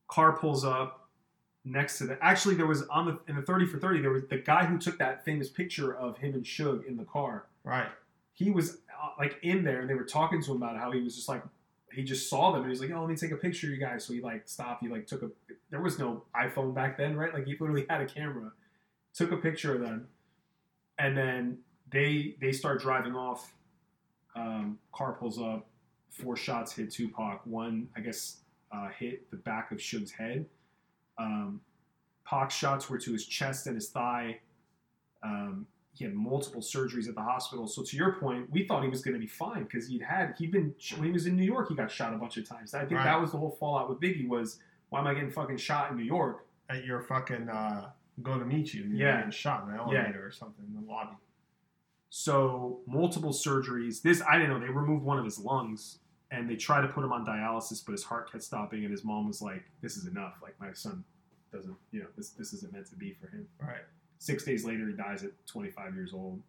Car 0.07 0.33
pulls 0.33 0.65
up 0.65 0.98
next 1.69 1.97
to 1.99 2.05
the. 2.05 2.23
Actually, 2.23 2.55
there 2.55 2.65
was 2.65 2.83
on 2.87 3.05
the 3.05 3.19
in 3.27 3.35
the 3.35 3.41
thirty 3.41 3.65
for 3.65 3.79
thirty. 3.79 4.01
There 4.01 4.11
was 4.11 4.23
the 4.29 4.37
guy 4.37 4.65
who 4.65 4.77
took 4.77 4.97
that 4.99 5.23
famous 5.23 5.49
picture 5.49 5.95
of 5.95 6.17
him 6.17 6.33
and 6.33 6.43
Suge 6.43 6.85
in 6.87 6.97
the 6.97 7.05
car. 7.05 7.45
Right. 7.63 7.87
He 8.33 8.51
was 8.51 8.77
uh, 9.01 9.09
like 9.17 9.37
in 9.43 9.63
there, 9.63 9.81
and 9.81 9.89
they 9.89 9.93
were 9.93 10.03
talking 10.03 10.41
to 10.41 10.51
him 10.51 10.57
about 10.57 10.77
how 10.77 10.91
he 10.91 11.01
was 11.01 11.15
just 11.15 11.29
like 11.29 11.43
he 11.93 12.03
just 12.03 12.29
saw 12.29 12.51
them 12.51 12.63
and 12.63 12.71
he's 12.71 12.81
like, 12.81 12.91
"Oh, 12.91 13.01
let 13.01 13.09
me 13.09 13.15
take 13.15 13.31
a 13.31 13.37
picture 13.37 13.67
of 13.67 13.73
you 13.73 13.79
guys." 13.79 14.05
So 14.05 14.13
he 14.13 14.21
like 14.21 14.47
stopped. 14.47 14.83
He 14.83 14.89
like 14.89 15.07
took 15.07 15.23
a. 15.23 15.29
There 15.69 15.81
was 15.81 15.99
no 15.99 16.23
iPhone 16.35 16.73
back 16.73 16.97
then, 16.97 17.15
right? 17.15 17.33
Like 17.33 17.45
he 17.45 17.55
literally 17.59 17.85
had 17.89 18.01
a 18.01 18.05
camera, 18.05 18.51
took 19.13 19.31
a 19.31 19.37
picture 19.37 19.75
of 19.75 19.81
them, 19.81 20.07
and 20.97 21.17
then 21.17 21.59
they 21.91 22.35
they 22.41 22.51
start 22.51 22.81
driving 22.81 23.15
off. 23.15 23.53
Um, 24.35 24.79
car 24.93 25.13
pulls 25.13 25.39
up. 25.39 25.67
Four 26.11 26.35
shots 26.35 26.73
hit 26.73 26.91
Tupac. 26.91 27.41
One, 27.45 27.87
I 27.95 28.01
guess, 28.01 28.37
uh, 28.71 28.89
hit 28.89 29.29
the 29.31 29.37
back 29.37 29.71
of 29.71 29.81
Suge's 29.81 30.11
head. 30.11 30.45
Um, 31.19 31.61
Pac's 32.25 32.55
shots 32.55 32.89
were 32.89 32.97
to 32.97 33.11
his 33.11 33.25
chest 33.25 33.67
and 33.67 33.75
his 33.75 33.89
thigh. 33.89 34.39
Um, 35.23 35.67
he 35.93 36.05
had 36.05 36.13
multiple 36.13 36.61
surgeries 36.61 37.09
at 37.09 37.15
the 37.15 37.21
hospital. 37.21 37.67
So 37.67 37.83
to 37.83 37.97
your 37.97 38.13
point, 38.13 38.49
we 38.51 38.65
thought 38.65 38.83
he 38.83 38.89
was 38.89 39.01
going 39.01 39.15
to 39.15 39.19
be 39.19 39.27
fine 39.27 39.63
because 39.63 39.87
he'd 39.87 40.01
had 40.01 40.33
he'd 40.37 40.51
been 40.51 40.73
when 40.95 41.05
he 41.07 41.11
was 41.11 41.25
in 41.25 41.35
New 41.35 41.43
York, 41.43 41.67
he 41.69 41.75
got 41.75 41.91
shot 41.91 42.13
a 42.13 42.17
bunch 42.17 42.37
of 42.37 42.47
times. 42.47 42.73
I 42.73 42.79
think 42.81 42.91
Right. 42.93 43.03
that 43.05 43.19
was 43.19 43.31
the 43.31 43.37
whole 43.37 43.51
fallout 43.59 43.89
with 43.89 43.99
Biggie 43.99 44.27
was 44.27 44.59
why 44.89 44.99
am 44.99 45.07
I 45.07 45.13
getting 45.13 45.29
fucking 45.31 45.57
shot 45.57 45.91
in 45.91 45.97
New 45.97 46.03
York? 46.03 46.45
At 46.69 46.85
your 46.85 47.01
fucking 47.01 47.49
uh, 47.49 47.89
going 48.23 48.39
to 48.39 48.45
meet 48.45 48.73
you, 48.73 48.83
and 48.83 48.97
Yeah. 48.97 49.17
getting 49.17 49.31
shot 49.31 49.63
in 49.65 49.71
the 49.71 49.77
elevator 49.77 50.25
or 50.25 50.31
something 50.31 50.65
in 50.67 50.73
the 50.73 50.87
lobby. 50.89 51.15
So 52.09 52.79
multiple 52.87 53.31
surgeries. 53.31 54.01
This 54.01 54.21
I 54.21 54.37
didn't 54.37 54.51
know. 54.51 54.59
They 54.65 54.71
removed 54.73 55.03
one 55.03 55.19
of 55.19 55.25
his 55.25 55.39
lungs 55.39 55.99
and 56.31 56.49
they 56.49 56.55
try 56.55 56.81
to 56.81 56.87
put 56.87 57.03
him 57.03 57.11
on 57.11 57.25
dialysis, 57.25 57.83
but 57.85 57.93
his 57.93 58.03
heart 58.03 58.31
kept 58.31 58.43
stopping. 58.43 58.83
And 58.83 58.91
his 58.91 59.03
mom 59.03 59.27
was 59.27 59.41
like, 59.41 59.63
"This 59.81 59.97
is 59.97 60.05
enough. 60.05 60.35
Like 60.41 60.59
my 60.59 60.73
son 60.73 61.03
doesn't, 61.51 61.75
you 61.91 62.01
know, 62.01 62.07
this 62.15 62.29
this 62.31 62.53
isn't 62.53 62.71
meant 62.73 62.87
to 62.87 62.95
be 62.95 63.13
for 63.13 63.27
him." 63.27 63.47
Right. 63.61 63.83
Six 64.19 64.43
days 64.43 64.65
later, 64.65 64.87
he 64.87 64.93
dies 64.93 65.23
at 65.23 65.31
25 65.47 65.95
years 65.95 66.13
old. 66.13 66.41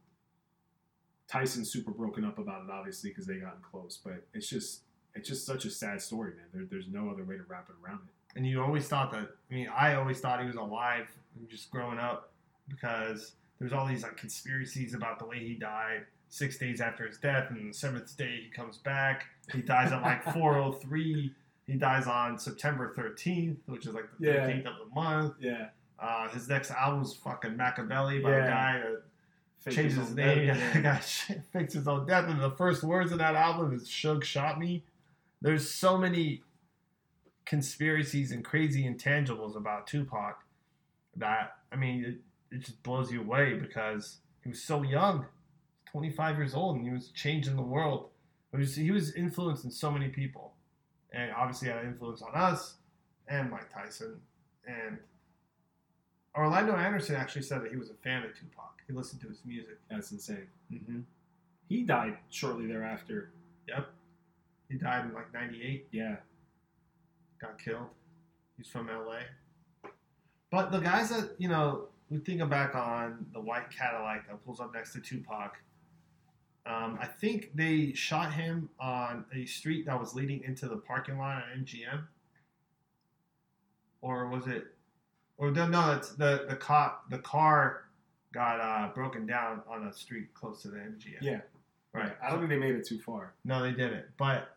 Tyson's 1.29 1.71
super 1.71 1.93
broken 1.93 2.25
up 2.25 2.39
about 2.39 2.65
it, 2.65 2.71
obviously, 2.71 3.11
because 3.11 3.27
they 3.27 3.37
gotten 3.37 3.63
close. 3.63 3.99
But 4.03 4.25
it's 4.35 4.49
just 4.49 4.83
it's 5.15 5.29
just 5.29 5.47
such 5.47 5.65
a 5.65 5.71
sad 5.71 6.01
story, 6.03 6.33
man. 6.35 6.47
There, 6.53 6.65
there's 6.71 6.89
no 6.89 7.09
other 7.09 7.25
way 7.25 7.37
to 7.37 7.43
wrap 7.49 7.69
it 7.69 7.77
around 7.85 8.01
it. 8.07 8.37
and 8.39 8.47
you 8.47 8.63
always 8.63 8.87
thought 8.89 9.11
that. 9.13 9.29
I 9.51 9.55
mean, 9.55 9.69
I 9.69 9.95
always 9.95 10.21
thought 10.21 10.41
he 10.41 10.47
was 10.47 10.57
alive 10.57 11.07
just 11.49 11.71
growing 11.71 11.99
up 11.99 12.33
because 12.69 13.33
there's 13.59 13.73
all 13.73 13.87
these 13.87 14.03
like 14.03 14.17
conspiracies 14.17 14.95
about 14.95 15.19
the 15.19 15.27
way 15.27 15.39
he 15.39 15.55
died. 15.55 16.07
Six 16.33 16.59
days 16.59 16.81
after 16.81 17.07
his 17.07 17.19
death, 17.19 17.51
and 17.51 17.71
the 17.71 17.75
seventh 17.77 18.17
day 18.17 18.41
he 18.45 18.51
comes 18.51 18.79
back. 18.79 19.27
He 19.53 19.63
dies 19.63 19.91
at 19.93 20.01
like 20.03 20.23
4:03. 20.27 21.33
He 21.67 21.75
dies 21.77 22.07
on 22.07 22.39
September 22.39 22.95
13th, 22.97 23.57
which 23.67 23.87
is 23.87 23.95
like 23.95 24.05
the 24.19 24.27
Yeah. 24.29 24.47
13th 24.49 24.67
of 24.67 24.75
the 24.89 24.95
month. 24.95 25.35
Yeah. 25.41 25.69
Uh, 25.99 26.29
his 26.31 26.49
next 26.49 26.71
album's 26.71 27.15
fucking 27.15 27.53
Makaveli 27.57 28.23
by 28.23 28.31
a 28.33 28.49
guy 28.49 28.79
that 28.79 29.03
Fake 29.59 29.75
changed 29.75 29.97
his 29.99 30.07
his 30.09 30.17
name. 30.17 30.47
death, 30.47 30.75
Yeah. 30.77 30.81
got 30.81 31.05
fixed 31.53 31.75
his 31.77 31.87
own 31.89 32.07
death, 32.07 32.29
and 32.29 32.41
the 32.41 32.51
first 32.53 32.83
words 32.85 33.13
in 33.13 33.19
that 33.19 33.35
album 33.35 33.73
is 33.75 33.89
"Suge 33.89 34.23
shot 34.25 34.59
me." 34.59 34.85
There's 35.43 35.69
so 35.71 35.99
many 35.99 36.43
conspiracies 37.45 38.31
and 38.33 38.45
crazy 38.45 38.85
intangibles 38.85 39.57
about 39.57 39.87
Tupac 39.87 40.45
that 41.17 41.57
I 41.73 41.77
mean 41.77 42.05
it, 42.05 42.55
it 42.57 42.61
just 42.61 42.83
blows 42.83 43.11
you 43.11 43.21
away 43.21 43.55
because 43.55 44.19
he 44.43 44.51
was 44.51 44.63
so 44.63 44.83
young, 44.83 45.27
25 45.93 46.37
years 46.37 46.55
old, 46.55 46.77
and 46.77 46.85
he 46.85 46.93
was 46.93 47.09
changing 47.09 47.57
the 47.57 47.63
world. 47.63 48.11
It 48.53 48.59
was, 48.59 48.75
he 48.75 48.91
was 48.91 49.15
influencing 49.15 49.71
so 49.71 49.91
many 49.91 50.09
people, 50.09 50.55
and 51.13 51.31
obviously 51.33 51.69
had 51.69 51.79
an 51.79 51.87
influence 51.87 52.23
on 52.23 52.35
us 52.35 52.75
and 53.29 53.51
Mike 53.51 53.73
Tyson. 53.73 54.21
And 54.67 54.99
Orlando 56.37 56.75
Anderson 56.75 57.17
actually 57.17 57.43
said 57.43 57.63
that 57.63 57.71
he 57.71 57.77
was 57.77 57.91
a 57.91 57.95
fan 57.95 58.25
of 58.25 58.35
Tupac. 58.35 58.83
He 58.87 58.93
listened 58.93 59.21
to 59.23 59.29
his 59.29 59.41
music. 59.45 59.79
That's 59.91 60.11
insane. 60.13 60.47
Mm-hmm. 60.73 61.01
He 61.69 61.83
died 61.83 62.19
shortly 62.31 62.67
thereafter. 62.67 63.31
Yep. 63.69 63.89
He 64.69 64.77
died 64.77 65.07
in 65.07 65.15
like 65.15 65.33
'98. 65.33 65.89
Yeah. 65.93 66.17
got 67.41 67.59
killed. 67.59 67.87
He's 68.57 68.69
from 68.69 68.89
LA. 68.89 69.21
But 70.51 70.73
the 70.73 70.81
guys 70.81 71.11
that, 71.11 71.31
you 71.39 71.49
know, 71.49 71.87
we 72.11 72.19
think 72.19 72.47
back 72.51 72.75
on 72.75 73.27
the 73.33 73.41
white 73.41 73.71
Cadillac 73.71 74.29
that 74.29 74.45
pulls 74.45 74.61
up 74.61 74.75
next 74.75 74.93
to 74.95 75.01
Tupac, 75.01 75.57
um, 76.71 76.99
I 77.01 77.07
think 77.07 77.51
they 77.55 77.93
shot 77.95 78.33
him 78.33 78.69
on 78.79 79.25
a 79.35 79.45
street 79.47 79.87
that 79.87 79.99
was 79.99 80.15
leading 80.15 80.43
into 80.45 80.69
the 80.69 80.77
parking 80.77 81.19
lot 81.19 81.39
at 81.39 81.59
MGM. 81.59 82.05
Or 84.03 84.29
was 84.29 84.47
it? 84.47 84.65
Or 85.37 85.51
no, 85.51 85.67
no, 85.67 85.93
it's 85.93 86.11
the 86.11 86.47
the 86.49 86.57
cop 86.57 87.11
the 87.11 87.19
car 87.19 87.85
got 88.33 88.61
uh, 88.61 88.93
broken 88.95 89.27
down 89.27 89.63
on 89.69 89.87
a 89.87 89.93
street 89.93 90.33
close 90.35 90.63
to 90.63 90.69
the 90.69 90.77
MGM. 90.79 91.21
Yeah. 91.21 91.41
right. 91.93 92.13
I 92.23 92.31
don't 92.31 92.39
think 92.39 92.51
they 92.51 92.59
made 92.59 92.77
it 92.77 92.87
too 92.87 92.99
far. 93.01 93.35
No, 93.45 93.63
they 93.63 93.73
didn't. 93.73 94.05
But 94.17 94.57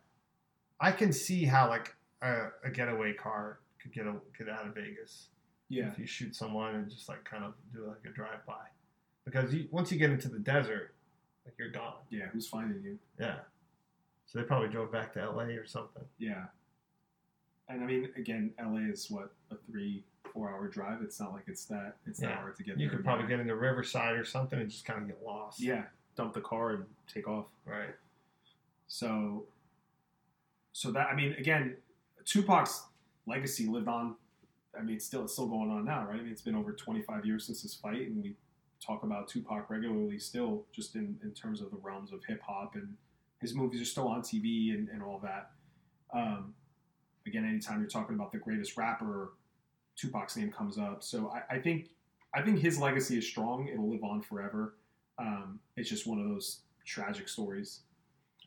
I 0.80 0.92
can 0.92 1.12
see 1.12 1.46
how 1.46 1.70
like 1.70 1.96
a, 2.22 2.50
a 2.64 2.70
getaway 2.70 3.14
car 3.14 3.60
could 3.82 3.92
get 3.94 4.06
a, 4.06 4.14
get 4.38 4.48
out 4.50 4.68
of 4.68 4.76
Vegas 4.76 5.28
Yeah. 5.70 5.88
if 5.92 5.98
you 5.98 6.06
shoot 6.06 6.36
someone 6.36 6.76
and 6.76 6.90
just 6.90 7.10
like 7.10 7.24
kind 7.24 7.44
of 7.44 7.54
do 7.74 7.88
like 7.88 8.06
a 8.06 8.14
drive 8.14 8.46
by, 8.46 8.66
because 9.26 9.54
you, 9.54 9.68
once 9.72 9.92
you 9.92 9.98
get 9.98 10.12
into 10.12 10.30
the 10.30 10.40
desert, 10.40 10.94
like 11.46 11.56
you're 11.58 11.70
gone. 11.72 11.96
Yeah. 12.10 12.28
Who's 12.32 12.48
finding 12.48 12.82
you? 12.84 12.98
Yeah. 13.20 13.38
So 14.26 14.40
they 14.40 14.46
probably 14.46 14.70
drove 14.70 14.92
back 14.92 15.14
to 15.14 15.22
L.A. 15.22 15.46
or 15.56 15.66
something. 15.66 16.04
Yeah. 16.18 16.46
And 17.70 17.84
I 17.84 17.86
mean, 17.86 18.10
again, 18.18 18.52
LA 18.62 18.90
is 18.92 19.10
what 19.10 19.32
a 19.52 19.56
three, 19.70 20.04
four 20.34 20.50
hour 20.50 20.68
drive. 20.68 21.02
It's 21.02 21.20
not 21.20 21.34
like 21.34 21.44
it's 21.48 21.66
that 21.66 21.96
it's 22.06 22.20
that 22.20 22.30
Yeah. 22.30 22.36
hard 22.38 22.56
to 22.58 22.64
get. 22.64 22.72
You 22.72 22.76
there 22.78 22.84
You 22.86 22.90
could 22.98 23.06
probably 23.06 23.24
back. 23.24 23.30
get 23.30 23.40
into 23.42 23.56
Riverside 23.56 24.16
or 24.18 24.26
something 24.26 24.60
and 24.60 24.70
just 24.70 24.86
kind 24.86 25.02
of 25.02 25.08
get 25.08 25.24
lost. 25.24 25.60
Yeah. 25.62 25.84
Dump 26.16 26.34
the 26.34 26.42
car 26.42 26.72
and 26.72 26.86
take 27.08 27.28
off. 27.28 27.46
Right. 27.66 27.96
So, 28.88 29.46
so 30.72 30.92
that 30.92 31.08
I 31.08 31.16
mean, 31.16 31.34
again, 31.34 31.78
Tupac's 32.26 32.84
legacy 33.26 33.66
lived 33.68 33.88
on. 33.88 34.16
I 34.78 34.82
mean, 34.82 34.96
it's 34.96 35.06
still 35.06 35.24
it's 35.24 35.34
still 35.34 35.48
going 35.48 35.70
on 35.70 35.86
now, 35.86 36.06
right? 36.08 36.20
I 36.20 36.24
mean, 36.24 36.32
it's 36.32 36.42
been 36.42 36.56
over 36.56 36.74
25 36.74 37.26
years 37.26 37.46
since 37.46 37.62
his 37.62 37.74
fight, 37.76 38.08
and 38.08 38.22
we 38.24 38.36
talk 38.86 39.04
about 39.04 39.28
Tupac 39.28 39.70
regularly 39.70 40.20
still, 40.20 40.66
just 40.72 40.96
in, 40.96 41.18
in 41.24 41.32
terms 41.32 41.62
of 41.62 41.72
the 41.72 41.78
realms 41.78 42.12
of 42.12 42.24
hip 42.26 42.42
hop, 42.42 42.76
and 42.76 42.96
his 43.40 43.54
movies 43.54 43.82
are 43.82 43.86
still 43.86 44.08
on 44.08 44.22
TV 44.22 44.74
and, 44.74 44.90
and 44.90 45.02
all 45.02 45.20
that. 45.24 45.52
Um, 46.14 46.54
again, 47.26 47.46
anytime 47.46 47.80
you're 47.80 47.90
talking 47.90 48.16
about 48.16 48.32
the 48.32 48.38
greatest 48.38 48.78
rapper, 48.78 49.34
Tupac's 49.96 50.38
name 50.38 50.52
comes 50.52 50.78
up. 50.78 51.04
So 51.04 51.32
I, 51.32 51.56
I 51.56 51.60
think 51.60 51.90
I 52.34 52.42
think 52.42 52.60
his 52.60 52.80
legacy 52.80 53.18
is 53.18 53.28
strong. 53.28 53.68
It'll 53.68 53.90
live 53.90 54.04
on 54.04 54.22
forever. 54.22 54.76
Um, 55.20 55.60
it's 55.78 55.90
just 55.90 56.08
one 56.08 56.20
of 56.20 56.28
those 56.28 56.62
tragic 56.86 57.30
stories. 57.30 57.82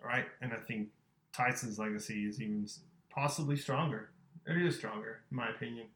Right. 0.05 0.27
And 0.41 0.53
I 0.53 0.57
think 0.57 0.89
Tyson's 1.33 1.79
legacy 1.79 2.27
is 2.27 2.41
even 2.41 2.67
possibly 3.11 3.57
stronger. 3.57 4.11
It 4.47 4.57
is 4.57 4.77
stronger, 4.77 5.21
in 5.31 5.37
my 5.37 5.51
opinion, 5.51 5.87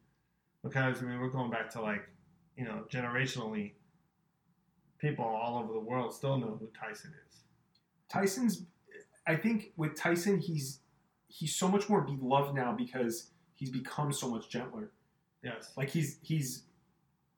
because 0.62 1.00
I 1.00 1.04
mean 1.04 1.20
we're 1.20 1.28
going 1.28 1.50
back 1.50 1.70
to 1.70 1.80
like 1.80 2.08
you 2.56 2.64
know 2.64 2.84
generationally, 2.90 3.72
people 5.00 5.24
all 5.24 5.58
over 5.58 5.72
the 5.72 5.80
world 5.80 6.12
still 6.14 6.36
know 6.38 6.56
who 6.60 6.68
Tyson 6.78 7.12
is. 7.28 7.38
Tyson's 8.08 8.64
I 9.26 9.36
think 9.36 9.72
with 9.76 9.94
Tyson 9.96 10.38
he's 10.38 10.80
he's 11.28 11.54
so 11.54 11.68
much 11.68 11.88
more 11.88 12.00
beloved 12.00 12.54
now 12.54 12.72
because 12.72 13.30
he's 13.54 13.70
become 13.70 14.12
so 14.12 14.28
much 14.30 14.48
gentler. 14.48 14.90
Yes. 15.42 15.72
Like 15.76 15.90
he's 15.90 16.18
he's 16.22 16.64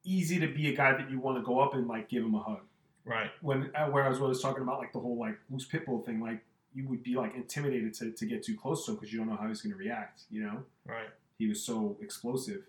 easy 0.04 0.38
to 0.40 0.48
be 0.48 0.68
a 0.72 0.76
guy 0.76 0.92
that 0.92 1.10
you 1.10 1.20
want 1.20 1.38
to 1.38 1.42
go 1.42 1.60
up 1.60 1.74
and 1.74 1.86
like 1.86 2.08
give 2.08 2.24
him 2.24 2.34
a 2.34 2.40
hug. 2.42 2.60
Right. 3.04 3.30
When 3.40 3.70
uh, 3.74 3.86
whereas 3.86 4.18
when 4.18 4.26
I 4.26 4.28
was 4.28 4.40
talking 4.42 4.62
about 4.62 4.78
like 4.78 4.92
the 4.92 5.00
whole 5.00 5.18
like 5.18 5.38
loose 5.50 5.68
pitbull 5.68 6.04
thing, 6.04 6.20
like 6.20 6.40
you 6.74 6.88
would 6.88 7.02
be 7.02 7.14
like 7.16 7.34
intimidated 7.34 7.92
to, 7.94 8.12
to 8.12 8.24
get 8.26 8.42
too 8.42 8.56
close 8.56 8.86
to 8.86 8.92
him 8.92 8.96
because 8.96 9.12
you 9.12 9.18
don't 9.18 9.28
know 9.28 9.36
how 9.36 9.46
he's 9.48 9.60
going 9.60 9.72
to 9.72 9.78
react. 9.78 10.22
You 10.30 10.44
know, 10.44 10.62
Right. 10.86 11.08
he 11.38 11.46
was 11.46 11.62
so 11.62 11.98
explosive. 12.00 12.62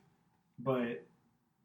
But 0.60 1.06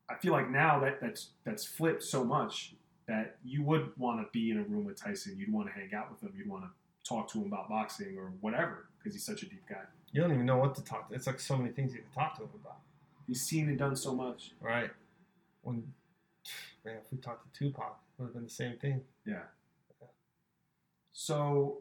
I 0.08 0.14
feel 0.20 0.32
like 0.32 0.48
now 0.50 0.78
that 0.80 1.00
that's 1.00 1.30
that's 1.44 1.64
flipped 1.66 2.02
so 2.04 2.24
much 2.24 2.74
that 3.08 3.36
you 3.42 3.62
would 3.62 3.90
want 3.96 4.20
to 4.20 4.28
be 4.32 4.50
in 4.50 4.58
a 4.58 4.62
room 4.62 4.84
with 4.84 4.96
Tyson. 5.02 5.36
You'd 5.38 5.52
want 5.52 5.66
to 5.66 5.72
hang 5.72 5.92
out 5.94 6.10
with 6.10 6.20
him. 6.20 6.32
You'd 6.36 6.48
want 6.48 6.64
to 6.64 6.70
talk 7.08 7.26
to 7.32 7.38
him 7.38 7.46
about 7.46 7.68
boxing 7.68 8.16
or 8.18 8.32
whatever 8.40 8.86
because 8.98 9.14
he's 9.14 9.24
such 9.24 9.42
a 9.42 9.46
deep 9.46 9.64
guy. 9.68 9.80
You 10.12 10.20
don't 10.20 10.32
even 10.32 10.46
know 10.46 10.58
what 10.58 10.74
to 10.76 10.84
talk 10.84 11.08
to. 11.08 11.14
It's 11.14 11.26
like 11.26 11.40
so 11.40 11.56
many 11.56 11.70
things 11.70 11.94
you 11.94 12.00
can 12.00 12.10
talk 12.10 12.36
to 12.36 12.42
him 12.42 12.50
about. 12.62 12.76
He's 13.26 13.40
seen 13.40 13.68
and 13.68 13.78
done 13.78 13.96
so 13.96 14.14
much. 14.14 14.52
Right. 14.60 14.90
When 15.62 15.92
man, 16.84 16.96
if 17.04 17.10
we 17.10 17.18
talked 17.18 17.52
to 17.52 17.58
Tupac, 17.58 17.98
it 18.18 18.22
would 18.22 18.28
have 18.28 18.34
been 18.34 18.44
the 18.44 18.50
same 18.50 18.76
thing. 18.76 19.00
Yeah. 19.26 19.42
So 21.12 21.78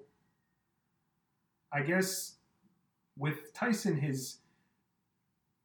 I 1.71 1.81
guess 1.81 2.35
with 3.17 3.53
Tyson, 3.53 3.97
his 3.97 4.37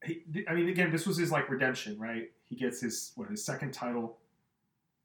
he, 0.05 0.25
I 0.49 0.55
mean, 0.55 0.69
again, 0.69 0.91
this 0.91 1.07
was 1.07 1.17
his 1.17 1.31
like 1.31 1.49
redemption, 1.49 1.97
right? 2.01 2.33
He 2.49 2.57
gets 2.57 2.81
his 2.81 3.13
what 3.15 3.31
his 3.31 3.45
second 3.45 3.73
title 3.73 4.19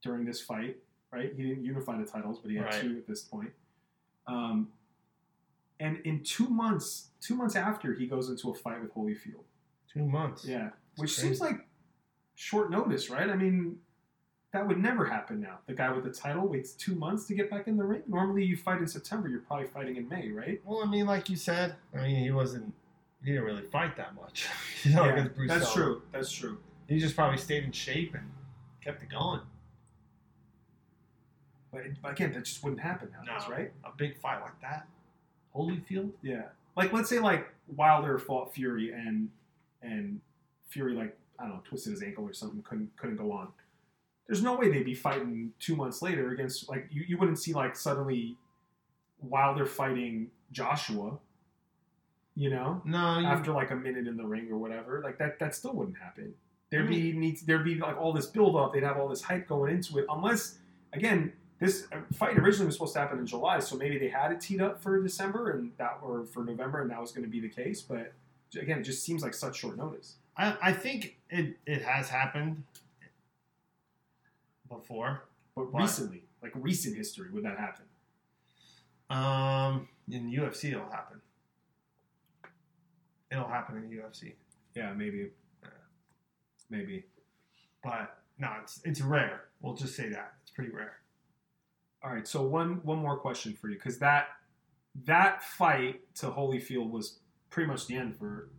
during 0.02 0.24
this 0.24 0.40
fight, 0.40 0.76
right? 1.12 1.32
He 1.36 1.42
didn't 1.42 1.64
unify 1.64 1.98
the 1.98 2.04
titles, 2.04 2.38
but 2.40 2.50
he 2.50 2.56
had 2.56 2.66
Right. 2.66 2.80
two 2.82 2.96
at 2.98 3.06
this 3.06 3.22
point. 3.22 3.52
Um, 4.26 4.72
and 5.80 5.98
in 6.04 6.22
two 6.22 6.48
months, 6.48 7.10
two 7.20 7.34
months 7.34 7.56
after, 7.56 7.94
he 7.94 8.06
goes 8.06 8.28
into 8.28 8.50
a 8.50 8.54
fight 8.54 8.80
with 8.82 8.92
Holyfield. 8.94 9.44
Two 9.92 10.04
months. 10.04 10.44
Yeah, 10.44 10.70
which 10.96 11.12
It's 11.12 11.20
seems 11.20 11.40
like 11.40 11.66
short 12.34 12.70
notice, 12.70 13.10
right? 13.10 13.28
I 13.30 13.36
mean, 13.36 13.78
that 14.52 14.66
would 14.66 14.78
never 14.78 15.04
happen 15.04 15.40
now. 15.40 15.58
The 15.66 15.74
guy 15.74 15.90
with 15.92 16.04
the 16.04 16.10
title 16.12 16.46
waits 16.48 16.72
two 16.72 16.94
months 16.94 17.26
to 17.26 17.34
get 17.34 17.50
back 17.50 17.68
in 17.68 17.76
the 17.76 17.84
ring. 17.84 18.02
Normally, 18.06 18.44
you 18.44 18.56
fight 18.56 18.80
in 18.80 18.86
September. 18.86 19.28
You're 19.28 19.40
probably 19.40 19.66
fighting 19.66 19.96
in 19.96 20.08
May, 20.08 20.30
right? 20.30 20.60
Well, 20.64 20.82
I 20.82 20.86
mean, 20.86 21.06
like 21.06 21.28
you 21.28 21.36
said, 21.36 21.76
I 21.94 21.98
mean, 22.02 22.22
he 22.22 22.30
wasn't. 22.30 22.74
He 23.24 23.32
didn't 23.32 23.44
really 23.44 23.62
fight 23.62 23.96
that 23.96 24.14
much. 24.14 24.46
you 24.84 24.94
know, 24.94 25.04
against 25.08 25.34
Bruce 25.34 25.48
that's 25.50 25.64
Seldon. 25.72 25.82
true. 25.84 26.02
That's 26.12 26.30
true. 26.32 26.58
He 26.88 26.98
just 26.98 27.14
probably 27.16 27.38
stayed 27.38 27.64
in 27.64 27.72
shape 27.72 28.14
and 28.14 28.30
kept 28.82 29.02
it 29.02 29.10
going. 29.10 29.40
But 31.72 31.82
but 32.02 32.12
again, 32.12 32.32
that 32.32 32.44
just 32.44 32.62
wouldn't 32.64 32.80
happen 32.80 33.10
nowadays, 33.12 33.46
No. 33.48 33.54
right? 33.54 33.72
A 33.84 33.90
big 33.96 34.16
fight 34.18 34.40
like 34.40 34.58
that, 34.62 34.86
Holyfield. 35.54 36.12
Yeah. 36.22 36.44
Like 36.76 36.92
let's 36.92 37.08
say 37.10 37.18
like 37.18 37.48
Wilder 37.76 38.18
fought 38.18 38.54
Fury 38.54 38.92
and 38.92 39.28
and 39.82 40.20
Fury 40.68 40.94
like 40.94 41.16
I 41.38 41.44
don't 41.44 41.54
know 41.54 41.60
twisted 41.64 41.92
his 41.92 42.02
ankle 42.02 42.24
or 42.24 42.32
something 42.32 42.62
couldn't 42.62 42.96
couldn't 42.96 43.16
go 43.16 43.32
on. 43.32 43.48
There's 44.26 44.42
no 44.42 44.56
way 44.56 44.70
they'd 44.70 44.84
be 44.84 44.94
fighting 44.94 45.52
two 45.58 45.74
months 45.76 46.02
later 46.02 46.30
against 46.32 46.68
like 46.68 46.86
you, 46.90 47.04
you 47.08 47.18
wouldn't 47.18 47.38
see 47.38 47.52
like 47.54 47.76
suddenly 47.76 48.36
Wilder 49.20 49.66
fighting 49.66 50.30
Joshua. 50.52 51.18
You 52.34 52.50
know, 52.50 52.80
No, 52.84 53.18
you, 53.18 53.26
after 53.26 53.50
like 53.52 53.72
a 53.72 53.76
minute 53.76 54.06
in 54.06 54.16
the 54.16 54.24
ring 54.24 54.48
or 54.50 54.58
whatever, 54.58 55.00
like 55.02 55.18
that 55.18 55.40
that 55.40 55.56
still 55.56 55.72
wouldn't 55.74 55.98
happen. 55.98 56.34
There'd 56.70 56.88
be 56.88 57.12
needs 57.12 57.42
there'd 57.42 57.64
be 57.64 57.74
like 57.76 57.96
all 57.98 58.12
this 58.12 58.26
build 58.26 58.54
up. 58.54 58.72
They'd 58.72 58.84
have 58.84 58.96
all 58.96 59.08
this 59.08 59.22
hype 59.22 59.48
going 59.48 59.74
into 59.74 59.98
it, 59.98 60.06
unless 60.08 60.58
again 60.92 61.32
this 61.58 61.86
uh, 61.92 61.96
fight 62.14 62.38
originally 62.38 62.66
was 62.66 62.74
supposed 62.76 62.94
to 62.94 63.00
happen 63.00 63.18
in 63.18 63.26
July, 63.26 63.58
so 63.60 63.76
maybe 63.76 63.98
they 63.98 64.08
had 64.08 64.30
it 64.32 64.40
teed 64.40 64.60
up 64.62 64.80
for 64.80 65.02
December 65.02 65.50
and 65.50 65.72
that 65.78 65.98
or 66.02 66.24
for 66.24 66.44
November, 66.44 66.80
and 66.82 66.90
that 66.90 67.00
was 67.00 67.10
going 67.12 67.24
to 67.24 67.30
be 67.30 67.40
the 67.40 67.48
case. 67.48 67.80
But 67.82 68.12
again, 68.60 68.78
it 68.80 68.84
just 68.84 69.02
seems 69.04 69.22
like 69.22 69.34
such 69.34 69.56
short 69.58 69.76
notice. 69.76 70.16
I, 70.36 70.56
I 70.62 70.72
think 70.72 71.16
it, 71.30 71.56
it 71.66 71.82
has 71.82 72.08
happened 72.08 72.62
before. 74.68 75.24
But 75.56 75.72
Why? 75.72 75.82
recently, 75.82 76.22
like 76.42 76.52
recent 76.54 76.96
history, 76.96 77.28
would 77.32 77.44
that 77.44 77.58
happen? 77.58 77.84
Um, 79.10 79.88
in 80.10 80.30
UFC, 80.30 80.66
it'll 80.72 80.88
happen. 80.90 81.20
It'll 83.32 83.48
happen 83.48 83.76
in 83.76 83.90
UFC, 83.90 84.32
Yeah, 84.74 84.92
maybe, 84.92 85.30
maybe. 86.70 87.04
but 87.82 88.18
no, 88.38 88.50
it's 88.62 88.80
it's 88.84 89.00
rare. 89.00 89.44
We'll 89.60 89.74
just 89.74 89.96
say 89.96 90.08
that 90.10 90.34
it's 90.42 90.50
pretty 90.50 90.70
rare. 90.70 90.94
All 92.02 92.12
right, 92.12 92.26
so 92.26 92.42
one 92.42 92.80
one 92.84 92.98
more 92.98 93.18
question 93.18 93.54
for 93.54 93.68
you 93.68 93.76
because 93.76 93.98
that 93.98 94.28
that 95.04 95.42
fight 95.42 96.00
to 96.16 96.26
Holyfield 96.26 96.90
was 96.90 97.20
pretty 97.50 97.68
much 97.68 97.86
the 97.86 97.96
end 97.96 98.16
for 98.16 98.50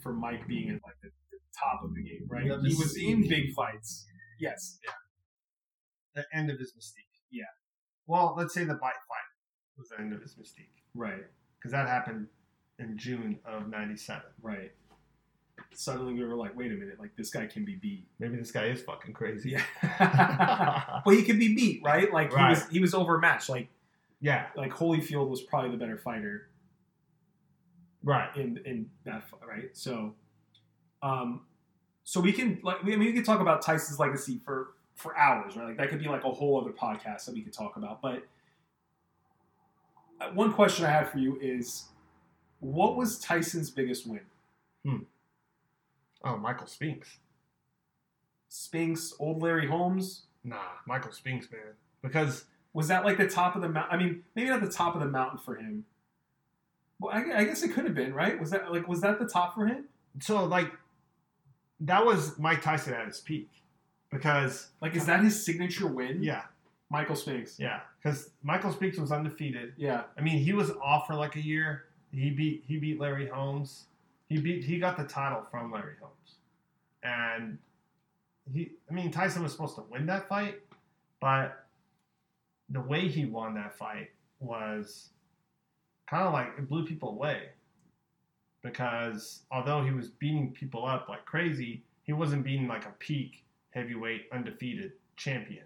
for 0.00 0.12
Mike 0.12 0.46
being 0.48 0.68
at 0.68 0.80
like 0.84 0.96
the, 1.02 1.08
the 1.30 1.38
top 1.56 1.84
of 1.84 1.94
the 1.94 2.02
game, 2.02 2.26
right? 2.28 2.48
The 2.48 2.68
He 2.68 2.74
was 2.74 2.96
in 2.96 3.28
big 3.28 3.52
fights. 3.54 4.06
Yes. 4.40 4.78
The 6.14 6.24
end 6.34 6.50
of 6.50 6.58
his 6.58 6.72
mystique. 6.72 7.20
Yeah. 7.30 7.44
Well, 8.06 8.34
let's 8.36 8.52
say 8.52 8.64
the 8.64 8.74
bite 8.74 8.80
fight 9.08 9.30
was 9.78 9.88
the 9.88 10.00
end 10.00 10.12
of 10.12 10.20
his 10.20 10.34
mystique 10.34 10.82
Right. 10.94 11.22
because 11.58 11.72
that 11.72 11.88
happened 11.88 12.26
in 12.78 12.98
June 12.98 13.38
of 13.44 13.68
'97. 13.68 14.22
Right. 14.42 14.72
Suddenly 15.74 16.14
we 16.14 16.24
were 16.24 16.34
like, 16.36 16.56
wait 16.56 16.72
a 16.72 16.74
minute, 16.74 16.98
like 16.98 17.16
this 17.16 17.30
guy 17.30 17.46
can 17.46 17.64
be 17.64 17.76
beat. 17.76 18.06
Maybe 18.18 18.36
this 18.36 18.50
guy 18.50 18.66
is 18.66 18.82
fucking 18.82 19.12
crazy. 19.14 19.50
Yeah. 19.50 21.00
well, 21.06 21.14
he 21.14 21.22
could 21.22 21.38
be 21.38 21.54
beat, 21.54 21.82
right? 21.84 22.12
Like 22.12 22.32
Right. 22.32 22.44
he 22.44 22.50
was 22.50 22.68
he 22.70 22.80
was 22.80 22.94
overmatched. 22.94 23.48
Like 23.48 23.68
yeah, 24.20 24.46
like 24.56 24.72
Holyfield 24.72 25.28
was 25.28 25.42
probably 25.42 25.70
the 25.70 25.76
better 25.76 25.98
fighter 25.98 26.48
right. 28.02 28.34
in 28.36 28.60
in 28.64 28.90
that 29.04 29.28
fight, 29.28 29.40
right? 29.46 29.70
So, 29.76 30.14
um, 31.02 31.42
so 32.04 32.20
we 32.20 32.32
can 32.32 32.60
like 32.62 32.78
I 32.82 32.84
mean 32.84 32.98
we 33.00 33.12
could 33.12 33.24
talk 33.24 33.40
about 33.40 33.62
Tyson's 33.62 33.98
legacy 33.98 34.40
for 34.44 34.74
for 34.94 35.16
hours, 35.16 35.56
right? 35.56 35.68
Like 35.68 35.76
that 35.78 35.88
could 35.90 35.98
be 35.98 36.08
like 36.08 36.24
a 36.24 36.30
whole 36.30 36.60
other 36.60 36.72
podcast 36.72 37.24
that 37.26 37.34
we 37.34 37.42
could 37.42 37.52
talk 37.52 37.76
about. 37.76 38.00
But 38.02 38.22
uh, 40.20 40.28
one 40.34 40.52
question 40.52 40.84
I 40.84 40.90
have 40.90 41.10
for 41.10 41.18
you 41.18 41.38
is, 41.40 41.88
what 42.60 42.96
was 42.96 43.18
Tyson's 43.18 43.70
biggest 43.70 44.06
win? 44.06 44.20
Oh, 46.24 46.36
Michael 46.36 46.66
Spinks. 46.66 47.18
Spinks, 48.48 49.14
old 49.18 49.42
Larry 49.42 49.66
Holmes. 49.66 50.22
Nah, 50.44 50.56
Michael 50.86 51.12
Spinks, 51.12 51.50
man. 51.50 51.60
Because 52.02 52.44
Was 52.74 52.88
that 52.88 53.04
like 53.04 53.16
the 53.18 53.28
top 53.28 53.54
of 53.56 53.62
the 53.62 53.68
mountain? 53.68 53.98
I 53.98 54.02
mean, 54.02 54.22
maybe 54.34 54.48
not 54.50 54.60
the 54.60 54.68
top 54.70 54.94
of 54.94 55.00
the 55.00 55.08
mountain 55.08 55.38
for 55.38 55.56
him. 55.56 55.84
Well, 57.00 57.12
I, 57.14 57.40
I 57.40 57.44
guess 57.44 57.62
it 57.62 57.72
could 57.72 57.84
have 57.84 57.94
been, 57.94 58.14
right? 58.14 58.38
Was 58.40 58.50
that 58.50 58.70
like 58.72 58.86
was 58.88 59.00
that 59.00 59.18
the 59.18 59.26
top 59.26 59.54
for 59.54 59.66
him? 59.66 59.84
so 60.20 60.44
like 60.44 60.70
that 61.80 62.04
was 62.04 62.38
Mike 62.38 62.62
Tyson 62.62 62.94
at 62.94 63.06
his 63.06 63.20
peak. 63.20 63.48
Because 64.10 64.68
Like, 64.82 64.94
is 64.94 65.06
that 65.06 65.24
his 65.24 65.42
signature 65.44 65.86
win? 65.86 66.22
yeah, 66.22 66.42
Michael 66.90 67.16
Spinks. 67.16 67.58
yeah. 67.58 67.80
Because 68.02 68.30
Michael 68.42 68.72
Spinks 68.72 68.98
was 68.98 69.10
undefeated. 69.12 69.72
Yeah, 69.76 70.02
I 70.18 70.20
mean, 70.20 70.38
he 70.38 70.52
was 70.52 70.70
off 70.82 71.06
for 71.06 71.14
like 71.14 71.36
a 71.36 71.40
year. 71.42 71.84
He 72.12 72.30
beat 72.30 72.64
he 72.66 72.76
beat 72.78 73.00
Larry 73.00 73.26
Holmes. 73.28 73.84
He 74.32 74.40
beat 74.40 74.64
he 74.64 74.78
got 74.78 74.96
the 74.96 75.04
title 75.04 75.46
from 75.50 75.70
Larry 75.70 75.94
Holmes, 76.00 76.36
and 77.02 77.58
he. 78.50 78.72
I 78.90 78.94
mean, 78.94 79.10
Tyson 79.10 79.42
was 79.42 79.52
supposed 79.52 79.76
to 79.76 79.84
win 79.90 80.06
that 80.06 80.26
fight, 80.26 80.54
but 81.20 81.66
the 82.70 82.80
way 82.80 83.08
he 83.08 83.26
won 83.26 83.54
that 83.56 83.76
fight 83.76 84.08
was 84.40 85.10
kind 86.08 86.26
of 86.26 86.32
like 86.32 86.48
it 86.56 86.66
blew 86.66 86.86
people 86.86 87.10
away 87.10 87.50
because 88.62 89.42
although 89.50 89.84
he 89.84 89.90
was 89.90 90.08
beating 90.08 90.50
people 90.52 90.86
up 90.86 91.10
like 91.10 91.26
crazy, 91.26 91.82
he 92.04 92.14
wasn't 92.14 92.42
beating 92.42 92.68
like 92.68 92.86
a 92.86 92.94
peak 92.98 93.44
heavyweight 93.70 94.28
undefeated 94.32 94.92
champion 95.16 95.64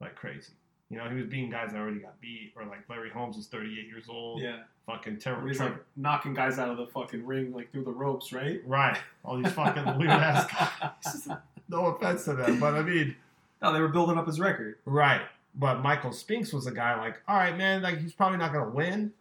like 0.00 0.14
crazy. 0.14 0.54
You 0.88 0.98
know, 0.98 1.08
he 1.08 1.16
was 1.16 1.26
beating 1.26 1.50
guys 1.50 1.72
that 1.72 1.78
already 1.78 1.98
got 1.98 2.20
beat, 2.20 2.52
or 2.56 2.64
like 2.64 2.88
Larry 2.88 3.10
Holmes 3.10 3.36
is 3.36 3.46
38 3.48 3.86
years 3.86 4.04
old 4.08 4.40
yeah. 4.40 4.58
fucking 4.86 5.18
terrible. 5.18 5.48
He's 5.48 5.58
like 5.58 5.74
knocking 5.96 6.32
guys 6.32 6.58
out 6.60 6.68
of 6.68 6.76
the 6.76 6.86
fucking 6.86 7.26
ring, 7.26 7.52
like 7.52 7.72
through 7.72 7.84
the 7.84 7.92
ropes, 7.92 8.32
right? 8.32 8.60
right, 8.66 8.96
all 9.24 9.36
these 9.36 9.52
fucking 9.52 9.84
weird 9.98 10.10
ass 10.10 10.46
guys. 10.52 11.28
No 11.68 11.86
offense 11.86 12.24
to 12.26 12.34
them, 12.34 12.60
but 12.60 12.74
I 12.74 12.82
mean, 12.82 13.16
No, 13.60 13.72
they 13.72 13.80
were 13.80 13.88
building 13.88 14.16
up 14.16 14.26
his 14.28 14.38
record. 14.38 14.76
right. 14.84 15.22
But 15.58 15.80
Michael 15.80 16.12
Spinks 16.12 16.52
was 16.52 16.66
a 16.66 16.70
guy 16.70 16.96
like, 16.96 17.16
all 17.26 17.36
right, 17.36 17.56
man, 17.56 17.82
like 17.82 17.98
he's 17.98 18.12
probably 18.12 18.38
not 18.38 18.52
gonna 18.52 18.70
win, 18.70 19.12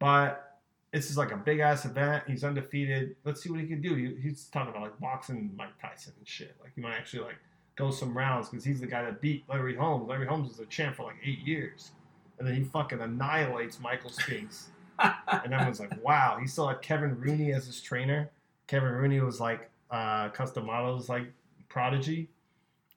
but 0.00 0.58
this 0.92 1.10
is 1.10 1.16
like 1.18 1.30
a 1.30 1.36
big 1.36 1.60
ass 1.60 1.84
event. 1.84 2.24
He's 2.26 2.42
undefeated. 2.42 3.14
Let's 3.24 3.42
see 3.42 3.50
what 3.50 3.60
he 3.60 3.66
can 3.66 3.80
do. 3.82 3.94
He, 3.94 4.14
he's 4.20 4.46
talking 4.46 4.70
about 4.70 4.82
like 4.82 4.98
boxing 4.98 5.52
Mike 5.56 5.78
Tyson 5.80 6.14
and 6.18 6.26
shit. 6.26 6.56
Like 6.62 6.72
he 6.74 6.80
might 6.80 6.94
actually 6.94 7.22
like 7.24 7.36
go 7.76 7.90
some 7.90 8.16
rounds 8.16 8.48
because 8.48 8.64
he's 8.64 8.80
the 8.80 8.86
guy 8.86 9.02
that 9.02 9.20
beat 9.20 9.44
Larry 9.48 9.74
Holmes. 9.76 10.08
Larry 10.08 10.26
Holmes 10.26 10.48
was 10.48 10.60
a 10.60 10.66
champ 10.66 10.96
for 10.96 11.04
like 11.04 11.16
eight 11.24 11.40
years, 11.40 11.90
and 12.38 12.46
then 12.46 12.54
he 12.54 12.62
fucking 12.64 13.00
annihilates 13.00 13.80
Michael 13.80 14.10
Spinks. 14.10 14.68
and 14.98 15.52
everyone's 15.52 15.80
like, 15.80 15.92
wow. 16.04 16.38
He 16.40 16.46
still 16.46 16.68
had 16.68 16.80
Kevin 16.82 17.18
Rooney 17.18 17.52
as 17.52 17.66
his 17.66 17.80
trainer. 17.80 18.30
Kevin 18.68 18.90
Rooney 18.92 19.20
was 19.20 19.40
like 19.40 19.68
uh, 19.90 20.28
Cus 20.28 20.52
D'Amato's 20.52 21.08
like 21.08 21.26
prodigy. 21.68 22.28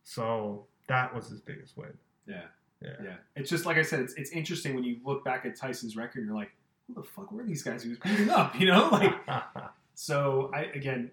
So 0.03 0.65
that 0.87 1.13
was 1.13 1.27
his 1.29 1.41
biggest 1.41 1.75
win. 1.77 1.93
Yeah, 2.27 2.41
Yeah. 2.81 2.89
yeah. 3.03 3.15
It's 3.35 3.49
just 3.49 3.65
like 3.65 3.77
I 3.77 3.81
said. 3.81 4.01
It's, 4.01 4.13
it's 4.13 4.29
interesting 4.31 4.75
when 4.75 4.83
you 4.83 4.97
look 5.03 5.25
back 5.25 5.45
at 5.45 5.55
Tyson's 5.55 5.95
record. 5.95 6.25
You're 6.25 6.35
like, 6.35 6.51
who 6.87 6.93
the 6.93 7.03
fuck 7.03 7.31
were 7.31 7.43
these 7.43 7.63
guys 7.63 7.83
he 7.83 7.89
was 7.89 7.97
beating 7.99 8.29
up? 8.29 8.57
You 8.59 8.67
know, 8.67 8.89
like 8.89 9.13
so. 9.95 10.51
I 10.53 10.61
again 10.75 11.09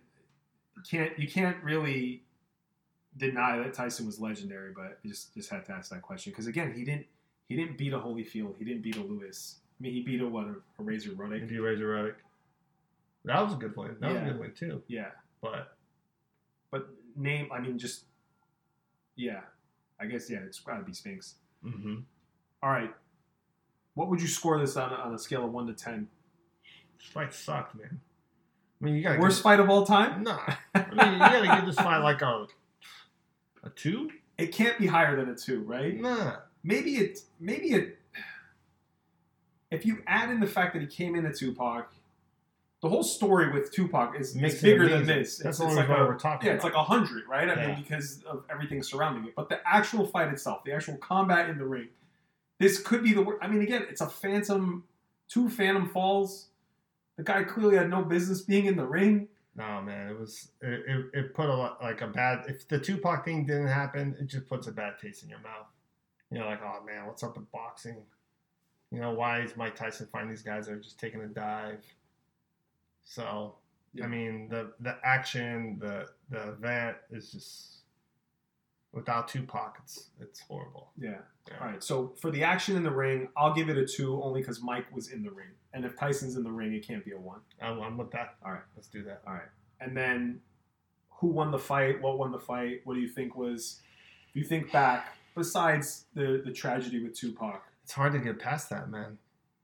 can't 0.91 1.17
you 1.19 1.27
can't 1.29 1.57
really 1.65 2.24
deny 3.17 3.59
that 3.59 3.75
Tyson 3.75 4.07
was 4.07 4.21
legendary, 4.21 4.73
but 4.75 4.99
I 5.05 5.09
just 5.09 5.35
just 5.35 5.51
had 5.51 5.65
to 5.67 5.73
ask 5.73 5.91
that 5.91 6.03
question 6.03 6.33
because 6.33 6.47
again, 6.47 6.73
he 6.75 6.85
didn't 6.85 7.07
he 7.49 7.57
didn't 7.57 7.77
beat 7.79 7.93
a 7.93 7.99
Holyfield. 7.99 8.57
He 8.59 8.65
didn't 8.65 8.83
beat 8.83 8.97
a 8.97 9.03
Lewis. 9.03 9.57
I 9.79 9.83
mean, 9.83 9.93
he 9.93 10.03
beat 10.03 10.21
a 10.21 10.27
what 10.27 10.47
a, 10.47 10.55
a 10.79 10.83
Razor 10.83 11.13
Ruddock. 11.13 11.43
if 11.43 11.51
you 11.51 11.65
Razor 11.65 11.87
Ruddock. 11.89 12.17
That 13.25 13.43
was 13.43 13.55
a 13.55 13.57
good 13.57 13.77
win. 13.77 13.97
That 14.01 14.13
was 14.13 14.23
a 14.23 14.25
good 14.25 14.39
win 14.39 14.53
too. 14.53 14.83
Yeah, 14.87 15.09
But 15.41 15.77
but 16.71 16.89
name. 17.17 17.49
I 17.53 17.61
mean, 17.61 17.79
just 17.79 18.05
yeah. 19.17 19.41
I 20.01 20.07
guess 20.07 20.29
yeah. 20.29 20.39
It's 20.47 20.61
got 20.61 20.79
to 20.79 20.83
be 20.85 20.93
Spinks. 20.93 21.37
mm-hmm. 21.65 21.97
All 22.63 22.71
right. 22.71 22.93
What 23.95 24.09
would 24.11 24.21
you 24.21 24.27
score 24.29 24.59
this 24.59 24.77
on, 24.77 24.93
on 24.93 25.15
a 25.15 25.19
scale 25.19 25.45
of 25.45 25.53
one 25.53 25.67
to 25.69 25.73
ten? 25.73 26.09
this 26.99 27.07
fight 27.09 27.33
sucked, 27.33 27.77
man. 27.77 28.01
I 28.81 28.85
mean, 28.85 28.97
you 28.97 29.03
gotta 29.03 29.21
Worst 29.21 29.39
give, 29.39 29.45
fight 29.45 29.61
of 29.61 29.71
all 29.71 29.87
time? 29.87 30.23
Nah, 30.25 30.41
I 30.75 30.81
mean, 30.91 31.13
you 31.13 31.19
gotta 31.19 31.57
give 31.57 31.67
this 31.67 31.77
fight 31.77 31.99
like 31.99 32.21
a 32.23 32.47
a 33.65 33.71
two. 33.71 34.11
It 34.39 34.53
can't 34.53 34.79
be 34.79 34.87
higher 34.87 35.17
than 35.17 35.29
a 35.29 35.35
two, 35.37 35.61
right? 35.63 35.99
Nah, 36.01 36.37
Maybe 36.63 36.93
it. 36.97 37.21
Maybe 37.41 37.69
it. 37.73 37.99
If 39.71 39.85
you 39.85 39.99
add 40.07 40.31
in 40.31 40.41
the 40.41 40.47
fact 40.47 40.73
that 40.75 40.81
he 40.83 40.87
came 40.89 41.15
in 41.15 41.27
into 41.27 41.39
Tupac, 41.39 41.93
the 42.81 42.89
whole 42.89 43.03
story 43.03 43.51
with 43.53 43.73
Tupac 43.73 44.19
is, 44.19 44.37
is 44.37 44.63
bigger 44.63 44.89
than 44.89 45.05
this. 45.07 45.39
That's 45.39 45.59
it's, 45.59 45.67
it's 45.67 45.77
like 45.77 45.89
reason 45.89 45.91
a, 45.91 45.95
why 46.05 46.09
we're 46.09 46.19
talking. 46.19 46.49
yeah, 46.49 46.55
it's 46.55 46.65
like 46.65 46.75
a 46.75 46.83
hundred, 46.85 47.27
right? 47.29 47.49
I 47.49 47.55
Yeah. 47.55 47.67
mean, 47.75 47.83
because 47.83 48.23
of 48.25 48.45
everything 48.51 48.83
surrounding 48.83 49.25
it. 49.25 49.35
But 49.35 49.49
the 49.49 49.59
actual 49.67 50.07
fight 50.07 50.29
itself, 50.33 50.65
the 50.65 50.73
actual 50.73 50.97
combat 50.99 51.49
in 51.49 51.59
the 51.59 51.65
ring, 51.65 51.89
this 52.61 52.79
could 52.81 53.03
be 53.03 53.13
the. 53.13 53.23
wor- 53.23 53.43
I 53.43 53.49
mean, 53.49 53.63
again, 53.63 53.85
it's 53.91 54.01
a 54.01 54.09
phantom, 54.09 54.85
two 55.29 55.49
phantom 55.49 55.89
falls. 55.89 56.49
The 57.17 57.23
guy 57.25 57.43
clearly 57.45 57.77
had 57.77 57.89
no 57.91 58.03
business 58.03 58.43
being 58.43 58.67
in 58.67 58.77
the 58.77 58.87
ring. 58.87 59.29
No, 59.57 59.81
man, 59.83 60.09
it 60.11 60.19
was 60.19 60.49
it, 60.61 60.83
it, 60.87 61.07
it 61.13 61.35
put 61.35 61.49
a 61.49 61.55
lot 61.55 61.81
like 61.83 62.01
a 62.01 62.09
bad. 62.09 62.45
If 62.49 62.67
the 62.69 62.79
Tupac 62.79 63.25
thing 63.25 63.47
didn't 63.47 63.69
happen, 63.69 64.17
it 64.21 64.27
just 64.27 64.49
puts 64.49 64.67
a 64.67 64.73
bad 64.73 64.95
taste 65.01 65.23
in 65.23 65.29
your 65.29 65.39
mouth. 65.41 65.67
You 66.31 66.41
know, 66.41 66.47
like 66.47 66.61
oh 66.63 66.85
man, 66.85 67.07
what's 67.07 67.23
up 67.23 67.37
with 67.37 67.51
boxing? 67.53 68.03
You 68.91 69.01
know, 69.01 69.13
why 69.13 69.41
is 69.43 69.57
Mike 69.57 69.77
Tyson 69.77 70.09
find 70.13 70.31
these 70.31 70.43
guys 70.43 70.67
that 70.67 70.73
are 70.73 70.81
just 70.81 70.99
taking 70.99 71.21
a 71.21 71.27
dive? 71.29 71.85
So, 73.05 73.57
Yeah. 73.93 74.05
I 74.05 74.09
mean, 74.09 74.49
the 74.49 74.73
the 74.81 74.97
action, 75.05 75.79
the 75.81 76.09
the 76.31 76.49
event 76.53 76.97
is 77.11 77.31
just 77.31 77.79
without 78.93 79.29
Tupac, 79.29 79.79
it's 79.83 80.11
it's 80.21 80.41
horrible. 80.41 80.91
Yeah. 80.99 81.19
All 81.61 81.67
right. 81.67 81.83
So 81.83 82.15
for 82.21 82.31
the 82.31 82.43
action 82.43 82.77
in 82.77 82.83
the 82.83 82.91
ring, 82.91 83.29
I'll 83.37 83.53
give 83.55 83.69
it 83.69 83.77
a 83.77 83.87
two 83.87 84.23
only 84.23 84.41
because 84.41 84.63
Mike 84.63 84.87
was 84.95 85.11
in 85.11 85.23
the 85.23 85.31
ring, 85.31 85.51
and 85.73 85.85
if 85.85 85.97
Tyson's 85.97 86.37
in 86.37 86.43
the 86.43 86.51
ring, 86.51 86.73
it 86.73 86.87
can't 86.87 87.05
be 87.05 87.13
a 87.13 87.19
one. 87.19 87.41
I'm, 87.61 87.81
I'm 87.81 87.99
with 87.99 88.11
that. 88.13 88.37
All 88.45 88.53
right. 88.53 88.63
let's 88.77 88.89
do 88.89 89.03
that. 89.05 89.23
All 89.27 89.35
right. 89.35 89.43
And 89.81 89.97
then, 89.97 90.41
who 91.11 91.29
won 91.29 91.51
the 91.51 91.59
fight? 91.59 92.01
What 92.01 92.19
won 92.19 92.33
the 92.33 92.39
fight? 92.39 92.81
What 92.85 92.95
do 92.95 93.01
you 93.01 93.09
think 93.09 93.37
was? 93.37 93.81
If 94.31 94.37
you 94.37 94.45
think 94.45 94.73
back, 94.73 95.17
besides 95.35 96.07
the 96.15 96.41
the 96.45 96.53
tragedy 96.53 97.03
with 97.03 97.15
Tupac, 97.15 97.63
It's 97.83 97.93
hard 97.93 98.13
to 98.15 98.19
get 98.19 98.39
past 98.39 98.71
that, 98.71 98.89
man. 98.89 99.19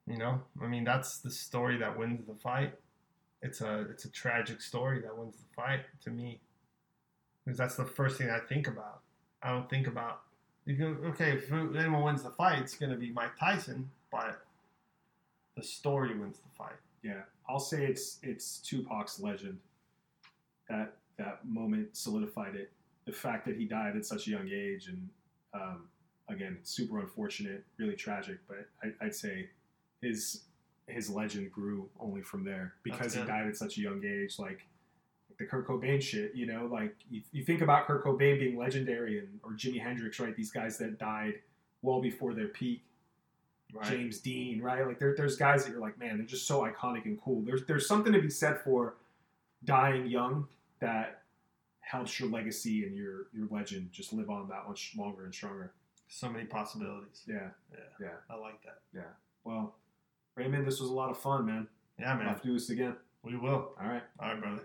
You 0.06 0.18
know, 0.18 0.40
I 0.62 0.66
mean, 0.66 0.84
that's 0.84 1.18
the 1.18 1.30
story 1.30 1.78
that 1.78 1.96
wins 1.98 2.26
the 2.26 2.34
fight. 2.34 2.74
It's 3.42 3.60
a 3.62 3.86
it's 3.90 4.04
a 4.04 4.10
tragic 4.10 4.60
story 4.60 5.00
that 5.00 5.16
wins 5.16 5.36
the 5.36 5.48
fight 5.56 5.80
to 6.04 6.10
me, 6.10 6.40
because 7.44 7.56
that's 7.56 7.76
the 7.76 7.86
first 7.86 8.18
thing 8.18 8.28
I 8.28 8.40
think 8.40 8.68
about. 8.68 9.00
I 9.42 9.50
don't 9.50 9.70
think 9.70 9.86
about 9.86 10.20
you 10.66 10.76
can, 10.76 10.98
okay 11.06 11.32
if 11.32 11.50
anyone 11.52 12.02
wins 12.02 12.22
the 12.22 12.30
fight, 12.30 12.58
it's 12.60 12.76
going 12.76 12.92
to 12.92 12.98
be 12.98 13.10
Mike 13.10 13.36
Tyson, 13.38 13.90
but 14.10 14.44
the 15.56 15.62
story 15.62 16.16
wins 16.16 16.38
the 16.38 16.54
fight. 16.56 16.76
yeah, 17.02 17.22
I'll 17.48 17.58
say 17.58 17.84
it's 17.84 18.18
it's 18.22 18.58
Tupac's 18.64 19.20
legend. 19.20 19.58
That 20.68 20.94
that 21.18 21.44
moment 21.44 21.96
solidified 21.96 22.54
it. 22.54 22.70
The 23.06 23.12
fact 23.12 23.46
that 23.46 23.56
he 23.56 23.64
died 23.64 23.96
at 23.96 24.06
such 24.06 24.26
a 24.26 24.30
young 24.30 24.48
age, 24.52 24.88
and 24.88 25.08
um, 25.54 25.88
again, 26.28 26.58
super 26.62 27.00
unfortunate, 27.00 27.64
really 27.78 27.96
tragic. 27.96 28.38
But 28.46 28.68
I, 28.82 29.04
I'd 29.04 29.14
say 29.14 29.48
his 30.00 30.42
his 30.86 31.10
legend 31.10 31.52
grew 31.52 31.88
only 31.98 32.22
from 32.22 32.44
there 32.44 32.74
because 32.82 33.14
he 33.14 33.22
died 33.24 33.46
at 33.46 33.56
such 33.56 33.78
a 33.78 33.80
young 33.80 34.02
age. 34.04 34.38
Like 34.38 34.66
the 35.40 35.46
Kurt 35.46 35.66
Cobain 35.66 36.00
shit, 36.00 36.34
you 36.34 36.44
know, 36.46 36.68
like 36.70 36.94
you, 37.10 37.22
you 37.32 37.42
think 37.42 37.62
about 37.62 37.86
Kurt 37.86 38.04
Cobain 38.04 38.38
being 38.38 38.56
legendary, 38.56 39.18
and 39.18 39.40
or 39.42 39.52
Jimi 39.52 39.82
Hendrix, 39.82 40.20
right? 40.20 40.36
These 40.36 40.52
guys 40.52 40.76
that 40.78 40.98
died 40.98 41.34
well 41.82 42.00
before 42.00 42.34
their 42.34 42.48
peak. 42.48 42.84
James 43.84 44.18
Dean, 44.18 44.60
right? 44.60 44.84
Like 44.84 44.98
there, 44.98 45.14
there's 45.16 45.36
guys 45.36 45.64
that 45.64 45.70
you're 45.70 45.80
like, 45.80 45.96
man, 45.96 46.18
they're 46.18 46.26
just 46.26 46.44
so 46.46 46.62
iconic 46.62 47.04
and 47.04 47.20
cool. 47.22 47.40
There's 47.42 47.64
there's 47.66 47.86
something 47.86 48.12
to 48.12 48.20
be 48.20 48.28
said 48.28 48.60
for 48.64 48.96
dying 49.64 50.08
young 50.08 50.48
that 50.80 51.22
helps 51.78 52.18
your 52.18 52.28
legacy 52.30 52.84
and 52.84 52.96
your 52.96 53.28
your 53.32 53.46
legend 53.48 53.90
just 53.92 54.12
live 54.12 54.28
on 54.28 54.48
that 54.48 54.66
much 54.68 54.92
longer 54.98 55.24
and 55.24 55.32
stronger. 55.32 55.72
So 56.08 56.28
many 56.28 56.46
possibilities. 56.46 57.22
Yeah, 57.28 57.50
Yeah, 57.72 57.78
yeah. 58.00 58.08
I 58.28 58.34
like 58.34 58.60
that. 58.64 58.80
Yeah. 58.92 59.02
Well, 59.44 59.76
Raymond, 60.34 60.66
this 60.66 60.80
was 60.80 60.90
a 60.90 60.94
lot 60.94 61.10
of 61.10 61.16
fun, 61.16 61.46
man. 61.46 61.68
Yeah, 61.98 62.08
We'll 62.14 62.24
man, 62.24 62.26
have 62.28 62.42
to 62.42 62.48
do 62.48 62.54
this 62.54 62.70
again. 62.70 62.96
we 63.22 63.36
will. 63.36 63.70
All 63.80 63.86
right. 63.86 64.02
All 64.18 64.30
right, 64.32 64.40
brother. 64.42 64.62